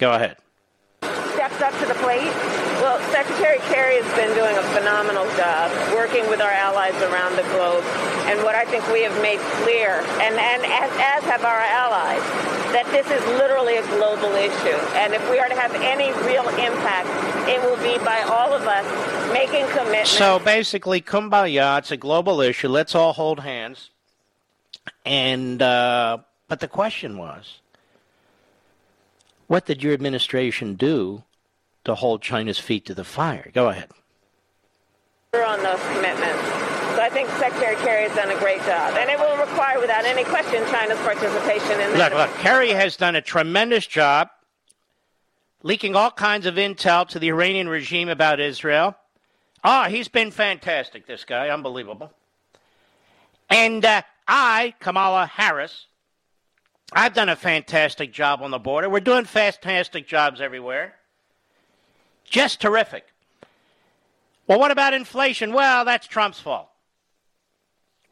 Go 0.00 0.10
ahead. 0.10 0.38
steps 1.34 1.62
up 1.62 1.78
to 1.78 1.86
the 1.86 1.94
plate? 2.02 2.26
Well, 2.82 2.98
Secretary 3.12 3.58
Kerry 3.70 4.02
has 4.02 4.16
been 4.18 4.34
doing 4.34 4.56
a 4.58 4.62
phenomenal 4.74 5.30
job 5.36 5.70
working 5.94 6.28
with 6.28 6.40
our 6.40 6.50
allies 6.50 7.00
around 7.02 7.36
the 7.36 7.46
globe. 7.54 7.84
And 8.26 8.42
what 8.42 8.56
I 8.56 8.64
think 8.64 8.82
we 8.90 9.02
have 9.04 9.14
made 9.22 9.38
clear, 9.62 10.02
and, 10.18 10.34
and 10.34 10.62
as, 10.66 10.90
as 10.98 11.22
have 11.30 11.44
our 11.44 11.60
allies, 11.60 12.61
that 12.72 12.86
this 12.90 13.06
is 13.06 13.24
literally 13.38 13.76
a 13.76 13.86
global 13.88 14.32
issue. 14.34 14.78
And 14.96 15.14
if 15.14 15.30
we 15.30 15.38
are 15.38 15.48
to 15.48 15.54
have 15.54 15.74
any 15.74 16.12
real 16.26 16.48
impact, 16.48 17.08
it 17.48 17.60
will 17.62 17.76
be 17.76 18.02
by 18.04 18.22
all 18.22 18.52
of 18.52 18.62
us 18.62 19.32
making 19.32 19.66
commitments. 19.68 20.10
So 20.10 20.38
basically, 20.38 21.00
kumbaya, 21.00 21.78
it's 21.78 21.90
a 21.90 21.96
global 21.96 22.40
issue. 22.40 22.68
Let's 22.68 22.94
all 22.94 23.12
hold 23.12 23.40
hands. 23.40 23.90
And, 25.04 25.60
uh, 25.60 26.18
but 26.48 26.60
the 26.60 26.68
question 26.68 27.18
was, 27.18 27.60
what 29.46 29.66
did 29.66 29.82
your 29.82 29.92
administration 29.92 30.74
do 30.74 31.24
to 31.84 31.94
hold 31.94 32.22
China's 32.22 32.58
feet 32.58 32.86
to 32.86 32.94
the 32.94 33.04
fire? 33.04 33.50
Go 33.52 33.68
ahead. 33.68 33.90
We're 35.32 35.44
on 35.44 35.62
those 35.62 35.80
commitments. 35.94 36.81
I 37.02 37.08
think 37.10 37.28
Secretary 37.30 37.74
Kerry 37.76 38.08
has 38.08 38.14
done 38.14 38.30
a 38.30 38.38
great 38.38 38.60
job. 38.60 38.94
And 38.96 39.10
it 39.10 39.18
will 39.18 39.36
require, 39.36 39.80
without 39.80 40.04
any 40.04 40.22
question, 40.22 40.64
China's 40.70 40.98
participation 41.00 41.80
in 41.80 41.88
Look, 41.90 41.98
that. 41.98 42.14
look, 42.14 42.30
Kerry 42.36 42.70
has 42.70 42.96
done 42.96 43.16
a 43.16 43.20
tremendous 43.20 43.84
job 43.88 44.28
leaking 45.64 45.96
all 45.96 46.12
kinds 46.12 46.46
of 46.46 46.54
intel 46.54 47.06
to 47.08 47.18
the 47.18 47.26
Iranian 47.28 47.68
regime 47.68 48.08
about 48.08 48.38
Israel. 48.38 48.96
Ah, 49.64 49.88
he's 49.88 50.06
been 50.06 50.30
fantastic, 50.30 51.06
this 51.08 51.24
guy. 51.24 51.48
Unbelievable. 51.48 52.12
And 53.50 53.84
uh, 53.84 54.02
I, 54.28 54.74
Kamala 54.78 55.26
Harris, 55.26 55.86
I've 56.92 57.14
done 57.14 57.28
a 57.28 57.36
fantastic 57.36 58.12
job 58.12 58.42
on 58.42 58.52
the 58.52 58.60
border. 58.60 58.88
We're 58.88 59.00
doing 59.00 59.24
fantastic 59.24 60.06
jobs 60.06 60.40
everywhere. 60.40 60.94
Just 62.24 62.60
terrific. 62.60 63.06
Well, 64.46 64.60
what 64.60 64.70
about 64.70 64.94
inflation? 64.94 65.52
Well, 65.52 65.84
that's 65.84 66.06
Trump's 66.06 66.38
fault. 66.38 66.68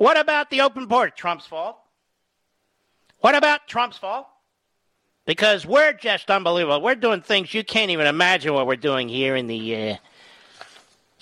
What 0.00 0.18
about 0.18 0.48
the 0.48 0.62
open 0.62 0.86
border? 0.86 1.12
Trump's 1.14 1.46
fault. 1.46 1.76
What 3.18 3.34
about 3.34 3.68
Trump's 3.68 3.98
fault? 3.98 4.26
Because 5.26 5.66
we're 5.66 5.92
just 5.92 6.30
unbelievable. 6.30 6.80
We're 6.80 6.94
doing 6.94 7.20
things 7.20 7.52
you 7.52 7.62
can't 7.62 7.90
even 7.90 8.06
imagine 8.06 8.54
what 8.54 8.66
we're 8.66 8.76
doing 8.76 9.10
here 9.10 9.36
in 9.36 9.46
the 9.46 9.76
uh, 9.76 9.96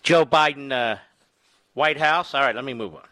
Joe 0.05 0.25
Biden 0.25 0.71
uh, 0.71 0.99
White 1.75 1.99
House. 1.99 2.35
All 2.35 2.41
right, 2.41 2.55
let 2.55 2.65
me 2.65 2.73
move 2.73 2.95
on. 2.95 3.03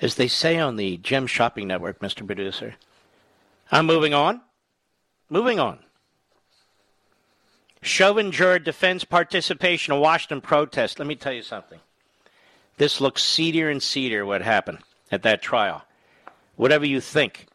As 0.00 0.14
they 0.14 0.28
say 0.28 0.56
on 0.56 0.76
the 0.76 0.96
Gem 0.98 1.26
Shopping 1.26 1.66
Network, 1.66 1.98
Mr. 1.98 2.24
Producer, 2.24 2.76
I'm 3.72 3.84
moving 3.84 4.14
on. 4.14 4.42
Moving 5.28 5.58
on. 5.58 5.80
Chauvin 7.82 8.30
juror 8.30 8.60
defends 8.60 9.02
participation 9.02 9.92
in 9.92 9.98
Washington 9.98 10.40
protest. 10.40 11.00
Let 11.00 11.08
me 11.08 11.16
tell 11.16 11.32
you 11.32 11.42
something. 11.42 11.80
This 12.76 13.00
looks 13.00 13.22
seedier 13.22 13.70
and 13.70 13.82
seedier 13.82 14.26
what 14.26 14.42
happened 14.42 14.78
at 15.10 15.22
that 15.22 15.42
trial. 15.42 15.84
Whatever 16.56 16.86
you 16.86 17.00
think 17.00 17.46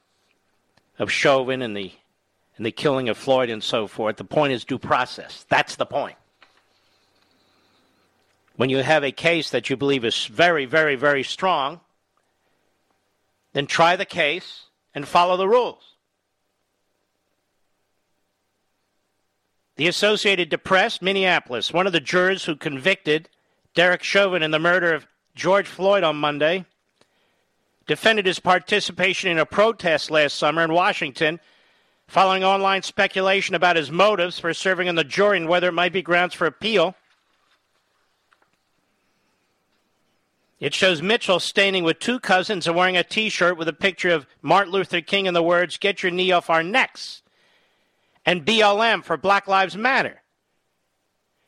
of 0.98 1.12
Chauvin 1.12 1.62
and 1.62 1.76
the 1.76 1.92
and 2.58 2.66
the 2.66 2.72
killing 2.74 3.08
of 3.08 3.18
Floyd 3.18 3.50
and 3.50 3.64
so 3.64 3.88
forth, 3.88 4.18
the 4.18 4.26
point 4.26 4.52
is 4.52 4.66
due 4.66 4.78
process. 4.78 5.46
That's 5.48 5.78
the 5.78 5.86
point. 5.86 6.18
When 8.58 8.70
you 8.70 8.80
have 8.80 9.06
a 9.06 9.14
case 9.14 9.50
that 9.52 9.70
you 9.70 9.78
believe 9.78 10.04
is 10.04 10.26
very, 10.26 10.66
very, 10.66 10.98
very 10.98 11.24
strong, 11.24 11.80
then 13.54 13.66
try 13.66 13.96
the 13.96 14.04
case 14.04 14.64
and 14.94 15.08
follow 15.08 15.38
the 15.38 15.48
rules. 15.48 15.96
The 19.78 19.88
Associated 19.88 20.52
Press, 20.66 21.02
Minneapolis, 21.02 21.72
one 21.72 21.88
of 21.88 21.94
the 21.94 22.02
jurors 22.02 22.44
who 22.44 22.58
convicted 22.58 23.30
Derek 23.74 24.04
Chauvin 24.04 24.44
in 24.44 24.52
the 24.52 24.60
murder 24.60 24.94
of 24.94 25.08
George 25.36 25.68
Floyd 25.68 26.04
on 26.04 26.18
Monday, 26.18 26.66
defended 27.88 28.26
his 28.26 28.40
participation 28.40 29.32
in 29.32 29.40
a 29.40 29.46
protest 29.46 30.12
last 30.12 30.38
summer 30.38 30.64
in 30.64 30.74
Washington 30.74 31.40
following 32.08 32.44
online 32.44 32.82
speculation 32.82 33.54
about 33.54 33.76
his 33.76 33.92
motives 33.92 34.40
for 34.40 34.54
serving 34.54 34.90
on 34.90 34.96
the 34.96 35.04
jury 35.04 35.38
and 35.38 35.48
whether 35.48 35.70
it 35.70 35.74
might 35.74 35.94
be 35.94 36.02
grounds 36.02 36.34
for 36.34 36.48
appeal. 36.48 36.96
It 40.60 40.74
shows 40.74 41.02
Mitchell 41.02 41.40
standing 41.40 41.84
with 41.84 42.00
two 42.00 42.20
cousins 42.20 42.68
and 42.68 42.76
wearing 42.76 42.98
a 42.98 43.04
t 43.04 43.30
shirt 43.30 43.58
with 43.58 43.68
a 43.68 43.74
picture 43.74 44.10
of 44.10 44.28
Martin 44.42 44.74
Luther 44.74 45.02
King 45.02 45.28
and 45.28 45.36
the 45.36 45.44
words, 45.44 45.78
Get 45.78 46.04
your 46.04 46.12
knee 46.12 46.32
off 46.32 46.50
our 46.50 46.64
necks, 46.64 47.22
and 48.26 48.46
BLM 48.46 49.04
for 49.04 49.16
Black 49.16 49.48
Lives 49.48 49.78
Matter. 49.78 50.22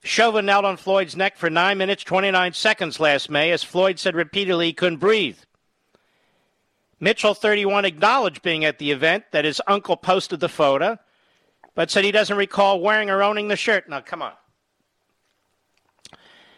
Chauvin 0.04 0.46
knelt 0.46 0.66
on 0.66 0.78
Floyd's 0.78 1.16
neck 1.16 1.38
for 1.38 1.50
9 1.50 1.78
minutes 1.78 2.04
29 2.04 2.54
seconds 2.54 3.00
last 3.00 3.30
May 3.30 3.52
as 3.52 3.64
Floyd 3.64 4.00
said 4.00 4.16
repeatedly 4.16 4.68
he 4.68 4.74
couldn't 4.74 4.98
breathe. 4.98 5.38
Mitchell, 7.00 7.34
31, 7.34 7.86
acknowledged 7.86 8.42
being 8.42 8.64
at 8.64 8.78
the 8.78 8.92
event, 8.92 9.26
that 9.32 9.46
his 9.46 9.60
uncle 9.66 9.98
posted 9.98 10.40
the 10.40 10.50
photo, 10.50 11.00
but 11.74 11.90
said 11.90 12.04
he 12.04 12.12
doesn't 12.12 12.38
recall 12.38 12.80
wearing 12.80 13.10
or 13.10 13.24
owning 13.24 13.48
the 13.48 13.56
shirt. 13.56 13.90
Now, 13.90 14.02
come 14.02 14.22
on. 14.22 14.34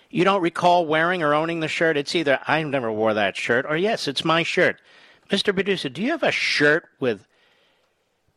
You 0.10 0.24
don't 0.24 0.42
recall 0.42 0.86
wearing 0.86 1.24
or 1.24 1.34
owning 1.34 1.62
the 1.62 1.68
shirt? 1.68 1.98
It's 1.98 2.14
either 2.14 2.40
I 2.46 2.62
never 2.64 2.92
wore 2.92 3.14
that 3.14 3.36
shirt 3.36 3.66
or 3.68 3.78
yes, 3.78 4.08
it's 4.08 4.26
my 4.26 4.44
shirt. 4.44 4.82
Mr. 5.30 5.54
Producer, 5.54 5.90
do 5.90 6.02
you 6.02 6.12
have 6.12 6.24
a 6.24 6.32
shirt 6.32 6.88
with 7.00 7.26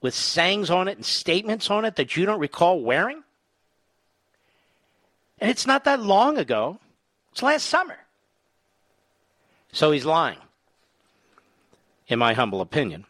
with 0.00 0.14
sayings 0.14 0.70
on 0.70 0.88
it 0.88 0.96
and 0.96 1.04
statements 1.04 1.70
on 1.70 1.84
it 1.84 1.96
that 1.96 2.16
you 2.16 2.24
don't 2.24 2.38
recall 2.38 2.80
wearing? 2.80 3.22
And 5.38 5.50
it's 5.50 5.66
not 5.66 5.84
that 5.84 6.00
long 6.00 6.38
ago. 6.38 6.78
It's 7.32 7.42
last 7.42 7.66
summer. 7.66 7.98
So 9.72 9.92
he's 9.92 10.06
lying, 10.06 10.38
in 12.08 12.18
my 12.18 12.32
humble 12.32 12.62
opinion. 12.62 13.04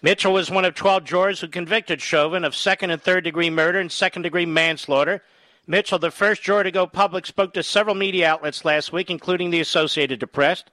Mitchell 0.00 0.32
was 0.32 0.50
one 0.50 0.64
of 0.64 0.74
12 0.74 1.04
jurors 1.04 1.40
who 1.40 1.48
convicted 1.48 2.00
Chauvin 2.00 2.44
of 2.44 2.54
second 2.54 2.90
and 2.90 3.02
third 3.02 3.24
degree 3.24 3.50
murder 3.50 3.78
and 3.80 3.92
second 3.92 4.22
degree 4.22 4.46
manslaughter. 4.46 5.22
Mitchell, 5.66 5.98
the 5.98 6.10
first 6.10 6.42
juror 6.42 6.62
to 6.62 6.70
go 6.70 6.86
public, 6.86 7.26
spoke 7.26 7.52
to 7.54 7.62
several 7.62 7.94
media 7.94 8.28
outlets 8.28 8.64
last 8.64 8.92
week, 8.92 9.10
including 9.10 9.50
the 9.50 9.60
Associated 9.60 10.20
Press. 10.32 10.64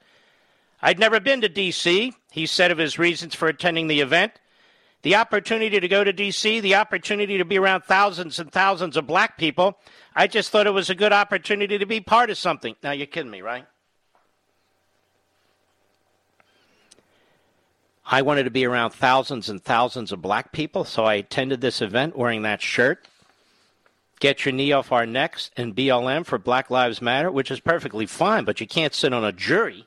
I'd 0.81 0.99
never 0.99 1.19
been 1.19 1.41
to 1.41 1.49
D.C., 1.49 2.13
he 2.31 2.45
said 2.45 2.71
of 2.71 2.77
his 2.77 2.99
reasons 2.99 3.33
for 3.33 3.47
attending 3.47 3.87
the 3.87 4.01
event. 4.01 4.33
The 5.03 5.15
opportunity 5.15 5.79
to 5.79 5.87
go 5.87 6.03
to 6.03 6.13
D.C., 6.13 6.61
the 6.61 6.75
opportunity 6.75 7.37
to 7.37 7.45
be 7.45 7.57
around 7.57 7.83
thousands 7.83 8.39
and 8.39 8.51
thousands 8.51 8.97
of 8.97 9.05
black 9.05 9.37
people. 9.37 9.77
I 10.15 10.27
just 10.27 10.49
thought 10.49 10.65
it 10.65 10.71
was 10.71 10.89
a 10.89 10.95
good 10.95 11.13
opportunity 11.13 11.77
to 11.77 11.85
be 11.85 11.99
part 11.99 12.29
of 12.29 12.37
something. 12.37 12.75
Now, 12.81 12.91
you're 12.91 13.07
kidding 13.07 13.31
me, 13.31 13.41
right? 13.41 13.65
I 18.05 18.21
wanted 18.21 18.43
to 18.43 18.51
be 18.51 18.65
around 18.65 18.91
thousands 18.91 19.49
and 19.49 19.61
thousands 19.61 20.11
of 20.11 20.21
black 20.21 20.51
people, 20.51 20.85
so 20.85 21.03
I 21.03 21.15
attended 21.15 21.61
this 21.61 21.81
event 21.81 22.17
wearing 22.17 22.41
that 22.43 22.61
shirt. 22.61 23.05
Get 24.21 24.45
your 24.45 24.53
knee 24.53 24.71
off 24.71 24.93
our 24.93 25.05
necks 25.05 25.51
and 25.57 25.75
BLM 25.75 26.25
for 26.25 26.37
Black 26.37 26.69
Lives 26.69 27.01
Matter, 27.01 27.29
which 27.29 27.51
is 27.51 27.59
perfectly 27.59 28.05
fine, 28.05 28.45
but 28.45 28.61
you 28.61 28.67
can't 28.67 28.93
sit 28.93 29.11
on 29.11 29.25
a 29.25 29.33
jury 29.33 29.85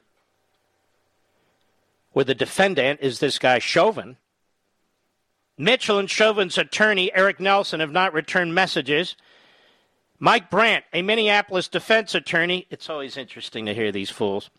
where 2.12 2.24
the 2.24 2.34
defendant 2.34 3.00
is 3.00 3.18
this 3.18 3.38
guy 3.38 3.58
Chauvin. 3.58 4.18
Mitchell 5.58 5.98
and 5.98 6.10
Chauvin's 6.10 6.58
attorney, 6.58 7.12
Eric 7.14 7.40
Nelson, 7.40 7.80
have 7.80 7.90
not 7.90 8.12
returned 8.12 8.54
messages. 8.54 9.16
Mike 10.18 10.50
Brandt, 10.50 10.84
a 10.92 11.02
Minneapolis 11.02 11.68
defense 11.68 12.14
attorney, 12.14 12.66
it's 12.70 12.90
always 12.90 13.16
interesting 13.16 13.66
to 13.66 13.74
hear 13.74 13.92
these 13.92 14.10
fools, 14.10 14.50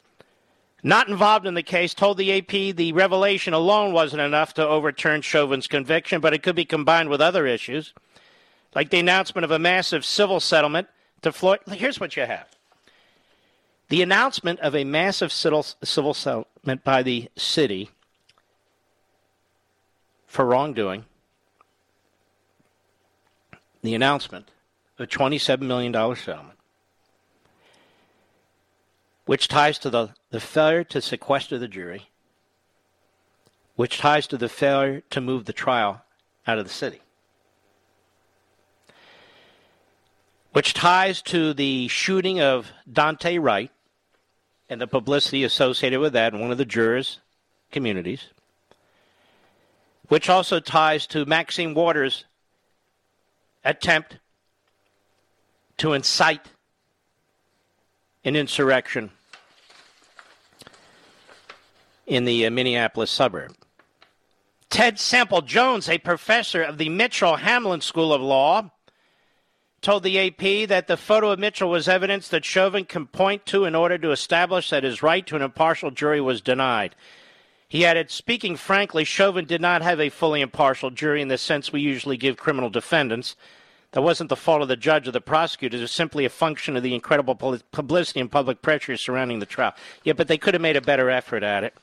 not 0.84 1.08
involved 1.08 1.46
in 1.46 1.56
the 1.56 1.64
case, 1.64 1.94
told 1.94 2.18
the 2.18 2.38
AP 2.38 2.76
the 2.76 2.94
revelation 2.94 3.54
alone 3.54 3.94
wasn't 3.94 4.22
enough 4.22 4.54
to 4.56 4.68
overturn 4.68 5.22
Chauvin's 5.22 5.68
conviction, 5.68 6.22
but 6.22 6.34
it 6.34 6.44
could 6.44 6.56
be 6.56 6.66
combined 6.66 7.10
with 7.10 7.22
other 7.22 7.48
issues, 7.48 7.94
like 8.76 8.90
the 8.90 9.00
announcement 9.00 9.46
of 9.46 9.52
a 9.52 9.60
massive 9.60 10.06
civil 10.06 10.40
settlement 10.40 10.88
to 11.22 11.32
Floyd. 11.32 11.60
Here's 11.68 12.00
what 12.00 12.16
you 12.16 12.24
have 12.24 12.48
the 13.90 14.02
announcement 14.02 14.60
of 14.60 14.76
a 14.76 14.84
massive 14.84 15.32
civil, 15.32 15.64
civil 15.84 16.14
settlement 16.14 16.84
by 16.84 17.04
the 17.04 17.30
city 17.36 17.90
for 20.28 20.46
wrongdoing 20.46 21.06
the 23.82 23.96
announcement 23.96 24.52
of 25.00 25.06
a 25.06 25.08
$27 25.08 25.62
million 25.62 25.94
settlement, 26.16 26.60
which 29.26 29.48
ties 29.48 29.80
to 29.80 29.90
the, 29.90 30.10
the 30.30 30.40
failure 30.40 30.84
to 30.84 31.02
sequester 31.02 31.58
the 31.58 31.68
jury, 31.68 32.10
which 33.76 33.98
ties 33.98 34.28
to 34.28 34.38
the 34.38 34.50
failure 34.50 35.02
to 35.10 35.22
move 35.22 35.46
the 35.46 35.54
trial 35.54 36.04
out 36.46 36.58
of 36.58 36.66
the 36.66 36.74
city, 36.74 37.02
which 40.52 40.74
ties 40.74 41.22
to 41.22 41.54
the 41.54 41.88
shooting 41.88 42.42
of 42.42 42.72
Daunte 42.92 43.42
Wright 43.42 43.72
and 44.70 44.82
the 44.82 44.88
publicity 44.88 45.44
associated 45.44 46.00
with 46.00 46.14
that 46.14 46.34
in 46.34 46.42
one 46.42 46.52
of 46.52 46.58
the 46.58 46.66
jurors' 46.66 47.20
communities, 47.72 48.26
which 50.08 50.30
also 50.30 50.60
ties 50.60 51.08
to 51.08 51.26
Maxine 51.26 51.74
Waters' 51.74 52.26
attempt 53.64 54.18
to 55.78 55.94
incite 55.94 56.48
an 58.24 58.36
insurrection 58.36 59.12
in 62.06 62.26
the 62.26 62.46
uh, 62.46 62.50
Minneapolis 62.50 63.12
suburb. 63.12 63.54
Ted 64.70 64.96
Sampsell-Jones, 64.96 65.90
a 65.90 65.98
professor 65.98 66.62
of 66.62 66.78
the 66.78 66.90
Mitchell 66.90 67.38
Hamline 67.38 67.84
School 67.84 68.14
of 68.14 68.22
Law, 68.22 68.72
told 69.82 70.04
the 70.04 70.20
AP 70.20 70.68
that 70.68 70.88
the 70.88 70.98
photo 70.98 71.32
of 71.32 71.40
Mitchell 71.40 71.70
was 71.70 71.88
evidence 71.88 72.28
that 72.30 72.44
Chauvin 72.44 72.84
can 72.84 73.08
point 73.08 73.46
to 73.46 73.66
in 73.66 73.76
order 73.76 73.98
to 73.98 74.12
establish 74.12 74.70
that 74.70 74.84
his 74.84 75.04
right 75.04 75.26
to 75.28 75.36
an 75.36 75.42
impartial 75.42 75.92
jury 75.92 76.20
was 76.20 76.42
denied. 76.42 76.96
He 77.70 77.86
added, 77.86 78.10
speaking 78.10 78.56
frankly, 78.56 79.04
Chauvin 79.04 79.46
did 79.46 79.60
not 79.60 79.82
have 79.82 80.00
a 80.00 80.10
fully 80.10 80.42
impartial 80.42 80.90
jury 80.90 81.22
in 81.22 81.28
the 81.28 81.38
sense 81.38 81.72
we 81.72 81.82
usually 81.82 82.16
give 82.16 82.38
criminal 82.38 82.70
defendants. 82.70 83.36
That 83.92 84.02
wasn't 84.02 84.30
the 84.30 84.36
fault 84.36 84.62
of 84.62 84.68
the 84.68 84.78
judge 84.78 85.08
or 85.08 85.12
the 85.12 85.22
prosecutor. 85.22 85.78
It 85.78 85.82
was 85.82 85.92
simply 85.92 86.24
a 86.24 86.30
function 86.30 86.78
of 86.78 86.84
the 86.84 86.96
incredible 86.96 87.36
publicity 87.36 88.20
and 88.20 88.32
public 88.32 88.62
pressure 88.62 88.96
surrounding 88.96 89.40
the 89.40 89.46
trial. 89.46 89.74
Yeah, 90.04 90.14
but 90.14 90.28
they 90.28 90.38
could 90.38 90.54
have 90.54 90.62
made 90.62 90.78
a 90.78 90.82
better 90.82 91.10
effort 91.10 91.44
at 91.44 91.64
it. 91.64 91.74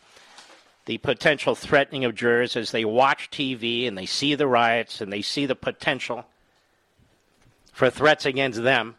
The 0.86 0.98
potential 0.98 1.54
threatening 1.54 2.04
of 2.04 2.14
jurors 2.14 2.56
as 2.56 2.70
they 2.70 2.84
watch 2.84 3.30
TV 3.30 3.88
and 3.88 3.96
they 3.96 4.06
see 4.06 4.34
the 4.34 4.46
riots 4.46 5.00
and 5.00 5.12
they 5.12 5.22
see 5.22 5.46
the 5.46 5.54
potential 5.54 6.26
for 7.72 7.90
threats 7.90 8.26
against 8.26 8.62
them. 8.62 8.96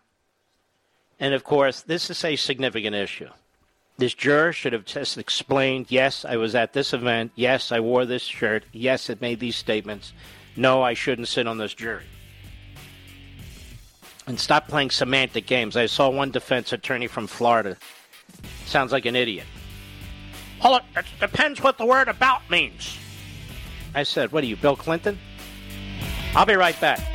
And 1.19 1.33
of 1.33 1.43
course, 1.43 1.81
this 1.81 2.09
is 2.09 2.23
a 2.25 2.35
significant 2.35 2.95
issue. 2.95 3.29
This 3.97 4.13
juror 4.13 4.51
should 4.51 4.73
have 4.73 4.85
just 4.85 5.17
explained 5.17 5.85
yes, 5.89 6.25
I 6.25 6.35
was 6.35 6.53
at 6.53 6.73
this 6.73 6.93
event. 6.93 7.31
Yes, 7.35 7.71
I 7.71 7.79
wore 7.79 8.05
this 8.05 8.23
shirt. 8.23 8.65
Yes, 8.73 9.09
it 9.09 9.21
made 9.21 9.39
these 9.39 9.55
statements. 9.55 10.11
No, 10.57 10.81
I 10.81 10.93
shouldn't 10.93 11.29
sit 11.29 11.47
on 11.47 11.57
this 11.57 11.73
jury. 11.73 12.03
And 14.27 14.39
stop 14.39 14.67
playing 14.67 14.89
semantic 14.89 15.45
games. 15.45 15.77
I 15.77 15.85
saw 15.85 16.09
one 16.09 16.31
defense 16.31 16.73
attorney 16.73 17.07
from 17.07 17.27
Florida. 17.27 17.77
Sounds 18.65 18.91
like 18.91 19.05
an 19.05 19.15
idiot. 19.15 19.45
Well, 20.63 20.81
it 20.95 21.05
depends 21.19 21.61
what 21.61 21.77
the 21.77 21.85
word 21.85 22.07
about 22.07 22.49
means. 22.49 22.97
I 23.93 24.03
said, 24.03 24.31
What 24.31 24.43
are 24.43 24.47
you, 24.47 24.55
Bill 24.55 24.75
Clinton? 24.75 25.17
I'll 26.35 26.45
be 26.45 26.55
right 26.55 26.79
back. 26.81 27.14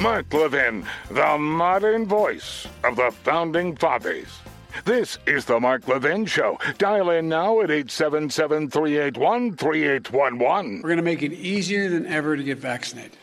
Mark 0.00 0.32
Levin, 0.32 0.86
the 1.10 1.36
modern 1.38 2.06
voice 2.06 2.68
of 2.84 2.94
the 2.94 3.10
Founding 3.24 3.74
Fathers. 3.74 4.28
This 4.84 5.18
is 5.26 5.44
the 5.44 5.58
Mark 5.58 5.88
Levin 5.88 6.24
Show. 6.24 6.56
Dial 6.78 7.10
in 7.10 7.28
now 7.28 7.60
at 7.62 7.70
877 7.70 8.70
381 8.70 9.56
3811. 9.56 10.76
We're 10.76 10.82
going 10.82 10.98
to 10.98 11.02
make 11.02 11.24
it 11.24 11.32
easier 11.32 11.88
than 11.88 12.06
ever 12.06 12.36
to 12.36 12.44
get 12.44 12.58
vaccinated. 12.58 13.16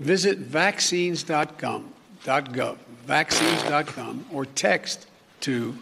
Visit 0.00 0.38
vaccines.gov, 0.38 1.84
.gov, 2.24 2.78
vaccines.com, 3.06 4.26
or 4.32 4.44
text 4.44 5.06
to 5.40 5.74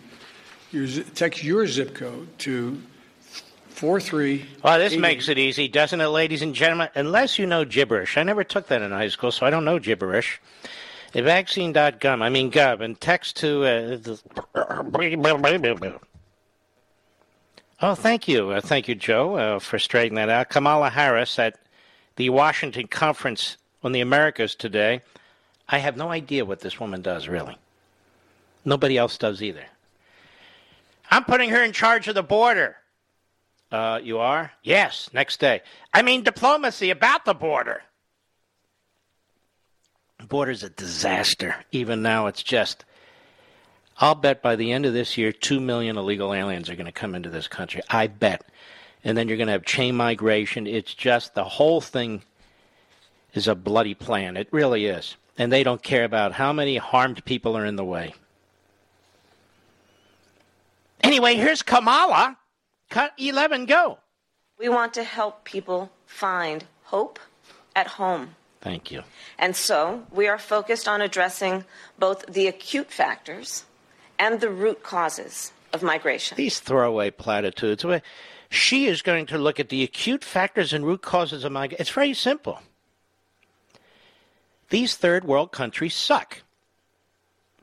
your, 0.70 1.02
text 1.14 1.42
your 1.42 1.66
zip 1.66 1.96
code 1.96 2.28
to 2.38 2.80
Four 3.78 4.00
three. 4.00 4.44
Well, 4.64 4.76
this 4.80 4.96
makes 4.96 5.28
it 5.28 5.38
easy, 5.38 5.68
doesn't 5.68 6.00
it, 6.00 6.08
ladies 6.08 6.42
and 6.42 6.52
gentlemen? 6.52 6.88
Unless 6.96 7.38
you 7.38 7.46
know 7.46 7.64
gibberish. 7.64 8.16
I 8.16 8.24
never 8.24 8.42
took 8.42 8.66
that 8.66 8.82
in 8.82 8.90
high 8.90 9.06
school, 9.06 9.30
so 9.30 9.46
I 9.46 9.50
don't 9.50 9.64
know 9.64 9.78
gibberish. 9.78 10.40
The 11.12 11.22
vaccine.gov, 11.22 12.20
I 12.20 12.28
mean 12.28 12.50
gov, 12.50 12.80
and 12.80 13.00
text 13.00 13.36
to. 13.36 14.18
Uh, 14.56 14.96
oh, 17.80 17.94
thank 17.94 18.26
you. 18.26 18.50
Uh, 18.50 18.60
thank 18.60 18.88
you, 18.88 18.96
Joe, 18.96 19.36
uh, 19.36 19.58
for 19.60 19.78
straightening 19.78 20.16
that 20.16 20.28
out. 20.28 20.48
Kamala 20.48 20.90
Harris 20.90 21.38
at 21.38 21.60
the 22.16 22.30
Washington 22.30 22.88
Conference 22.88 23.58
on 23.84 23.92
the 23.92 24.00
Americas 24.00 24.56
today. 24.56 25.02
I 25.68 25.78
have 25.78 25.96
no 25.96 26.10
idea 26.10 26.44
what 26.44 26.58
this 26.58 26.80
woman 26.80 27.00
does, 27.00 27.28
really. 27.28 27.56
Nobody 28.64 28.98
else 28.98 29.16
does 29.18 29.40
either. 29.40 29.66
I'm 31.12 31.22
putting 31.22 31.50
her 31.50 31.62
in 31.62 31.70
charge 31.70 32.08
of 32.08 32.16
the 32.16 32.24
border. 32.24 32.74
Uh, 33.70 34.00
you 34.02 34.18
are? 34.18 34.52
Yes, 34.62 35.10
next 35.12 35.40
day. 35.40 35.60
I 35.92 36.02
mean, 36.02 36.22
diplomacy 36.22 36.90
about 36.90 37.24
the 37.24 37.34
border. 37.34 37.82
The 40.18 40.26
border's 40.26 40.62
a 40.62 40.70
disaster. 40.70 41.54
Even 41.70 42.02
now, 42.02 42.26
it's 42.26 42.42
just. 42.42 42.84
I'll 43.98 44.14
bet 44.14 44.42
by 44.42 44.56
the 44.56 44.72
end 44.72 44.86
of 44.86 44.92
this 44.94 45.18
year, 45.18 45.32
2 45.32 45.60
million 45.60 45.96
illegal 45.98 46.32
aliens 46.32 46.70
are 46.70 46.76
going 46.76 46.86
to 46.86 46.92
come 46.92 47.14
into 47.14 47.30
this 47.30 47.48
country. 47.48 47.82
I 47.90 48.06
bet. 48.06 48.42
And 49.04 49.18
then 49.18 49.28
you're 49.28 49.36
going 49.36 49.48
to 49.48 49.52
have 49.52 49.64
chain 49.64 49.96
migration. 49.96 50.66
It's 50.66 50.94
just 50.94 51.34
the 51.34 51.44
whole 51.44 51.80
thing 51.80 52.22
is 53.34 53.48
a 53.48 53.54
bloody 53.54 53.94
plan. 53.94 54.36
It 54.36 54.48
really 54.50 54.86
is. 54.86 55.16
And 55.36 55.52
they 55.52 55.62
don't 55.62 55.82
care 55.82 56.04
about 56.04 56.32
how 56.32 56.52
many 56.52 56.76
harmed 56.76 57.24
people 57.24 57.56
are 57.56 57.66
in 57.66 57.76
the 57.76 57.84
way. 57.84 58.14
Anyway, 61.02 61.34
here's 61.34 61.62
Kamala. 61.62 62.37
Cut 62.88 63.12
11, 63.18 63.66
go. 63.66 63.98
We 64.58 64.68
want 64.68 64.94
to 64.94 65.04
help 65.04 65.44
people 65.44 65.90
find 66.06 66.64
hope 66.84 67.18
at 67.76 67.86
home. 67.86 68.34
Thank 68.60 68.90
you. 68.90 69.02
And 69.38 69.54
so 69.54 70.04
we 70.10 70.26
are 70.26 70.38
focused 70.38 70.88
on 70.88 71.00
addressing 71.00 71.64
both 71.98 72.26
the 72.26 72.48
acute 72.48 72.90
factors 72.90 73.64
and 74.18 74.40
the 74.40 74.50
root 74.50 74.82
causes 74.82 75.52
of 75.72 75.82
migration. 75.82 76.36
These 76.36 76.60
throwaway 76.60 77.10
platitudes. 77.10 77.84
She 78.50 78.86
is 78.86 79.02
going 79.02 79.26
to 79.26 79.38
look 79.38 79.60
at 79.60 79.68
the 79.68 79.84
acute 79.84 80.24
factors 80.24 80.72
and 80.72 80.84
root 80.84 81.02
causes 81.02 81.44
of 81.44 81.52
migration. 81.52 81.80
It's 81.80 81.90
very 81.90 82.14
simple. 82.14 82.60
These 84.70 84.96
third 84.96 85.24
world 85.24 85.52
countries 85.52 85.94
suck. 85.94 86.42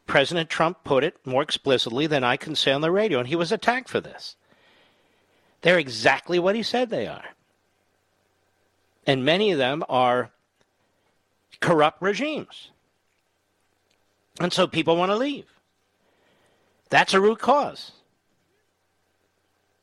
President 0.08 0.50
Trump 0.50 0.84
put 0.84 1.04
it 1.04 1.18
more 1.26 1.42
explicitly 1.42 2.08
than 2.08 2.24
I 2.24 2.38
can 2.38 2.56
say 2.56 2.72
on 2.72 2.82
the 2.82 2.92
radio, 2.92 3.20
and 3.20 3.28
he 3.28 3.36
was 3.36 3.52
attacked 3.52 3.90
for 3.90 4.00
this. 4.00 4.36
They're 5.66 5.80
exactly 5.80 6.38
what 6.38 6.56
he 6.56 6.62
said 6.62 6.92
they 6.92 7.08
are. 7.08 7.26
And 9.08 9.26
many 9.26 9.52
of 9.52 9.58
them 9.58 9.84
are 9.90 10.30
corrupt 11.60 12.04
regimes. 12.04 12.70
And 14.40 14.54
so 14.54 14.68
people 14.68 14.96
want 14.96 15.10
to 15.10 15.16
leave. 15.16 15.48
That's 16.92 17.16
a 17.16 17.20
root 17.20 17.40
cause. 17.40 17.94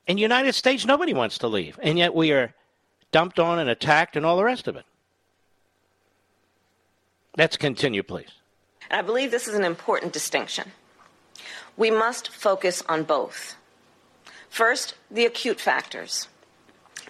In 0.07 0.15
the 0.15 0.23
United 0.23 0.55
States, 0.55 0.87
nobody 0.87 1.15
wants 1.15 1.39
to 1.39 1.49
leave. 1.49 1.81
And 1.83 1.99
yet 1.99 2.15
we 2.15 2.31
are 2.31 2.55
dumped 3.11 3.41
on 3.41 3.59
and 3.59 3.69
attacked 3.69 4.17
and 4.17 4.25
all 4.25 4.37
the 4.37 4.45
rest 4.45 4.69
of 4.69 4.77
it. 4.77 4.85
Let's 7.37 7.57
continue, 7.57 8.05
please. 8.05 8.31
I 8.89 9.03
believe 9.03 9.33
this 9.33 9.49
is 9.49 9.57
an 9.57 9.65
important 9.65 10.13
distinction. 10.13 10.71
We 11.77 11.91
must 11.91 12.29
focus 12.29 12.85
on 12.89 13.03
both. 13.03 13.57
First, 14.53 14.97
the 15.11 15.25
acute 15.25 15.59
factors, 15.59 16.29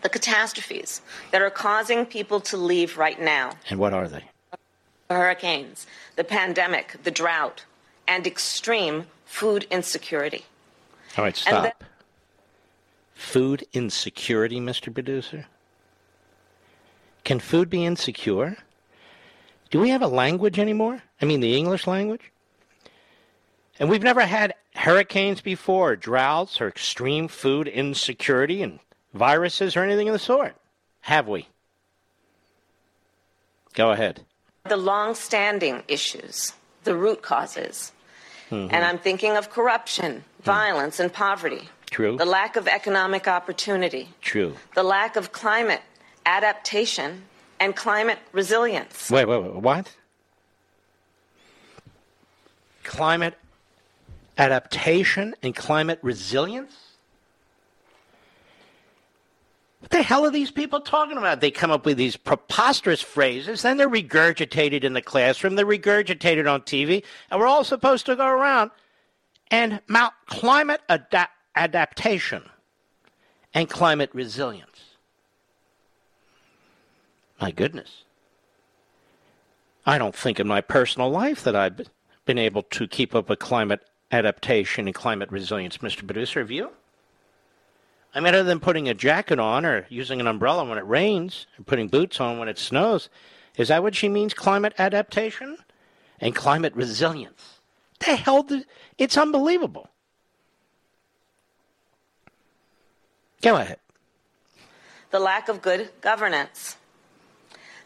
the 0.02 0.08
catastrophes 0.08 1.02
that 1.32 1.42
are 1.42 1.50
causing 1.50 2.06
people 2.06 2.38
to 2.42 2.56
leave 2.56 2.96
right 2.96 3.20
now. 3.20 3.54
And 3.68 3.80
what 3.80 3.92
are 3.92 4.06
they? 4.06 4.22
The 5.08 5.14
hurricanes, 5.14 5.88
the 6.14 6.22
pandemic, 6.22 7.02
the 7.02 7.10
drought, 7.10 7.64
and 8.06 8.28
extreme 8.28 9.06
food 9.24 9.66
insecurity. 9.72 10.44
All 11.18 11.24
right, 11.24 11.36
stop. 11.36 11.64
Then- 11.64 11.88
food 13.12 13.66
insecurity, 13.72 14.60
Mr. 14.60 14.94
Producer? 14.94 15.46
Can 17.24 17.40
food 17.40 17.68
be 17.68 17.84
insecure? 17.84 18.56
Do 19.72 19.80
we 19.80 19.88
have 19.88 20.02
a 20.02 20.06
language 20.06 20.60
anymore? 20.60 21.02
I 21.20 21.24
mean, 21.24 21.40
the 21.40 21.56
English 21.56 21.88
language? 21.88 22.30
And 23.80 23.90
we've 23.90 24.04
never 24.04 24.20
had 24.20 24.54
hurricanes 24.82 25.40
before, 25.40 25.92
or 25.92 25.96
droughts, 25.96 26.60
or 26.60 26.66
extreme 26.66 27.28
food 27.28 27.68
insecurity, 27.68 28.62
and 28.62 28.80
viruses, 29.14 29.76
or 29.76 29.84
anything 29.84 30.08
of 30.08 30.12
the 30.12 30.18
sort. 30.18 30.56
Have 31.02 31.28
we? 31.28 31.46
Go 33.74 33.92
ahead. 33.92 34.24
The 34.68 34.76
long 34.76 35.14
standing 35.14 35.84
issues, 35.86 36.52
the 36.82 36.96
root 36.96 37.22
causes. 37.22 37.92
Mm-hmm. 38.50 38.74
And 38.74 38.84
I'm 38.84 38.98
thinking 38.98 39.36
of 39.36 39.50
corruption, 39.50 40.24
mm. 40.40 40.44
violence, 40.44 40.98
and 40.98 41.12
poverty. 41.12 41.68
True. 41.90 42.16
The 42.16 42.24
lack 42.24 42.56
of 42.56 42.66
economic 42.66 43.28
opportunity. 43.28 44.08
True. 44.20 44.56
The 44.74 44.82
lack 44.82 45.14
of 45.14 45.30
climate 45.30 45.82
adaptation 46.26 47.22
and 47.60 47.76
climate 47.76 48.18
resilience. 48.32 49.10
Wait, 49.10 49.26
wait, 49.26 49.42
wait. 49.42 49.54
What? 49.54 49.96
Climate 52.82 53.34
adaptation 54.42 55.36
and 55.42 55.54
climate 55.54 56.00
resilience? 56.02 56.74
What 59.78 59.90
the 59.90 60.02
hell 60.02 60.24
are 60.24 60.30
these 60.30 60.50
people 60.50 60.80
talking 60.80 61.16
about? 61.16 61.40
They 61.40 61.50
come 61.50 61.70
up 61.70 61.86
with 61.86 61.96
these 61.96 62.16
preposterous 62.16 63.00
phrases, 63.00 63.62
then 63.62 63.76
they're 63.76 63.88
regurgitated 63.88 64.82
in 64.84 64.94
the 64.94 65.02
classroom, 65.02 65.54
they're 65.54 65.66
regurgitated 65.66 66.52
on 66.52 66.62
TV, 66.62 67.04
and 67.30 67.40
we're 67.40 67.46
all 67.46 67.64
supposed 67.64 68.06
to 68.06 68.16
go 68.16 68.26
around 68.26 68.72
and 69.50 69.80
mount 69.86 70.14
climate 70.26 70.80
ada- 70.88 71.30
adaptation 71.54 72.42
and 73.54 73.68
climate 73.68 74.10
resilience. 74.12 74.96
My 77.40 77.50
goodness. 77.52 78.04
I 79.84 79.98
don't 79.98 80.14
think 80.14 80.38
in 80.40 80.46
my 80.48 80.60
personal 80.60 81.10
life 81.10 81.42
that 81.44 81.56
I've 81.56 81.88
been 82.24 82.38
able 82.38 82.62
to 82.62 82.86
keep 82.86 83.14
up 83.14 83.28
with 83.28 83.40
climate 83.40 83.82
adaptation 84.12 84.86
and 84.86 84.94
climate 84.94 85.32
resilience, 85.32 85.78
Mr. 85.78 86.06
Producer. 86.06 86.40
Have 86.40 86.50
you? 86.50 86.70
I 88.14 88.20
mean, 88.20 88.34
other 88.34 88.44
than 88.44 88.60
putting 88.60 88.88
a 88.88 88.94
jacket 88.94 89.38
on 89.38 89.64
or 89.64 89.86
using 89.88 90.20
an 90.20 90.26
umbrella 90.26 90.64
when 90.64 90.76
it 90.76 90.86
rains 90.86 91.46
and 91.56 91.66
putting 91.66 91.88
boots 91.88 92.20
on 92.20 92.38
when 92.38 92.48
it 92.48 92.58
snows, 92.58 93.08
is 93.56 93.68
that 93.68 93.82
what 93.82 93.94
she 93.94 94.08
means, 94.08 94.34
climate 94.34 94.74
adaptation 94.78 95.56
and 96.20 96.34
climate 96.34 96.74
resilience? 96.76 97.60
The 98.00 98.16
hell? 98.16 98.46
It's 98.98 99.16
unbelievable. 99.16 99.88
Go 103.40 103.56
ahead. 103.56 103.78
The 105.10 105.18
lack 105.18 105.48
of 105.48 105.62
good 105.62 105.90
governance. 106.00 106.76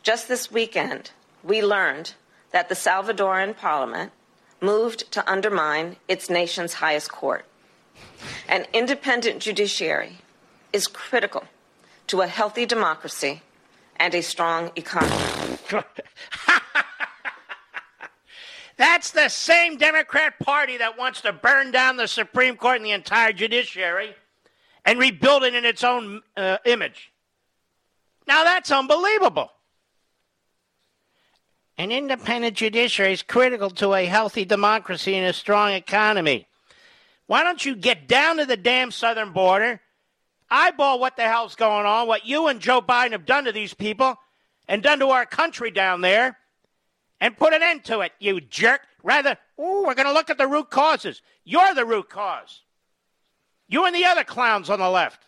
Just 0.03 0.29
this 0.29 0.51
weekend, 0.51 1.13
we 1.43 1.63
learned 1.63 2.15
that 2.51 2.69
the 2.69 2.75
Salvadoran 2.75 3.57
parliament 3.57 4.13
moved 4.61 5.11
to 5.13 5.31
undermine 5.31 5.97
its 6.09 6.31
nation's 6.31 6.75
highest 6.75 7.11
court. 7.11 7.45
An 8.49 8.67
independent 8.73 9.41
judiciary 9.41 10.19
is 10.73 10.87
critical 10.87 11.45
to 12.09 12.23
a 12.23 12.27
healthy 12.27 12.67
democracy 12.67 13.43
and 13.97 14.15
a 14.15 14.23
strong 14.23 14.71
economy. 14.77 15.59
That's 18.77 19.11
the 19.11 19.29
same 19.29 19.79
Democrat 19.79 20.39
Party 20.39 20.77
that 20.77 20.99
wants 20.99 21.23
to 21.23 21.33
burn 21.33 21.71
down 21.71 21.97
the 21.97 22.07
Supreme 22.07 22.57
Court 22.57 22.77
and 22.77 22.85
the 22.85 22.93
entire 22.93 23.33
judiciary 23.33 24.15
and 24.85 24.99
rebuild 24.99 25.45
it 25.45 25.55
in 25.55 25.65
its 25.65 25.83
own 25.83 26.21
uh, 26.37 26.59
image. 26.67 27.11
Now 28.27 28.45
that's 28.45 28.71
unbelievable. 28.71 29.51
An 31.79 31.93
independent 31.93 32.57
judiciary 32.57 33.13
is 33.13 33.23
critical 33.23 33.71
to 33.71 33.95
a 33.95 34.07
healthy 34.07 34.45
democracy 34.45 35.15
and 35.15 35.27
a 35.27 35.33
strong 35.33 35.73
economy. 35.73 36.49
Why 37.27 37.43
don't 37.43 37.65
you 37.65 37.77
get 37.77 38.09
down 38.09 38.39
to 38.39 38.47
the 38.47 38.57
damn 38.57 38.91
southern 38.91 39.33
border, 39.33 39.81
eyeball 40.51 40.99
what 40.99 41.17
the 41.17 41.25
hell's 41.25 41.55
going 41.55 41.85
on, 41.85 42.07
what 42.07 42.25
you 42.25 42.47
and 42.47 42.61
Joe 42.61 42.81
Biden 42.81 43.13
have 43.13 43.27
done 43.27 43.45
to 43.45 43.53
these 43.53 43.75
people 43.75 44.17
and 44.69 44.83
done 44.83 45.01
to 45.01 45.09
our 45.09 45.27
country 45.27 45.71
down 45.71 46.01
there, 46.01 46.39
and 47.21 47.37
put 47.37 47.53
an 47.53 47.63
end 47.63 47.85
to 47.85 48.01
it, 48.01 48.13
you 48.19 48.41
jerk. 48.41 48.81
Rather, 49.03 49.37
ooh, 49.61 49.85
we're 49.87 49.95
going 49.95 50.09
to 50.09 50.13
look 50.13 50.31
at 50.31 50.39
the 50.39 50.47
root 50.47 50.71
causes. 50.71 51.23
You're 51.45 51.75
the 51.75 51.85
root 51.85 52.09
cause. 52.09 52.63
You 53.69 53.85
and 53.85 53.95
the 53.95 54.05
other 54.05 54.25
clowns 54.25 54.71
on 54.71 54.79
the 54.79 54.91
left. 54.91 55.23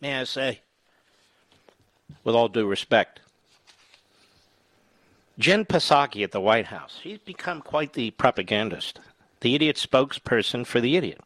May 0.00 0.20
I 0.20 0.24
say, 0.24 0.60
with 2.24 2.34
all 2.34 2.48
due 2.48 2.66
respect, 2.66 3.20
Jen 5.38 5.64
Psaki 5.64 6.22
at 6.22 6.32
the 6.32 6.40
White 6.40 6.66
House. 6.66 7.00
She's 7.02 7.18
become 7.18 7.60
quite 7.60 7.92
the 7.92 8.10
propagandist, 8.12 9.00
the 9.40 9.54
idiot 9.54 9.76
spokesperson 9.76 10.66
for 10.66 10.80
the 10.80 10.96
idiot. 10.96 11.20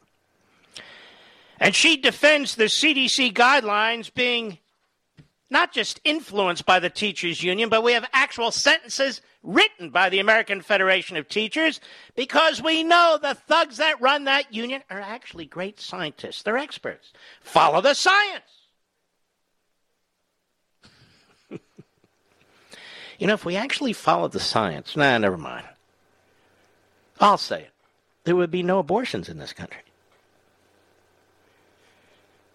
And 1.60 1.74
she 1.74 1.96
defends 1.96 2.54
the 2.54 2.64
CDC 2.64 3.32
guidelines 3.32 4.12
being 4.12 4.58
not 5.50 5.72
just 5.72 6.00
influenced 6.04 6.66
by 6.66 6.78
the 6.78 6.90
teachers 6.90 7.42
union, 7.42 7.68
but 7.68 7.82
we 7.82 7.92
have 7.92 8.08
actual 8.12 8.50
sentences 8.50 9.20
written 9.42 9.90
by 9.90 10.08
the 10.08 10.18
American 10.18 10.60
Federation 10.60 11.16
of 11.16 11.28
Teachers 11.28 11.80
because 12.14 12.62
we 12.62 12.84
know 12.84 13.18
the 13.20 13.34
thugs 13.34 13.78
that 13.78 14.00
run 14.00 14.24
that 14.24 14.52
union 14.52 14.82
are 14.90 15.00
actually 15.00 15.46
great 15.46 15.80
scientists. 15.80 16.42
They're 16.42 16.58
experts. 16.58 17.12
Follow 17.40 17.80
the 17.80 17.94
science. 17.94 18.57
You 23.18 23.26
know, 23.26 23.34
if 23.34 23.44
we 23.44 23.56
actually 23.56 23.92
followed 23.92 24.32
the 24.32 24.40
science, 24.40 24.96
nah, 24.96 25.18
never 25.18 25.36
mind. 25.36 25.66
I'll 27.20 27.38
say 27.38 27.62
it. 27.62 27.72
There 28.24 28.36
would 28.36 28.50
be 28.50 28.62
no 28.62 28.78
abortions 28.78 29.28
in 29.28 29.38
this 29.38 29.52
country. 29.52 29.82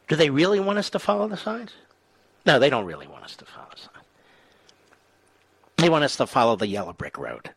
Do 0.08 0.16
they 0.16 0.30
really 0.30 0.60
want 0.60 0.80
us 0.80 0.90
to 0.92 1.00
follow 1.00 1.28
the 1.28 1.38
science? 1.38 1.74
No, 2.46 2.60
they 2.60 2.70
don't 2.70 2.86
really 2.86 3.08
want 3.08 3.24
us 3.24 3.36
to 3.38 3.46
follow 3.46 3.68
the 3.72 3.80
science. 3.80 4.08
They 5.78 5.90
want 5.90 6.04
us 6.04 6.16
to 6.18 6.28
follow 6.28 6.56
the 6.56 6.68
yellow 6.68 6.94
brick 6.94 7.18
road. 7.18 7.50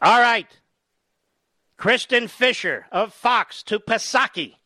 All 0.00 0.20
right. 0.20 0.46
Kristin 1.78 2.28
Fisher 2.28 2.86
of 2.92 3.12
Fox 3.12 3.62
to 3.64 3.78
Psaki. 3.78 4.56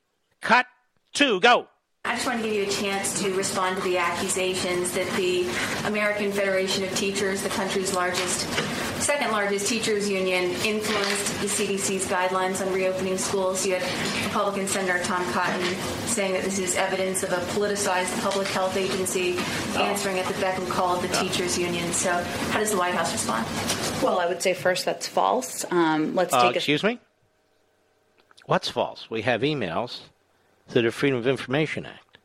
Cut 0.40 0.66
two, 1.12 1.40
go. 1.40 1.68
I 2.06 2.16
just 2.16 2.26
want 2.26 2.42
to 2.42 2.46
give 2.46 2.54
you 2.54 2.64
a 2.64 2.70
chance 2.70 3.22
to 3.22 3.32
respond 3.32 3.78
to 3.78 3.82
the 3.82 3.96
accusations 3.96 4.92
that 4.92 5.10
the 5.16 5.48
American 5.86 6.30
Federation 6.30 6.84
of 6.84 6.94
Teachers, 6.94 7.42
the 7.42 7.48
country's 7.48 7.94
largest, 7.94 8.40
second 9.02 9.32
largest 9.32 9.66
teachers 9.66 10.06
union, 10.06 10.50
influenced 10.66 11.40
the 11.40 11.46
CDC's 11.46 12.06
guidelines 12.06 12.64
on 12.64 12.70
reopening 12.74 13.16
schools. 13.16 13.64
You 13.66 13.76
had 13.76 14.26
Republican 14.26 14.68
Senator 14.68 15.02
Tom 15.02 15.24
Cotton 15.32 15.64
saying 16.06 16.34
that 16.34 16.44
this 16.44 16.58
is 16.58 16.76
evidence 16.76 17.22
of 17.22 17.32
a 17.32 17.40
politicized 17.58 18.20
public 18.22 18.48
health 18.48 18.76
agency 18.76 19.38
answering 19.74 20.18
at 20.18 20.26
the 20.26 20.38
beck 20.42 20.58
and 20.58 20.68
call 20.68 20.96
of 20.96 21.02
the 21.02 21.08
teachers 21.08 21.58
union. 21.58 21.90
So, 21.94 22.12
how 22.50 22.60
does 22.60 22.72
the 22.72 22.76
White 22.76 22.94
House 22.94 23.14
respond? 23.14 23.46
Well, 24.02 24.20
I 24.20 24.26
would 24.26 24.42
say 24.42 24.52
first 24.52 24.84
that's 24.84 25.06
false. 25.06 25.64
Um, 25.70 26.14
let's 26.14 26.34
uh, 26.34 26.42
take. 26.42 26.50
Uh, 26.50 26.56
excuse 26.56 26.84
me. 26.84 27.00
What's 28.44 28.68
false? 28.68 29.08
We 29.08 29.22
have 29.22 29.40
emails 29.40 30.00
to 30.70 30.82
the 30.82 30.90
Freedom 30.90 31.18
of 31.18 31.26
Information 31.26 31.86
Act. 31.86 32.18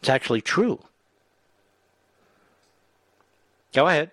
It's 0.00 0.08
actually 0.08 0.40
true. 0.40 0.80
Go 3.72 3.88
ahead. 3.88 4.10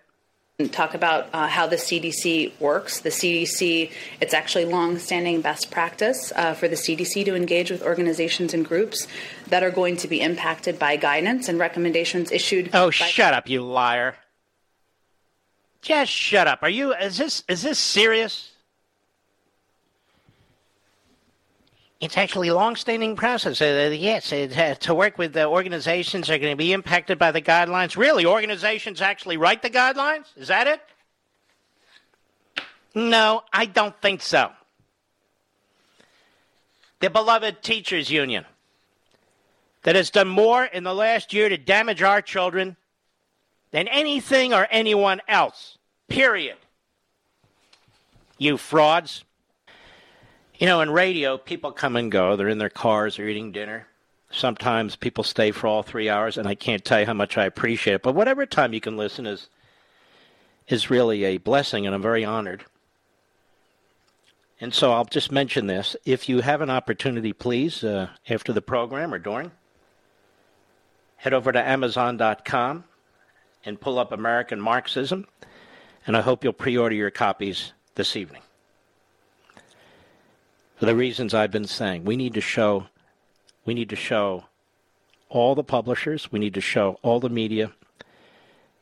talk 0.71 0.93
about 0.93 1.29
uh, 1.33 1.47
how 1.47 1.67
the 1.67 1.75
CDC 1.75 2.59
works. 2.59 2.99
The 2.99 3.09
CDC, 3.09 3.91
it's 4.21 4.33
actually 4.33 4.65
long-standing 4.65 5.41
best 5.41 5.71
practice 5.71 6.31
uh, 6.35 6.53
for 6.53 6.67
the 6.67 6.75
CDC 6.75 7.25
to 7.25 7.35
engage 7.35 7.71
with 7.71 7.81
organizations 7.81 8.53
and 8.53 8.65
groups 8.65 9.07
that 9.47 9.63
are 9.63 9.71
going 9.71 9.97
to 9.97 10.07
be 10.07 10.21
impacted 10.21 10.77
by 10.77 10.95
guidance 10.95 11.47
and 11.47 11.59
recommendations 11.59 12.31
issued. 12.31 12.69
Oh, 12.73 12.87
by- 12.87 12.91
shut 12.91 13.33
up, 13.33 13.49
you 13.49 13.61
liar! 13.61 14.15
Just 15.81 16.11
shut 16.11 16.47
up. 16.47 16.59
Are 16.61 16.69
you? 16.69 16.93
Is 16.93 17.17
this 17.17 17.43
is 17.49 17.61
this 17.61 17.77
serious? 17.77 18.52
It's 22.03 22.17
actually 22.17 22.49
a 22.49 22.53
long-standing 22.53 23.15
process. 23.15 23.61
Uh, 23.61 23.95
yes, 23.97 24.33
it, 24.33 24.57
uh, 24.57 24.75
to 24.75 24.93
work 24.93 25.17
with 25.17 25.31
the 25.31 25.47
organizations 25.47 26.29
are 26.29 26.37
going 26.37 26.51
to 26.51 26.57
be 26.57 26.73
impacted 26.73 27.17
by 27.17 27.31
the 27.31 27.41
guidelines. 27.41 27.95
Really, 27.95 28.25
organizations 28.25 28.99
actually 28.99 29.37
write 29.37 29.61
the 29.61 29.69
guidelines? 29.69 30.25
Is 30.35 30.49
that 30.49 30.67
it? 30.67 30.81
No, 32.93 33.43
I 33.53 33.67
don't 33.67 33.95
think 34.01 34.21
so. 34.21 34.51
The 36.99 37.09
beloved 37.09 37.63
teachers 37.63 38.11
union 38.11 38.43
that 39.83 39.95
has 39.95 40.09
done 40.09 40.27
more 40.27 40.65
in 40.65 40.83
the 40.83 40.93
last 40.93 41.31
year 41.31 41.47
to 41.47 41.55
damage 41.55 42.01
our 42.01 42.21
children 42.21 42.75
than 43.71 43.87
anything 43.87 44.53
or 44.53 44.67
anyone 44.69 45.21
else. 45.29 45.77
Period. 46.09 46.57
You 48.37 48.57
frauds. 48.57 49.23
You 50.63 50.69
know, 50.69 50.79
in 50.79 50.91
radio, 50.91 51.37
people 51.37 51.73
come 51.73 51.97
and 51.97 52.09
go. 52.09 52.37
They're 52.37 52.47
in 52.47 52.57
their 52.57 52.69
cars, 52.69 53.17
they're 53.17 53.27
eating 53.27 53.51
dinner. 53.51 53.85
Sometimes 54.31 54.95
people 54.95 55.25
stay 55.25 55.51
for 55.51 55.67
all 55.67 55.83
three 55.83 56.09
hours, 56.09 56.37
and 56.37 56.47
I 56.47 56.55
can't 56.55 56.85
tell 56.85 57.01
you 57.01 57.05
how 57.05 57.13
much 57.13 57.37
I 57.37 57.43
appreciate 57.43 57.95
it. 57.95 58.01
But 58.01 58.15
whatever 58.15 58.45
time 58.45 58.73
you 58.73 58.79
can 58.79 58.95
listen 58.95 59.25
is 59.25 59.49
is 60.69 60.89
really 60.89 61.25
a 61.25 61.37
blessing, 61.37 61.85
and 61.85 61.93
I'm 61.93 62.01
very 62.01 62.23
honored. 62.23 62.63
And 64.61 64.73
so 64.73 64.93
I'll 64.93 65.03
just 65.03 65.33
mention 65.33 65.67
this. 65.67 65.97
If 66.05 66.29
you 66.29 66.39
have 66.39 66.61
an 66.61 66.69
opportunity, 66.69 67.33
please, 67.33 67.83
uh, 67.83 68.07
after 68.29 68.53
the 68.53 68.61
program 68.61 69.13
or 69.13 69.19
during, 69.19 69.51
head 71.17 71.33
over 71.33 71.51
to 71.51 71.61
Amazon.com 71.61 72.85
and 73.65 73.81
pull 73.81 73.99
up 73.99 74.13
American 74.13 74.61
Marxism, 74.61 75.27
and 76.07 76.15
I 76.15 76.21
hope 76.21 76.41
you'll 76.41 76.53
pre 76.53 76.77
order 76.77 76.95
your 76.95 77.11
copies 77.11 77.73
this 77.95 78.15
evening 78.15 78.43
for 80.83 80.87
the 80.87 80.95
reasons 80.97 81.33
I've 81.33 81.49
been 81.49 81.65
saying. 81.65 82.03
We 82.03 82.17
need 82.17 82.33
to 82.33 82.41
show 82.41 82.87
we 83.65 83.73
need 83.73 83.87
to 83.91 83.95
show 83.95 84.47
all 85.29 85.55
the 85.55 85.63
publishers, 85.63 86.29
we 86.29 86.39
need 86.39 86.55
to 86.55 86.59
show 86.59 86.99
all 87.01 87.21
the 87.21 87.29
media 87.29 87.71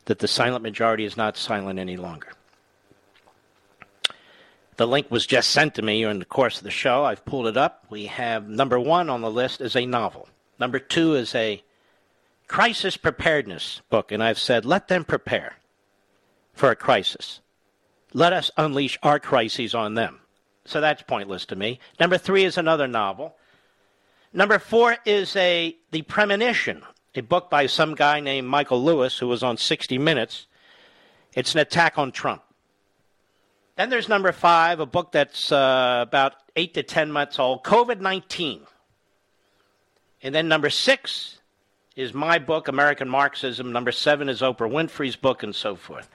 that 0.06 0.18
the 0.18 0.26
silent 0.26 0.64
majority 0.64 1.04
is 1.04 1.16
not 1.16 1.36
silent 1.36 1.78
any 1.78 1.96
longer. 1.96 2.32
The 4.78 4.88
link 4.88 5.12
was 5.12 5.26
just 5.26 5.50
sent 5.50 5.76
to 5.76 5.82
me 5.82 6.02
in 6.02 6.18
the 6.18 6.24
course 6.24 6.58
of 6.58 6.64
the 6.64 6.72
show. 6.72 7.04
I've 7.04 7.24
pulled 7.24 7.46
it 7.46 7.56
up. 7.56 7.86
We 7.88 8.06
have 8.06 8.48
number 8.48 8.80
one 8.80 9.08
on 9.08 9.20
the 9.20 9.30
list 9.30 9.60
is 9.60 9.76
a 9.76 9.86
novel. 9.86 10.28
Number 10.58 10.80
two 10.80 11.14
is 11.14 11.32
a 11.36 11.62
crisis 12.48 12.96
preparedness 12.96 13.80
book, 13.90 14.10
and 14.10 14.20
I've 14.20 14.40
said 14.40 14.64
let 14.64 14.88
them 14.88 15.04
prepare 15.04 15.54
for 16.52 16.68
a 16.68 16.74
crisis. 16.74 17.38
Let 18.12 18.32
us 18.32 18.50
unleash 18.56 18.98
our 19.04 19.20
crises 19.20 19.72
on 19.72 19.94
them. 19.94 20.21
So 20.64 20.80
that's 20.80 21.02
pointless 21.02 21.46
to 21.46 21.56
me. 21.56 21.80
Number 21.98 22.18
three 22.18 22.44
is 22.44 22.56
another 22.56 22.86
novel. 22.86 23.36
Number 24.32 24.58
four 24.58 24.96
is 25.04 25.34
a 25.36 25.76
The 25.90 26.02
Premonition, 26.02 26.82
a 27.14 27.20
book 27.20 27.50
by 27.50 27.66
some 27.66 27.94
guy 27.94 28.20
named 28.20 28.48
Michael 28.48 28.82
Lewis 28.82 29.18
who 29.18 29.28
was 29.28 29.42
on 29.42 29.56
60 29.56 29.98
Minutes. 29.98 30.46
It's 31.34 31.54
an 31.54 31.60
attack 31.60 31.98
on 31.98 32.12
Trump. 32.12 32.42
Then 33.76 33.90
there's 33.90 34.08
number 34.08 34.32
five, 34.32 34.80
a 34.80 34.86
book 34.86 35.12
that's 35.12 35.50
uh, 35.50 36.04
about 36.06 36.34
eight 36.56 36.74
to 36.74 36.82
10 36.82 37.10
months 37.10 37.38
old, 37.38 37.64
COVID 37.64 38.00
19. 38.00 38.62
And 40.22 40.34
then 40.34 40.46
number 40.48 40.70
six 40.70 41.38
is 41.96 42.14
my 42.14 42.38
book, 42.38 42.68
American 42.68 43.08
Marxism. 43.08 43.72
Number 43.72 43.92
seven 43.92 44.28
is 44.28 44.40
Oprah 44.40 44.70
Winfrey's 44.70 45.16
book, 45.16 45.42
and 45.42 45.54
so 45.54 45.74
forth. 45.74 46.08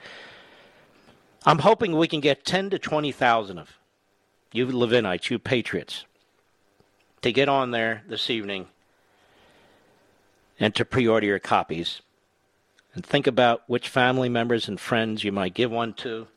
I'm 1.46 1.60
hoping 1.60 1.96
we 1.96 2.08
can 2.08 2.20
get 2.20 2.46
10 2.46 2.72
to 2.72 2.80
20,000 2.80 3.60
of 3.60 3.77
you 4.52 4.68
Levinites, 4.68 5.30
you 5.30 5.40
patriots, 5.40 6.06
to 7.22 7.32
get 7.32 7.50
on 7.50 7.72
there 7.72 8.04
this 8.08 8.30
evening 8.30 8.68
and 10.60 10.74
to 10.76 10.86
pre 10.86 11.08
order 11.08 11.28
your 11.28 11.40
copies. 11.40 12.02
And 12.94 13.06
think 13.06 13.28
about 13.28 13.64
which 13.68 13.90
family 13.90 14.30
members 14.30 14.68
and 14.68 14.80
friends 14.80 15.24
you 15.24 15.32
might 15.32 15.54
give 15.54 15.70
one 15.70 15.94
to, 15.96 16.28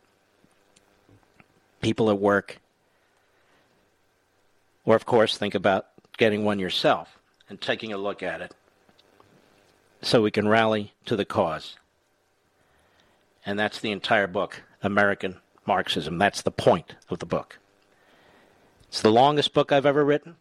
people 1.81 2.11
at 2.11 2.19
work, 2.19 2.61
or, 4.85 4.97
of 4.97 5.07
course, 5.07 5.37
think 5.37 5.55
about 5.55 5.87
getting 6.19 6.45
one 6.45 6.59
yourself 6.59 7.19
and 7.49 7.61
taking 7.61 7.93
a 7.93 7.99
look 7.99 8.23
at 8.23 8.41
it 8.41 8.55
so 10.03 10.23
we 10.23 10.31
can 10.31 10.49
rally 10.49 10.93
to 11.05 11.17
the 11.17 11.25
cause. 11.25 11.77
And 13.45 13.59
that's 13.59 13.81
the 13.81 13.91
entire 13.91 14.27
book, 14.27 14.63
American 14.83 15.37
Marxism. 15.67 16.19
That's 16.19 16.43
the 16.43 16.51
point 16.51 16.95
of 17.09 17.19
the 17.19 17.27
book. 17.27 17.59
It's 18.91 19.03
the 19.03 19.13
longest 19.13 19.55
book 19.55 19.71
I've 19.71 19.87
ever 19.87 20.05
written. 20.05 20.35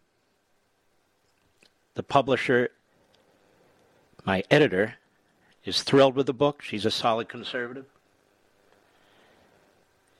The 1.94 2.02
publisher, 2.02 2.72
my 4.26 4.44
editor, 4.50 4.96
is 5.66 5.84
thrilled 5.84 6.16
with 6.16 6.26
the 6.26 6.34
book. 6.34 6.64
She's 6.64 6.84
a 6.84 6.90
solid 6.90 7.30
conservative. 7.30 7.86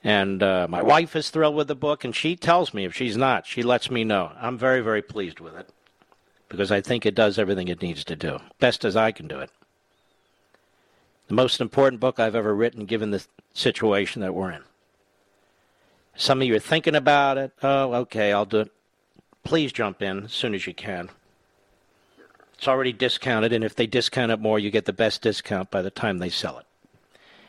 And 0.04 0.44
uh, 0.44 0.68
my 0.70 0.80
wife 0.80 1.16
is 1.16 1.30
thrilled 1.30 1.56
with 1.56 1.66
the 1.66 1.74
book, 1.74 2.04
and 2.04 2.14
she 2.14 2.36
tells 2.36 2.72
me 2.72 2.84
if 2.84 2.94
she's 2.94 3.16
not, 3.16 3.48
she 3.48 3.64
lets 3.64 3.90
me 3.90 4.04
know. 4.04 4.30
I'm 4.40 4.56
very, 4.56 4.80
very 4.80 5.02
pleased 5.02 5.40
with 5.40 5.56
it 5.56 5.68
because 6.48 6.70
I 6.70 6.80
think 6.80 7.04
it 7.04 7.16
does 7.16 7.36
everything 7.36 7.66
it 7.66 7.82
needs 7.82 8.04
to 8.04 8.14
do, 8.14 8.38
best 8.60 8.84
as 8.84 8.94
I 8.94 9.10
can 9.10 9.26
do 9.26 9.40
it. 9.40 9.50
The 11.26 11.34
most 11.34 11.60
important 11.60 11.98
book 11.98 12.20
I've 12.20 12.36
ever 12.36 12.54
written, 12.54 12.84
given 12.84 13.10
the 13.10 13.26
situation 13.54 14.22
that 14.22 14.34
we're 14.34 14.52
in. 14.52 14.62
Some 16.14 16.42
of 16.42 16.48
you 16.48 16.54
are 16.54 16.60
thinking 16.60 16.94
about 16.94 17.38
it. 17.38 17.52
Oh, 17.62 17.94
okay, 17.94 18.32
I'll 18.32 18.44
do 18.44 18.60
it. 18.60 18.72
Please 19.42 19.72
jump 19.72 20.02
in 20.02 20.24
as 20.24 20.32
soon 20.32 20.54
as 20.54 20.66
you 20.66 20.74
can. 20.74 21.08
It's 22.54 22.68
already 22.68 22.92
discounted, 22.92 23.54
and 23.54 23.64
if 23.64 23.74
they 23.74 23.86
discount 23.86 24.30
it 24.30 24.38
more, 24.38 24.58
you 24.58 24.70
get 24.70 24.84
the 24.84 24.92
best 24.92 25.22
discount 25.22 25.70
by 25.70 25.80
the 25.80 25.90
time 25.90 26.18
they 26.18 26.28
sell 26.28 26.58
it. 26.58 26.66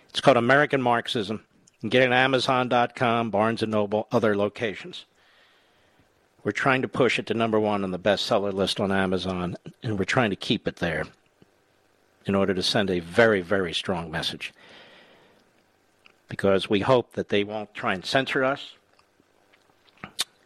It's 0.09 0.21
called 0.21 0.37
American 0.37 0.81
Marxism. 0.81 1.43
You 1.81 1.89
get 1.89 2.03
it 2.03 2.05
at 2.05 2.13
Amazon.com, 2.13 3.29
Barnes 3.29 3.61
& 3.61 3.67
Noble, 3.67 4.07
other 4.11 4.37
locations. 4.37 5.05
We're 6.43 6.51
trying 6.51 6.81
to 6.81 6.87
push 6.87 7.19
it 7.19 7.25
to 7.27 7.33
number 7.33 7.59
one 7.59 7.83
on 7.83 7.91
the 7.91 7.99
bestseller 7.99 8.53
list 8.53 8.79
on 8.79 8.91
Amazon, 8.91 9.57
and 9.83 9.99
we're 9.99 10.05
trying 10.05 10.29
to 10.29 10.35
keep 10.35 10.67
it 10.67 10.77
there 10.77 11.05
in 12.25 12.35
order 12.35 12.53
to 12.53 12.63
send 12.63 12.89
a 12.89 12.99
very, 12.99 13.41
very 13.41 13.73
strong 13.73 14.09
message. 14.09 14.53
Because 16.31 16.69
we 16.69 16.79
hope 16.79 17.11
that 17.15 17.27
they 17.27 17.43
won't 17.43 17.73
try 17.73 17.93
and 17.93 18.05
censor 18.05 18.41
us 18.41 18.75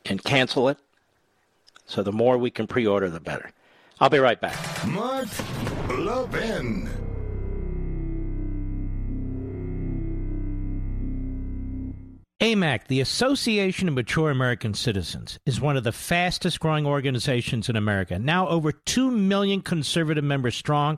and 0.03 0.23
cancel 0.23 0.67
it. 0.67 0.79
So 1.85 2.01
the 2.01 2.11
more 2.11 2.39
we 2.39 2.49
can 2.49 2.65
pre 2.65 2.87
order, 2.87 3.07
the 3.07 3.19
better. 3.19 3.51
I'll 3.99 4.09
be 4.09 4.17
right 4.17 4.41
back. 4.41 4.57
Mark 4.87 5.27
Levin. 5.89 6.89
AMAC, 12.41 12.87
the 12.87 12.99
Association 12.99 13.87
of 13.87 13.93
Mature 13.93 14.31
American 14.31 14.73
Citizens, 14.73 15.37
is 15.45 15.61
one 15.61 15.77
of 15.77 15.83
the 15.83 15.91
fastest 15.91 16.59
growing 16.59 16.87
organizations 16.87 17.69
in 17.69 17.75
America. 17.75 18.17
Now 18.17 18.47
over 18.47 18.71
2 18.71 19.11
million 19.11 19.61
conservative 19.61 20.23
members 20.23 20.55
strong, 20.55 20.97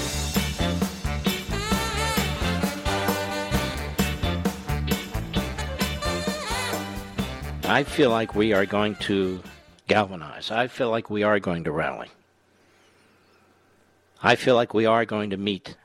I 7.71 7.85
feel 7.85 8.09
like 8.09 8.35
we 8.35 8.51
are 8.51 8.65
going 8.65 8.95
to 9.07 9.41
galvanize. 9.87 10.51
I 10.51 10.67
feel 10.67 10.89
like 10.89 11.09
we 11.09 11.23
are 11.23 11.39
going 11.39 11.63
to 11.63 11.71
rally. 11.71 12.09
I 14.21 14.35
feel 14.35 14.55
like 14.55 14.73
we 14.73 14.85
are 14.85 15.05
going 15.05 15.29
to 15.29 15.37
meet 15.37 15.77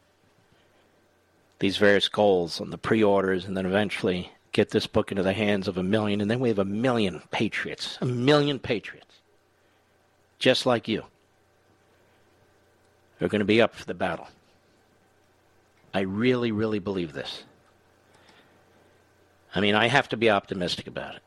these 1.60 1.76
various 1.76 2.08
goals 2.08 2.60
on 2.60 2.70
the 2.70 2.76
pre 2.76 3.04
orders 3.04 3.44
and 3.44 3.56
then 3.56 3.66
eventually 3.66 4.32
get 4.50 4.70
this 4.70 4.88
book 4.88 5.12
into 5.12 5.22
the 5.22 5.32
hands 5.32 5.68
of 5.68 5.78
a 5.78 5.82
million. 5.84 6.20
And 6.20 6.28
then 6.28 6.40
we 6.40 6.48
have 6.48 6.58
a 6.58 6.64
million 6.64 7.22
patriots, 7.30 7.98
a 8.00 8.04
million 8.04 8.58
patriots, 8.58 9.20
just 10.40 10.66
like 10.66 10.88
you, 10.88 11.04
who 13.20 13.26
are 13.26 13.28
going 13.28 13.38
to 13.38 13.44
be 13.44 13.62
up 13.62 13.76
for 13.76 13.84
the 13.84 13.94
battle. 13.94 14.26
I 15.94 16.00
really, 16.00 16.50
really 16.50 16.80
believe 16.80 17.12
this. 17.12 17.44
I 19.54 19.60
mean, 19.60 19.76
I 19.76 19.86
have 19.86 20.08
to 20.08 20.16
be 20.16 20.30
optimistic 20.30 20.88
about 20.88 21.14
it. 21.14 21.22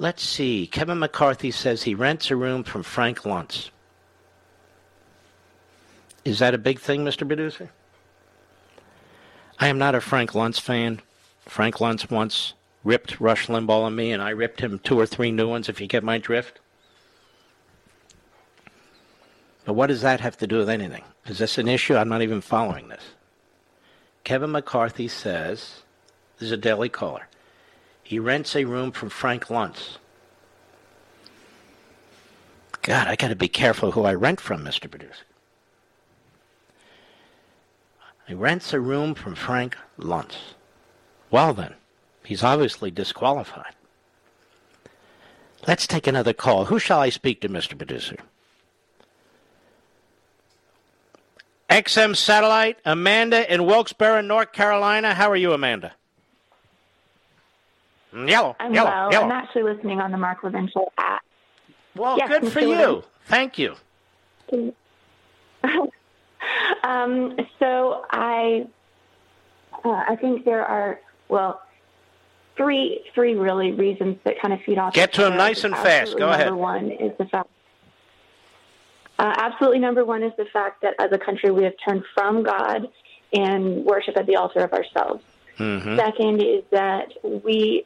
Let's 0.00 0.22
see. 0.22 0.68
Kevin 0.68 1.00
McCarthy 1.00 1.50
says 1.50 1.82
he 1.82 1.94
rents 1.94 2.30
a 2.30 2.36
room 2.36 2.62
from 2.62 2.84
Frank 2.84 3.22
Luntz. 3.22 3.70
Is 6.24 6.38
that 6.38 6.54
a 6.54 6.58
big 6.58 6.78
thing, 6.78 7.04
Mr. 7.04 7.26
Producer? 7.26 7.70
I 9.58 9.66
am 9.66 9.78
not 9.78 9.96
a 9.96 10.00
Frank 10.00 10.32
Luntz 10.32 10.60
fan. 10.60 11.00
Frank 11.46 11.76
Luntz 11.76 12.10
once 12.10 12.54
ripped 12.84 13.18
Rush 13.18 13.48
Limbaugh 13.48 13.82
on 13.82 13.96
me, 13.96 14.12
and 14.12 14.22
I 14.22 14.30
ripped 14.30 14.60
him 14.60 14.78
two 14.78 14.98
or 14.98 15.06
three 15.06 15.32
new 15.32 15.48
ones, 15.48 15.68
if 15.68 15.80
you 15.80 15.88
get 15.88 16.04
my 16.04 16.18
drift. 16.18 16.60
But 19.64 19.72
what 19.72 19.88
does 19.88 20.02
that 20.02 20.20
have 20.20 20.36
to 20.38 20.46
do 20.46 20.58
with 20.58 20.70
anything? 20.70 21.02
Is 21.26 21.38
this 21.38 21.58
an 21.58 21.66
issue? 21.66 21.96
I'm 21.96 22.08
not 22.08 22.22
even 22.22 22.40
following 22.40 22.88
this. 22.88 23.02
Kevin 24.22 24.52
McCarthy 24.52 25.08
says, 25.08 25.82
this 26.38 26.46
is 26.46 26.52
a 26.52 26.56
Daily 26.56 26.88
Caller. 26.88 27.26
He 28.08 28.18
rents 28.18 28.56
a 28.56 28.64
room 28.64 28.90
from 28.90 29.10
Frank 29.10 29.48
Luntz. 29.48 29.98
God, 32.80 33.06
I 33.06 33.16
got 33.16 33.28
to 33.28 33.36
be 33.36 33.48
careful 33.48 33.90
who 33.90 34.04
I 34.04 34.14
rent 34.14 34.40
from, 34.40 34.64
Mr. 34.64 34.90
Producer. 34.90 35.26
He 38.26 38.32
rents 38.32 38.72
a 38.72 38.80
room 38.80 39.14
from 39.14 39.34
Frank 39.34 39.76
Luntz. 39.98 40.36
Well, 41.30 41.52
then, 41.52 41.74
he's 42.24 42.42
obviously 42.42 42.90
disqualified. 42.90 43.74
Let's 45.66 45.86
take 45.86 46.06
another 46.06 46.32
call. 46.32 46.64
Who 46.64 46.78
shall 46.78 47.00
I 47.00 47.10
speak 47.10 47.42
to, 47.42 47.50
Mr. 47.50 47.76
Producer? 47.76 48.16
XM 51.68 52.16
Satellite, 52.16 52.78
Amanda 52.86 53.52
in 53.52 53.66
Wilkes-Barre, 53.66 54.22
North 54.22 54.52
Carolina. 54.52 55.12
How 55.12 55.30
are 55.30 55.36
you, 55.36 55.52
Amanda? 55.52 55.92
Yellow, 58.26 58.56
I'm 58.58 58.74
yellow, 58.74 58.90
well. 58.90 59.12
yellow. 59.12 59.26
I'm 59.26 59.32
actually 59.32 59.62
listening 59.62 60.00
on 60.00 60.10
the 60.10 60.18
Mark 60.18 60.42
Levin 60.42 60.68
Show 60.68 60.90
app. 60.98 61.22
Well, 61.94 62.16
Yes, 62.18 62.28
good 62.28 62.52
for 62.52 62.60
you. 62.60 63.04
Thank 63.26 63.58
you. 63.58 63.74
um, 66.82 67.36
so 67.58 68.04
I, 68.10 68.66
uh, 69.84 70.04
I 70.08 70.16
think 70.16 70.44
there 70.44 70.64
are 70.64 71.00
well, 71.28 71.60
three 72.56 73.04
three 73.14 73.34
really 73.34 73.72
reasons 73.72 74.18
that 74.24 74.40
kind 74.40 74.54
of 74.54 74.60
feed 74.62 74.78
off. 74.78 74.94
Get 74.94 75.12
to 75.14 75.22
'em 75.22 75.32
other. 75.32 75.36
nice 75.36 75.64
and 75.64 75.74
fast. 75.74 76.16
Go 76.16 76.30
ahead. 76.30 76.46
Number 76.46 76.60
one 76.60 76.90
is 76.90 77.16
the 77.18 77.26
fact. 77.26 77.48
Uh, 79.18 79.34
absolutely, 79.36 79.80
number 79.80 80.04
one 80.04 80.22
is 80.22 80.32
the 80.38 80.44
fact 80.46 80.82
that 80.82 80.94
as 80.98 81.10
a 81.12 81.18
country 81.18 81.50
we 81.50 81.64
have 81.64 81.74
turned 81.84 82.04
from 82.14 82.42
God 82.44 82.88
and 83.32 83.84
worship 83.84 84.16
at 84.16 84.26
the 84.26 84.36
altar 84.36 84.60
of 84.60 84.72
ourselves. 84.72 85.22
Mm-hmm. 85.58 85.96
Second 85.96 86.40
is 86.42 86.62
that 86.70 87.12
we 87.22 87.84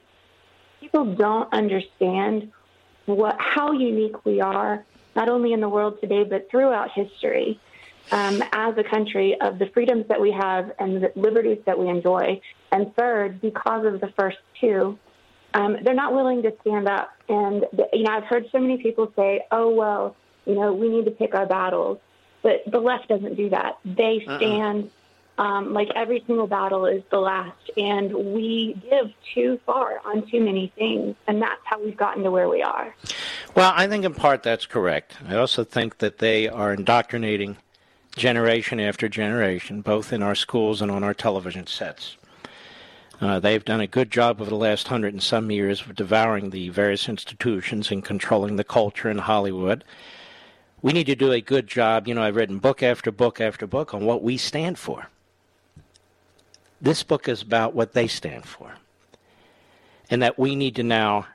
people 0.83 1.15
don't 1.15 1.51
understand 1.53 2.51
what 3.07 3.37
how 3.39 3.73
unique 3.73 4.25
we 4.25 4.41
are, 4.41 4.85
not 5.17 5.29
only 5.29 5.53
in 5.53 5.61
the 5.61 5.69
world 5.69 6.01
today 6.01 6.25
but 6.25 6.51
throughout 6.51 6.91
history, 6.91 7.59
um, 8.11 8.43
as 8.53 8.77
a 8.77 8.85
country 8.85 9.41
of 9.41 9.59
the 9.59 9.67
freedoms 9.67 10.07
that 10.09 10.21
we 10.21 10.33
have 10.33 10.73
and 10.79 11.03
the 11.03 11.13
liberties 11.15 11.61
that 11.67 11.79
we 11.79 11.89
enjoy. 11.89 12.41
And 12.73 12.95
third, 12.97 13.41
because 13.41 13.87
of 13.87 14.01
the 14.01 14.09
first 14.19 14.39
two, 14.61 14.99
um, 15.55 15.79
they're 15.83 15.95
not 15.95 16.13
willing 16.15 16.43
to 16.43 16.53
stand 16.63 16.89
up. 16.89 17.11
And 17.29 17.65
you 17.93 18.03
know, 18.03 18.11
I've 18.11 18.25
heard 18.25 18.49
so 18.51 18.59
many 18.59 18.79
people 18.79 19.13
say, 19.15 19.47
"Oh 19.51 19.71
well, 19.71 20.17
you 20.47 20.57
know, 20.57 20.73
we 20.73 20.89
need 20.89 21.05
to 21.05 21.13
pick 21.13 21.35
our 21.35 21.47
battles," 21.47 21.99
but 22.43 22.65
the 22.67 22.81
left 22.81 23.09
doesn't 23.09 23.37
do 23.37 23.51
that. 23.51 23.79
They 23.85 24.25
Uh-uh. 24.27 24.39
Um, 25.39 25.73
like 25.73 25.89
every 25.95 26.23
single 26.27 26.47
battle 26.47 26.87
is 26.87 27.03
the 27.11 27.19
last, 27.19 27.71
and 27.77 28.13
we 28.13 28.75
give 28.89 29.11
too 29.35 29.59
far 29.65 30.01
on 30.05 30.27
too 30.29 30.41
many 30.41 30.73
things, 30.77 31.17
and 31.27 31.41
that's 31.41 31.61
how 31.65 31.83
we've 31.83 31.97
gotten 31.97 32.23
to 32.25 32.31
where 32.31 32.49
we 32.49 32.63
are. 32.63 32.95
Well, 33.55 33.73
I 33.75 33.87
think 33.87 34.05
in 34.05 34.15
part 34.15 34.43
that's 34.43 34.67
correct. 34.67 35.17
I 35.27 35.37
also 35.37 35.65
think 35.65 35.99
that 35.99 36.19
they 36.19 36.49
are 36.49 36.75
indoctrinating 36.75 37.57
generation 38.17 38.79
after 38.79 39.09
generation, 39.09 39.81
both 39.81 40.13
in 40.13 40.23
our 40.23 40.35
schools 40.35 40.83
and 40.83 40.91
on 40.91 41.03
our 41.03 41.15
television 41.15 41.67
sets. 41.67 42.17
Uh, 43.21 43.39
they've 43.39 43.65
done 43.65 43.81
a 43.81 43.87
good 43.87 44.11
job 44.11 44.41
over 44.41 44.51
the 44.51 44.57
last 44.57 44.89
hundred 44.89 45.15
and 45.15 45.23
some 45.23 45.51
years 45.51 45.81
of 45.81 45.95
devouring 45.95 46.51
the 46.51 46.69
various 46.71 47.09
institutions 47.09 47.91
and 47.91 48.05
controlling 48.05 48.57
the 48.57 48.65
culture 48.65 49.09
in 49.09 49.19
Hollywood. 49.19 49.85
We 50.83 50.93
need 50.93 51.07
to 51.07 51.15
do 51.15 51.31
a 51.31 51.41
good 51.41 51.69
job. 51.69 52.09
You 52.09 52.15
know, 52.15 52.23
I've 52.23 52.35
written 52.35 52.59
book 52.59 52.83
after 52.83 53.13
book 53.13 53.41
after 53.41 53.67
book 53.67 53.95
on 53.95 54.05
what 54.05 54.23
we 54.23 54.37
stand 54.37 54.79
for. 54.79 55.09
This 56.83 57.05
book 57.05 57.29
is 57.29 57.43
about 57.43 57.77
what 57.77 57.93
they 57.93 58.09
stand 58.09 58.45
for. 58.45 58.75
And 60.11 60.21
that 60.21 60.37
we 60.37 60.57
need 60.57 60.75
to 60.77 60.83
now 60.83 61.29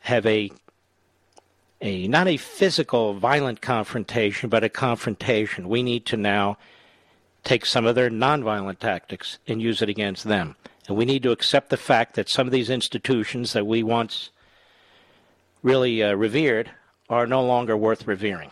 have 0.00 0.24
a 0.26 0.50
a 1.82 2.08
not 2.08 2.26
a 2.26 2.38
physical 2.38 3.12
violent 3.12 3.60
confrontation, 3.60 4.48
but 4.48 4.64
a 4.64 4.70
confrontation. 4.70 5.68
We 5.68 5.82
need 5.82 6.06
to 6.06 6.16
now 6.16 6.56
take 7.44 7.66
some 7.66 7.84
of 7.84 7.94
their 7.94 8.08
nonviolent 8.08 8.78
tactics 8.78 9.38
and 9.46 9.60
use 9.60 9.82
it 9.82 9.90
against 9.90 10.24
them. 10.24 10.56
And 10.88 10.96
we 10.96 11.04
need 11.04 11.22
to 11.24 11.30
accept 11.30 11.68
the 11.68 11.76
fact 11.76 12.14
that 12.14 12.30
some 12.30 12.46
of 12.46 12.52
these 12.52 12.70
institutions 12.70 13.52
that 13.52 13.66
we 13.66 13.82
once 13.82 14.30
really 15.62 16.02
uh, 16.02 16.14
revered 16.14 16.70
are 17.10 17.26
no 17.26 17.44
longer 17.44 17.76
worth 17.76 18.06
revering. 18.06 18.50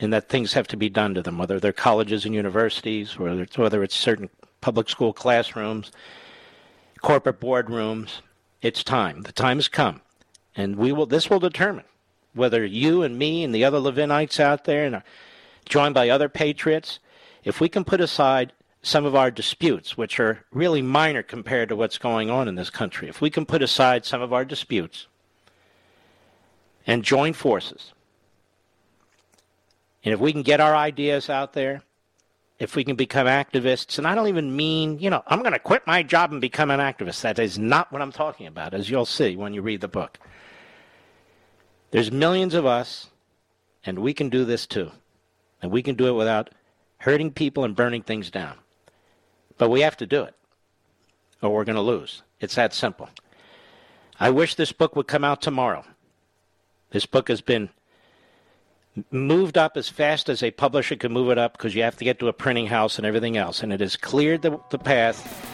And 0.00 0.12
that 0.12 0.28
things 0.28 0.52
have 0.54 0.66
to 0.68 0.76
be 0.76 0.88
done 0.88 1.14
to 1.14 1.22
them, 1.22 1.38
whether 1.38 1.60
they're 1.60 1.72
colleges 1.72 2.24
and 2.24 2.34
universities, 2.34 3.16
whether 3.18 3.42
it's, 3.42 3.56
whether 3.56 3.84
it's 3.84 3.94
certain 3.94 4.30
public 4.60 4.88
school 4.88 5.12
classrooms, 5.12 5.92
corporate 7.02 7.40
boardrooms. 7.40 8.20
It's 8.62 8.82
time. 8.82 9.22
The 9.22 9.32
time 9.32 9.58
has 9.58 9.68
come. 9.68 10.00
And 10.54 10.76
we 10.76 10.92
will. 10.92 11.06
this 11.06 11.28
will 11.28 11.40
determine 11.40 11.84
whether 12.34 12.64
you 12.64 13.02
and 13.02 13.18
me 13.18 13.42
and 13.42 13.54
the 13.54 13.64
other 13.64 13.78
Levinites 13.78 14.38
out 14.38 14.64
there 14.64 14.84
and 14.84 15.02
joined 15.64 15.94
by 15.94 16.08
other 16.08 16.28
patriots, 16.28 16.98
if 17.44 17.60
we 17.60 17.68
can 17.68 17.84
put 17.84 18.00
aside 18.00 18.52
some 18.82 19.04
of 19.04 19.16
our 19.16 19.30
disputes, 19.30 19.96
which 19.96 20.20
are 20.20 20.44
really 20.52 20.82
minor 20.82 21.22
compared 21.22 21.68
to 21.68 21.76
what's 21.76 21.98
going 21.98 22.30
on 22.30 22.46
in 22.46 22.54
this 22.54 22.70
country, 22.70 23.08
if 23.08 23.20
we 23.20 23.30
can 23.30 23.44
put 23.44 23.62
aside 23.62 24.04
some 24.04 24.22
of 24.22 24.32
our 24.32 24.44
disputes 24.44 25.06
and 26.86 27.02
join 27.02 27.32
forces, 27.32 27.92
and 30.04 30.14
if 30.14 30.20
we 30.20 30.32
can 30.32 30.42
get 30.42 30.60
our 30.60 30.76
ideas 30.76 31.28
out 31.28 31.52
there, 31.52 31.82
if 32.58 32.74
we 32.74 32.84
can 32.84 32.96
become 32.96 33.26
activists, 33.26 33.98
and 33.98 34.06
I 34.06 34.14
don't 34.14 34.28
even 34.28 34.56
mean, 34.56 34.98
you 34.98 35.10
know, 35.10 35.22
I'm 35.26 35.40
going 35.40 35.52
to 35.52 35.58
quit 35.58 35.86
my 35.86 36.02
job 36.02 36.32
and 36.32 36.40
become 36.40 36.70
an 36.70 36.80
activist. 36.80 37.20
That 37.20 37.38
is 37.38 37.58
not 37.58 37.92
what 37.92 38.00
I'm 38.00 38.12
talking 38.12 38.46
about, 38.46 38.72
as 38.72 38.88
you'll 38.88 39.04
see 39.04 39.36
when 39.36 39.52
you 39.52 39.60
read 39.60 39.82
the 39.82 39.88
book. 39.88 40.18
There's 41.90 42.10
millions 42.10 42.54
of 42.54 42.64
us, 42.64 43.10
and 43.84 43.98
we 43.98 44.14
can 44.14 44.30
do 44.30 44.44
this 44.44 44.66
too. 44.66 44.90
And 45.62 45.70
we 45.70 45.82
can 45.82 45.94
do 45.94 46.08
it 46.08 46.12
without 46.12 46.50
hurting 46.98 47.32
people 47.32 47.64
and 47.64 47.76
burning 47.76 48.02
things 48.02 48.30
down. 48.30 48.56
But 49.58 49.70
we 49.70 49.80
have 49.80 49.96
to 49.98 50.06
do 50.06 50.22
it, 50.22 50.34
or 51.42 51.50
we're 51.50 51.64
going 51.64 51.76
to 51.76 51.82
lose. 51.82 52.22
It's 52.40 52.54
that 52.54 52.74
simple. 52.74 53.08
I 54.18 54.30
wish 54.30 54.54
this 54.54 54.72
book 54.72 54.96
would 54.96 55.06
come 55.06 55.24
out 55.24 55.42
tomorrow. 55.42 55.84
This 56.90 57.06
book 57.06 57.28
has 57.28 57.40
been 57.40 57.68
moved 59.10 59.58
up 59.58 59.76
as 59.76 59.88
fast 59.88 60.28
as 60.28 60.42
a 60.42 60.50
publisher 60.50 60.96
can 60.96 61.12
move 61.12 61.30
it 61.30 61.38
up 61.38 61.52
because 61.52 61.74
you 61.74 61.82
have 61.82 61.96
to 61.96 62.04
get 62.04 62.18
to 62.20 62.28
a 62.28 62.32
printing 62.32 62.66
house 62.66 62.98
and 62.98 63.06
everything 63.06 63.36
else. 63.36 63.62
And 63.62 63.72
it 63.72 63.80
has 63.80 63.96
cleared 63.96 64.42
the, 64.42 64.58
the 64.70 64.78
path. 64.78 65.52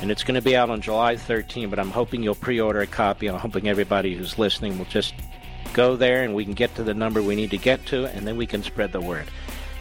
And 0.00 0.10
it's 0.10 0.24
going 0.24 0.34
to 0.34 0.42
be 0.42 0.56
out 0.56 0.68
on 0.68 0.80
July 0.80 1.16
13, 1.16 1.70
but 1.70 1.78
I'm 1.78 1.90
hoping 1.90 2.22
you'll 2.22 2.34
pre 2.34 2.60
order 2.60 2.80
a 2.80 2.86
copy. 2.86 3.28
I'm 3.28 3.38
hoping 3.38 3.68
everybody 3.68 4.14
who's 4.16 4.38
listening 4.38 4.76
will 4.78 4.84
just 4.86 5.14
go 5.74 5.96
there 5.96 6.24
and 6.24 6.34
we 6.34 6.44
can 6.44 6.54
get 6.54 6.74
to 6.74 6.82
the 6.82 6.94
number 6.94 7.22
we 7.22 7.36
need 7.36 7.50
to 7.50 7.58
get 7.58 7.86
to, 7.86 8.06
and 8.06 8.26
then 8.26 8.36
we 8.36 8.46
can 8.46 8.62
spread 8.62 8.92
the 8.92 9.00
word. 9.00 9.26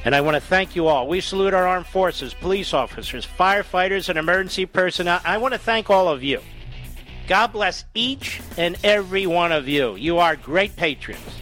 And 0.03 0.15
I 0.15 0.21
want 0.21 0.35
to 0.35 0.41
thank 0.41 0.75
you 0.75 0.87
all. 0.87 1.07
We 1.07 1.21
salute 1.21 1.53
our 1.53 1.67
armed 1.67 1.85
forces, 1.85 2.33
police 2.33 2.73
officers, 2.73 3.25
firefighters, 3.25 4.09
and 4.09 4.17
emergency 4.17 4.65
personnel. 4.65 5.21
I 5.23 5.37
want 5.37 5.53
to 5.53 5.59
thank 5.59 5.89
all 5.89 6.07
of 6.07 6.23
you. 6.23 6.41
God 7.27 7.47
bless 7.47 7.85
each 7.93 8.41
and 8.57 8.77
every 8.83 9.27
one 9.27 9.51
of 9.51 9.67
you. 9.67 9.95
You 9.95 10.17
are 10.17 10.35
great 10.35 10.75
patriots 10.75 11.41